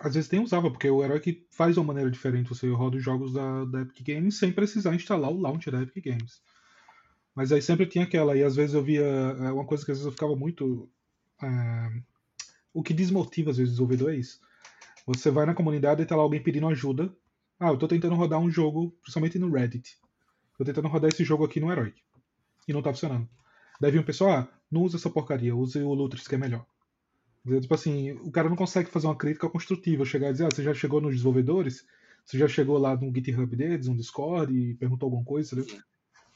às 0.00 0.14
vezes 0.14 0.28
tem 0.28 0.40
usava, 0.40 0.70
porque 0.70 0.88
o 0.88 1.04
herói 1.04 1.20
que 1.20 1.46
faz 1.50 1.74
de 1.74 1.80
uma 1.80 1.88
maneira 1.88 2.10
diferente, 2.10 2.48
você 2.48 2.68
roda 2.70 2.96
os 2.96 3.02
jogos 3.02 3.34
da, 3.34 3.64
da 3.66 3.82
Epic 3.82 4.06
Games 4.06 4.38
sem 4.38 4.52
precisar 4.52 4.94
instalar 4.94 5.30
o 5.30 5.40
launcher 5.40 5.72
da 5.72 5.82
Epic 5.82 6.04
Games. 6.04 6.40
Mas 7.34 7.52
aí 7.52 7.60
sempre 7.60 7.86
tinha 7.86 8.04
aquela, 8.04 8.34
e 8.36 8.42
às 8.42 8.56
vezes 8.56 8.74
eu 8.74 8.82
via 8.82 9.04
é, 9.04 9.52
uma 9.52 9.66
coisa 9.66 9.84
que 9.84 9.90
às 9.90 9.98
vezes 9.98 10.06
eu 10.06 10.12
ficava 10.12 10.34
muito. 10.34 10.88
É, 11.42 12.02
o 12.72 12.82
que 12.82 12.94
desmotiva 12.94 13.50
às 13.50 13.58
vezes 13.58 13.72
o 13.72 13.74
desenvolvedor 13.74 14.12
é 14.12 14.16
isso. 14.16 14.40
Você 15.06 15.30
vai 15.30 15.44
na 15.44 15.54
comunidade 15.54 16.02
e 16.02 16.06
tá 16.06 16.16
lá 16.16 16.22
alguém 16.22 16.42
pedindo 16.42 16.66
ajuda. 16.68 17.14
Ah, 17.60 17.68
eu 17.68 17.76
tô 17.76 17.86
tentando 17.86 18.14
rodar 18.14 18.38
um 18.38 18.50
jogo, 18.50 18.90
principalmente 19.02 19.38
no 19.38 19.50
Reddit. 19.50 19.98
Tô 20.58 20.64
tentando 20.64 20.88
rodar 20.88 21.10
esse 21.10 21.24
jogo 21.24 21.44
aqui 21.44 21.60
no 21.60 21.70
Heroic. 21.70 22.02
E 22.66 22.72
não 22.72 22.82
tá 22.82 22.90
funcionando. 22.90 23.28
Daí 23.80 23.90
vem 23.90 24.00
um 24.00 24.04
pessoal, 24.04 24.32
ah, 24.32 24.48
não 24.70 24.82
usa 24.82 24.96
essa 24.96 25.10
porcaria, 25.10 25.54
use 25.54 25.78
o 25.78 25.92
Lutris 25.92 26.26
que 26.26 26.34
é 26.34 26.38
melhor. 26.38 26.66
Tipo 27.60 27.74
assim, 27.74 28.12
o 28.12 28.30
cara 28.30 28.48
não 28.48 28.56
consegue 28.56 28.90
fazer 28.90 29.06
uma 29.06 29.16
crítica 29.16 29.48
construtiva, 29.48 30.04
chegar 30.04 30.28
e 30.28 30.32
dizer, 30.32 30.46
ah, 30.46 30.48
você 30.52 30.62
já 30.62 30.74
chegou 30.74 31.00
nos 31.00 31.12
desenvolvedores? 31.12 31.86
Você 32.24 32.38
já 32.38 32.48
chegou 32.48 32.76
lá 32.76 32.96
no 32.96 33.14
GitHub 33.14 33.54
deles, 33.54 33.86
no 33.86 33.96
Discord 33.96 34.52
e 34.52 34.74
perguntou 34.74 35.06
alguma 35.06 35.24
coisa, 35.24 35.54
entendeu? 35.54 35.80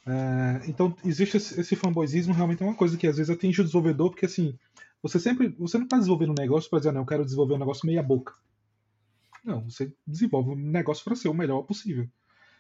É, 0.07 0.63
então, 0.69 0.97
existe 1.05 1.37
esse, 1.37 1.61
esse 1.61 1.77
fanboyismo, 1.77 2.33
realmente 2.33 2.63
é 2.63 2.67
uma 2.67 2.75
coisa 2.75 2.97
que 2.97 3.07
às 3.07 3.17
vezes 3.17 3.31
atinge 3.31 3.61
o 3.61 3.65
desenvolvedor, 3.65 4.11
porque 4.11 4.27
assim, 4.27 4.57
você 5.03 5.19
sempre. 5.19 5.55
Você 5.59 5.79
não 5.79 5.85
está 5.85 5.97
desenvolvendo 5.97 6.31
um 6.31 6.41
negócio 6.41 6.69
para 6.71 6.79
dizer, 6.79 6.93
não, 6.93 7.03
eu 7.03 7.07
quero 7.07 7.25
desenvolver 7.25 7.55
um 7.55 7.59
negócio 7.59 7.87
meia 7.87 8.03
boca. 8.03 8.35
Não, 9.45 9.65
você 9.69 9.93
desenvolve 10.07 10.51
um 10.51 10.57
negócio 10.57 11.03
para 11.05 11.17
ser 11.17 11.29
o 11.29 11.35
melhor 11.35 11.63
possível. 11.63 12.09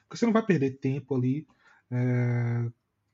Porque 0.02 0.16
você 0.18 0.26
não 0.26 0.32
vai 0.32 0.44
perder 0.44 0.78
tempo 0.78 1.14
ali 1.14 1.46
é, 1.90 2.66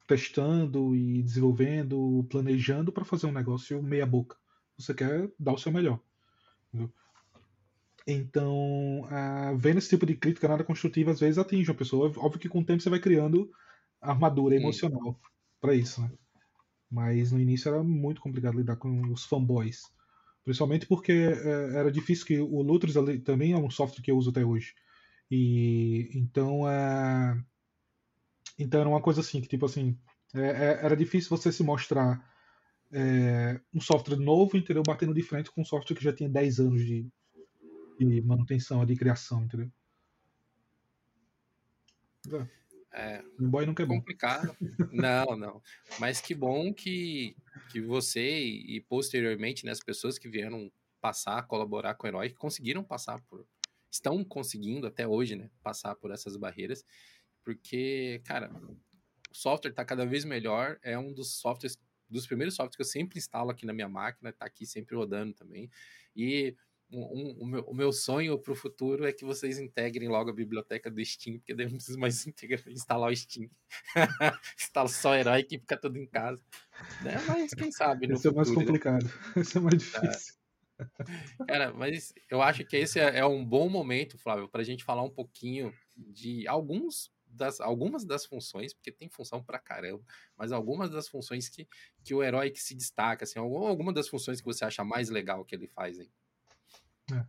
testando 0.06 0.94
e 0.94 1.22
desenvolvendo, 1.22 2.24
planejando 2.30 2.92
para 2.92 3.04
fazer 3.04 3.26
um 3.26 3.32
negócio 3.32 3.82
meia 3.82 4.06
boca. 4.06 4.36
Você 4.78 4.94
quer 4.94 5.30
dar 5.38 5.52
o 5.52 5.58
seu 5.58 5.72
melhor. 5.72 6.00
Entendeu? 6.68 6.92
Então, 8.06 9.00
uh, 9.02 9.56
vendo 9.56 9.78
esse 9.78 9.88
tipo 9.88 10.06
de 10.06 10.14
crítica 10.14 10.46
nada 10.46 10.62
construtiva, 10.62 11.10
às 11.10 11.18
vezes 11.18 11.38
atinge 11.38 11.70
uma 11.70 11.76
pessoa. 11.76 12.12
Óbvio 12.16 12.40
que 12.40 12.48
com 12.48 12.60
o 12.60 12.64
tempo 12.64 12.80
você 12.80 12.88
vai 12.88 13.00
criando 13.00 13.50
armadura 14.00 14.56
Sim. 14.56 14.62
emocional 14.62 15.20
para 15.60 15.74
isso, 15.74 16.00
né? 16.00 16.10
Mas 16.88 17.32
no 17.32 17.40
início 17.40 17.68
era 17.68 17.82
muito 17.82 18.20
complicado 18.20 18.56
lidar 18.56 18.76
com 18.76 19.12
os 19.12 19.24
fanboys. 19.24 19.82
Principalmente 20.44 20.86
porque 20.86 21.12
é, 21.12 21.76
era 21.76 21.90
difícil 21.90 22.24
que 22.24 22.38
o 22.38 22.62
Lutris 22.62 22.94
também 23.24 23.52
é 23.52 23.56
um 23.56 23.68
software 23.68 24.02
que 24.02 24.12
eu 24.12 24.16
uso 24.16 24.30
até 24.30 24.44
hoje. 24.44 24.74
E 25.28 26.08
então 26.14 26.68
é, 26.68 27.42
então 28.56 28.80
era 28.80 28.88
uma 28.88 29.02
coisa 29.02 29.20
assim 29.20 29.40
que 29.40 29.48
tipo 29.48 29.66
assim 29.66 29.98
é, 30.32 30.46
é 30.46 30.84
era 30.84 30.96
difícil 30.96 31.36
você 31.36 31.50
se 31.50 31.64
mostrar 31.64 32.24
é, 32.92 33.60
um 33.74 33.80
software 33.80 34.16
novo, 34.16 34.56
entendeu? 34.56 34.82
Batendo 34.86 35.14
de 35.14 35.22
frente 35.22 35.50
com 35.50 35.62
um 35.62 35.64
software 35.64 35.96
que 35.96 36.04
já 36.04 36.12
tinha 36.12 36.28
10 36.28 36.60
anos 36.60 36.84
de, 36.84 37.06
de 37.98 38.22
manutenção, 38.22 38.84
de 38.84 38.96
criação, 38.96 39.44
entendeu? 39.44 39.70
É, 42.92 43.22
um 43.38 43.48
boy 43.48 43.66
nunca 43.66 43.82
é 43.82 43.86
bom. 43.86 43.96
complicado. 43.96 44.56
não, 44.90 45.36
não. 45.36 45.62
Mas 46.00 46.20
que 46.20 46.34
bom 46.34 46.72
que, 46.72 47.36
que 47.70 47.80
você 47.80 48.40
e, 48.40 48.80
posteriormente 48.80 49.66
né, 49.66 49.72
as 49.72 49.80
pessoas 49.80 50.18
que 50.18 50.28
vieram 50.28 50.72
passar, 51.00 51.46
colaborar 51.46 51.94
com 51.94 52.06
o 52.06 52.08
Herói, 52.08 52.30
conseguiram 52.30 52.82
passar 52.82 53.20
por. 53.22 53.46
Estão 53.90 54.24
conseguindo 54.24 54.86
até 54.86 55.06
hoje, 55.06 55.36
né? 55.36 55.50
Passar 55.62 55.94
por 55.94 56.10
essas 56.10 56.36
barreiras. 56.36 56.84
Porque, 57.44 58.20
cara, 58.24 58.50
o 59.30 59.34
software 59.34 59.70
está 59.70 59.84
cada 59.84 60.04
vez 60.04 60.24
melhor. 60.24 60.78
É 60.82 60.98
um 60.98 61.12
dos 61.12 61.36
softwares, 61.36 61.78
dos 62.08 62.26
primeiros 62.26 62.54
softwares 62.54 62.76
que 62.76 62.82
eu 62.82 62.86
sempre 62.86 63.18
instalo 63.18 63.50
aqui 63.50 63.66
na 63.66 63.72
minha 63.72 63.88
máquina, 63.88 64.30
está 64.30 64.46
aqui 64.46 64.66
sempre 64.66 64.96
rodando 64.96 65.34
também. 65.34 65.70
E 66.14 66.56
um, 66.90 67.36
um, 67.40 67.46
meu, 67.46 67.62
o 67.62 67.74
meu 67.74 67.92
sonho 67.92 68.38
para 68.38 68.52
o 68.52 68.56
futuro 68.56 69.06
é 69.06 69.12
que 69.12 69.24
vocês 69.24 69.58
integrem 69.58 70.08
logo 70.08 70.30
a 70.30 70.32
biblioteca 70.32 70.90
do 70.90 71.04
Steam, 71.04 71.38
porque 71.38 71.54
daí 71.54 71.66
eu 71.66 71.70
não 71.70 71.76
preciso 71.76 71.98
mais 71.98 72.24
integrar, 72.26 72.60
instalar 72.68 73.10
o 73.10 73.16
Steam. 73.16 73.50
Instala 74.58 74.88
só 74.88 75.14
herói 75.14 75.42
que 75.42 75.58
fica 75.58 75.76
tudo 75.76 75.98
em 75.98 76.06
casa. 76.06 76.42
Né? 77.02 77.14
Mas 77.26 77.54
quem 77.54 77.72
sabe 77.72 78.06
no 78.06 78.16
futuro, 78.16 78.34
é 78.34 78.36
mais 78.36 78.48
né? 78.48 78.54
complicado. 78.54 79.04
Né? 79.04 79.10
Esse 79.42 79.58
é 79.58 79.60
mais 79.60 79.78
difícil. 79.78 80.34
É. 80.34 80.46
Cara, 81.46 81.72
mas 81.72 82.12
eu 82.30 82.42
acho 82.42 82.62
que 82.66 82.76
esse 82.76 83.00
é, 83.00 83.20
é 83.20 83.24
um 83.24 83.42
bom 83.42 83.66
momento, 83.66 84.18
Flávio, 84.18 84.46
para 84.46 84.60
a 84.60 84.64
gente 84.64 84.84
falar 84.84 85.02
um 85.02 85.10
pouquinho 85.10 85.72
de 85.96 86.46
alguns 86.46 87.10
das, 87.36 87.60
algumas 87.60 88.04
das 88.04 88.24
funções, 88.24 88.72
porque 88.72 88.90
tem 88.90 89.08
função 89.08 89.42
pra 89.42 89.58
caramba, 89.58 90.02
mas 90.36 90.52
algumas 90.52 90.90
das 90.90 91.08
funções 91.08 91.48
que, 91.48 91.68
que 92.02 92.14
o 92.14 92.22
herói 92.22 92.50
que 92.50 92.60
se 92.60 92.74
destaca, 92.74 93.24
assim, 93.24 93.38
alguma 93.38 93.92
das 93.92 94.08
funções 94.08 94.40
que 94.40 94.46
você 94.46 94.64
acha 94.64 94.82
mais 94.82 95.08
legal 95.10 95.44
que 95.44 95.54
ele 95.54 95.68
faz 95.68 95.98
aí. 95.98 96.10
É. 97.12 97.24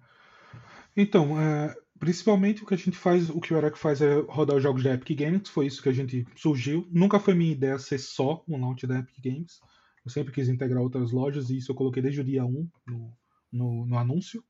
Então, 0.96 1.40
é, 1.40 1.76
principalmente 2.00 2.64
o 2.64 2.66
que 2.66 2.74
a 2.74 2.78
gente 2.78 2.98
faz, 2.98 3.30
o 3.30 3.40
que 3.40 3.54
o 3.54 3.58
Eric 3.58 3.78
faz 3.78 4.02
é 4.02 4.16
rodar 4.22 4.58
os 4.58 4.64
jogos 4.64 4.84
da 4.84 4.94
Epic 4.94 5.18
Games, 5.18 5.50
foi 5.50 5.68
isso 5.68 5.82
que 5.82 5.90
a 5.90 5.94
gente 5.94 6.26
surgiu. 6.36 6.88
Nunca 6.92 7.20
foi 7.20 7.36
minha 7.36 7.52
ideia 7.52 7.78
ser 7.78 8.00
só 8.00 8.44
um 8.48 8.60
launch 8.60 8.88
da 8.88 9.00
Epic 9.00 9.24
Games. 9.24 9.60
Eu 10.04 10.10
sempre 10.10 10.34
quis 10.34 10.50
integrar 10.50 10.82
outras 10.82 11.12
lojas 11.12 11.50
e 11.50 11.58
isso 11.58 11.72
eu 11.72 11.76
coloquei 11.76 12.02
desde 12.02 12.22
o 12.22 12.24
dia 12.24 12.46
1 12.46 12.70
no, 12.88 13.14
no, 13.52 13.86
no 13.86 13.98
anúncio. 13.98 14.44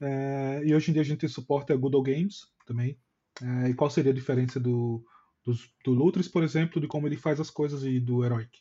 É, 0.00 0.62
e 0.64 0.74
hoje 0.74 0.90
em 0.90 0.94
dia 0.94 1.02
a 1.02 1.04
gente 1.04 1.18
tem 1.18 1.28
suporte 1.28 1.72
a 1.72 1.76
Google 1.76 2.02
Games 2.02 2.46
também. 2.64 2.98
É, 3.42 3.70
e 3.70 3.74
qual 3.74 3.90
seria 3.90 4.12
a 4.12 4.14
diferença 4.14 4.58
do, 4.58 5.04
do, 5.44 5.52
do 5.84 5.92
Lutris, 5.92 6.28
por 6.28 6.42
exemplo, 6.42 6.80
de 6.80 6.86
como 6.86 7.06
ele 7.06 7.16
faz 7.16 7.40
as 7.40 7.50
coisas 7.50 7.84
e 7.84 8.00
do 8.00 8.24
Heroic? 8.24 8.60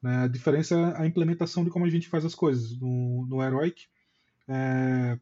Né, 0.00 0.24
a 0.24 0.26
diferença 0.26 0.74
é 0.74 1.02
a 1.02 1.06
implementação 1.06 1.64
de 1.64 1.70
como 1.70 1.84
a 1.84 1.90
gente 1.90 2.08
faz 2.08 2.24
as 2.24 2.34
coisas. 2.34 2.78
No, 2.78 3.26
no 3.26 3.42
Heroic, 3.42 3.86
é, 4.48 5.18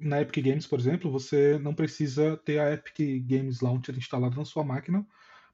na 0.00 0.20
Epic 0.20 0.44
Games, 0.44 0.66
por 0.66 0.78
exemplo, 0.78 1.10
você 1.10 1.58
não 1.58 1.74
precisa 1.74 2.36
ter 2.38 2.60
a 2.60 2.72
Epic 2.72 3.26
Games 3.26 3.60
Launcher 3.60 3.96
instalada 3.96 4.36
na 4.36 4.44
sua 4.44 4.62
máquina 4.62 5.06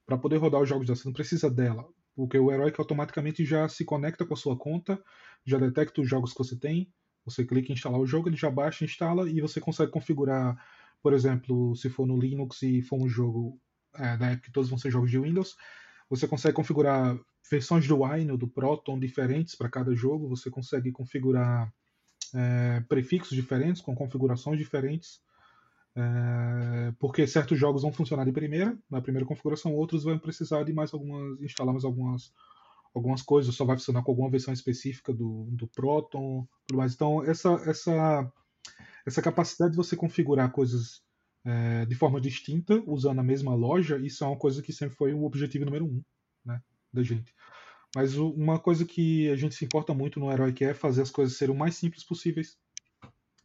para 0.05 0.17
poder 0.17 0.37
rodar 0.37 0.61
os 0.61 0.69
jogos 0.69 0.85
dela. 0.85 0.95
Você 0.95 1.07
não 1.07 1.13
precisa 1.13 1.49
dela, 1.49 1.87
porque 2.15 2.37
o 2.37 2.51
Heroic 2.51 2.79
automaticamente 2.79 3.43
já 3.43 3.67
se 3.67 3.83
conecta 3.83 4.25
com 4.25 4.33
a 4.33 4.37
sua 4.37 4.55
conta, 4.57 5.01
já 5.45 5.57
detecta 5.57 6.01
os 6.01 6.07
jogos 6.07 6.31
que 6.31 6.37
você 6.37 6.55
tem. 6.55 6.91
Você 7.25 7.43
clica 7.43 7.71
em 7.71 7.73
instalar 7.73 7.99
o 7.99 8.05
jogo, 8.05 8.29
ele 8.29 8.37
já 8.37 8.51
baixa, 8.51 8.85
instala 8.85 9.27
e 9.27 9.41
você 9.41 9.59
consegue 9.59 9.91
configurar, 9.91 10.55
por 11.05 11.13
exemplo, 11.13 11.75
se 11.75 11.87
for 11.87 12.07
no 12.07 12.17
Linux 12.17 12.63
e 12.63 12.81
for 12.81 12.99
um 12.99 13.07
jogo 13.07 13.61
é, 13.93 14.17
da 14.17 14.33
Epic, 14.33 14.51
todos 14.51 14.71
vão 14.71 14.79
ser 14.79 14.89
jogos 14.89 15.11
de 15.11 15.19
Windows, 15.19 15.55
você 16.09 16.27
consegue 16.27 16.55
configurar 16.55 17.15
versões 17.47 17.87
do 17.87 18.03
Wine 18.03 18.31
ou 18.31 18.37
do 18.39 18.47
Proton 18.47 18.97
diferentes 18.97 19.53
para 19.53 19.69
cada 19.69 19.93
jogo. 19.93 20.27
Você 20.29 20.49
consegue 20.49 20.91
configurar 20.91 21.71
é, 22.33 22.79
prefixos 22.89 23.37
diferentes, 23.37 23.83
com 23.83 23.93
configurações 23.93 24.57
diferentes, 24.57 25.21
é, 25.95 26.91
porque 26.97 27.27
certos 27.27 27.59
jogos 27.59 27.83
vão 27.83 27.93
funcionar 27.93 28.25
de 28.25 28.31
primeira, 28.31 28.75
na 28.89 28.99
primeira 28.99 29.27
configuração, 29.27 29.75
outros 29.75 30.05
vão 30.05 30.17
precisar 30.17 30.63
de 30.63 30.73
mais 30.73 30.91
algumas, 30.91 31.39
instalar 31.39 31.71
mais 31.71 31.85
algumas, 31.85 32.33
algumas 32.95 33.21
coisas, 33.21 33.53
só 33.53 33.63
vai 33.63 33.77
funcionar 33.77 34.01
com 34.01 34.09
alguma 34.09 34.31
versão 34.31 34.51
específica 34.51 35.13
do, 35.13 35.49
do 35.51 35.67
Proton, 35.67 36.47
tudo 36.65 36.77
mais. 36.79 36.95
Então, 36.95 37.23
essa, 37.23 37.51
essa, 37.67 38.33
essa 39.05 39.21
capacidade 39.21 39.71
de 39.71 39.77
você 39.77 39.95
configurar 39.95 40.51
coisas 40.51 41.01
é, 41.45 41.85
de 41.85 41.95
forma 41.95 42.19
distinta, 42.19 42.83
usando 42.87 43.19
a 43.19 43.23
mesma 43.23 43.53
loja, 43.53 43.97
isso 43.99 44.23
é 44.23 44.27
uma 44.27 44.37
coisa 44.37 44.61
que 44.61 44.73
sempre 44.73 44.95
foi 44.95 45.13
o 45.13 45.23
objetivo 45.23 45.65
número 45.65 45.85
um 45.85 46.03
né, 46.43 46.59
da 46.91 47.03
gente. 47.03 47.33
Mas 47.95 48.17
uma 48.17 48.59
coisa 48.59 48.83
que 48.83 49.29
a 49.29 49.35
gente 49.35 49.55
se 49.55 49.63
importa 49.63 49.93
muito 49.93 50.19
no 50.19 50.31
Herói 50.31 50.53
é 50.61 50.73
fazer 50.73 51.03
as 51.03 51.11
coisas 51.11 51.37
serem 51.37 51.55
o 51.55 51.57
mais 51.57 51.75
simples 51.75 52.03
possíveis. 52.03 52.57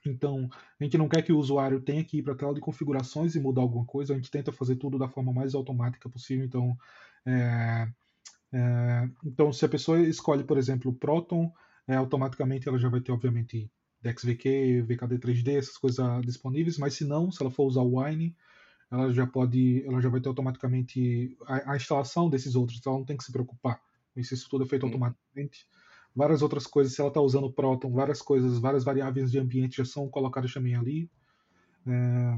Então, 0.04 0.48
a 0.80 0.82
gente 0.82 0.96
não 0.96 1.08
quer 1.08 1.22
que 1.22 1.32
o 1.32 1.38
usuário 1.38 1.80
tenha 1.80 2.02
que 2.02 2.18
ir 2.18 2.22
para 2.22 2.32
a 2.32 2.36
tela 2.36 2.54
de 2.54 2.60
configurações 2.60 3.34
e 3.34 3.40
mudar 3.40 3.60
alguma 3.60 3.84
coisa, 3.84 4.12
a 4.14 4.16
gente 4.16 4.30
tenta 4.30 4.50
fazer 4.50 4.76
tudo 4.76 4.98
da 4.98 5.08
forma 5.08 5.32
mais 5.32 5.54
automática 5.54 6.08
possível. 6.08 6.44
Então, 6.44 6.76
é, 7.26 7.86
é, 8.52 9.10
então 9.24 9.52
se 9.52 9.64
a 9.64 9.68
pessoa 9.68 10.00
escolhe, 10.00 10.42
por 10.42 10.56
exemplo, 10.58 10.90
o 10.90 10.94
Proton, 10.94 11.52
é, 11.86 11.96
automaticamente 11.96 12.68
ela 12.68 12.78
já 12.78 12.88
vai 12.88 13.00
ter, 13.00 13.12
obviamente, 13.12 13.70
DexVK, 14.02 14.82
VKD 14.82 15.18
3D, 15.18 15.58
essas 15.58 15.76
coisas 15.76 16.04
disponíveis, 16.22 16.78
mas 16.78 16.94
se 16.94 17.04
não, 17.04 17.30
se 17.30 17.42
ela 17.42 17.50
for 17.50 17.64
usar 17.64 17.82
o 17.82 18.00
Wine, 18.00 18.34
ela 18.90 19.12
já 19.12 19.26
pode, 19.26 19.84
ela 19.86 20.00
já 20.00 20.08
vai 20.08 20.20
ter 20.20 20.28
automaticamente 20.28 21.36
a, 21.46 21.72
a 21.72 21.76
instalação 21.76 22.28
desses 22.28 22.56
outros, 22.56 22.78
então 22.78 22.92
ela 22.92 23.00
não 23.00 23.06
tem 23.06 23.16
que 23.16 23.24
se 23.24 23.32
preocupar. 23.32 23.80
Isso 24.16 24.48
tudo 24.48 24.64
é 24.64 24.66
feito 24.66 24.82
uhum. 24.82 24.88
automaticamente. 24.88 25.66
Várias 26.14 26.42
outras 26.42 26.66
coisas, 26.66 26.92
se 26.92 27.00
ela 27.00 27.08
está 27.08 27.20
usando 27.20 27.52
Proton, 27.52 27.92
várias 27.92 28.20
coisas, 28.20 28.58
várias 28.58 28.82
variáveis 28.82 29.30
de 29.30 29.38
ambiente 29.38 29.76
já 29.76 29.84
são 29.84 30.08
colocadas 30.08 30.52
também 30.52 30.74
ali. 30.74 31.08
É... 31.86 32.36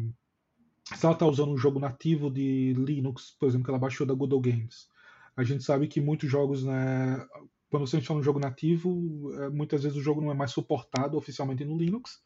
Se 0.94 1.06
ela 1.06 1.14
está 1.14 1.26
usando 1.26 1.52
um 1.52 1.56
jogo 1.56 1.78
nativo 1.78 2.30
de 2.30 2.74
Linux, 2.74 3.34
por 3.38 3.48
exemplo, 3.48 3.64
que 3.64 3.70
ela 3.70 3.78
baixou 3.78 4.06
da 4.06 4.12
Google 4.12 4.40
Games, 4.40 4.90
a 5.36 5.42
gente 5.42 5.64
sabe 5.64 5.88
que 5.88 6.00
muitos 6.00 6.30
jogos, 6.30 6.64
né, 6.64 7.26
quando 7.72 7.86
você 7.86 7.96
instala 7.96 8.20
um 8.20 8.22
jogo 8.22 8.38
nativo, 8.38 9.32
é, 9.40 9.48
muitas 9.48 9.82
vezes 9.82 9.96
o 9.96 10.02
jogo 10.02 10.20
não 10.20 10.30
é 10.30 10.34
mais 10.34 10.50
suportado 10.50 11.16
oficialmente 11.16 11.64
no 11.64 11.74
Linux, 11.74 12.22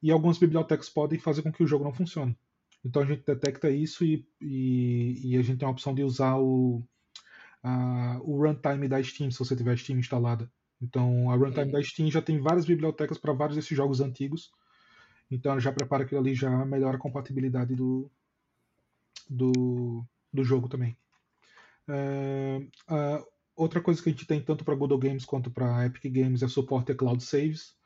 e 0.00 0.12
algumas 0.12 0.38
bibliotecas 0.38 0.88
podem 0.88 1.18
fazer 1.18 1.42
com 1.42 1.50
que 1.50 1.64
o 1.64 1.66
jogo 1.66 1.82
não 1.82 1.92
funcione. 1.92 2.38
Então 2.84 3.02
a 3.02 3.04
gente 3.04 3.24
detecta 3.26 3.68
isso 3.68 4.04
e, 4.04 4.24
e, 4.40 5.32
e 5.32 5.36
a 5.36 5.42
gente 5.42 5.58
tem 5.58 5.66
a 5.66 5.70
opção 5.72 5.92
de 5.92 6.04
usar 6.04 6.38
o, 6.38 6.80
a, 7.60 8.20
o 8.22 8.40
runtime 8.40 8.86
da 8.86 9.02
Steam, 9.02 9.32
se 9.32 9.40
você 9.40 9.56
tiver 9.56 9.76
Steam 9.76 9.98
instalada. 9.98 10.48
Então, 10.80 11.28
a 11.28 11.34
runtime 11.34 11.64
uhum. 11.64 11.72
da 11.72 11.82
Steam 11.82 12.08
já 12.08 12.22
tem 12.22 12.38
várias 12.38 12.64
bibliotecas 12.64 13.18
para 13.18 13.32
vários 13.32 13.56
desses 13.56 13.76
jogos 13.76 14.00
antigos. 14.00 14.52
Então, 15.28 15.50
ela 15.50 15.60
já 15.60 15.72
prepara 15.72 16.04
aquilo 16.04 16.20
ali, 16.20 16.36
já 16.36 16.64
melhora 16.64 16.96
a 16.96 17.00
compatibilidade 17.00 17.74
do, 17.74 18.08
do, 19.28 20.04
do 20.32 20.44
jogo 20.44 20.68
também. 20.68 20.96
É, 21.88 22.60
outra 23.58 23.80
coisa 23.80 24.00
que 24.00 24.08
a 24.08 24.12
gente 24.12 24.26
tem 24.26 24.40
tanto 24.40 24.64
para 24.64 24.74
Google 24.74 24.98
Games 24.98 25.24
quanto 25.24 25.50
para 25.50 25.84
Epic 25.84 26.12
Games 26.12 26.42
é 26.42 26.48
suporte 26.48 26.92
a 26.92 26.94
cloud 26.94 27.22
saves. 27.22 27.76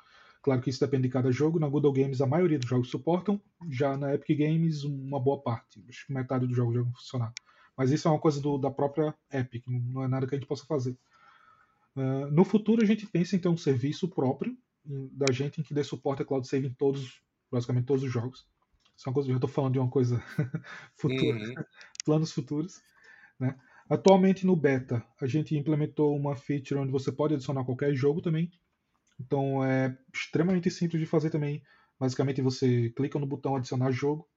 Claro 0.43 0.61
que 0.61 0.70
isso 0.70 0.81
depende 0.81 1.05
de 1.05 1.09
cada 1.09 1.32
jogo. 1.32 1.59
Na 1.59 1.69
Google 1.69 1.93
Games, 1.93 2.20
a 2.20 2.27
maioria 2.27 2.59
dos 2.59 2.69
jogos 2.69 2.90
suportam. 2.90 3.40
Já 3.70 3.97
na 3.97 4.15
Epic 4.15 4.39
Games, 4.39 4.85
uma 4.85 5.19
boa 5.19 5.40
parte. 5.40 5.82
Acho 5.89 6.07
que 6.07 6.12
metade 6.12 6.47
dos 6.47 6.55
jogos 6.55 6.74
já 6.74 6.82
vão 6.82 6.93
funcionar. 6.93 7.32
Mas 7.77 7.90
isso 7.90 8.07
é 8.07 8.11
uma 8.11 8.20
coisa 8.20 8.40
do, 8.40 8.59
da 8.59 8.70
própria 8.70 9.15
Epic, 9.32 9.65
não 9.66 10.03
é 10.03 10.09
nada 10.09 10.27
que 10.27 10.35
a 10.35 10.39
gente 10.39 10.49
possa 10.49 10.66
fazer. 10.66 10.97
Uh, 11.97 12.31
no 12.31 12.44
futuro, 12.44 12.82
a 12.82 12.85
gente 12.85 13.07
pensa 13.07 13.35
em 13.35 13.39
ter 13.39 13.49
um 13.49 13.57
serviço 13.57 14.09
próprio 14.09 14.57
da 14.85 15.32
gente 15.32 15.61
em 15.61 15.65
que 15.65 15.73
dê 15.73 15.85
suporte 15.85 16.23
a 16.23 16.24
cloud 16.24 16.47
save 16.47 16.66
em 16.66 16.74
todos, 16.74 17.23
basicamente 17.51 17.86
todos 17.86 18.03
os 18.03 18.11
jogos. 18.11 18.47
Isso 18.97 19.09
é 19.09 19.11
uma 19.11 19.15
coisa, 19.15 19.28
já 19.28 19.35
estou 19.36 19.49
falando 19.49 19.73
de 19.74 19.78
uma 19.78 19.90
coisa 19.90 20.23
futura, 20.97 21.39
uhum. 21.39 21.55
planos 22.05 22.32
futuros. 22.32 22.82
Né? 23.39 23.57
Atualmente 23.88 24.46
no 24.46 24.56
beta, 24.56 25.04
a 25.20 25.26
gente 25.26 25.56
implementou 25.56 26.16
uma 26.16 26.36
feature 26.36 26.80
onde 26.80 26.92
você 26.92 27.10
pode 27.12 27.34
adicionar 27.34 27.64
qualquer 27.64 27.94
jogo 27.94 28.20
também. 28.20 28.50
Então 29.20 29.64
é 29.64 29.96
extremamente 30.12 30.70
simples 30.70 31.00
de 31.00 31.06
fazer 31.06 31.30
também. 31.30 31.62
Basicamente 31.98 32.40
você 32.40 32.90
clica 32.90 33.18
no 33.18 33.26
botão 33.26 33.56
adicionar 33.56 33.90
jogo 33.90 34.28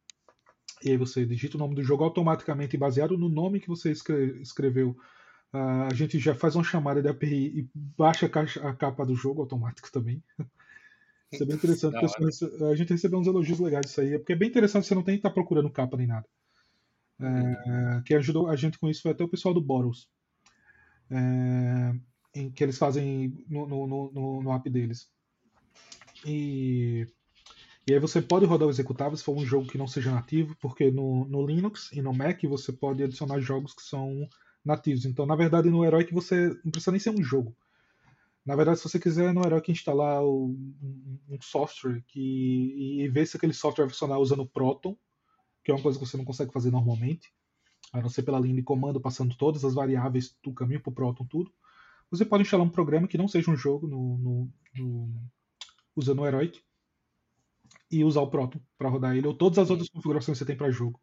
e 0.84 0.92
aí 0.92 0.98
você 0.98 1.26
digita 1.26 1.58
o 1.58 1.60
nome 1.60 1.76
do 1.76 1.84
jogo 1.84 2.04
automaticamente 2.04 2.78
baseado 2.78 3.18
no 3.18 3.30
nome 3.30 3.60
que 3.60 3.68
você 3.68 3.92
escreveu. 3.92 4.96
Uh, 5.54 5.88
a 5.90 5.94
gente 5.94 6.20
já 6.20 6.36
faz 6.36 6.56
uma 6.56 6.64
chamada 6.64 7.02
de 7.02 7.08
API 7.08 7.60
e 7.60 7.70
baixa 7.74 8.26
a 8.26 8.74
capa 8.74 9.06
do 9.06 9.16
jogo 9.16 9.42
automático 9.42 9.92
também. 9.92 10.22
Isso 11.32 11.44
é 11.44 11.46
bem 11.46 11.56
interessante, 11.56 11.98
porque 12.00 12.64
a 12.66 12.76
gente 12.76 12.94
recebeu 12.94 13.20
uns 13.20 13.28
elogios 13.28 13.60
legais 13.60 13.86
disso 13.86 14.02
aí, 14.02 14.18
porque 14.18 14.34
é 14.34 14.36
bem 14.36 14.48
interessante, 14.48 14.86
você 14.86 14.96
não 14.96 15.04
tem 15.04 15.16
que 15.16 15.20
estar 15.20 15.32
procurando 15.32 15.70
capa 15.70 15.98
nem 15.98 16.08
nada. 16.08 16.28
É, 17.20 18.02
quem 18.06 18.18
ajudou 18.18 18.50
a 18.50 18.56
gente 18.56 18.78
com 18.78 18.90
isso 18.90 19.02
foi 19.02 19.12
até 19.12 19.24
o 19.24 19.30
pessoal 19.30 19.54
do 19.54 19.62
Bottles, 19.62 20.10
é, 21.10 21.94
em 22.34 22.52
que 22.52 22.64
eles 22.64 22.78
fazem 22.78 23.34
no, 23.48 23.66
no, 23.66 24.12
no, 24.12 24.44
no, 24.44 24.54
app 24.54 24.70
deles. 24.70 25.10
E, 26.26 27.08
e 27.88 27.94
aí 27.94 28.00
você 28.00 28.22
pode 28.22 28.46
rodar 28.46 28.68
o 28.68 28.72
executável 28.72 29.16
se 29.16 29.24
for 29.24 29.36
um 29.36 29.46
jogo 29.46 29.68
que 29.68 29.78
não 29.78 29.88
seja 29.88 30.12
nativo, 30.12 30.56
porque 30.60 30.92
no, 30.92 31.26
no 31.26 31.46
Linux 31.46 31.92
e 31.94 32.02
no 32.02 32.14
Mac 32.14 32.42
você 32.44 32.74
pode 32.74 33.04
adicionar 33.04 33.40
jogos 33.40 33.74
que 33.74 33.84
são 33.84 34.28
nativos. 34.64 35.06
Então, 35.06 35.26
na 35.26 35.36
verdade, 35.36 35.70
no 35.70 35.86
Heroic 35.86 36.14
você 36.14 36.50
não 36.64 36.72
precisa 36.72 36.92
nem 36.92 37.00
ser 37.00 37.12
um 37.12 37.24
jogo. 37.24 37.56
Na 38.46 38.56
verdade, 38.56 38.78
se 38.80 38.88
você 38.88 39.00
quiser 39.00 39.34
no 39.34 39.44
Heroic 39.44 39.72
instalar 39.72 40.24
um, 40.24 41.18
um 41.30 41.42
software 41.42 42.04
que, 42.08 43.00
e 43.02 43.08
ver 43.08 43.26
se 43.26 43.38
aquele 43.38 43.54
software 43.54 43.86
vai 43.86 43.94
funcionar 43.94 44.20
usando 44.20 44.46
Proton, 44.46 44.96
que 45.66 45.72
é 45.72 45.74
uma 45.74 45.82
coisa 45.82 45.98
que 45.98 46.06
você 46.06 46.16
não 46.16 46.24
consegue 46.24 46.54
fazer 46.54 46.70
normalmente, 46.70 47.34
a 47.92 48.00
não 48.00 48.08
ser 48.08 48.22
pela 48.22 48.40
linha 48.40 48.56
de 48.56 48.62
comando 48.62 49.02
passando 49.02 49.36
todas 49.36 49.66
as 49.66 49.74
variáveis 49.74 50.38
do 50.44 50.54
caminho 50.54 50.80
para 50.80 50.92
o 50.92 50.94
Proton, 50.94 51.26
tudo. 51.26 51.52
Você 52.12 52.24
pode 52.24 52.44
instalar 52.44 52.66
um 52.66 52.70
programa 52.70 53.08
que 53.08 53.18
não 53.18 53.28
seja 53.28 53.50
um 53.50 53.58
jogo 53.58 53.88
no, 53.88 54.18
no, 54.20 54.54
no 54.76 55.14
usando 55.96 56.22
o 56.22 56.28
Heroic 56.28 56.62
e 57.90 58.04
usar 58.04 58.22
o 58.22 58.30
Proton 58.30 58.60
para 58.78 58.90
rodar 58.90 59.18
ele, 59.18 59.26
ou 59.26 59.34
todas 59.34 59.58
as 59.58 59.72
outras 59.72 59.90
configurações 59.90 60.38
que 60.38 60.40
você 60.40 60.46
tem 60.46 60.56
para 60.56 60.70
jogo. 60.70 61.02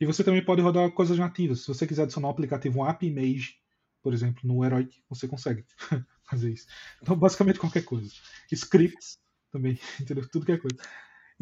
E 0.00 0.04
você 0.04 0.24
também 0.24 0.44
pode 0.44 0.60
rodar 0.60 0.90
coisas 0.90 1.16
nativas. 1.16 1.60
Se 1.60 1.68
você 1.68 1.86
quiser 1.86 2.02
adicionar 2.02 2.26
um 2.26 2.32
aplicativo, 2.32 2.80
um 2.80 2.86
app 2.86 3.06
image, 3.06 3.54
por 4.02 4.12
exemplo, 4.12 4.40
no 4.42 4.64
Heroic, 4.64 5.00
você 5.08 5.28
consegue 5.28 5.64
fazer 6.28 6.50
isso. 6.50 6.66
Então, 7.00 7.16
basicamente 7.16 7.60
qualquer 7.60 7.84
coisa. 7.84 8.10
Scripts 8.50 9.20
também, 9.52 9.78
entendeu? 10.00 10.28
Tudo 10.28 10.44
que 10.44 10.52
é 10.52 10.58
coisa. 10.58 10.76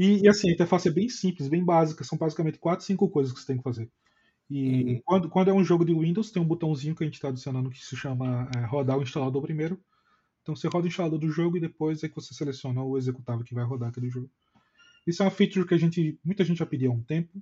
E, 0.00 0.22
e, 0.22 0.28
assim, 0.30 0.48
a 0.48 0.52
interface 0.52 0.88
é 0.88 0.90
bem 0.90 1.10
simples, 1.10 1.46
bem 1.46 1.62
básica. 1.62 2.02
São 2.04 2.16
basicamente 2.16 2.58
quatro, 2.58 2.86
cinco 2.86 3.06
coisas 3.10 3.34
que 3.34 3.38
você 3.38 3.48
tem 3.48 3.58
que 3.58 3.62
fazer. 3.62 3.86
E 4.48 4.94
uhum. 4.94 5.02
quando, 5.04 5.28
quando 5.28 5.50
é 5.50 5.52
um 5.52 5.62
jogo 5.62 5.84
de 5.84 5.92
Windows, 5.92 6.30
tem 6.30 6.40
um 6.40 6.46
botãozinho 6.46 6.94
que 6.94 7.04
a 7.04 7.06
gente 7.06 7.16
está 7.16 7.28
adicionando 7.28 7.68
que 7.68 7.84
se 7.84 7.94
chama 7.94 8.48
é, 8.56 8.64
rodar 8.64 8.98
o 8.98 9.02
instalador 9.02 9.42
primeiro. 9.42 9.78
Então 10.40 10.56
você 10.56 10.68
roda 10.68 10.86
o 10.86 10.88
instalador 10.88 11.18
do 11.18 11.30
jogo 11.30 11.58
e 11.58 11.60
depois 11.60 12.02
é 12.02 12.08
que 12.08 12.14
você 12.14 12.32
seleciona 12.32 12.82
o 12.82 12.96
executável 12.96 13.44
que 13.44 13.54
vai 13.54 13.62
rodar 13.62 13.90
aquele 13.90 14.08
jogo. 14.08 14.30
Isso 15.06 15.22
é 15.22 15.26
uma 15.26 15.30
feature 15.30 15.68
que 15.68 15.74
a 15.74 15.78
gente, 15.78 16.18
muita 16.24 16.44
gente 16.44 16.60
já 16.60 16.66
pediu 16.66 16.90
há 16.90 16.94
um 16.94 17.02
tempo. 17.02 17.38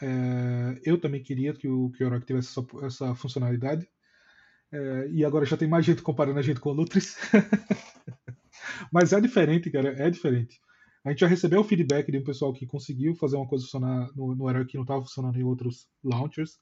É, 0.00 0.80
eu 0.84 1.00
também 1.00 1.24
queria 1.24 1.54
que 1.54 1.66
o, 1.66 1.90
que 1.90 2.04
Orochi 2.04 2.24
tivesse 2.24 2.56
essa, 2.56 2.86
essa 2.86 3.14
funcionalidade. 3.16 3.88
É, 4.70 5.08
e 5.10 5.24
agora 5.24 5.44
já 5.44 5.56
tem 5.56 5.66
mais 5.66 5.84
gente 5.84 6.02
comparando 6.02 6.38
a 6.38 6.42
gente 6.42 6.60
com 6.60 6.70
o 6.70 6.72
Lutris. 6.72 7.16
Mas 8.92 9.12
é 9.12 9.20
diferente, 9.20 9.70
cara, 9.72 9.88
é 10.00 10.08
diferente. 10.08 10.60
A 11.06 11.10
gente 11.10 11.20
já 11.20 11.28
recebeu 11.28 11.60
o 11.60 11.64
feedback 11.64 12.10
de 12.10 12.18
um 12.18 12.24
pessoal 12.24 12.52
que 12.52 12.66
conseguiu 12.66 13.14
fazer 13.14 13.36
uma 13.36 13.46
coisa 13.46 13.64
funcionar 13.64 14.10
no, 14.16 14.34
no 14.34 14.66
que 14.66 14.76
não 14.76 14.82
estava 14.82 15.02
funcionando 15.02 15.38
em 15.38 15.44
outros 15.44 15.88
launchers. 16.02 16.58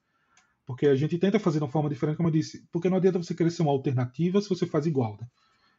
Porque 0.67 0.87
a 0.87 0.95
gente 0.95 1.17
tenta 1.17 1.41
fazer 1.41 1.61
de 1.61 1.65
uma 1.65 1.71
forma 1.71 1.89
diferente, 1.89 2.19
como 2.19 2.29
eu 2.29 2.33
disse. 2.33 2.63
Porque 2.71 2.91
não 2.91 2.99
adianta 2.99 3.17
você 3.17 3.35
querer 3.35 3.51
ser 3.51 3.63
uma 3.63 3.73
alternativa 3.73 4.43
se 4.43 4.49
você 4.51 4.67
faz 4.67 4.85
igual. 4.85 5.17
Né? 5.19 5.27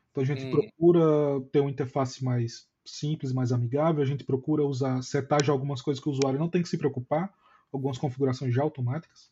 Então 0.09 0.23
a 0.23 0.25
gente 0.25 0.45
hum. 0.45 0.49
procura 0.49 1.45
ter 1.51 1.59
uma 1.59 1.69
interface 1.69 2.23
mais 2.23 2.67
simples, 2.83 3.31
mais 3.31 3.51
amigável. 3.51 4.01
A 4.01 4.05
gente 4.05 4.23
procura 4.23 4.63
usar 4.63 4.99
setar 5.03 5.45
já 5.45 5.53
algumas 5.53 5.79
coisas 5.79 6.03
que 6.03 6.09
o 6.09 6.11
usuário 6.11 6.39
não 6.39 6.49
tem 6.49 6.63
que 6.63 6.69
se 6.69 6.77
preocupar, 6.77 7.31
algumas 7.71 7.99
configurações 7.99 8.51
já 8.51 8.63
automáticas. 8.63 9.31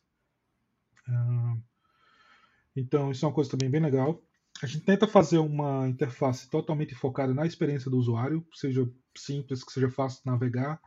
Então 2.76 3.10
isso 3.10 3.24
é 3.24 3.28
uma 3.28 3.34
coisa 3.34 3.50
também 3.50 3.68
bem 3.68 3.80
legal. 3.80 4.22
A 4.62 4.66
gente 4.66 4.84
tenta 4.84 5.08
fazer 5.08 5.38
uma 5.38 5.88
interface 5.88 6.48
totalmente 6.48 6.94
focada 6.94 7.34
na 7.34 7.44
experiência 7.44 7.90
do 7.90 7.98
usuário, 7.98 8.46
seja 8.54 8.88
simples, 9.20 9.64
que 9.64 9.72
seja 9.72 9.90
fácil 9.90 10.22
de 10.24 10.30
navegar, 10.30 10.80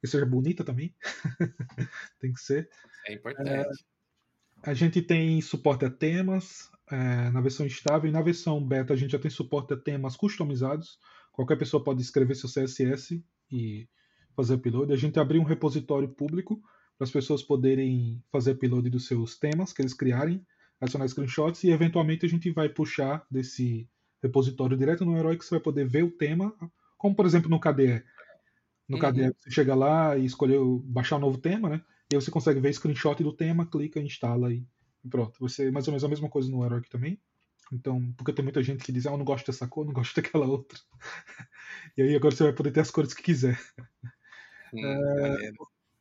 que 0.00 0.06
seja 0.06 0.26
bonita 0.26 0.64
também. 0.64 0.94
tem 2.20 2.32
que 2.32 2.40
ser. 2.40 2.68
É 3.06 3.14
importante. 3.14 3.50
É, 3.50 3.70
a 4.62 4.74
gente 4.74 5.02
tem 5.02 5.40
suporte 5.40 5.84
a 5.84 5.90
temas 5.90 6.70
é, 6.90 7.30
na 7.30 7.40
versão 7.40 7.66
estável 7.66 8.08
e 8.08 8.12
na 8.12 8.22
versão 8.22 8.62
beta 8.64 8.92
a 8.92 8.96
gente 8.96 9.12
já 9.12 9.18
tem 9.18 9.30
suporte 9.30 9.74
a 9.74 9.76
temas 9.76 10.16
customizados. 10.16 10.98
Qualquer 11.32 11.56
pessoa 11.56 11.82
pode 11.82 12.00
escrever 12.00 12.34
seu 12.34 12.48
CSS 12.48 13.22
e 13.50 13.88
fazer 14.34 14.54
upload. 14.54 14.92
A 14.92 14.96
gente 14.96 15.18
abriu 15.18 15.40
um 15.40 15.44
repositório 15.44 16.08
público 16.08 16.60
para 16.96 17.04
as 17.04 17.10
pessoas 17.10 17.42
poderem 17.42 18.22
fazer 18.30 18.52
upload 18.52 18.88
dos 18.88 19.06
seus 19.06 19.38
temas 19.38 19.72
que 19.72 19.82
eles 19.82 19.94
criarem 19.94 20.44
adicionar 20.80 21.08
screenshots 21.08 21.64
e 21.64 21.70
eventualmente 21.70 22.26
a 22.26 22.28
gente 22.28 22.50
vai 22.50 22.68
puxar 22.68 23.26
desse 23.30 23.88
repositório 24.22 24.76
direto 24.76 25.04
no 25.04 25.16
Herói 25.16 25.36
que 25.36 25.44
você 25.44 25.54
vai 25.54 25.60
poder 25.60 25.86
ver 25.86 26.04
o 26.04 26.10
tema, 26.10 26.54
como 26.96 27.14
por 27.14 27.26
exemplo 27.26 27.50
no 27.50 27.60
KDE. 27.60 28.02
No 28.88 28.96
uhum. 28.96 29.02
KDE 29.02 29.34
você 29.38 29.50
chega 29.50 29.74
lá 29.74 30.16
e 30.16 30.24
escolher 30.24 30.60
baixar 30.84 31.16
um 31.16 31.20
novo 31.20 31.38
tema, 31.38 31.68
né? 31.68 31.82
E 32.10 32.14
aí 32.14 32.20
você 32.20 32.30
consegue 32.30 32.60
ver 32.60 32.72
screenshot 32.72 33.22
do 33.22 33.32
tema, 33.32 33.66
clica, 33.66 34.00
instala 34.00 34.52
e 34.52 34.64
pronto. 35.10 35.48
Ser 35.48 35.72
mais 35.72 35.86
ou 35.88 35.92
menos 35.92 36.04
a 36.04 36.08
mesma 36.08 36.28
coisa 36.28 36.50
no 36.50 36.64
Heroic 36.64 36.88
também. 36.88 37.20
Então, 37.72 38.12
porque 38.16 38.32
tem 38.32 38.44
muita 38.44 38.62
gente 38.62 38.84
que 38.84 38.92
diz, 38.92 39.06
ah, 39.06 39.10
eu 39.10 39.18
não 39.18 39.24
gosto 39.24 39.46
dessa 39.46 39.66
cor, 39.66 39.84
não 39.84 39.92
gosto 39.92 40.14
daquela 40.20 40.46
outra. 40.46 40.78
e 41.96 42.02
aí 42.02 42.14
agora 42.14 42.34
você 42.34 42.44
vai 42.44 42.52
poder 42.52 42.70
ter 42.70 42.80
as 42.80 42.90
cores 42.90 43.12
que 43.12 43.22
quiser. 43.22 43.58
Hum, 44.72 44.84
é, 44.84 45.52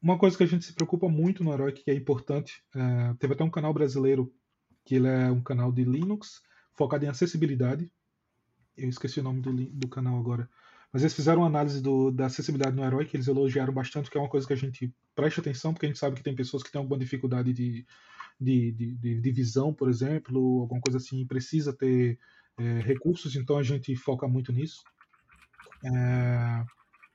uma 0.01 0.17
coisa 0.17 0.37
que 0.37 0.43
a 0.43 0.47
gente 0.47 0.65
se 0.65 0.73
preocupa 0.73 1.09
muito 1.09 1.43
no 1.43 1.51
Heroic, 1.51 1.83
que 1.83 1.89
é 1.89 1.95
importante, 1.95 2.63
é, 2.75 3.13
teve 3.19 3.33
até 3.33 3.43
um 3.43 3.49
canal 3.49 3.73
brasileiro 3.73 4.31
que 4.83 4.95
ele 4.95 5.07
é 5.07 5.31
um 5.31 5.41
canal 5.41 5.71
de 5.71 5.83
Linux 5.83 6.41
focado 6.73 7.03
em 7.03 7.07
acessibilidade. 7.07 7.91
Eu 8.77 8.89
esqueci 8.89 9.19
o 9.19 9.23
nome 9.23 9.41
do, 9.41 9.51
do 9.51 9.87
canal 9.87 10.19
agora. 10.19 10.47
Mas 10.95 11.03
eles 11.03 11.13
fizeram 11.13 11.41
uma 11.41 11.47
análise 11.47 11.81
do, 11.81 12.09
da 12.09 12.27
acessibilidade 12.27 12.73
no 12.73 12.81
Herói, 12.81 13.03
que 13.03 13.17
eles 13.17 13.27
elogiaram 13.27 13.73
bastante, 13.73 14.09
que 14.09 14.17
é 14.17 14.21
uma 14.21 14.29
coisa 14.29 14.47
que 14.47 14.53
a 14.53 14.55
gente 14.55 14.95
presta 15.13 15.41
atenção, 15.41 15.73
porque 15.73 15.85
a 15.85 15.89
gente 15.89 15.99
sabe 15.99 16.15
que 16.15 16.23
tem 16.23 16.33
pessoas 16.33 16.63
que 16.63 16.71
têm 16.71 16.79
alguma 16.79 16.97
dificuldade 16.97 17.51
de, 17.51 17.85
de, 18.39 18.71
de, 18.71 19.19
de 19.19 19.31
visão, 19.33 19.73
por 19.73 19.89
exemplo, 19.89 20.61
alguma 20.61 20.79
coisa 20.79 20.97
assim, 20.97 21.27
precisa 21.27 21.73
ter 21.73 22.17
é, 22.57 22.79
recursos, 22.79 23.35
então 23.35 23.57
a 23.57 23.61
gente 23.61 23.93
foca 23.97 24.25
muito 24.25 24.53
nisso. 24.53 24.85
É, 25.83 26.63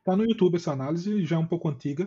tá 0.04 0.14
no 0.14 0.24
YouTube 0.24 0.56
essa 0.56 0.72
análise, 0.72 1.24
já 1.24 1.36
é 1.36 1.38
um 1.38 1.46
pouco 1.46 1.66
antiga, 1.66 2.06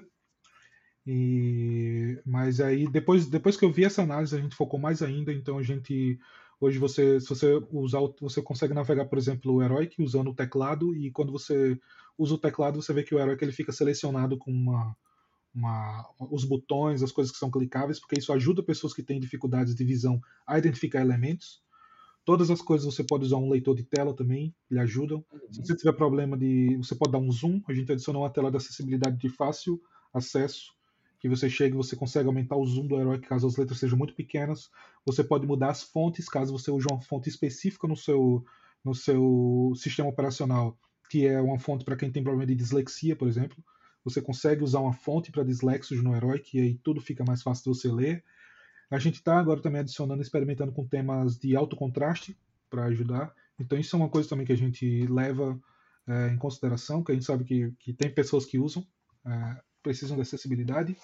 e, 1.08 2.22
mas 2.24 2.62
aí 2.62 2.88
depois, 2.88 3.26
depois 3.26 3.58
que 3.58 3.66
eu 3.66 3.72
vi 3.72 3.84
essa 3.84 4.04
análise 4.04 4.36
a 4.36 4.40
gente 4.40 4.56
focou 4.56 4.80
mais 4.80 5.02
ainda, 5.02 5.34
então 5.34 5.58
a 5.58 5.64
gente 5.64 6.20
hoje 6.64 6.80
você 6.80 7.20
se 7.20 7.28
você 7.28 7.62
usar 7.72 8.00
você 8.20 8.42
consegue 8.42 8.74
navegar 8.74 9.06
por 9.06 9.18
exemplo 9.18 9.54
o 9.54 9.62
Heroic 9.62 10.02
usando 10.02 10.30
o 10.30 10.36
teclado 10.36 10.96
e 10.96 11.12
quando 11.12 11.32
você 11.32 11.78
usa 12.18 12.36
o 12.36 12.38
teclado 12.38 12.82
você 12.82 12.94
vê 12.94 13.04
que 13.04 13.14
o 13.14 13.20
Heroic 13.20 13.44
ele 13.44 13.52
fica 13.52 13.72
selecionado 13.72 14.38
com 14.38 14.52
uma, 14.52 14.96
uma 15.54 16.10
os 16.32 16.46
botões, 16.46 17.04
as 17.04 17.12
coisas 17.12 17.32
que 17.32 17.40
são 17.40 17.52
clicáveis, 17.52 18.00
porque 18.00 18.18
isso 18.18 18.32
ajuda 18.32 18.64
pessoas 18.64 18.94
que 18.94 19.04
têm 19.04 19.20
dificuldades 19.20 19.76
de 19.76 19.84
visão 19.84 20.20
a 20.48 20.58
identificar 20.58 21.02
elementos. 21.02 21.62
Todas 22.26 22.50
as 22.50 22.62
coisas 22.62 22.86
você 22.86 23.04
pode 23.04 23.26
usar 23.26 23.36
um 23.36 23.50
leitor 23.50 23.76
de 23.76 23.84
tela 23.84 24.16
também, 24.16 24.56
lhe 24.72 24.80
ajudam. 24.80 25.26
Uhum. 25.32 25.40
Se 25.52 25.62
você 25.62 25.76
tiver 25.76 25.92
problema 25.92 26.38
de. 26.38 26.78
Você 26.78 26.96
pode 26.96 27.12
dar 27.12 27.18
um 27.18 27.30
zoom, 27.30 27.62
a 27.68 27.74
gente 27.74 27.92
adicionou 27.92 28.22
uma 28.22 28.30
tela 28.30 28.50
de 28.50 28.56
acessibilidade 28.56 29.18
de 29.18 29.28
fácil 29.28 29.82
acesso 30.14 30.72
que 31.24 31.30
você 31.30 31.50
chega 31.50 31.74
e 31.74 31.78
você 31.78 31.96
consegue 31.96 32.28
aumentar 32.28 32.58
o 32.58 32.66
zoom 32.66 32.86
do 32.86 33.00
herói 33.00 33.18
caso 33.18 33.48
as 33.48 33.56
letras 33.56 33.80
sejam 33.80 33.98
muito 33.98 34.14
pequenas. 34.14 34.70
Você 35.06 35.24
pode 35.24 35.48
mudar 35.48 35.70
as 35.70 35.82
fontes 35.82 36.28
caso 36.28 36.52
você 36.52 36.70
use 36.70 36.86
uma 36.92 37.00
fonte 37.00 37.30
específica 37.30 37.88
no 37.88 37.96
seu, 37.96 38.44
no 38.84 38.94
seu 38.94 39.72
sistema 39.74 40.10
operacional, 40.10 40.78
que 41.10 41.26
é 41.26 41.40
uma 41.40 41.58
fonte 41.58 41.86
para 41.86 41.96
quem 41.96 42.12
tem 42.12 42.22
problema 42.22 42.46
de 42.46 42.54
dislexia, 42.54 43.16
por 43.16 43.26
exemplo. 43.26 43.56
Você 44.04 44.22
consegue 44.22 44.66
usar 44.66 44.82
uma 44.82 44.92
fonte 44.92 45.32
para 45.32 45.46
dislexos 45.46 46.04
no 46.04 46.14
herói, 46.14 46.40
que 46.40 46.60
aí 46.60 46.76
tudo 46.84 47.00
fica 47.00 47.24
mais 47.26 47.42
fácil 47.42 47.72
de 47.72 47.80
você 47.80 47.90
ler. 47.90 48.22
A 48.92 49.00
gente 49.00 49.16
está 49.16 49.40
agora 49.40 49.62
também 49.62 49.80
adicionando, 49.80 50.22
experimentando 50.22 50.74
com 50.74 50.86
temas 50.86 51.38
de 51.38 51.56
alto 51.56 51.78
contraste 51.78 52.38
para 52.70 52.84
ajudar. 52.88 53.34
Então 53.58 53.80
isso 53.80 53.96
é 53.96 54.00
uma 54.00 54.10
coisa 54.10 54.28
também 54.28 54.46
que 54.46 54.52
a 54.52 54.58
gente 54.58 55.08
leva 55.08 55.58
é, 56.06 56.34
em 56.34 56.38
consideração, 56.38 57.02
que 57.02 57.14
a 57.14 57.16
gente 57.16 57.26
sabe 57.26 57.46
que, 57.46 57.72
que 57.80 57.94
tem 57.94 58.14
pessoas 58.14 58.46
que 58.46 58.60
usam. 58.60 58.86
É, 59.26 59.62
precisam 59.84 60.16
de 60.16 60.22
acessibilidade. 60.22 60.98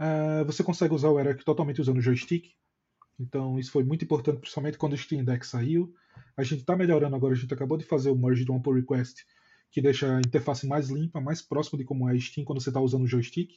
Uh, 0.00 0.44
você 0.46 0.62
consegue 0.62 0.94
usar 0.94 1.10
o 1.10 1.20
Eric 1.20 1.44
totalmente 1.44 1.80
usando 1.80 1.98
o 1.98 2.00
joystick. 2.00 2.52
Então 3.18 3.58
isso 3.58 3.70
foi 3.70 3.84
muito 3.84 4.04
importante, 4.04 4.40
principalmente 4.40 4.78
quando 4.78 4.94
o 4.94 4.96
Steam 4.96 5.24
Deck 5.24 5.46
saiu. 5.46 5.92
A 6.36 6.42
gente 6.42 6.60
está 6.60 6.76
melhorando 6.76 7.14
agora, 7.14 7.34
a 7.34 7.36
gente 7.36 7.52
acabou 7.52 7.76
de 7.76 7.84
fazer 7.84 8.10
o 8.10 8.16
merge 8.16 8.44
do 8.44 8.60
Pull 8.60 8.74
Request, 8.74 9.24
que 9.70 9.80
deixa 9.80 10.16
a 10.16 10.20
interface 10.20 10.66
mais 10.66 10.88
limpa, 10.88 11.20
mais 11.20 11.42
próxima 11.42 11.78
de 11.78 11.84
como 11.84 12.08
é 12.08 12.12
a 12.12 12.18
Steam 12.18 12.44
quando 12.44 12.60
você 12.60 12.70
está 12.70 12.80
usando 12.80 13.02
o 13.02 13.06
joystick. 13.06 13.50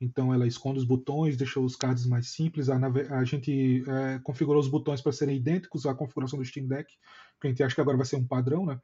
Então 0.00 0.34
ela 0.34 0.46
esconde 0.46 0.78
os 0.78 0.84
botões, 0.84 1.36
deixa 1.36 1.60
os 1.60 1.76
cards 1.76 2.06
mais 2.06 2.28
simples. 2.28 2.68
A, 2.68 2.76
a 2.76 3.24
gente 3.24 3.84
é, 3.88 4.18
configurou 4.18 4.60
os 4.60 4.68
botões 4.68 5.00
para 5.00 5.12
serem 5.12 5.36
idênticos 5.36 5.86
à 5.86 5.94
configuração 5.94 6.38
do 6.38 6.44
Steam 6.44 6.66
Deck, 6.66 6.92
que 7.40 7.46
a 7.46 7.50
gente 7.50 7.62
acha 7.62 7.74
que 7.74 7.80
agora 7.80 7.96
vai 7.96 8.06
ser 8.06 8.16
um 8.16 8.26
padrão, 8.26 8.66
né? 8.66 8.80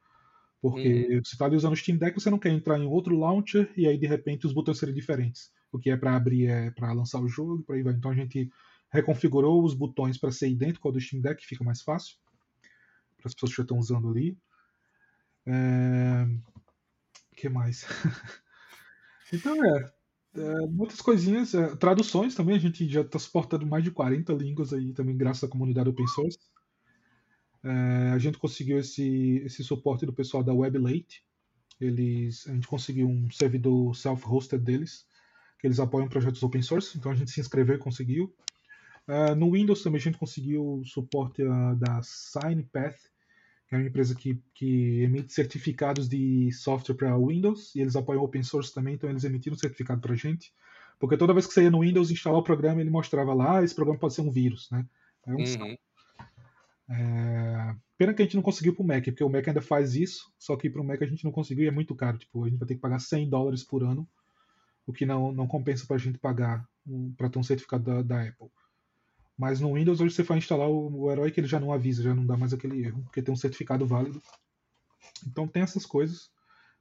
Porque 0.61 1.07
uhum. 1.09 1.23
você 1.23 1.35
está 1.35 1.45
ali 1.45 1.55
usando 1.55 1.73
o 1.73 1.75
Steam 1.75 1.97
Deck, 1.97 2.19
você 2.19 2.29
não 2.29 2.39
quer 2.39 2.49
entrar 2.49 2.77
em 2.77 2.85
outro 2.85 3.17
launcher 3.17 3.71
e 3.77 3.87
aí 3.87 3.97
de 3.97 4.07
repente 4.07 4.45
os 4.45 4.53
botões 4.53 4.77
serem 4.77 4.93
diferentes. 4.93 5.51
O 5.71 5.79
que 5.79 5.89
é 5.89 5.95
para 5.95 6.15
abrir 6.15 6.47
é 6.47 6.71
para 6.71 6.91
lançar 6.91 7.21
o 7.21 7.27
jogo, 7.27 7.63
para 7.63 7.75
aí 7.75 7.83
vai. 7.83 7.93
Então 7.93 8.11
a 8.11 8.15
gente 8.15 8.49
reconfigurou 8.91 9.63
os 9.63 9.73
botões 9.73 10.17
para 10.17 10.31
ser 10.31 10.49
idêntico 10.49 10.87
ao 10.87 10.91
do 10.91 10.99
Steam 10.99 11.21
Deck, 11.21 11.45
fica 11.45 11.63
mais 11.63 11.81
fácil 11.81 12.17
para 13.17 13.27
as 13.27 13.33
pessoas 13.33 13.51
que 13.51 13.57
já 13.57 13.63
estão 13.63 13.77
usando 13.77 14.09
ali. 14.09 14.37
É... 15.45 16.27
O 17.31 17.35
que 17.35 17.47
mais? 17.47 17.85
então 19.31 19.63
é, 19.63 19.91
é, 20.35 20.67
muitas 20.67 21.01
coisinhas, 21.01 21.53
é, 21.53 21.75
traduções 21.75 22.35
também, 22.35 22.55
a 22.55 22.59
gente 22.59 22.87
já 22.89 23.01
está 23.01 23.17
suportando 23.17 23.65
mais 23.65 23.83
de 23.83 23.91
40 23.91 24.33
línguas 24.33 24.73
aí 24.73 24.93
também, 24.93 25.15
graças 25.15 25.43
à 25.43 25.47
comunidade 25.47 25.89
open 25.89 26.07
source. 26.07 26.37
É, 27.63 28.11
a 28.13 28.17
gente 28.17 28.37
conseguiu 28.37 28.79
esse, 28.79 29.41
esse 29.45 29.63
suporte 29.63 30.05
do 30.05 30.13
pessoal 30.13 30.43
da 30.43 30.53
WebLate. 30.53 31.23
Eles, 31.79 32.47
a 32.47 32.53
gente 32.53 32.67
conseguiu 32.67 33.07
um 33.07 33.29
servidor 33.31 33.95
self-hosted 33.95 34.61
deles, 34.61 35.05
que 35.59 35.67
eles 35.67 35.79
apoiam 35.79 36.07
projetos 36.07 36.43
open 36.43 36.61
source, 36.61 36.97
então 36.97 37.11
a 37.11 37.15
gente 37.15 37.31
se 37.31 37.39
inscreveu 37.39 37.75
e 37.75 37.79
conseguiu. 37.79 38.33
Uh, 39.07 39.35
no 39.35 39.51
Windows 39.51 39.81
também 39.81 39.97
a 39.97 40.03
gente 40.03 40.17
conseguiu 40.17 40.81
suporte 40.85 41.41
uh, 41.41 41.75
da 41.75 42.01
SignPath, 42.03 42.99
que 43.67 43.75
é 43.75 43.77
uma 43.77 43.87
empresa 43.87 44.15
que, 44.15 44.41
que 44.53 45.01
emite 45.01 45.33
certificados 45.33 46.07
de 46.07 46.51
software 46.51 46.95
para 46.95 47.17
Windows, 47.17 47.73
e 47.75 47.81
eles 47.81 47.95
apoiam 47.95 48.23
open 48.23 48.43
source 48.43 48.73
também, 48.73 48.95
então 48.95 49.09
eles 49.09 49.23
emitiram 49.23 49.55
um 49.55 49.59
certificado 49.59 50.01
para 50.01 50.13
a 50.13 50.17
gente. 50.17 50.53
Porque 50.99 51.17
toda 51.17 51.33
vez 51.33 51.47
que 51.47 51.53
você 51.53 51.63
ia 51.63 51.71
no 51.71 51.81
Windows 51.81 52.11
instalar 52.11 52.39
o 52.39 52.43
programa, 52.43 52.81
ele 52.81 52.89
mostrava 52.89 53.33
lá, 53.33 53.59
ah, 53.59 53.63
esse 53.63 53.73
programa 53.73 53.99
pode 53.99 54.13
ser 54.13 54.21
um 54.21 54.31
vírus, 54.31 54.69
né? 54.69 54.85
É 55.25 55.31
um 55.31 55.37
uhum. 55.37 55.77
É... 56.89 57.75
Pena 57.97 58.13
que 58.13 58.21
a 58.21 58.25
gente 58.25 58.35
não 58.35 58.43
conseguiu 58.43 58.73
para 58.73 58.83
o 58.83 58.87
Mac, 58.87 59.03
porque 59.03 59.23
o 59.23 59.29
Mac 59.29 59.47
ainda 59.47 59.61
faz 59.61 59.95
isso, 59.95 60.31
só 60.37 60.55
que 60.55 60.69
para 60.69 60.81
o 60.81 60.85
Mac 60.85 61.01
a 61.01 61.05
gente 61.05 61.23
não 61.23 61.31
conseguiu 61.31 61.65
e 61.65 61.67
é 61.67 61.71
muito 61.71 61.93
caro. 61.95 62.17
Tipo, 62.17 62.45
a 62.45 62.49
gente 62.49 62.57
vai 62.57 62.67
ter 62.67 62.75
que 62.75 62.81
pagar 62.81 62.99
100 62.99 63.29
dólares 63.29 63.63
por 63.63 63.83
ano, 63.83 64.07
o 64.87 64.93
que 64.93 65.05
não, 65.05 65.31
não 65.31 65.47
compensa 65.47 65.85
para 65.85 65.97
a 65.97 65.99
gente 65.99 66.17
pagar 66.17 66.67
para 67.17 67.29
ter 67.29 67.37
um 67.37 67.43
certificado 67.43 67.83
da, 67.83 68.01
da 68.01 68.23
Apple. 68.23 68.49
Mas 69.37 69.59
no 69.59 69.73
Windows, 69.73 70.01
hoje 70.01 70.15
você 70.15 70.23
vai 70.23 70.37
instalar 70.37 70.69
o, 70.69 71.03
o 71.03 71.11
herói 71.11 71.31
que 71.31 71.39
ele 71.39 71.47
já 71.47 71.59
não 71.59 71.71
avisa, 71.71 72.03
já 72.03 72.13
não 72.13 72.25
dá 72.25 72.35
mais 72.35 72.53
aquele 72.53 72.83
erro, 72.83 73.03
porque 73.03 73.21
tem 73.21 73.33
um 73.33 73.37
certificado 73.37 73.85
válido. 73.85 74.21
Então 75.27 75.47
tem 75.47 75.61
essas 75.61 75.85
coisas 75.85 76.29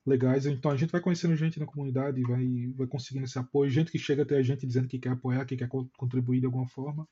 legais. 0.06 0.46
Então 0.46 0.70
a 0.70 0.76
gente 0.76 0.90
vai 0.90 1.00
conhecendo 1.00 1.36
gente 1.36 1.60
na 1.60 1.66
comunidade, 1.66 2.22
vai, 2.22 2.72
vai 2.76 2.86
conseguindo 2.86 3.26
esse 3.26 3.38
apoio, 3.38 3.70
gente 3.70 3.92
que 3.92 3.98
chega 3.98 4.22
até 4.22 4.36
a 4.36 4.42
gente 4.42 4.66
dizendo 4.66 4.88
que 4.88 4.98
quer 4.98 5.10
apoiar, 5.10 5.44
que 5.44 5.56
quer 5.56 5.68
contribuir 5.68 6.40
de 6.40 6.46
alguma 6.46 6.66
forma. 6.66 7.06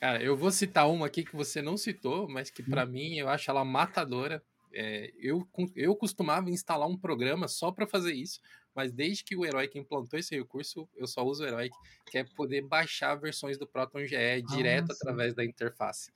Cara, 0.00 0.22
eu 0.22 0.34
vou 0.34 0.50
citar 0.50 0.90
uma 0.90 1.06
aqui 1.06 1.22
que 1.22 1.36
você 1.36 1.60
não 1.60 1.76
citou, 1.76 2.26
mas 2.26 2.48
que 2.48 2.62
para 2.62 2.86
mim 2.86 3.18
eu 3.18 3.28
acho 3.28 3.50
ela 3.50 3.62
matadora. 3.66 4.42
É, 4.72 5.12
eu, 5.18 5.46
eu 5.76 5.94
costumava 5.94 6.48
instalar 6.48 6.88
um 6.88 6.96
programa 6.96 7.46
só 7.46 7.70
para 7.70 7.86
fazer 7.86 8.14
isso, 8.14 8.40
mas 8.74 8.92
desde 8.92 9.22
que 9.22 9.36
o 9.36 9.44
Heroic 9.44 9.78
implantou 9.78 10.18
esse 10.18 10.34
recurso, 10.34 10.88
eu 10.96 11.06
só 11.06 11.22
uso 11.22 11.42
o 11.42 11.46
Heroic, 11.46 11.76
que 12.10 12.16
é 12.16 12.24
poder 12.24 12.62
baixar 12.62 13.14
versões 13.16 13.58
do 13.58 13.66
Proton 13.66 14.06
GE 14.06 14.16
ah, 14.16 14.40
direto 14.40 14.92
através 14.92 15.34
da 15.34 15.44
interface. 15.44 16.10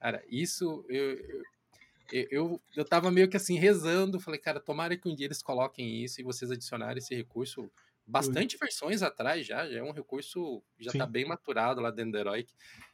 Cara, 0.00 0.20
isso 0.28 0.84
eu, 0.88 1.44
eu, 2.10 2.28
eu, 2.30 2.60
eu 2.74 2.84
tava 2.84 3.08
meio 3.08 3.28
que 3.28 3.36
assim 3.36 3.56
rezando, 3.56 4.18
falei, 4.18 4.40
cara, 4.40 4.58
tomara 4.58 4.96
que 4.96 5.08
um 5.08 5.14
dia 5.14 5.26
eles 5.26 5.42
coloquem 5.42 6.02
isso 6.02 6.20
e 6.20 6.24
vocês 6.24 6.50
adicionarem 6.50 6.98
esse 6.98 7.14
recurso 7.14 7.70
bastante 8.08 8.56
Oi. 8.56 8.60
versões 8.60 9.02
atrás 9.02 9.46
já, 9.46 9.68
já 9.68 9.78
é 9.78 9.82
um 9.82 9.92
recurso, 9.92 10.62
já 10.78 10.90
está 10.90 11.06
bem 11.06 11.26
maturado 11.26 11.80
lá 11.80 11.90
dentro 11.90 12.12
do 12.12 12.18
Heroic. 12.18 12.52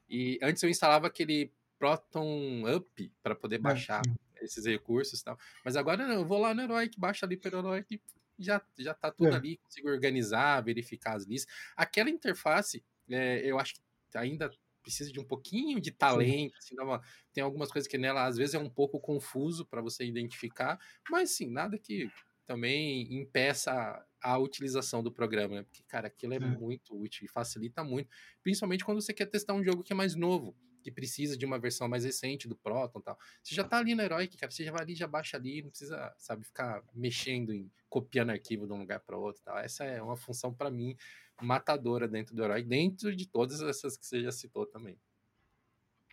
E 0.09 0.39
antes 0.43 0.63
eu 0.63 0.69
instalava 0.69 1.07
aquele 1.07 1.53
Proton 1.79 2.65
Up 2.77 3.13
para 3.23 3.35
poder 3.35 3.57
é, 3.57 3.59
baixar 3.59 4.03
é, 4.37 4.45
esses 4.45 4.67
recursos 4.67 5.21
e 5.21 5.25
tal. 5.25 5.39
Mas 5.65 5.77
agora 5.77 6.03
eu 6.03 6.27
vou 6.27 6.39
lá 6.39 6.53
no 6.53 6.63
Heroic, 6.63 6.99
baixa 6.99 7.25
ali 7.25 7.37
pelo 7.37 7.59
Heroic 7.59 8.01
já, 8.39 8.61
já 8.77 8.93
tá 8.93 9.13
tudo 9.13 9.31
é. 9.31 9.37
ali, 9.37 9.57
consigo 9.59 9.89
organizar, 9.89 10.61
verificar 10.63 11.15
as 11.15 11.25
listas. 11.25 11.55
Aquela 11.77 12.11
interface, 12.11 12.85
é, 13.09 13.41
eu 13.45 13.59
acho 13.59 13.75
que 13.75 14.19
ainda 14.19 14.51
precisa 14.83 15.11
de 15.11 15.19
um 15.19 15.25
pouquinho 15.25 15.81
de 15.81 15.91
talento, 15.91 16.57
assim, 16.59 16.79
uma, 16.79 17.01
tem 17.33 17.43
algumas 17.43 17.71
coisas 17.71 17.89
que 17.89 17.97
nela 17.97 18.27
às 18.27 18.37
vezes 18.37 18.55
é 18.55 18.59
um 18.59 18.69
pouco 18.69 19.01
confuso 19.01 19.65
para 19.65 19.81
você 19.81 20.05
identificar, 20.05 20.79
mas 21.09 21.31
sim, 21.31 21.49
nada 21.51 21.79
que 21.79 22.11
também 22.47 23.15
impeça 23.15 24.05
a, 24.25 24.39
utilização 24.39 25.03
do 25.03 25.13
programa, 25.13 25.57
né? 25.57 25.63
Porque, 25.63 25.83
cara, 25.85 26.09
aquilo 26.09 26.33
é, 26.33 26.37
é, 26.37 26.41
muito 26.41 26.99
útil 26.99 27.25
e 27.25 27.29
facilita 27.29 27.85
muito, 27.85 28.09
principalmente 28.43 28.85
quando 28.85 29.01
você 29.01 29.13
quer 29.13 29.27
testar 29.27 29.55
um 29.55 29.63
jogo 29.63 29.83
que 29.83 29.93
é 29.93 29.97
mais 29.97 30.15
novo 30.15 30.57
que 30.85 30.91
precisa 30.91 31.35
de 31.35 31.47
uma 31.47 31.59
versão 31.59 31.89
mais 31.89 32.05
recente 32.05 32.47
do 32.47 32.55
Proton 32.55 32.99
e 32.99 33.03
tal. 33.03 33.19
Você 33.43 33.55
já 33.55 33.65
tá 33.65 33.79
ali 33.79 33.95
no 33.95 34.03
Heroic, 34.03 34.37
cara, 34.37 34.53
você 34.53 34.63
já 34.63 34.71
vai 34.71 34.83
ali, 34.83 34.95
já 34.95 35.07
baixa 35.07 35.39
ali, 35.39 35.63
não 35.63 35.71
precisa, 35.71 36.15
sabe, 36.19 36.45
ficar 36.45 36.83
mexendo 36.95 37.55
em 37.55 37.73
copiando 37.89 38.31
arquivo 38.31 38.67
de 38.67 38.73
um 38.75 38.81
lugar 38.81 39.01
para 39.01 39.17
outro 39.17 39.41
tal. 39.43 39.59
Essa 39.59 39.85
é 39.85 40.03
uma 40.03 40.15
função 40.15 40.53
para 40.53 40.71
mim 40.71 40.95
matadora 41.41 42.07
dentro 42.07 42.37
do 42.37 42.45
Heroic, 42.45 42.69
dentro 42.69 43.17
de 43.17 43.27
todas 43.27 43.63
essas 43.63 43.97
que 43.97 44.07
você 44.07 44.23
já 44.23 44.31
citou 44.31 44.67
também. 44.67 44.99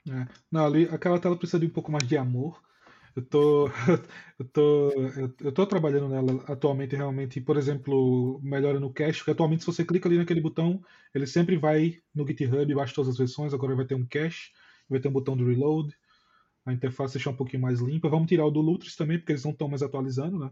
É. 0.09 0.25
Não, 0.49 0.65
ali 0.65 0.85
aquela 0.85 1.19
tela 1.19 1.37
precisa 1.37 1.59
de 1.59 1.65
um 1.65 1.69
pouco 1.69 1.91
mais 1.91 2.07
de 2.07 2.17
amor. 2.17 2.63
Eu 3.15 3.25
tô, 3.25 3.67
eu 4.39 4.45
tô, 4.47 4.91
eu 5.41 5.51
tô 5.51 5.67
trabalhando 5.67 6.07
nela 6.07 6.43
atualmente 6.47 6.95
realmente, 6.95 7.41
por 7.41 7.57
exemplo, 7.57 8.39
melhora 8.41 8.79
no 8.79 8.91
cache, 8.93 9.19
porque 9.19 9.31
atualmente 9.31 9.61
se 9.61 9.67
você 9.67 9.83
clica 9.83 10.07
ali 10.07 10.17
naquele 10.17 10.39
botão, 10.39 10.81
ele 11.13 11.27
sempre 11.27 11.57
vai 11.57 12.01
no 12.15 12.25
GitHub, 12.25 12.73
baixa 12.73 12.95
todas 12.95 13.09
as 13.11 13.17
versões, 13.17 13.53
agora 13.53 13.75
vai 13.75 13.85
ter 13.85 13.95
um 13.95 14.05
cache, 14.05 14.51
vai 14.89 14.99
ter 14.99 15.09
um 15.09 15.11
botão 15.11 15.35
do 15.35 15.45
reload, 15.45 15.93
a 16.65 16.71
interface 16.71 17.15
deixar 17.15 17.31
um 17.31 17.35
pouquinho 17.35 17.61
mais 17.61 17.79
limpa. 17.81 18.07
Vamos 18.07 18.27
tirar 18.27 18.45
o 18.45 18.51
do 18.51 18.61
Lutris 18.61 18.95
também, 18.95 19.17
porque 19.17 19.33
eles 19.33 19.43
não 19.43 19.51
estão 19.51 19.67
mais 19.67 19.83
atualizando, 19.83 20.39
né? 20.39 20.49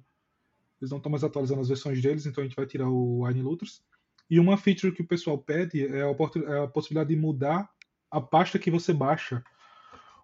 Eles 0.82 0.92
não 0.92 0.98
estão 0.98 1.12
mais 1.12 1.24
atualizando 1.24 1.62
as 1.62 1.68
versões 1.68 2.02
deles, 2.02 2.26
então 2.26 2.44
a 2.44 2.48
gente 2.48 2.56
vai 2.56 2.66
tirar 2.66 2.90
o 2.90 3.26
Wine 3.26 3.42
Lutris. 3.42 3.82
E 4.30 4.40
uma 4.40 4.58
feature 4.58 4.94
que 4.94 5.02
o 5.02 5.08
pessoal 5.08 5.38
pede 5.38 5.86
é 5.86 6.02
a, 6.02 6.08
é 6.08 6.64
a 6.64 6.68
possibilidade 6.68 7.14
de 7.14 7.20
mudar 7.20 7.70
a 8.12 8.20
pasta 8.20 8.60
que 8.60 8.72
você 8.72 8.94
baixa 8.94 9.44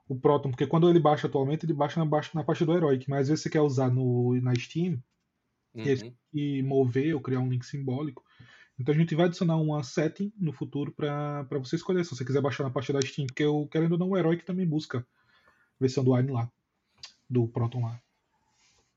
o 0.08 0.16
Proton, 0.16 0.52
porque 0.52 0.68
quando 0.68 0.90
ele 0.90 1.00
baixa 1.00 1.28
atualmente, 1.28 1.66
ele 1.66 1.74
baixa 1.74 2.00
na, 2.00 2.06
baixa, 2.06 2.32
na 2.34 2.44
pasta 2.44 2.66
do 2.66 2.74
Heroic, 2.74 3.10
mas 3.10 3.22
às 3.22 3.30
vezes 3.30 3.44
você 3.44 3.50
quer 3.50 3.62
usar 3.62 3.90
no, 3.90 4.40
na 4.42 4.54
Steam 4.56 5.02
uhum. 5.74 6.14
e 6.34 6.62
mover 6.62 7.16
ou 7.16 7.22
criar 7.22 7.40
um 7.40 7.50
link 7.50 7.66
simbólico. 7.66 8.24
Então 8.80 8.94
a 8.94 8.98
gente 8.98 9.16
vai 9.16 9.26
adicionar 9.26 9.58
uma 9.58 9.84
setting 9.84 10.32
no 10.38 10.52
futuro 10.52 10.92
para 10.92 11.48
você 11.54 11.76
escolher, 11.76 12.04
se 12.04 12.16
você 12.16 12.26
quiser 12.26 12.42
baixar 12.42 12.64
na 12.64 12.70
pasta 12.70 12.94
da 12.94 13.02
Steam, 13.02 13.26
porque 13.28 13.44
eu, 13.44 13.68
querendo 13.72 13.94
ou 13.94 13.98
não, 13.98 14.10
o 14.10 14.18
Heroic 14.18 14.46
também 14.46 14.68
busca 14.68 15.00
a 15.00 15.04
versão 15.80 16.04
do 16.04 16.14
Wine 16.14 16.32
lá, 16.32 16.52
do 17.30 17.48
Proton 17.48 17.82
lá. 17.82 18.00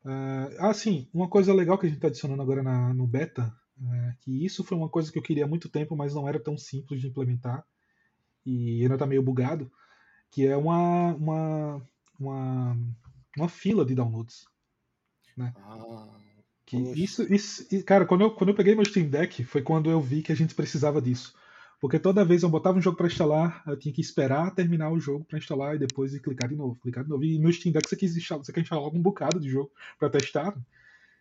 Uh, 0.05 0.55
ah, 0.59 0.74
sim, 0.74 1.09
uma 1.12 1.28
coisa 1.28 1.55
legal 1.55 1.78
que 1.78 1.86
a 1.86 1.89
gente 1.89 1.98
está 1.98 2.09
adicionando 2.09 2.43
agora 2.43 2.62
na, 2.62 2.93
no 2.93 3.06
beta, 3.06 3.55
uh, 3.78 4.16
que 4.20 4.44
isso 4.44 4.64
foi 4.64 4.76
uma 4.76 4.89
coisa 4.89 5.12
que 5.12 5.18
eu 5.18 5.22
queria 5.22 5.44
há 5.44 5.48
muito 5.48 5.68
tempo, 5.68 5.97
mas 5.97 6.14
não 6.14 6.28
era 6.28 6.40
tão 6.40 6.56
simples 6.56 7.01
de 7.01 7.09
implementar, 7.09 7.64
e 8.44 8.82
ainda 8.82 8.94
está 8.94 9.06
meio 9.06 9.22
bugado, 9.22 9.70
que 10.30 10.46
é 10.46 10.56
uma, 10.56 11.14
uma, 11.14 11.82
uma, 12.18 12.76
uma 13.36 13.48
fila 13.48 13.84
de 13.84 13.94
downloads. 13.94 14.46
Né? 15.36 15.52
Ah, 15.56 16.09
que 16.66 16.76
isso, 16.76 17.22
isso, 17.32 17.66
cara, 17.84 18.05
quando 18.05 18.22
eu, 18.22 18.30
quando 18.30 18.50
eu 18.50 18.55
peguei 18.55 18.74
meu 18.74 18.84
Steam 18.84 19.09
Deck, 19.09 19.42
foi 19.44 19.62
quando 19.62 19.90
eu 19.90 20.00
vi 20.00 20.22
que 20.22 20.32
a 20.32 20.36
gente 20.36 20.55
precisava 20.55 21.00
disso. 21.00 21.34
Porque 21.80 21.98
toda 21.98 22.24
vez 22.24 22.42
eu 22.42 22.48
botava 22.48 22.76
um 22.76 22.82
jogo 22.82 22.96
para 22.96 23.06
instalar, 23.06 23.62
eu 23.66 23.76
tinha 23.76 23.94
que 23.94 24.00
esperar 24.00 24.55
terminar 24.55 24.90
o 24.90 24.98
jogo 24.98 25.24
para 25.24 25.38
instalar 25.38 25.76
e 25.76 25.78
depois 25.78 26.18
clicar 26.18 26.48
de 26.48 26.56
novo, 26.56 26.78
clicar 26.80 27.05
de 27.05 27.10
novo. 27.10 27.24
E 27.24 27.38
no 27.38 27.52
Steam 27.52 27.72
Deck 27.72 27.88
você, 27.88 27.96
quis 27.96 28.16
instalar, 28.16 28.44
você 28.44 28.52
quer 28.52 28.60
instalar 28.60 28.82
logo 28.84 28.98
um 28.98 29.02
bocado 29.02 29.40
de 29.40 29.48
jogo 29.48 29.70
para 29.98 30.10
testar. 30.10 30.55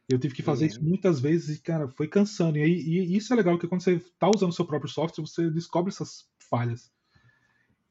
Eu 0.09 0.17
tive 0.17 0.34
que 0.34 0.41
fazer 0.41 0.65
uhum. 0.65 0.71
isso 0.71 0.84
muitas 0.84 1.19
vezes 1.19 1.57
e, 1.57 1.61
cara, 1.61 1.88
foi 1.89 2.07
cansando. 2.07 2.57
E, 2.57 2.63
e, 2.63 3.15
isso 3.15 3.31
é 3.31 3.35
legal, 3.35 3.53
porque 3.55 3.67
quando 3.67 3.81
você 3.81 3.95
está 3.95 4.29
usando 4.34 4.49
o 4.49 4.53
seu 4.53 4.65
próprio 4.65 4.89
software, 4.89 5.25
você 5.25 5.49
descobre 5.49 5.91
essas 5.91 6.27
falhas. 6.49 6.91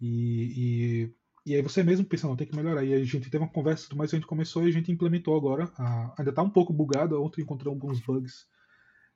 E, 0.01 1.11
e, 1.47 1.53
e 1.53 1.55
aí 1.55 1.63
você 1.63 1.83
mesmo 1.83 2.05
pensa, 2.07 2.27
não, 2.27 2.37
tem 2.37 2.47
que 2.47 2.57
melhorar. 2.57 2.85
E 2.85 2.95
a 2.95 3.05
gente 3.05 3.31
teve 3.31 3.39
uma 3.39 3.51
conversa, 3.51 3.89
mas 3.95 4.13
a 4.13 4.17
gente 4.17 4.27
começou 4.27 4.65
e 4.65 4.69
a 4.69 4.73
gente 4.73 4.93
implementou 4.93 5.37
agora. 5.37 5.71
A, 5.77 6.15
ainda 6.19 6.31
está 6.31 6.43
um 6.43 6.51
pouco 6.51 6.73
bugado, 6.73 7.23
ontem 7.23 7.43
encontrei 7.43 7.73
alguns 7.73 8.01
bugs 8.01 8.47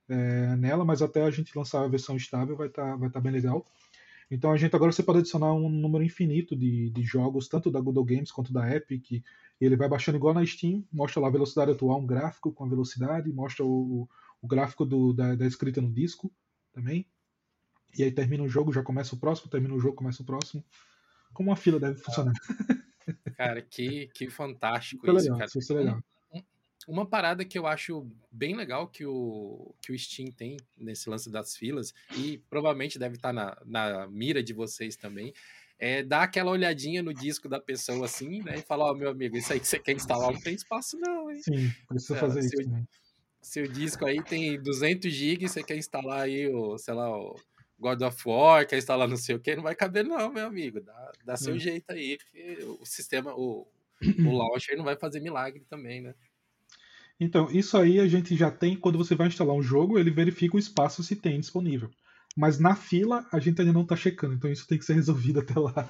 é, 0.08 0.56
nela, 0.56 0.84
mas 0.84 1.02
até 1.02 1.22
a 1.22 1.30
gente 1.30 1.56
lançar 1.56 1.84
a 1.84 1.88
versão 1.88 2.16
estável 2.16 2.56
vai 2.56 2.68
estar 2.68 2.92
tá, 2.92 2.96
vai 2.96 3.10
tá 3.10 3.20
bem 3.20 3.32
legal. 3.32 3.64
Então 4.30 4.52
a 4.52 4.56
gente 4.56 4.74
agora 4.76 4.92
você 4.92 5.02
pode 5.02 5.18
adicionar 5.20 5.52
um 5.52 5.68
número 5.68 6.04
infinito 6.04 6.54
de, 6.54 6.90
de 6.90 7.02
jogos, 7.02 7.48
tanto 7.48 7.70
da 7.70 7.80
Google 7.80 8.04
Games 8.04 8.30
quanto 8.30 8.52
da 8.52 8.68
Epic, 8.74 9.10
e 9.10 9.24
ele 9.60 9.76
vai 9.76 9.88
baixando 9.88 10.18
igual 10.18 10.32
na 10.32 10.46
Steam, 10.46 10.84
mostra 10.92 11.20
lá 11.20 11.28
a 11.28 11.32
velocidade 11.32 11.72
atual, 11.72 12.00
um 12.00 12.06
gráfico 12.06 12.52
com 12.52 12.64
a 12.64 12.68
velocidade, 12.68 13.32
mostra 13.32 13.64
o, 13.64 14.08
o 14.40 14.46
gráfico 14.46 14.84
do, 14.84 15.12
da, 15.12 15.34
da 15.34 15.46
escrita 15.46 15.80
no 15.80 15.92
disco 15.92 16.32
também. 16.72 17.06
E 17.96 18.02
aí 18.02 18.10
termina 18.10 18.42
o 18.42 18.48
jogo, 18.48 18.72
já 18.72 18.82
começa 18.82 19.14
o 19.14 19.18
próximo, 19.18 19.50
termina 19.50 19.74
o 19.74 19.80
jogo, 19.80 19.96
começa 19.96 20.22
o 20.22 20.26
próximo. 20.26 20.64
Como 21.32 21.50
uma 21.50 21.56
fila 21.56 21.78
deve 21.78 21.98
funcionar. 21.98 22.34
Cara, 23.36 23.60
que, 23.62 24.08
que 24.14 24.28
fantástico 24.28 25.06
isso, 25.06 25.16
legal, 25.16 25.38
cara. 25.38 25.50
Isso 25.54 25.72
é 25.72 25.76
legal. 25.76 26.04
Um, 26.32 26.42
Uma 26.86 27.06
parada 27.06 27.44
que 27.44 27.58
eu 27.58 27.66
acho 27.66 28.06
bem 28.30 28.54
legal 28.54 28.86
que 28.86 29.04
o, 29.04 29.74
que 29.80 29.92
o 29.92 29.98
Steam 29.98 30.30
tem 30.30 30.56
nesse 30.76 31.08
lance 31.08 31.30
das 31.30 31.56
filas, 31.56 31.92
e 32.16 32.38
provavelmente 32.48 32.98
deve 32.98 33.16
estar 33.16 33.34
tá 33.34 33.56
na, 33.64 33.90
na 33.98 34.06
mira 34.08 34.42
de 34.42 34.52
vocês 34.52 34.96
também, 34.96 35.32
é 35.78 36.02
dar 36.02 36.22
aquela 36.22 36.50
olhadinha 36.50 37.02
no 37.02 37.14
disco 37.14 37.48
da 37.48 37.58
pessoa 37.58 38.04
assim, 38.04 38.42
né? 38.42 38.58
E 38.58 38.62
falar, 38.62 38.84
ó, 38.84 38.92
oh, 38.92 38.94
meu 38.94 39.08
amigo, 39.08 39.36
isso 39.36 39.52
aí 39.52 39.58
que 39.58 39.66
você 39.66 39.78
quer 39.78 39.92
instalar 39.92 40.30
não 40.30 40.40
tem 40.40 40.54
espaço 40.54 40.98
não, 40.98 41.30
hein? 41.30 41.40
Sim, 41.42 41.72
precisa 41.88 42.16
fazer 42.16 42.40
isso 42.40 42.56
também. 42.62 42.86
Seu 43.40 43.66
disco 43.66 44.04
aí 44.04 44.22
tem 44.22 44.62
200 44.62 45.10
GB, 45.10 45.48
você 45.48 45.62
quer 45.62 45.78
instalar 45.78 46.20
aí 46.20 46.46
o, 46.48 46.76
sei 46.76 46.92
lá, 46.92 47.10
o 47.10 47.34
God 47.80 48.02
of 48.02 48.22
War, 48.26 48.66
quer 48.66 48.78
instalar 48.78 49.08
não 49.08 49.16
sei 49.16 49.34
o 49.34 49.40
que, 49.40 49.56
não 49.56 49.62
vai 49.62 49.74
caber 49.74 50.04
não, 50.04 50.32
meu 50.32 50.46
amigo. 50.46 50.80
Dá, 50.80 51.12
dá 51.24 51.36
seu 51.36 51.56
é. 51.56 51.58
jeito 51.58 51.90
aí, 51.90 52.18
porque 52.18 52.58
o 52.80 52.84
sistema, 52.84 53.32
o, 53.34 53.66
o 54.26 54.36
launcher 54.36 54.76
não 54.76 54.84
vai 54.84 54.96
fazer 54.96 55.20
milagre 55.20 55.64
também, 55.68 56.02
né? 56.02 56.14
Então, 57.18 57.50
isso 57.50 57.76
aí 57.76 58.00
a 58.00 58.06
gente 58.06 58.34
já 58.36 58.50
tem, 58.50 58.76
quando 58.76 58.96
você 58.96 59.14
vai 59.14 59.26
instalar 59.26 59.54
um 59.54 59.62
jogo, 59.62 59.98
ele 59.98 60.10
verifica 60.10 60.56
o 60.56 60.58
espaço 60.58 61.02
se 61.02 61.16
tem 61.16 61.38
disponível. 61.38 61.90
Mas 62.36 62.58
na 62.58 62.74
fila 62.74 63.26
a 63.32 63.38
gente 63.38 63.60
ainda 63.60 63.72
não 63.72 63.84
tá 63.84 63.96
checando, 63.96 64.34
então 64.34 64.50
isso 64.50 64.66
tem 64.66 64.78
que 64.78 64.84
ser 64.84 64.94
resolvido 64.94 65.40
até 65.40 65.58
lá. 65.58 65.88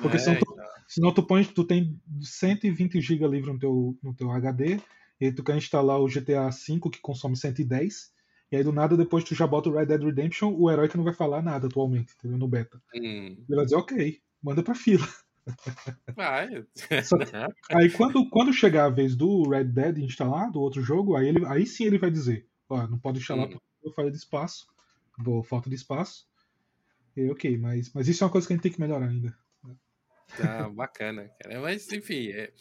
Porque 0.00 0.16
é, 0.16 0.20
senão, 0.20 0.38
tu, 0.38 0.52
então. 0.52 0.66
senão 0.88 1.12
tu 1.12 1.22
põe, 1.22 1.44
tu 1.44 1.64
tem 1.64 2.00
120 2.22 3.00
GB 3.00 3.28
livre 3.28 3.52
no 3.52 3.58
teu, 3.58 3.98
no 4.02 4.14
teu 4.14 4.30
HD, 4.30 4.80
e 5.20 5.32
tu 5.32 5.42
quer 5.44 5.56
instalar 5.56 6.00
o 6.00 6.08
GTA 6.08 6.48
V 6.48 6.80
que 6.90 7.00
consome 7.00 7.36
110, 7.36 8.13
e 8.54 8.56
aí 8.56 8.62
do 8.62 8.70
nada 8.70 8.96
depois 8.96 9.24
tu 9.24 9.34
já 9.34 9.48
bota 9.48 9.68
o 9.68 9.72
Red 9.72 9.86
Dead 9.86 10.00
Redemption, 10.00 10.54
o 10.56 10.70
herói 10.70 10.88
que 10.88 10.96
não 10.96 11.02
vai 11.02 11.12
falar 11.12 11.42
nada 11.42 11.66
atualmente, 11.66 12.14
entendeu? 12.16 12.38
No 12.38 12.46
beta. 12.46 12.80
Hum. 12.94 13.36
Ele 13.48 13.56
vai 13.56 13.64
dizer, 13.64 13.74
ok, 13.74 14.20
manda 14.40 14.62
pra 14.62 14.76
fila. 14.76 15.04
Vai. 16.14 16.64
Só, 17.02 17.16
aí 17.70 17.90
quando, 17.90 18.30
quando 18.30 18.52
chegar 18.52 18.84
a 18.84 18.90
vez 18.90 19.16
do 19.16 19.48
Red 19.48 19.64
Dead 19.64 19.98
instalar, 19.98 20.52
do 20.52 20.60
outro 20.60 20.80
jogo, 20.82 21.16
aí, 21.16 21.26
ele, 21.26 21.44
aí 21.46 21.66
sim 21.66 21.84
ele 21.84 21.98
vai 21.98 22.12
dizer, 22.12 22.46
ó, 22.68 22.86
não 22.86 22.96
pode 22.96 23.18
instalar 23.18 23.46
hum. 23.46 23.50
porque 23.50 23.64
eu 23.82 23.92
falei 23.92 24.12
de 24.12 24.18
espaço, 24.18 24.68
boa 25.18 25.42
falta 25.42 25.68
de 25.68 25.74
espaço. 25.74 26.28
E, 27.16 27.28
ok, 27.30 27.58
mas, 27.58 27.92
mas 27.92 28.06
isso 28.06 28.22
é 28.22 28.26
uma 28.26 28.32
coisa 28.32 28.46
que 28.46 28.52
a 28.52 28.56
gente 28.56 28.62
tem 28.62 28.72
que 28.72 28.80
melhorar 28.80 29.08
ainda. 29.08 29.36
Ah, 30.38 30.68
bacana, 30.70 31.28
cara. 31.40 31.60
Mas, 31.60 31.92
enfim, 31.92 32.28
é, 32.28 32.52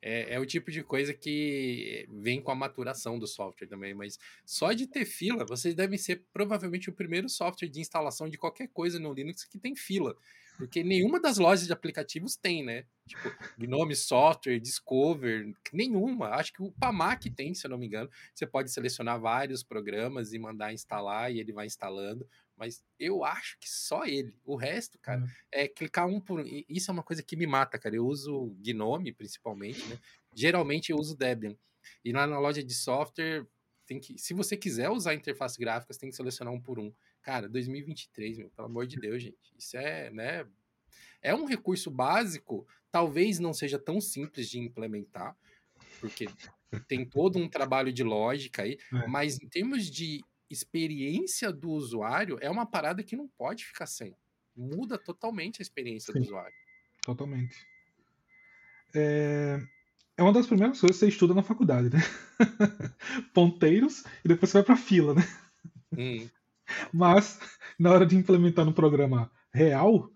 é, 0.00 0.34
é, 0.34 0.40
o 0.40 0.46
tipo 0.46 0.70
de 0.70 0.82
coisa 0.82 1.12
que 1.12 2.06
vem 2.10 2.40
com 2.40 2.50
a 2.50 2.54
maturação 2.54 3.18
do 3.18 3.26
software 3.26 3.66
também, 3.66 3.94
mas 3.94 4.18
só 4.44 4.72
de 4.72 4.86
ter 4.86 5.04
fila, 5.04 5.44
vocês 5.44 5.74
devem 5.74 5.98
ser 5.98 6.24
provavelmente 6.32 6.88
o 6.88 6.92
primeiro 6.92 7.28
software 7.28 7.68
de 7.68 7.80
instalação 7.80 8.28
de 8.28 8.38
qualquer 8.38 8.68
coisa 8.68 8.98
no 8.98 9.12
Linux 9.12 9.44
que 9.44 9.58
tem 9.58 9.74
fila. 9.74 10.16
Porque 10.58 10.82
nenhuma 10.82 11.20
das 11.20 11.38
lojas 11.38 11.66
de 11.66 11.72
aplicativos 11.72 12.34
tem, 12.34 12.64
né? 12.64 12.84
Tipo, 13.06 13.32
Gnome 13.56 13.94
Software, 13.94 14.58
Discover, 14.58 15.54
nenhuma. 15.72 16.30
Acho 16.30 16.52
que 16.52 16.60
o 16.60 16.72
Pamac 16.72 17.30
tem, 17.30 17.54
se 17.54 17.64
eu 17.64 17.70
não 17.70 17.78
me 17.78 17.86
engano. 17.86 18.10
Você 18.34 18.44
pode 18.44 18.68
selecionar 18.72 19.20
vários 19.20 19.62
programas 19.62 20.32
e 20.32 20.38
mandar 20.38 20.72
instalar 20.72 21.32
e 21.32 21.38
ele 21.38 21.52
vai 21.52 21.66
instalando. 21.66 22.28
Mas 22.58 22.82
eu 22.98 23.24
acho 23.24 23.56
que 23.60 23.70
só 23.70 24.04
ele. 24.04 24.34
O 24.44 24.56
resto, 24.56 24.98
cara, 24.98 25.20
uhum. 25.20 25.28
é 25.52 25.68
clicar 25.68 26.08
um 26.08 26.20
por 26.20 26.40
um. 26.40 26.44
Isso 26.68 26.90
é 26.90 26.92
uma 26.92 27.02
coisa 27.02 27.22
que 27.22 27.36
me 27.36 27.46
mata, 27.46 27.78
cara. 27.78 27.94
Eu 27.94 28.06
uso 28.06 28.54
Gnome, 28.60 29.12
principalmente, 29.12 29.86
né? 29.86 29.98
Geralmente 30.34 30.90
eu 30.90 30.98
uso 30.98 31.16
Debian. 31.16 31.56
E 32.04 32.12
lá 32.12 32.26
na 32.26 32.38
loja 32.38 32.62
de 32.62 32.74
software, 32.74 33.46
tem 33.86 34.00
que, 34.00 34.18
se 34.18 34.34
você 34.34 34.56
quiser 34.56 34.90
usar 34.90 35.14
interface 35.14 35.58
gráficas, 35.58 35.96
tem 35.96 36.10
que 36.10 36.16
selecionar 36.16 36.52
um 36.52 36.60
por 36.60 36.78
um. 36.78 36.92
Cara, 37.22 37.48
2023, 37.48 38.38
meu, 38.38 38.50
pelo 38.50 38.66
amor 38.66 38.86
de 38.86 38.96
Deus, 39.00 39.22
gente. 39.22 39.38
Isso 39.56 39.76
é, 39.76 40.10
né? 40.10 40.46
É 41.22 41.34
um 41.34 41.44
recurso 41.44 41.90
básico, 41.90 42.66
talvez 42.90 43.38
não 43.38 43.54
seja 43.54 43.78
tão 43.78 44.00
simples 44.00 44.48
de 44.48 44.58
implementar, 44.58 45.36
porque 46.00 46.26
tem 46.86 47.04
todo 47.04 47.38
um 47.38 47.48
trabalho 47.48 47.92
de 47.92 48.02
lógica 48.02 48.62
aí, 48.62 48.78
é. 48.92 49.06
mas 49.06 49.40
em 49.40 49.48
termos 49.48 49.90
de 49.90 50.24
experiência 50.50 51.52
do 51.52 51.70
usuário, 51.70 52.38
é 52.40 52.50
uma 52.50 52.66
parada 52.66 53.02
que 53.02 53.16
não 53.16 53.28
pode 53.28 53.64
ficar 53.64 53.86
sem. 53.86 54.14
Muda 54.56 54.98
totalmente 54.98 55.60
a 55.60 55.62
experiência 55.62 56.12
Sim, 56.12 56.20
do 56.20 56.24
usuário. 56.24 56.54
Totalmente. 57.02 57.66
É... 58.94 59.60
é 60.16 60.22
uma 60.22 60.32
das 60.32 60.46
primeiras 60.46 60.80
coisas 60.80 60.96
que 60.96 61.00
você 61.00 61.08
estuda 61.08 61.34
na 61.34 61.42
faculdade, 61.42 61.90
né? 61.90 62.00
Ponteiros 63.34 64.04
e 64.24 64.28
depois 64.28 64.50
você 64.50 64.58
vai 64.58 64.64
pra 64.64 64.76
fila, 64.76 65.14
né? 65.14 65.22
Hum. 65.96 66.28
Mas, 66.92 67.38
na 67.78 67.90
hora 67.92 68.06
de 68.06 68.16
implementar 68.16 68.64
no 68.64 68.74
programa 68.74 69.30
real, 69.52 70.10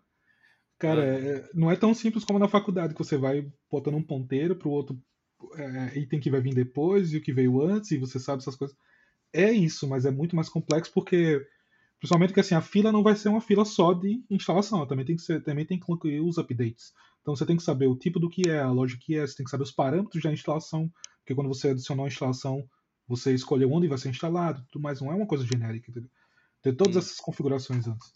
cara, 0.78 1.04
é, 1.04 1.50
não 1.54 1.70
é 1.70 1.76
tão 1.76 1.94
simples 1.94 2.24
como 2.24 2.38
na 2.38 2.48
faculdade, 2.48 2.94
que 2.94 2.98
você 2.98 3.16
vai 3.16 3.50
botando 3.70 3.94
um 3.94 4.02
ponteiro 4.02 4.56
pro 4.56 4.70
outro 4.70 5.00
é, 5.54 5.98
item 5.98 6.20
que 6.20 6.30
vai 6.30 6.40
vir 6.40 6.54
depois 6.54 7.12
e 7.12 7.16
o 7.16 7.22
que 7.22 7.32
veio 7.32 7.62
antes, 7.62 7.90
e 7.90 7.98
você 7.98 8.18
sabe 8.18 8.42
essas 8.42 8.56
coisas. 8.56 8.76
É 9.32 9.50
isso, 9.50 9.88
mas 9.88 10.04
é 10.04 10.10
muito 10.10 10.36
mais 10.36 10.48
complexo 10.48 10.92
porque, 10.92 11.46
principalmente 11.98 12.32
que 12.32 12.40
assim, 12.40 12.54
a 12.54 12.60
fila 12.60 12.92
não 12.92 13.02
vai 13.02 13.16
ser 13.16 13.28
uma 13.28 13.40
fila 13.40 13.64
só 13.64 13.92
de 13.92 14.22
instalação, 14.30 14.86
também 14.86 15.04
tem 15.04 15.16
que, 15.16 15.22
ser, 15.22 15.42
também 15.42 15.64
tem 15.64 15.78
que 15.78 15.90
incluir 15.90 16.20
os 16.20 16.38
updates. 16.38 16.92
Então 17.22 17.34
você 17.34 17.46
tem 17.46 17.56
que 17.56 17.62
saber 17.62 17.86
o 17.86 17.96
tipo 17.96 18.18
do 18.18 18.28
que 18.28 18.50
é, 18.50 18.60
a 18.60 18.70
loja 18.70 18.98
que 19.00 19.16
é, 19.16 19.26
você 19.26 19.36
tem 19.36 19.44
que 19.44 19.50
saber 19.50 19.62
os 19.62 19.72
parâmetros 19.72 20.22
da 20.22 20.32
instalação, 20.32 20.92
porque 21.18 21.34
quando 21.34 21.48
você 21.48 21.70
adicionar 21.70 22.02
uma 22.02 22.08
instalação, 22.08 22.68
você 23.08 23.32
escolheu 23.32 23.72
onde 23.72 23.88
vai 23.88 23.98
ser 23.98 24.10
instalado, 24.10 24.64
tudo 24.70 24.82
mais, 24.82 25.00
não 25.00 25.12
é 25.12 25.14
uma 25.14 25.26
coisa 25.26 25.46
genérica, 25.46 25.90
entendeu? 25.90 26.10
ter 26.62 26.74
todas 26.74 26.96
essas 26.96 27.18
configurações 27.18 27.88
antes. 27.88 28.12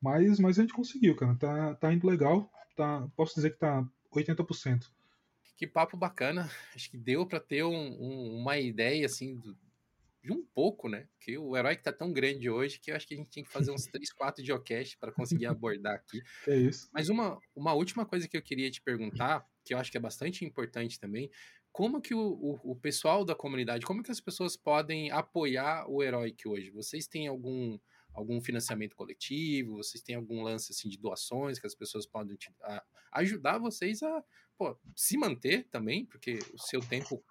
Mas, 0.00 0.38
mas 0.38 0.58
a 0.58 0.62
gente 0.62 0.74
conseguiu, 0.74 1.16
cara. 1.16 1.34
Tá, 1.34 1.74
tá 1.74 1.92
indo 1.92 2.06
legal. 2.06 2.50
Tá, 2.76 3.08
posso 3.16 3.34
dizer 3.34 3.50
que 3.50 3.58
tá 3.58 3.84
80%. 4.14 4.84
Que 5.56 5.66
papo 5.66 5.96
bacana. 5.96 6.50
Acho 6.74 6.90
que 6.90 6.98
deu 6.98 7.26
para 7.26 7.40
ter 7.40 7.64
um, 7.64 7.96
um, 7.98 8.36
uma 8.40 8.58
ideia, 8.58 9.06
assim, 9.06 9.36
do, 9.36 9.56
de 10.26 10.32
um 10.32 10.44
pouco, 10.44 10.88
né? 10.88 11.08
Que 11.20 11.38
o 11.38 11.56
herói 11.56 11.76
que 11.76 11.84
tá 11.84 11.92
tão 11.92 12.12
grande 12.12 12.50
hoje 12.50 12.80
que 12.80 12.90
eu 12.90 12.96
acho 12.96 13.06
que 13.06 13.14
a 13.14 13.16
gente 13.16 13.30
tinha 13.30 13.44
que 13.44 13.50
fazer 13.50 13.70
uns 13.70 13.86
3, 13.86 14.12
4 14.12 14.44
geocache 14.44 14.96
para 14.98 15.12
conseguir 15.12 15.46
abordar 15.46 15.94
aqui. 15.94 16.20
É 16.48 16.56
isso. 16.56 16.90
Mas 16.92 17.08
uma, 17.08 17.38
uma 17.54 17.72
última 17.74 18.04
coisa 18.04 18.26
que 18.26 18.36
eu 18.36 18.42
queria 18.42 18.68
te 18.68 18.82
perguntar, 18.82 19.46
que 19.64 19.72
eu 19.72 19.78
acho 19.78 19.90
que 19.90 19.96
é 19.96 20.00
bastante 20.00 20.44
importante 20.44 20.98
também, 20.98 21.30
como 21.70 22.00
que 22.00 22.12
o, 22.12 22.18
o, 22.20 22.72
o, 22.72 22.76
pessoal 22.76 23.24
da 23.24 23.34
comunidade, 23.34 23.86
como 23.86 24.02
que 24.02 24.10
as 24.10 24.20
pessoas 24.20 24.56
podem 24.56 25.10
apoiar 25.10 25.88
o 25.88 26.02
Heroic 26.02 26.48
hoje? 26.48 26.70
Vocês 26.70 27.06
têm 27.06 27.28
algum, 27.28 27.78
algum 28.12 28.40
financiamento 28.40 28.96
coletivo? 28.96 29.76
Vocês 29.76 30.02
têm 30.02 30.16
algum 30.16 30.42
lance 30.42 30.72
assim, 30.72 30.88
de 30.88 30.98
doações 30.98 31.58
que 31.58 31.66
as 31.66 31.74
pessoas 31.74 32.06
podem 32.06 32.34
te, 32.34 32.50
a, 32.62 32.82
ajudar 33.12 33.58
vocês 33.58 34.02
a 34.02 34.24
pô, 34.58 34.76
se 34.96 35.16
manter 35.18 35.68
também, 35.70 36.04
porque 36.04 36.38
o 36.52 36.58
seu 36.58 36.80
tempo 36.80 37.22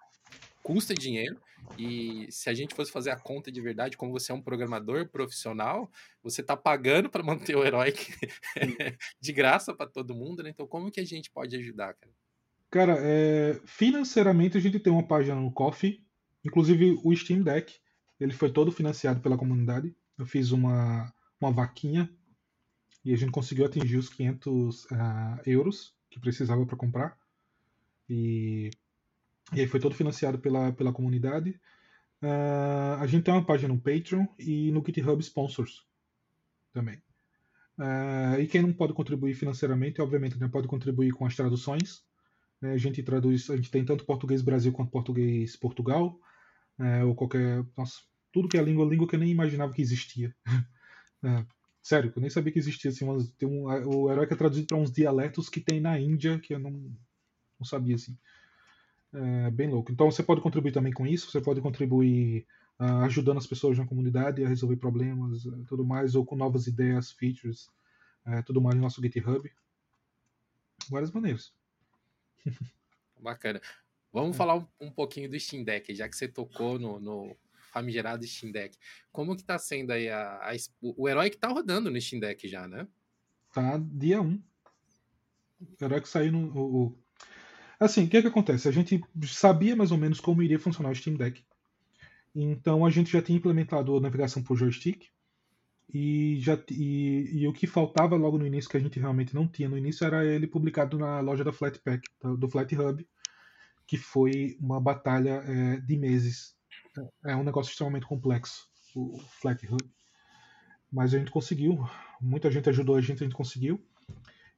custa 0.66 0.92
dinheiro 0.92 1.40
e 1.78 2.26
se 2.28 2.50
a 2.50 2.54
gente 2.54 2.74
fosse 2.74 2.90
fazer 2.90 3.10
a 3.10 3.16
conta 3.16 3.52
de 3.52 3.60
verdade, 3.60 3.96
como 3.96 4.10
você 4.10 4.32
é 4.32 4.34
um 4.34 4.42
programador 4.42 5.08
profissional, 5.08 5.88
você 6.24 6.40
está 6.40 6.56
pagando 6.56 7.08
para 7.08 7.22
manter 7.22 7.54
o 7.54 7.64
Heroic 7.64 8.12
de 9.20 9.32
graça 9.32 9.72
para 9.72 9.86
todo 9.88 10.12
mundo, 10.12 10.42
né? 10.42 10.50
Então 10.50 10.66
como 10.66 10.90
que 10.90 10.98
a 10.98 11.04
gente 11.04 11.30
pode 11.30 11.54
ajudar, 11.54 11.94
cara? 11.94 12.12
Cara, 12.68 12.96
é, 12.98 13.60
financeiramente 13.64 14.58
a 14.58 14.60
gente 14.60 14.80
tem 14.80 14.92
uma 14.92 15.06
página 15.06 15.40
no 15.40 15.52
Coffee, 15.52 16.04
inclusive 16.44 16.98
o 17.04 17.14
Steam 17.14 17.44
Deck, 17.44 17.72
ele 18.18 18.32
foi 18.32 18.50
todo 18.50 18.72
financiado 18.72 19.20
pela 19.20 19.38
comunidade. 19.38 19.94
Eu 20.18 20.26
fiz 20.26 20.50
uma, 20.50 21.14
uma 21.40 21.52
vaquinha 21.52 22.10
e 23.04 23.14
a 23.14 23.16
gente 23.16 23.30
conseguiu 23.30 23.66
atingir 23.66 23.98
os 23.98 24.08
500 24.08 24.84
uh, 24.86 24.88
ah, 24.94 25.40
euros 25.46 25.94
que 26.10 26.18
precisava 26.18 26.66
para 26.66 26.76
comprar. 26.76 27.16
E, 28.10 28.68
e 29.52 29.60
aí 29.60 29.66
foi 29.66 29.80
todo 29.80 29.94
financiado 29.94 30.38
pela, 30.38 30.72
pela 30.72 30.92
comunidade. 30.92 31.60
Uh, 32.22 33.00
a 33.00 33.06
gente 33.06 33.24
tem 33.24 33.34
uma 33.34 33.44
página 33.44 33.72
no 33.72 33.80
Patreon 33.80 34.26
e 34.38 34.70
no 34.72 34.82
GitHub 34.84 35.20
Sponsors 35.22 35.84
também. 36.72 37.00
Uh, 37.78 38.40
e 38.40 38.46
quem 38.46 38.62
não 38.62 38.72
pode 38.72 38.94
contribuir 38.94 39.34
financeiramente, 39.34 40.00
obviamente, 40.00 40.38
não 40.38 40.48
pode 40.48 40.66
contribuir 40.66 41.12
com 41.12 41.26
as 41.26 41.36
traduções. 41.36 42.02
Né? 42.60 42.72
A 42.72 42.78
gente 42.78 43.02
traduz, 43.02 43.50
a 43.50 43.56
gente 43.56 43.70
tem 43.70 43.84
tanto 43.84 44.04
português 44.04 44.42
Brasil 44.42 44.72
quanto 44.72 44.90
português 44.90 45.56
Portugal, 45.56 46.18
é, 46.78 47.04
ou 47.04 47.14
qualquer. 47.14 47.64
Nossa, 47.76 48.00
tudo 48.32 48.48
que 48.48 48.56
é 48.56 48.62
língua, 48.62 48.86
língua 48.86 49.06
que 49.06 49.14
eu 49.14 49.20
nem 49.20 49.30
imaginava 49.30 49.72
que 49.72 49.82
existia. 49.82 50.34
é, 51.22 51.46
sério, 51.82 52.12
eu 52.16 52.20
nem 52.20 52.30
sabia 52.30 52.52
que 52.52 52.58
existia. 52.58 52.90
Assim, 52.90 53.04
umas, 53.04 53.30
tem 53.32 53.48
um, 53.48 53.66
o 53.66 54.10
herói 54.10 54.26
que 54.26 54.32
é 54.32 54.36
traduzido 54.36 54.66
para 54.66 54.78
uns 54.78 54.90
dialetos 54.90 55.48
que 55.50 55.60
tem 55.60 55.80
na 55.80 56.00
Índia, 56.00 56.38
que 56.38 56.54
eu 56.54 56.58
não, 56.58 56.72
não 56.72 57.64
sabia 57.64 57.94
assim. 57.94 58.16
É 59.18 59.50
bem 59.50 59.70
louco. 59.70 59.90
Então 59.90 60.10
você 60.10 60.22
pode 60.22 60.42
contribuir 60.42 60.72
também 60.72 60.92
com 60.92 61.06
isso, 61.06 61.30
você 61.30 61.40
pode 61.40 61.60
contribuir 61.62 62.46
uh, 62.78 63.04
ajudando 63.04 63.38
as 63.38 63.46
pessoas 63.46 63.78
na 63.78 63.86
comunidade 63.86 64.44
a 64.44 64.48
resolver 64.48 64.76
problemas, 64.76 65.46
uh, 65.46 65.64
tudo 65.64 65.84
mais, 65.84 66.14
ou 66.14 66.24
com 66.24 66.36
novas 66.36 66.66
ideias, 66.66 67.12
features, 67.12 67.70
uh, 68.26 68.42
tudo 68.44 68.60
mais 68.60 68.74
no 68.76 68.82
nosso 68.82 69.00
GitHub. 69.00 69.50
Várias 70.90 71.10
maneiras. 71.10 71.50
Bacana. 73.18 73.60
Vamos 74.12 74.36
é. 74.36 74.38
falar 74.38 74.56
um, 74.56 74.66
um, 74.80 74.90
pouquinho 74.90 75.30
do 75.30 75.40
Steam 75.40 75.64
Deck, 75.64 75.94
já 75.94 76.06
que 76.08 76.16
você 76.16 76.28
tocou 76.28 76.78
no, 76.78 77.00
no 77.00 77.36
famigerado 77.72 78.26
Steam 78.26 78.52
Deck. 78.52 78.76
Como 79.10 79.34
que 79.34 79.44
tá 79.44 79.58
sendo 79.58 79.92
aí 79.92 80.10
a, 80.10 80.50
a, 80.50 80.52
o 80.82 81.08
herói 81.08 81.30
que 81.30 81.38
tá 81.38 81.48
rodando 81.48 81.90
no 81.90 82.00
Steam 82.00 82.20
Deck 82.20 82.46
já, 82.46 82.68
né? 82.68 82.86
Tá 83.54 83.78
dia 83.78 84.20
1. 84.20 84.26
Um. 84.26 84.42
O 85.58 85.84
herói 85.84 86.02
que 86.02 86.08
saiu 86.08 86.32
no. 86.32 86.54
O, 86.54 87.05
Assim, 87.78 88.04
o 88.04 88.08
que, 88.08 88.16
é 88.16 88.22
que 88.22 88.28
acontece? 88.28 88.68
A 88.68 88.72
gente 88.72 89.02
sabia 89.24 89.76
mais 89.76 89.92
ou 89.92 89.98
menos 89.98 90.20
como 90.20 90.42
iria 90.42 90.58
funcionar 90.58 90.90
o 90.90 90.94
Steam 90.94 91.16
Deck. 91.16 91.44
Então 92.34 92.84
a 92.84 92.90
gente 92.90 93.10
já 93.10 93.22
tinha 93.22 93.38
implementado 93.38 93.96
a 93.96 94.00
navegação 94.00 94.42
por 94.42 94.56
joystick. 94.56 95.08
E, 95.92 96.38
já, 96.40 96.58
e, 96.70 97.42
e, 97.42 97.48
o 97.48 97.52
que 97.52 97.66
faltava 97.66 98.16
logo 98.16 98.36
no 98.36 98.46
início, 98.46 98.68
que 98.68 98.76
a 98.76 98.80
gente 98.80 98.98
realmente 98.98 99.34
não 99.34 99.46
tinha 99.46 99.68
no 99.68 99.78
início, 99.78 100.04
era 100.04 100.24
ele 100.24 100.46
publicado 100.46 100.98
na 100.98 101.20
loja 101.20 101.44
da 101.44 101.52
Flatpak, 101.52 102.02
do 102.38 102.48
Flat 102.48 102.74
Hub, 102.74 103.06
que 103.86 103.96
foi 103.96 104.56
uma 104.60 104.80
batalha 104.80 105.42
é, 105.46 105.76
de 105.76 105.96
meses. 105.96 106.56
É 107.24 107.36
um 107.36 107.44
negócio 107.44 107.70
extremamente 107.70 108.04
complexo, 108.04 108.68
o 108.96 109.18
Flat 109.40 109.64
Hub. 109.66 109.82
Mas 110.90 111.14
a 111.14 111.18
gente 111.18 111.30
conseguiu, 111.30 111.78
muita 112.20 112.50
gente 112.50 112.68
ajudou 112.68 112.96
a 112.96 113.00
gente, 113.00 113.22
a 113.22 113.26
gente 113.26 113.36
conseguiu. 113.36 113.80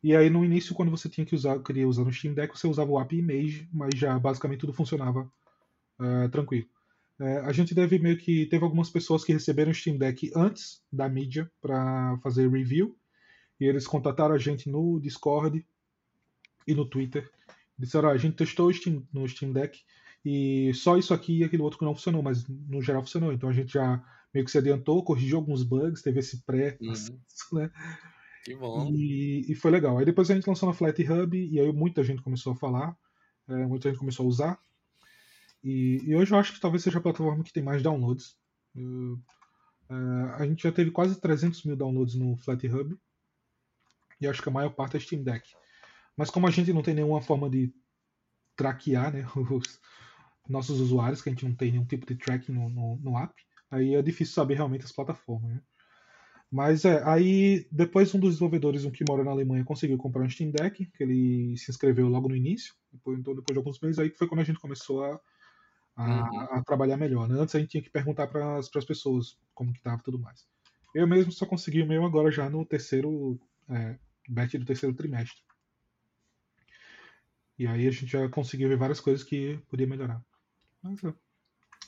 E 0.03 0.15
aí 0.15 0.31
no 0.31 0.45
início, 0.45 0.75
quando 0.75 0.91
você 0.91 1.09
tinha 1.09 1.27
que 1.27 1.35
usar, 1.35 1.59
queria 1.63 1.89
usar 1.89 2.05
no 2.05 2.13
Steam 2.13 2.35
Deck, 2.35 2.57
você 2.57 2.67
usava 2.67 2.91
o 2.91 2.99
API 2.99 3.19
Image, 3.19 3.69
mas 3.73 3.91
já 3.97 4.19
basicamente 4.19 4.61
tudo 4.61 4.73
funcionava 4.73 5.31
uh, 5.99 6.29
tranquilo. 6.31 6.67
Uh, 7.19 7.45
a 7.45 7.53
gente 7.53 7.75
deve 7.75 7.99
meio 7.99 8.17
que 8.17 8.47
teve 8.47 8.63
algumas 8.63 8.91
pessoas 8.91 9.25
que 9.25 9.33
receberam 9.33 9.73
o 9.73 9.75
Steam 9.75 9.99
Deck 9.99 10.31
antes 10.37 10.83
da 10.93 11.09
mídia 11.09 11.51
para 11.61 12.17
fazer 12.23 12.49
review 12.49 12.97
e 13.61 13.65
eles 13.65 13.87
contataram 13.87 14.35
a 14.35 14.39
gente 14.39 14.71
no 14.71 15.01
Discord 15.01 15.67
e 16.67 16.75
no 16.75 16.87
Twitter. 16.87 17.29
Disseram: 17.77 18.09
ah, 18.09 18.13
a 18.13 18.19
gente 18.19 18.37
testou 18.37 18.73
Steam, 18.73 19.07
no 19.13 19.27
Steam 19.29 19.53
Deck 19.53 19.81
e 20.25 20.73
só 20.75 20.97
isso 20.97 21.15
aqui 21.15 21.39
e 21.39 21.45
aquele 21.45 21.63
outro 21.63 21.79
que 21.79 21.85
não 21.85 21.95
funcionou, 21.95 22.23
mas 22.23 22.47
no 22.47 22.83
geral 22.83 23.03
funcionou. 23.03 23.33
Então 23.33 23.49
a 23.49 23.53
gente 23.53 23.73
já 23.73 24.03
meio 24.33 24.45
que 24.45 24.51
se 24.51 24.59
adiantou, 24.59 25.03
corrigiu 25.03 25.39
alguns 25.39 25.63
bugs, 25.63 26.03
teve 26.03 26.21
esse 26.21 26.43
pré, 26.45 26.77
uhum. 26.81 26.93
né? 27.53 27.71
Que 28.49 28.57
bom. 28.57 28.91
E, 28.95 29.45
e, 29.53 29.55
foi 29.55 29.71
legal. 29.71 29.99
Aí 29.99 30.07
depois 30.07 30.31
a 30.31 30.35
gente 30.35 30.47
lançou 30.47 30.67
na 30.67 30.75
Flat 30.75 30.99
Hub 31.03 31.37
e 31.37 31.61
aí 31.61 31.71
muita 31.71 32.03
gente 32.03 32.23
começou 32.23 32.55
a 32.55 32.57
falar, 32.57 32.97
é, 33.47 33.67
muita 33.67 33.91
gente 33.91 33.99
começou 33.99 34.25
a 34.25 34.29
usar. 34.29 34.59
E, 35.63 36.01
e, 36.03 36.17
hoje 36.17 36.33
eu 36.33 36.39
acho 36.39 36.55
que 36.55 36.61
talvez 36.61 36.83
seja 36.83 36.99
a 36.99 37.03
plataforma 37.03 37.45
que 37.45 37.53
tem 37.53 37.63
mais 37.63 37.83
downloads. 37.83 38.39
É, 38.75 39.95
a 40.37 40.47
gente 40.47 40.63
já 40.63 40.73
teve 40.73 40.91
quase 40.91 41.21
300 41.21 41.63
mil 41.65 41.77
downloads 41.77 42.15
no 42.15 42.39
Flat 42.39 42.67
Hub. 42.67 42.99
E 44.19 44.27
acho 44.27 44.43
que 44.43 44.49
a 44.49 44.53
maior 44.53 44.71
parte 44.71 44.97
é 44.97 45.01
Steam 45.01 45.23
Deck. 45.23 45.47
Mas 46.17 46.31
como 46.31 46.47
a 46.47 46.51
gente 46.51 46.73
não 46.73 46.83
tem 46.83 46.95
nenhuma 46.95 47.21
forma 47.21 47.51
de 47.51 47.71
traquear 48.57 49.13
né, 49.13 49.27
os 49.37 49.79
nossos 50.49 50.81
usuários, 50.81 51.21
que 51.21 51.29
a 51.29 51.33
gente 51.33 51.45
não 51.45 51.55
tem 51.55 51.73
nenhum 51.73 51.85
tipo 51.85 52.07
de 52.07 52.17
tracking 52.17 52.53
no, 52.53 52.71
no, 52.71 52.97
no 52.97 53.19
app, 53.19 53.35
aí 53.71 53.95
é 53.95 54.01
difícil 54.01 54.33
saber 54.33 54.55
realmente 54.55 54.87
as 54.87 54.93
plataformas. 54.93 55.53
Né? 55.53 55.63
Mas 56.51 56.85
é, 56.87 57.03
aí 57.05 57.67
depois 57.71 58.15
um 58.15 58.19
dos 58.19 58.31
desenvolvedores, 58.31 58.85
um 58.85 58.91
que 58.91 59.05
mora 59.07 59.23
na 59.23 59.31
Alemanha, 59.31 59.65
conseguiu 59.65 59.99
comprar 59.99 60.23
um 60.23 60.31
Steam 60.31 60.51
Deck, 60.51 60.87
que 60.87 61.03
ele 61.03 61.57
se 61.59 61.71
inscreveu 61.71 62.09
logo 62.09 62.29
no 62.29 62.37
início. 62.37 62.75
Depois, 62.91 63.19
então, 63.19 63.35
depois 63.35 63.55
de 63.55 63.59
alguns 63.59 63.79
meses, 63.81 63.99
aí 63.99 64.11
foi 64.11 64.27
quando 64.27 64.41
a 64.41 64.45
gente 64.45 64.59
começou 64.59 65.05
a, 65.05 65.21
a, 65.97 66.07
uhum. 66.07 66.41
a 66.53 66.65
trabalhar 66.65 66.97
melhor. 66.97 67.29
Né? 67.29 67.39
Antes 67.39 67.55
a 67.55 67.59
gente 67.59 67.71
tinha 67.71 67.83
que 67.83 67.91
perguntar 67.91 68.29
para 68.29 68.57
as 68.57 68.69
pessoas 68.69 69.39
como 69.55 69.73
que 69.75 69.83
tava 69.83 70.01
e 70.01 70.05
tudo 70.05 70.19
mais. 70.19 70.47
Eu 70.95 71.07
mesmo 71.07 71.31
só 71.31 71.45
consegui 71.45 71.83
o 71.83 71.87
meu 71.87 72.05
agora 72.05 72.31
já 72.31 72.49
no 72.49 72.65
terceiro 72.65 73.39
é, 73.69 73.99
batch 74.27 74.55
do 74.55 74.65
terceiro 74.65 74.97
trimestre. 74.97 75.43
E 77.59 77.67
aí 77.67 77.87
a 77.87 77.91
gente 77.91 78.07
já 78.07 78.27
conseguiu 78.31 78.71
ver 78.71 78.79
várias 78.79 79.01
coisas 79.01 79.23
que 79.23 79.59
podia 79.69 79.87
melhorar. 79.87 80.25
Mas, 80.83 81.05
é, 81.05 81.13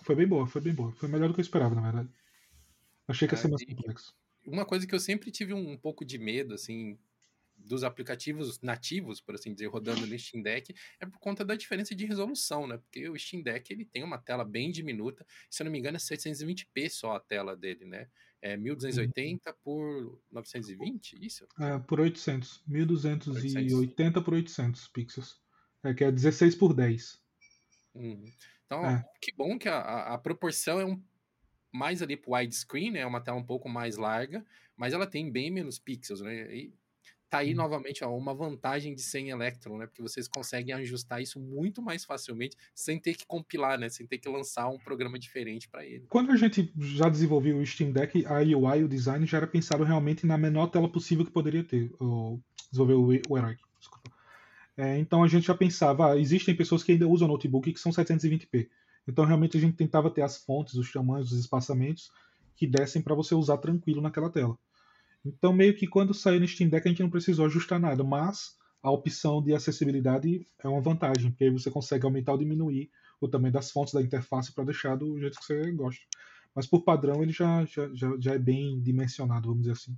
foi 0.03 0.15
bem 0.15 0.28
boa, 0.28 0.47
foi 0.47 0.61
bem 0.61 0.74
boa. 0.74 0.93
Foi 0.93 1.09
melhor 1.09 1.28
do 1.28 1.35
que 1.35 1.41
eu 1.41 1.45
esperava, 1.45 1.74
na 1.74 1.81
verdade. 1.81 2.11
Achei 3.09 3.27
que 3.27 3.35
ia 3.35 3.39
ser 3.39 3.49
mais 3.49 3.65
complexo 3.65 4.19
uma 4.51 4.64
coisa 4.64 4.86
que 4.86 4.94
eu 4.94 5.01
sempre 5.01 5.31
tive 5.31 5.55
um, 5.55 5.72
um, 5.72 5.77
pouco 5.77 6.05
de 6.05 6.18
medo, 6.18 6.55
assim, 6.55 6.98
dos 7.56 7.85
aplicativos 7.85 8.60
nativos, 8.60 9.20
por 9.20 9.35
assim 9.35 9.52
dizer, 9.52 9.66
rodando 9.66 10.06
no 10.06 10.18
Steam 10.18 10.43
Deck, 10.43 10.74
é 10.98 11.06
por 11.06 11.18
conta 11.18 11.44
da 11.44 11.55
diferença 11.55 11.94
de 11.94 12.05
resolução, 12.06 12.66
né? 12.66 12.78
Porque 12.78 13.09
o 13.09 13.18
Steam 13.18 13.43
Deck 13.43 13.72
ele 13.72 13.85
tem 13.85 14.02
uma 14.02 14.18
tela 14.18 14.44
bem 14.44 14.70
diminuta, 14.70 15.27
se 15.48 15.62
eu 15.62 15.64
não 15.64 15.72
me 15.72 15.78
engano 15.78 15.97
é 15.97 16.01
720p 16.01 16.89
só 16.89 17.16
a 17.16 17.20
tela 17.20 17.56
dele, 17.56 17.85
né? 17.85 18.09
É 18.43 18.56
1280 18.56 19.52
por 19.62 20.18
920, 20.31 21.18
isso? 21.24 21.47
É, 21.60 21.78
por 21.78 22.01
800. 22.01 22.62
1280 22.66 24.22
por 24.22 24.32
800 24.32 24.89
pixels. 24.89 25.39
É 25.85 25.93
que 25.93 26.05
é 26.05 26.10
16 26.10 26.55
por 26.55 26.72
10. 26.72 27.20
Uhum. 27.94 28.24
Então, 28.64 28.86
é. 28.86 29.05
que 29.20 29.32
bom 29.35 29.59
que 29.59 29.68
a, 29.68 30.14
a, 30.14 30.18
proporção 30.18 30.81
é 30.81 30.85
um 30.85 31.02
mais 31.72 32.02
ali 32.02 32.16
pro 32.16 32.34
widescreen, 32.34 32.92
né? 32.92 33.01
É 33.01 33.06
uma 33.06 33.20
tela 33.20 33.38
um 33.38 33.44
pouco 33.44 33.68
mais 33.68 33.97
larga, 33.97 34.44
mas 34.76 34.92
ela 34.92 35.06
tem 35.06 35.30
bem 35.30 35.51
menos 35.51 35.78
pixels, 35.78 36.20
né? 36.20 36.55
E 36.55 36.72
tá 37.30 37.38
aí 37.38 37.52
hum. 37.52 37.56
novamente 37.56 38.02
ó, 38.02 38.14
uma 38.14 38.34
vantagem 38.34 38.92
de 38.92 39.01
ser 39.01 39.20
em 39.20 39.30
Electron, 39.30 39.78
né? 39.78 39.86
Porque 39.86 40.02
vocês 40.02 40.26
conseguem 40.26 40.74
ajustar 40.74 41.22
isso 41.22 41.38
muito 41.38 41.80
mais 41.80 42.05
facilmente 42.05 42.56
sem 42.74 42.98
ter 42.98 43.14
que 43.14 43.24
compilar, 43.24 43.78
né? 43.78 43.88
Sem 43.88 44.06
ter 44.06 44.18
que 44.18 44.28
lançar 44.28 44.68
um 44.68 44.78
programa 44.78 45.18
diferente 45.18 45.68
para 45.68 45.86
ele. 45.86 46.06
Quando 46.09 46.32
a 46.32 46.36
gente 46.36 46.72
já 46.76 47.09
desenvolveu 47.09 47.59
o 47.59 47.66
Steam 47.66 47.92
Deck, 47.92 48.26
a 48.26 48.40
UI, 48.40 48.84
o 48.84 48.88
design 48.88 49.24
já 49.26 49.38
era 49.38 49.47
pensado 49.47 49.84
realmente 49.84 50.26
na 50.26 50.36
menor 50.36 50.66
tela 50.66 50.90
possível 50.90 51.24
que 51.24 51.30
poderia 51.30 51.62
ter. 51.62 51.92
O, 52.01 52.40
desenvolver 52.70 53.22
o, 53.28 53.34
o 53.34 53.78
desculpa. 53.78 54.10
É, 54.76 54.98
então 54.98 55.22
a 55.22 55.28
gente 55.28 55.47
já 55.47 55.55
pensava, 55.55 56.12
ah, 56.12 56.18
existem 56.18 56.56
pessoas 56.56 56.82
que 56.82 56.92
ainda 56.92 57.06
usam 57.06 57.28
notebook 57.28 57.72
que 57.72 57.80
são 57.80 57.92
720p. 57.92 58.68
Então, 59.09 59.24
realmente, 59.24 59.56
a 59.56 59.60
gente 59.60 59.77
tentava 59.77 60.10
ter 60.10 60.22
as 60.22 60.36
fontes, 60.36 60.74
os 60.74 60.93
tamanhos, 60.93 61.32
os 61.32 61.40
espaçamentos 61.40 62.10
que 62.56 62.66
dessem 62.66 63.01
para 63.02 63.14
você 63.14 63.35
usar 63.35 63.59
tranquilo 63.59 64.01
naquela 64.01 64.31
tela. 64.31 64.59
Então, 65.24 65.52
meio 65.52 65.74
que 65.77 65.86
quando 65.86 66.14
saiu 66.14 66.40
no 66.40 66.48
Steam 66.48 66.68
Deck, 66.68 66.86
a 66.86 66.90
gente 66.90 67.02
não 67.02 67.10
precisou 67.10 67.47
ajustar 67.47 67.78
nada, 67.78 68.02
mas 68.02 68.56
a 68.82 68.90
opção 68.90 69.43
de 69.43 69.55
acessibilidade 69.55 70.47
é 70.62 70.68
uma 70.68 70.81
vantagem, 70.81 71.31
porque 71.31 71.44
aí 71.44 71.51
você 71.51 71.70
consegue 71.70 72.05
aumentar 72.05 72.32
ou 72.32 72.39
diminuir 72.39 72.90
o 73.20 73.28
tamanho 73.28 73.52
das 73.52 73.70
fontes 73.70 73.93
da 73.93 74.02
interface 74.02 74.52
para 74.52 74.64
deixar 74.64 74.97
do 74.97 75.18
jeito 75.18 75.39
que 75.39 75.44
você 75.44 75.70
gosta. 75.72 76.02
Mas 76.55 76.66
por 76.66 76.82
padrão 76.82 77.22
ele 77.22 77.32
já, 77.32 77.64
já, 77.66 77.89
já, 77.94 78.16
já 78.18 78.35
é 78.35 78.39
bem 78.39 78.81
dimensionado, 78.81 79.48
vamos 79.48 79.62
dizer 79.62 79.72
assim. 79.72 79.97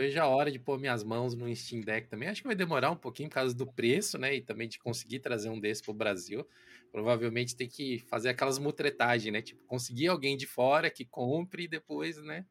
Vejo 0.00 0.18
a 0.18 0.26
hora 0.26 0.50
de 0.50 0.58
pôr 0.58 0.78
minhas 0.78 1.04
mãos 1.04 1.34
no 1.34 1.54
Steam 1.54 1.82
Deck 1.82 2.08
também. 2.08 2.28
Acho 2.28 2.40
que 2.40 2.46
vai 2.46 2.56
demorar 2.56 2.90
um 2.90 2.96
pouquinho 2.96 3.28
por 3.28 3.34
causa 3.34 3.54
do 3.54 3.66
preço, 3.66 4.16
né? 4.16 4.34
E 4.34 4.40
também 4.40 4.66
de 4.66 4.78
conseguir 4.78 5.18
trazer 5.18 5.50
um 5.50 5.60
desse 5.60 5.82
para 5.82 5.90
o 5.90 5.94
Brasil 5.94 6.46
provavelmente 6.90 7.56
tem 7.56 7.68
que 7.68 7.98
fazer 8.08 8.30
aquelas 8.30 8.58
mutretagens, 8.58 9.32
né? 9.32 9.40
Tipo, 9.42 9.62
conseguir 9.64 10.08
alguém 10.08 10.36
de 10.36 10.46
fora 10.46 10.90
que 10.90 11.04
compre 11.04 11.64
e 11.64 11.68
depois, 11.68 12.16
né? 12.22 12.44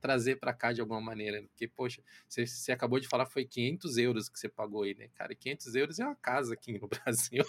Trazer 0.00 0.36
para 0.36 0.52
cá 0.52 0.72
de 0.72 0.80
alguma 0.80 1.00
maneira. 1.00 1.42
Porque, 1.42 1.68
poxa, 1.68 2.02
você, 2.28 2.46
você, 2.46 2.72
acabou 2.72 2.98
de 2.98 3.08
falar 3.08 3.26
foi 3.26 3.44
500 3.44 3.96
euros 3.96 4.28
que 4.28 4.38
você 4.38 4.48
pagou 4.48 4.82
aí, 4.82 4.94
né? 4.94 5.08
Cara, 5.14 5.34
500 5.34 5.74
euros 5.74 5.98
é 5.98 6.04
uma 6.04 6.16
casa 6.16 6.54
aqui 6.54 6.78
no 6.78 6.88
Brasil. 7.04 7.44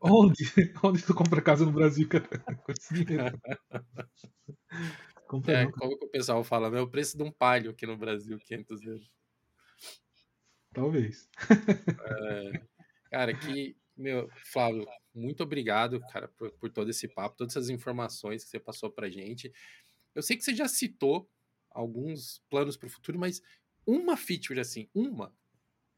Onde? 0.00 0.44
Onde 0.82 1.02
tu 1.02 1.14
compra 1.14 1.42
casa 1.42 1.64
no 1.64 1.72
Brasil, 1.72 2.08
cara? 2.08 2.26
Com 2.64 2.72
esse 2.72 3.04
dinheiro. 3.04 3.38
É, 5.46 5.66
como 5.70 5.98
que 5.98 6.04
o 6.04 6.10
pessoal 6.10 6.42
fala? 6.42 6.76
É 6.76 6.80
o 6.80 6.88
preço 6.88 7.16
de 7.16 7.22
um 7.22 7.30
palho 7.30 7.70
aqui 7.70 7.86
no 7.86 7.96
Brasil, 7.96 8.38
500 8.38 8.82
euros. 8.82 9.10
Talvez. 10.72 11.28
É, 11.50 12.62
cara, 13.10 13.36
que, 13.36 13.76
meu, 13.96 14.28
Flávio, 14.44 14.86
muito 15.14 15.42
obrigado, 15.42 16.00
cara, 16.12 16.28
por, 16.28 16.50
por 16.52 16.70
todo 16.70 16.90
esse 16.90 17.08
papo, 17.08 17.36
todas 17.36 17.54
essas 17.56 17.70
informações 17.70 18.44
que 18.44 18.50
você 18.50 18.60
passou 18.60 18.90
pra 18.90 19.10
gente. 19.10 19.52
Eu 20.14 20.22
sei 20.22 20.36
que 20.36 20.44
você 20.44 20.54
já 20.54 20.68
citou 20.68 21.28
alguns 21.70 22.42
planos 22.50 22.76
para 22.76 22.86
o 22.86 22.90
futuro, 22.90 23.18
mas 23.18 23.42
uma 23.86 24.16
feature 24.16 24.60
assim, 24.60 24.88
uma, 24.94 25.34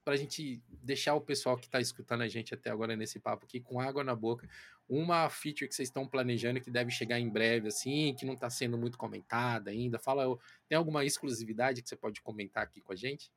para 0.04 0.14
a 0.14 0.16
gente 0.16 0.62
deixar 0.68 1.14
o 1.14 1.20
pessoal 1.20 1.56
que 1.56 1.66
está 1.66 1.80
escutando 1.80 2.22
a 2.22 2.28
gente 2.28 2.52
até 2.54 2.70
agora 2.70 2.96
nesse 2.96 3.20
papo 3.20 3.44
aqui 3.44 3.60
com 3.60 3.80
água 3.80 4.02
na 4.02 4.14
boca, 4.14 4.48
uma 4.88 5.28
feature 5.30 5.68
que 5.68 5.74
vocês 5.74 5.88
estão 5.88 6.06
planejando 6.06 6.60
que 6.60 6.70
deve 6.70 6.90
chegar 6.90 7.20
em 7.20 7.28
breve, 7.28 7.68
assim, 7.68 8.14
que 8.18 8.26
não 8.26 8.34
está 8.34 8.50
sendo 8.50 8.76
muito 8.76 8.98
comentada 8.98 9.70
ainda. 9.70 9.98
Fala, 9.98 10.36
tem 10.68 10.76
alguma 10.76 11.04
exclusividade 11.04 11.82
que 11.82 11.88
você 11.88 11.96
pode 11.96 12.20
comentar 12.20 12.62
aqui 12.62 12.80
com 12.80 12.92
a 12.92 12.96
gente? 12.96 13.30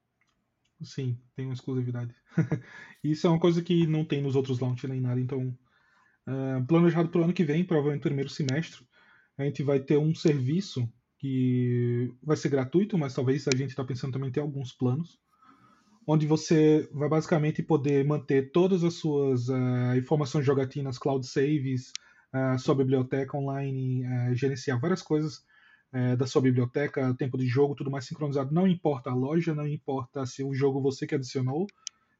Sim, 0.81 1.17
tem 1.35 1.45
uma 1.45 1.53
exclusividade. 1.53 2.13
Isso 3.03 3.27
é 3.27 3.29
uma 3.29 3.39
coisa 3.39 3.61
que 3.61 3.87
não 3.87 4.03
tem 4.03 4.21
nos 4.21 4.35
outros 4.35 4.59
launch 4.59 4.87
nem 4.87 4.99
nada, 4.99 5.19
então 5.19 5.57
uh, 6.27 6.65
planejado 6.67 7.09
para 7.09 7.21
o 7.21 7.23
ano 7.23 7.33
que 7.33 7.45
vem, 7.45 7.63
provavelmente 7.63 8.01
primeiro 8.01 8.29
semestre, 8.29 8.85
a 9.37 9.43
gente 9.43 9.63
vai 9.63 9.79
ter 9.79 9.97
um 9.97 10.13
serviço 10.13 10.91
que 11.17 12.13
vai 12.21 12.35
ser 12.35 12.49
gratuito, 12.49 12.97
mas 12.97 13.13
talvez 13.13 13.47
a 13.47 13.55
gente 13.55 13.69
está 13.69 13.83
pensando 13.83 14.13
também 14.13 14.29
em 14.29 14.33
ter 14.33 14.41
alguns 14.41 14.73
planos, 14.73 15.19
onde 16.07 16.27
você 16.27 16.87
vai 16.93 17.09
basicamente 17.09 17.63
poder 17.63 18.05
manter 18.05 18.51
todas 18.51 18.83
as 18.83 18.95
suas 18.95 19.49
uh, 19.49 19.95
informações 19.97 20.45
jogatinas, 20.45 20.97
cloud 20.97 21.25
saves, 21.25 21.91
uh, 22.33 22.59
sua 22.59 22.75
biblioteca 22.75 23.37
online, 23.37 24.05
uh, 24.05 24.35
gerenciar 24.35 24.79
várias 24.79 25.01
coisas 25.01 25.43
da 26.17 26.27
sua 26.27 26.41
biblioteca, 26.41 27.13
tempo 27.13 27.37
de 27.37 27.47
jogo, 27.47 27.73
tudo 27.73 27.89
mais 27.89 28.03
sincronizado. 28.03 28.53
Não 28.53 28.67
importa 28.67 29.11
a 29.11 29.15
loja, 29.15 29.55
não 29.55 29.65
importa 29.65 30.25
se 30.25 30.43
o 30.43 30.53
jogo 30.53 30.81
você 30.81 31.07
que 31.07 31.15
adicionou, 31.15 31.67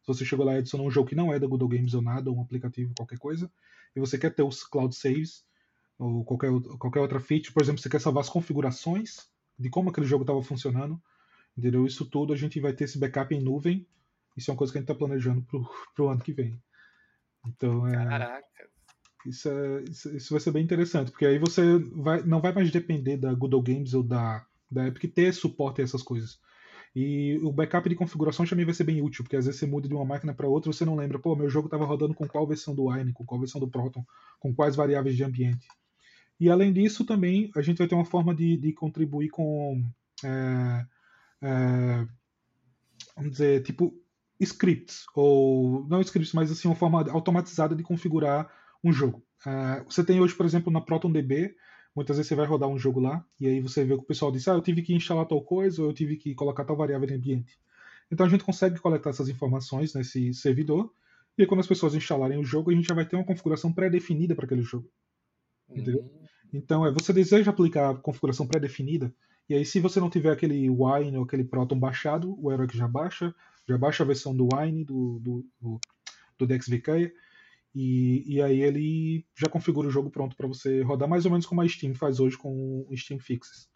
se 0.02 0.08
você 0.08 0.24
chegou 0.24 0.46
lá 0.46 0.54
e 0.54 0.60
adicionou 0.60 0.88
um 0.88 0.92
jogo 0.92 1.10
que 1.10 1.16
não 1.16 1.34
é 1.34 1.38
da 1.38 1.46
Google 1.46 1.68
Games 1.68 1.94
ou 1.94 2.02
nada, 2.02 2.30
ou 2.30 2.38
um 2.38 2.42
aplicativo, 2.42 2.94
qualquer 2.96 3.20
coisa, 3.20 3.52
e 3.94 4.00
você 4.00 4.18
quer 4.18 4.34
ter 4.34 4.44
os 4.44 4.64
cloud 4.64 4.96
saves 4.96 5.44
ou 6.00 6.24
qualquer, 6.24 6.52
qualquer 6.80 7.02
outra 7.02 7.20
feature, 7.20 7.52
por 7.52 7.62
exemplo, 7.62 7.82
você 7.82 7.90
quer 7.90 8.00
salvar 8.00 8.22
as 8.22 8.30
configurações 8.30 9.28
de 9.60 9.70
como 9.70 9.90
aquele 9.90 10.06
jogo 10.06 10.24
estava 10.24 10.42
funcionando, 10.42 11.02
entendeu? 11.58 11.86
Isso 11.86 12.06
tudo 12.06 12.34
a 12.34 12.36
gente 12.36 12.60
vai 12.60 12.74
ter 12.74 12.86
esse 12.86 12.98
backup 12.98 13.34
em 13.34 13.42
nuvem. 13.42 13.88
Isso 14.36 14.50
é 14.50 14.54
uma 14.54 14.58
coisa 14.58 14.74
que 14.74 14.78
a 14.78 14.82
gente 14.82 14.92
está 14.92 14.98
planejando 14.98 15.42
para 15.96 16.06
o 16.06 16.10
ano 16.10 16.22
que 16.22 16.34
vem. 16.34 16.62
Então, 17.48 17.88
é, 17.88 17.94
Caraca. 17.94 18.46
Isso, 19.26 19.50
é, 19.50 19.84
isso, 19.84 20.16
isso, 20.16 20.34
vai 20.34 20.40
ser 20.40 20.52
bem 20.52 20.64
interessante, 20.64 21.10
porque 21.10 21.26
aí 21.26 21.40
você 21.40 21.80
vai, 21.94 22.22
não 22.24 22.42
vai 22.42 22.54
mais 22.54 22.70
depender 22.70 23.18
da 23.18 23.34
Google 23.34 23.62
Games 23.62 23.94
ou 23.94 24.04
da, 24.04 24.46
da 24.70 24.88
Epic 24.88 25.12
ter 25.14 25.34
suporte 25.34 25.82
a 25.82 25.84
essas 25.84 26.04
coisas. 26.04 26.40
E 26.96 27.38
o 27.44 27.52
backup 27.52 27.90
de 27.90 27.96
configuração 27.96 28.46
também 28.46 28.66
vai 28.66 28.74
ser 28.74 28.84
bem 28.84 29.02
útil, 29.02 29.24
porque 29.24 29.36
às 29.36 29.46
vezes 29.46 29.60
você 29.60 29.66
muda 29.66 29.88
de 29.88 29.94
uma 29.94 30.06
máquina 30.06 30.34
para 30.34 30.48
outra 30.48 30.72
você 30.72 30.86
não 30.86 30.96
lembra, 30.96 31.20
pô, 31.20 31.36
meu 31.36 31.50
jogo 31.50 31.68
estava 31.68 31.86
rodando 31.86 32.14
com 32.14 32.28
qual 32.28 32.48
versão 32.48 32.74
do 32.74 32.88
Wine, 32.90 33.12
com 33.12 33.26
qual 33.26 33.40
versão 33.40 33.60
do 33.60 33.68
Proton, 33.68 34.06
com 34.40 34.54
quais 34.54 34.76
variáveis 34.76 35.18
de 35.18 35.24
ambiente. 35.24 35.68
E 36.40 36.50
além 36.50 36.72
disso, 36.72 37.06
também 37.06 37.52
a 37.56 37.62
gente 37.62 37.78
vai 37.78 37.88
ter 37.88 37.96
uma 37.96 38.06
forma 38.06 38.34
de, 38.34 38.58
de 38.58 38.72
contribuir 38.74 39.30
com. 39.30 39.84
É, 40.24 40.86
é, 41.42 42.08
vamos 43.16 43.32
dizer, 43.32 43.64
tipo, 43.64 43.94
scripts, 44.40 45.06
ou 45.16 45.86
não 45.88 46.02
scripts, 46.02 46.34
mas 46.34 46.52
assim, 46.52 46.68
uma 46.68 46.76
forma 46.76 47.10
automatizada 47.12 47.76
de 47.76 47.84
configurar 47.84 48.52
um 48.84 48.92
jogo. 48.92 49.24
Uh, 49.46 49.84
você 49.86 50.04
tem 50.04 50.20
hoje, 50.20 50.36
por 50.36 50.46
exemplo, 50.46 50.72
na 50.72 50.82
ProtonDB, 50.82 51.56
muitas 51.96 52.18
vezes 52.18 52.28
você 52.28 52.36
vai 52.36 52.46
rodar 52.46 52.68
um 52.70 52.78
jogo 52.78 53.00
lá, 53.00 53.26
e 53.40 53.48
aí 53.48 53.62
você 53.62 53.84
vê 53.86 53.96
que 53.96 54.04
o 54.04 54.06
pessoal 54.06 54.32
diz, 54.32 54.48
ah, 54.48 54.54
eu 54.54 54.62
tive 54.62 54.82
que 54.82 54.94
instalar 54.94 55.26
tal 55.26 55.42
coisa, 55.42 55.82
ou 55.82 55.90
eu 55.90 55.94
tive 55.94 56.18
que 56.18 56.36
colocar 56.36 56.66
tal 56.66 56.76
variável 56.76 57.08
no 57.08 57.16
ambiente. 57.16 57.58
Então 58.12 58.26
a 58.26 58.30
gente 58.30 58.44
consegue 58.44 58.80
coletar 58.80 59.10
essas 59.12 59.30
informações 59.30 59.94
nesse 59.94 60.34
servidor, 60.34 60.92
e 61.38 61.44
aí 61.44 61.48
quando 61.48 61.62
as 61.62 61.68
pessoas 61.68 61.96
instalarem 61.96 62.38
o 62.38 62.44
jogo, 62.44 62.72
a 62.72 62.74
gente 62.74 62.88
já 62.88 62.96
vai 62.96 63.06
ter 63.06 63.16
uma 63.16 63.26
configuração 63.26 63.72
pré-definida 63.72 64.36
para 64.36 64.46
aquele 64.46 64.62
jogo. 64.62 64.90
Entendeu? 65.70 66.00
Uhum. 66.00 66.26
Então, 66.54 66.86
é, 66.86 66.92
você 66.92 67.12
deseja 67.12 67.52
aplicar 67.52 67.90
a 67.90 67.96
configuração 67.96 68.48
pré-definida, 68.48 69.14
e 69.48 69.54
aí 69.56 69.66
se 69.66 69.80
você 69.80 70.00
não 70.00 70.10
tiver 70.10 70.32
aquele 70.32 70.70
Wine 70.70 71.18
ou 71.18 71.24
aquele 71.24 71.44
Proton 71.44 71.80
baixado, 71.80 72.36
o 72.40 72.52
Heroic 72.52 72.78
já 72.78 72.88
baixa, 72.88 73.34
já 73.68 73.78
baixa 73.78 74.04
a 74.04 74.08
versão 74.08 74.36
do 74.36 74.48
Wine, 74.54 74.84
do, 74.84 75.20
do, 75.20 75.46
do, 75.60 75.80
do 76.38 76.48
DexVK, 76.48 77.14
e, 77.74 78.24
e 78.26 78.42
aí 78.42 78.62
ele 78.62 79.26
já 79.36 79.50
configura 79.50 79.88
o 79.88 79.92
jogo 79.92 80.10
pronto 80.10 80.36
para 80.36 80.48
você 80.48 80.82
rodar, 80.82 81.10
mais 81.10 81.26
ou 81.26 81.32
menos 81.32 81.46
como 81.46 81.62
a 81.62 81.68
Steam 81.68 81.94
faz 81.94 82.20
hoje 82.20 82.38
com 82.38 82.86
o 82.90 82.98
Steam 82.98 83.20
Fixes. 83.20 83.68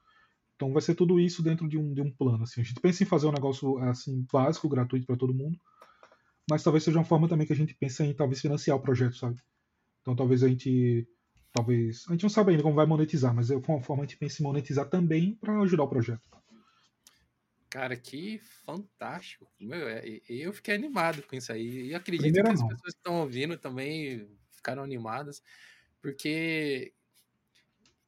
Então 0.55 0.71
vai 0.71 0.81
ser 0.81 0.95
tudo 0.95 1.19
isso 1.19 1.43
dentro 1.43 1.67
de 1.67 1.77
um, 1.77 1.93
de 1.93 2.01
um 2.01 2.11
plano. 2.11 2.43
Assim. 2.43 2.61
A 2.61 2.63
gente 2.63 2.79
pensa 2.79 3.03
em 3.03 3.05
fazer 3.05 3.27
um 3.27 3.31
negócio 3.31 3.77
assim 3.79 4.25
básico, 4.31 4.69
gratuito 4.69 5.05
para 5.05 5.17
todo 5.17 5.33
mundo, 5.33 5.57
mas 6.49 6.63
talvez 6.63 6.83
seja 6.83 6.97
uma 6.97 7.05
forma 7.05 7.27
também 7.27 7.45
que 7.45 7.53
a 7.53 7.55
gente 7.55 7.75
pensa 7.75 8.05
em 8.05 8.13
talvez 8.13 8.41
financiar 8.41 8.77
o 8.77 8.81
projeto, 8.81 9.15
sabe? 9.15 9.37
Então 10.01 10.15
talvez 10.15 10.43
a 10.43 10.47
gente 10.47 11.07
talvez 11.53 12.05
a 12.07 12.11
gente 12.11 12.23
não 12.23 12.29
sabe 12.29 12.51
ainda 12.51 12.63
como 12.63 12.75
vai 12.75 12.85
monetizar, 12.85 13.33
mas 13.33 13.49
é 13.51 13.55
uma 13.55 13.81
forma 13.81 14.03
a 14.03 14.05
gente 14.05 14.17
pensa 14.17 14.41
em 14.41 14.45
monetizar 14.45 14.89
também 14.89 15.35
para 15.35 15.59
ajudar 15.61 15.83
o 15.83 15.89
projeto. 15.89 16.29
Cara, 17.69 17.95
que 17.95 18.39
fantástico. 18.65 19.47
Meu, 19.59 19.87
é, 19.87 20.03
eu 20.27 20.51
fiquei 20.51 20.73
animado 20.73 21.21
com 21.23 21.35
isso 21.35 21.51
aí. 21.51 21.89
E 21.89 21.95
acredito 21.95 22.23
Primeira 22.23 22.49
que 22.49 22.55
as 22.55 22.63
pessoas 22.63 22.93
que 22.93 22.97
estão 22.97 23.21
ouvindo 23.21 23.57
também 23.57 24.27
ficaram 24.51 24.83
animadas, 24.83 25.43
porque 26.01 26.93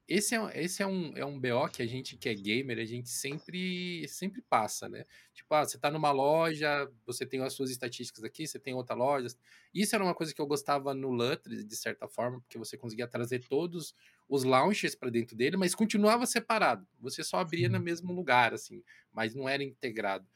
esse 0.08 0.36
é, 0.36 0.64
esse 0.64 0.84
é, 0.84 0.88
um, 0.88 1.16
é 1.16 1.26
um 1.26 1.40
BO 1.40 1.70
que 1.72 1.82
a 1.82 1.88
gente 1.88 2.18
que 2.18 2.28
é 2.28 2.34
gamer, 2.34 2.80
a 2.80 2.86
gente 2.86 3.10
sempre 3.10 4.08
sempre 4.08 4.42
passa, 4.42 4.90
né? 4.90 5.06
Tipo, 5.34 5.54
ah, 5.56 5.66
você 5.66 5.78
tá 5.78 5.90
numa 5.90 6.12
loja, 6.12 6.92
você 7.06 7.26
tem 7.26 7.42
as 7.42 7.54
suas 7.54 7.70
estatísticas 7.72 8.24
aqui, 8.24 8.46
você 8.46 8.60
tem 8.60 8.74
outra 8.74 8.96
loja. 8.96 9.28
Isso 9.74 9.96
era 9.96 10.04
uma 10.04 10.14
coisa 10.16 10.34
que 10.34 10.42
eu 10.42 10.48
gostava 10.48 10.94
no 10.94 11.10
Lutris, 11.10 11.66
de 11.66 11.76
certa 11.76 12.08
forma, 12.08 12.42
porque 12.42 12.58
você 12.58 12.78
conseguia 12.78 13.08
trazer 13.08 13.48
todos 13.48 13.96
os 14.28 14.44
launchers 14.44 14.96
para 14.96 15.10
dentro 15.10 15.36
dele, 15.36 15.58
mas 15.58 15.76
continuava 15.76 16.26
separado. 16.26 16.86
Você 17.00 17.24
só 17.24 17.40
abria 17.40 17.70
no 17.70 17.80
mesmo 17.80 18.14
lugar, 18.14 18.54
assim, 18.54 18.84
mas 19.12 19.34
não 19.36 19.48
era 19.48 19.64
integrado. 19.64 20.28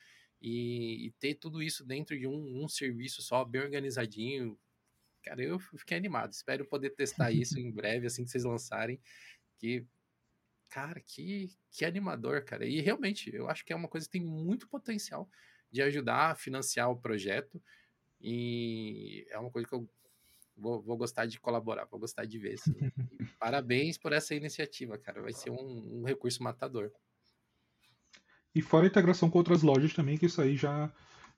E, 0.41 1.07
e 1.07 1.11
ter 1.11 1.35
tudo 1.35 1.61
isso 1.61 1.83
dentro 1.83 2.17
de 2.17 2.27
um, 2.27 2.63
um 2.63 2.67
serviço 2.67 3.21
só, 3.21 3.43
bem 3.43 3.61
organizadinho, 3.61 4.57
cara, 5.25 5.41
eu 5.41 5.59
fiquei 5.59 5.97
animado. 5.97 6.31
Espero 6.31 6.65
poder 6.65 6.91
testar 6.91 7.31
isso 7.31 7.59
em 7.59 7.71
breve, 7.71 8.05
assim 8.05 8.23
que 8.23 8.29
vocês 8.29 8.43
lançarem. 8.43 8.99
Que, 9.57 9.85
cara, 10.69 10.99
que, 10.99 11.49
que 11.71 11.85
animador, 11.85 12.43
cara. 12.43 12.65
E 12.65 12.79
realmente, 12.81 13.33
eu 13.33 13.49
acho 13.49 13.65
que 13.65 13.73
é 13.73 13.75
uma 13.75 13.87
coisa 13.87 14.05
que 14.05 14.13
tem 14.13 14.25
muito 14.25 14.67
potencial 14.67 15.29
de 15.71 15.81
ajudar 15.81 16.31
a 16.31 16.35
financiar 16.35 16.89
o 16.89 16.97
projeto. 16.97 17.61
E 18.19 19.25
é 19.29 19.37
uma 19.37 19.51
coisa 19.51 19.67
que 19.67 19.75
eu 19.75 19.89
vou, 20.55 20.81
vou 20.81 20.97
gostar 20.97 21.25
de 21.25 21.39
colaborar, 21.39 21.85
vou 21.85 21.99
gostar 21.99 22.25
de 22.25 22.39
ver. 22.39 22.53
Assim. 22.53 22.73
parabéns 23.39 23.97
por 23.97 24.13
essa 24.13 24.33
iniciativa, 24.33 24.97
cara. 24.97 25.21
Vai 25.21 25.33
ser 25.33 25.49
um, 25.49 26.01
um 26.01 26.03
recurso 26.03 26.41
matador. 26.41 26.91
E 28.53 28.61
fora 28.61 28.85
a 28.85 28.87
integração 28.87 29.29
com 29.29 29.37
outras 29.37 29.61
lojas 29.61 29.93
também, 29.93 30.17
que 30.17 30.27
isso 30.27 30.41
aí 30.41 30.55
já, 30.55 30.91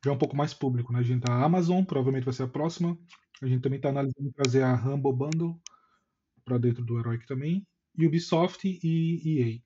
já 0.06 0.12
é 0.12 0.14
um 0.14 0.18
pouco 0.18 0.36
mais 0.36 0.54
público, 0.54 0.94
né? 0.94 1.00
A 1.00 1.04
gente 1.04 1.24
tá 1.24 1.34
a 1.34 1.44
Amazon, 1.44 1.84
provavelmente 1.84 2.26
vai 2.26 2.34
ser 2.34 2.44
a 2.44 2.48
próxima. 2.48 2.98
A 3.42 3.48
gente 3.48 3.62
também 3.62 3.78
está 3.78 3.90
analisando 3.90 4.32
trazer 4.34 4.64
a 4.64 4.74
Humble 4.76 5.14
Bundle 5.14 5.60
para 6.46 6.58
dentro 6.58 6.86
do 6.86 7.00
Heroic 7.00 7.26
também. 7.26 7.66
Ubisoft 7.98 8.68
e 8.84 9.22
EA. 9.26 9.60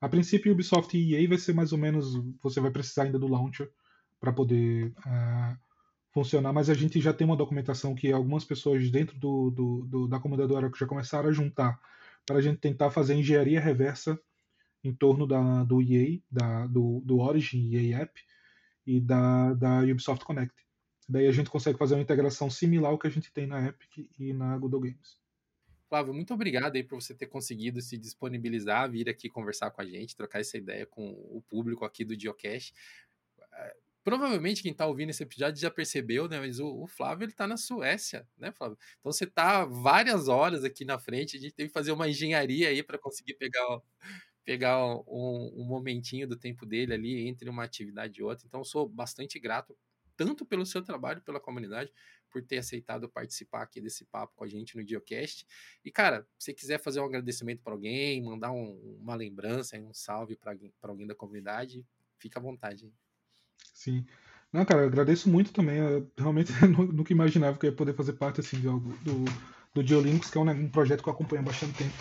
A 0.00 0.08
princípio, 0.08 0.52
Ubisoft 0.52 0.96
e 0.96 1.14
EA 1.14 1.28
vai 1.28 1.38
ser 1.38 1.54
mais 1.54 1.72
ou 1.72 1.78
menos. 1.78 2.14
Você 2.42 2.60
vai 2.60 2.70
precisar 2.70 3.04
ainda 3.04 3.18
do 3.18 3.28
launcher 3.28 3.70
para 4.18 4.32
poder 4.32 4.92
uh, 5.06 5.58
funcionar, 6.12 6.52
mas 6.52 6.68
a 6.68 6.74
gente 6.74 7.00
já 7.00 7.12
tem 7.12 7.26
uma 7.26 7.36
documentação 7.36 7.94
que 7.94 8.12
algumas 8.12 8.44
pessoas 8.44 8.90
dentro 8.90 9.18
do, 9.18 9.50
do, 9.50 9.86
do 9.86 10.08
da 10.08 10.18
comunidade 10.18 10.48
do 10.48 10.54
Oracle 10.54 10.78
já 10.78 10.86
começaram 10.86 11.28
a 11.28 11.32
juntar 11.32 11.80
para 12.26 12.36
a 12.36 12.40
gente 12.40 12.58
tentar 12.58 12.90
fazer 12.90 13.14
engenharia 13.14 13.60
reversa 13.60 14.18
em 14.82 14.92
torno 14.92 15.26
da, 15.26 15.64
do 15.64 15.80
EA, 15.80 16.18
da, 16.30 16.66
do, 16.66 17.02
do 17.04 17.18
Origin 17.18 17.74
EA 17.74 18.02
App 18.02 18.20
e 18.86 19.00
da, 19.00 19.54
da 19.54 19.80
Ubisoft 19.80 20.24
Connect. 20.24 20.54
Daí 21.08 21.26
a 21.26 21.32
gente 21.32 21.50
consegue 21.50 21.78
fazer 21.78 21.94
uma 21.94 22.02
integração 22.02 22.48
similar 22.48 22.92
ao 22.92 22.98
que 22.98 23.06
a 23.06 23.10
gente 23.10 23.32
tem 23.32 23.46
na 23.46 23.66
Epic 23.66 24.08
e 24.18 24.32
na 24.32 24.56
Google 24.56 24.80
Games. 24.80 25.19
Flávio, 25.90 26.14
muito 26.14 26.32
obrigado 26.32 26.76
aí 26.76 26.84
por 26.84 27.02
você 27.02 27.12
ter 27.12 27.26
conseguido 27.26 27.82
se 27.82 27.98
disponibilizar, 27.98 28.88
vir 28.88 29.08
aqui 29.08 29.28
conversar 29.28 29.72
com 29.72 29.82
a 29.82 29.84
gente, 29.84 30.14
trocar 30.14 30.38
essa 30.38 30.56
ideia 30.56 30.86
com 30.86 31.10
o 31.10 31.42
público 31.48 31.84
aqui 31.84 32.04
do 32.04 32.18
Geocache. 32.18 32.72
É, 33.52 33.76
provavelmente 34.04 34.62
quem 34.62 34.70
está 34.70 34.86
ouvindo 34.86 35.10
esse 35.10 35.24
episódio 35.24 35.60
já 35.60 35.68
percebeu, 35.68 36.28
né? 36.28 36.38
Mas 36.38 36.60
o, 36.60 36.84
o 36.84 36.86
Flávio 36.86 37.24
ele 37.24 37.32
está 37.32 37.44
na 37.44 37.56
Suécia, 37.56 38.24
né, 38.38 38.52
Flávio? 38.52 38.78
Então 39.00 39.10
você 39.10 39.24
está 39.24 39.64
várias 39.64 40.28
horas 40.28 40.62
aqui 40.62 40.84
na 40.84 40.96
frente. 40.96 41.36
A 41.36 41.40
gente 41.40 41.54
teve 41.54 41.70
que 41.70 41.74
fazer 41.74 41.90
uma 41.90 42.08
engenharia 42.08 42.68
aí 42.68 42.84
para 42.84 42.96
conseguir 42.96 43.34
pegar, 43.34 43.80
pegar 44.44 44.86
um, 44.86 45.52
um, 45.56 45.64
momentinho 45.64 46.28
do 46.28 46.36
tempo 46.36 46.64
dele 46.64 46.94
ali 46.94 47.26
entre 47.26 47.50
uma 47.50 47.64
atividade 47.64 48.20
e 48.20 48.22
outra. 48.22 48.46
Então 48.46 48.62
sou 48.62 48.88
bastante 48.88 49.40
grato 49.40 49.76
tanto 50.16 50.44
pelo 50.44 50.66
seu 50.66 50.82
trabalho, 50.82 51.22
pela 51.22 51.40
comunidade, 51.40 51.90
por 52.30 52.42
ter 52.42 52.58
aceitado 52.58 53.08
participar 53.08 53.62
aqui 53.62 53.80
desse 53.80 54.04
papo 54.04 54.34
com 54.36 54.44
a 54.44 54.48
gente 54.48 54.76
no 54.76 54.84
Diocast. 54.84 55.46
E, 55.84 55.90
cara, 55.90 56.26
se 56.38 56.54
quiser 56.54 56.78
fazer 56.78 57.00
um 57.00 57.04
agradecimento 57.04 57.62
para 57.62 57.72
alguém, 57.72 58.22
mandar 58.22 58.52
um, 58.52 58.98
uma 59.00 59.14
lembrança, 59.14 59.78
um 59.78 59.92
salve 59.92 60.36
para 60.36 60.52
alguém, 60.52 60.72
alguém 60.82 61.06
da 61.06 61.14
comunidade, 61.14 61.84
fica 62.18 62.38
à 62.38 62.42
vontade. 62.42 62.92
Sim. 63.74 64.06
Não, 64.52 64.64
cara, 64.64 64.82
eu 64.82 64.88
agradeço 64.88 65.28
muito 65.28 65.52
também. 65.52 65.78
Eu 65.78 66.10
realmente 66.16 66.52
nunca 66.92 67.12
imaginava 67.12 67.58
que 67.58 67.66
eu 67.66 67.70
ia 67.70 67.76
poder 67.76 67.94
fazer 67.94 68.14
parte 68.14 68.40
assim, 68.40 68.60
do, 68.60 68.78
do, 68.78 69.24
do 69.74 69.86
Geolinks, 69.86 70.30
que 70.30 70.38
é 70.38 70.40
um, 70.40 70.50
um, 70.50 70.68
projeto 70.68 71.02
que 71.02 71.08
eu 71.08 71.12
acompanho 71.12 71.42
há 71.42 71.44
bastante 71.44 71.78
tempo. 71.78 71.94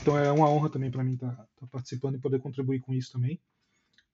Então 0.00 0.18
é 0.18 0.30
uma 0.30 0.48
honra 0.48 0.70
também 0.70 0.90
para 0.90 1.04
mim 1.04 1.14
estar 1.14 1.34
tá, 1.34 1.48
tá 1.60 1.66
participando 1.66 2.16
e 2.16 2.20
poder 2.20 2.40
contribuir 2.40 2.80
com 2.80 2.92
isso 2.92 3.12
também. 3.12 3.40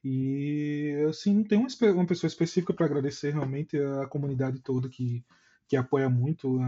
E 0.04 1.04
assim, 1.08 1.34
não 1.34 1.44
tem 1.44 1.58
uma, 1.58 1.68
uma 1.92 2.06
pessoa 2.06 2.28
específica 2.28 2.74
para 2.74 2.86
agradecer 2.86 3.32
realmente 3.32 3.76
a 3.78 4.06
comunidade 4.06 4.60
toda 4.60 4.88
que, 4.88 5.24
que 5.72 5.76
apoia 5.78 6.10
muito 6.10 6.60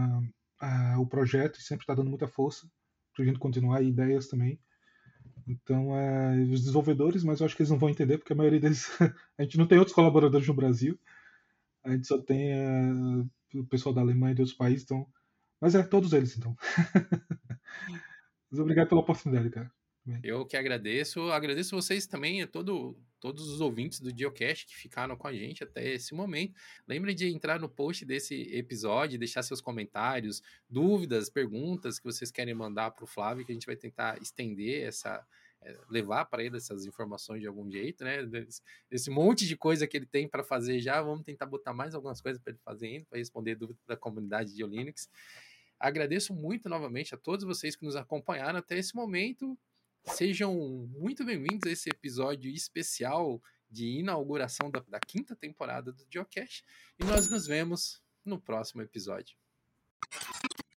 o 0.97 1.05
projeto 1.05 1.59
e 1.59 1.61
sempre 1.61 1.83
está 1.83 1.93
dando 1.93 2.09
muita 2.09 2.27
força 2.27 2.67
para 3.13 3.23
a 3.23 3.27
gente 3.27 3.37
continuar 3.37 3.83
e 3.83 3.89
ideias 3.89 4.27
também. 4.27 4.59
Então, 5.47 5.95
é, 5.95 6.41
os 6.41 6.61
desenvolvedores, 6.61 7.23
mas 7.23 7.39
eu 7.39 7.45
acho 7.45 7.55
que 7.55 7.61
eles 7.61 7.69
não 7.69 7.77
vão 7.77 7.91
entender, 7.91 8.17
porque 8.17 8.33
a 8.33 8.35
maioria 8.35 8.59
deles. 8.59 8.89
a 9.37 9.43
gente 9.43 9.59
não 9.59 9.67
tem 9.67 9.77
outros 9.77 9.93
colaboradores 9.93 10.47
no 10.47 10.55
Brasil. 10.55 10.99
A 11.83 11.91
gente 11.91 12.07
só 12.07 12.17
tem 12.17 12.51
é, 12.51 12.91
o 13.53 13.63
pessoal 13.65 13.93
da 13.93 14.01
Alemanha 14.01 14.31
e 14.31 14.35
de 14.35 14.41
outros 14.41 14.57
países. 14.57 14.83
Então, 14.83 15.05
mas 15.61 15.75
é, 15.75 15.83
todos 15.83 16.11
eles, 16.11 16.35
então. 16.35 16.57
mas 18.49 18.59
obrigado 18.59 18.89
pela 18.89 19.01
oportunidade, 19.01 19.51
cara. 19.51 19.71
Eu 20.23 20.45
que 20.45 20.55
agradeço. 20.55 21.31
Agradeço 21.31 21.75
vocês 21.75 22.05
também, 22.05 22.45
todo, 22.45 22.95
todos 23.19 23.49
os 23.49 23.59
ouvintes 23.59 23.99
do 23.99 24.15
Geocast 24.15 24.67
que 24.67 24.75
ficaram 24.75 25.17
com 25.17 25.27
a 25.27 25.33
gente 25.33 25.63
até 25.63 25.93
esse 25.93 26.13
momento. 26.13 26.53
Lembre 26.87 27.13
de 27.13 27.27
entrar 27.27 27.59
no 27.59 27.67
post 27.67 28.05
desse 28.05 28.35
episódio, 28.55 29.17
deixar 29.17 29.41
seus 29.41 29.61
comentários, 29.61 30.43
dúvidas, 30.69 31.29
perguntas 31.29 31.97
que 31.97 32.05
vocês 32.05 32.29
querem 32.29 32.53
mandar 32.53 32.91
para 32.91 33.03
o 33.03 33.07
Flávio, 33.07 33.43
que 33.43 33.51
a 33.51 33.55
gente 33.55 33.65
vai 33.65 33.75
tentar 33.75 34.21
estender 34.21 34.87
essa. 34.87 35.25
É, 35.61 35.75
levar 35.89 36.25
para 36.25 36.43
ele 36.43 36.57
essas 36.57 36.85
informações 36.85 37.41
de 37.41 37.47
algum 37.47 37.71
jeito, 37.71 38.03
né? 38.03 38.17
Esse 38.91 39.09
monte 39.09 39.47
de 39.47 39.57
coisa 39.57 39.87
que 39.87 39.97
ele 39.97 40.05
tem 40.05 40.27
para 40.27 40.43
fazer 40.43 40.79
já, 40.79 41.01
vamos 41.01 41.23
tentar 41.23 41.47
botar 41.47 41.73
mais 41.73 41.95
algumas 41.95 42.21
coisas 42.21 42.39
para 42.39 42.51
ele 42.51 42.59
fazer 42.63 42.87
ainda, 42.87 43.05
para 43.09 43.17
responder 43.17 43.55
dúvidas 43.55 43.83
da 43.87 43.97
comunidade 43.97 44.53
de 44.53 44.63
Linux. 44.63 45.09
Agradeço 45.79 46.35
muito 46.35 46.69
novamente 46.69 47.15
a 47.15 47.17
todos 47.17 47.43
vocês 47.45 47.75
que 47.75 47.83
nos 47.83 47.95
acompanharam 47.95 48.59
até 48.59 48.77
esse 48.77 48.95
momento. 48.95 49.57
Sejam 50.07 50.55
muito 50.97 51.25
bem-vindos 51.25 51.67
a 51.67 51.71
esse 51.71 51.89
episódio 51.89 52.49
especial 52.51 53.41
de 53.69 53.99
inauguração 53.99 54.69
da, 54.69 54.79
da 54.87 54.99
quinta 54.99 55.35
temporada 55.35 55.91
do 55.91 56.05
Geocache 56.09 56.63
e 56.99 57.03
nós 57.03 57.27
nos 57.27 57.47
vemos 57.47 58.01
no 58.23 58.39
próximo 58.39 58.81
episódio. 58.81 59.35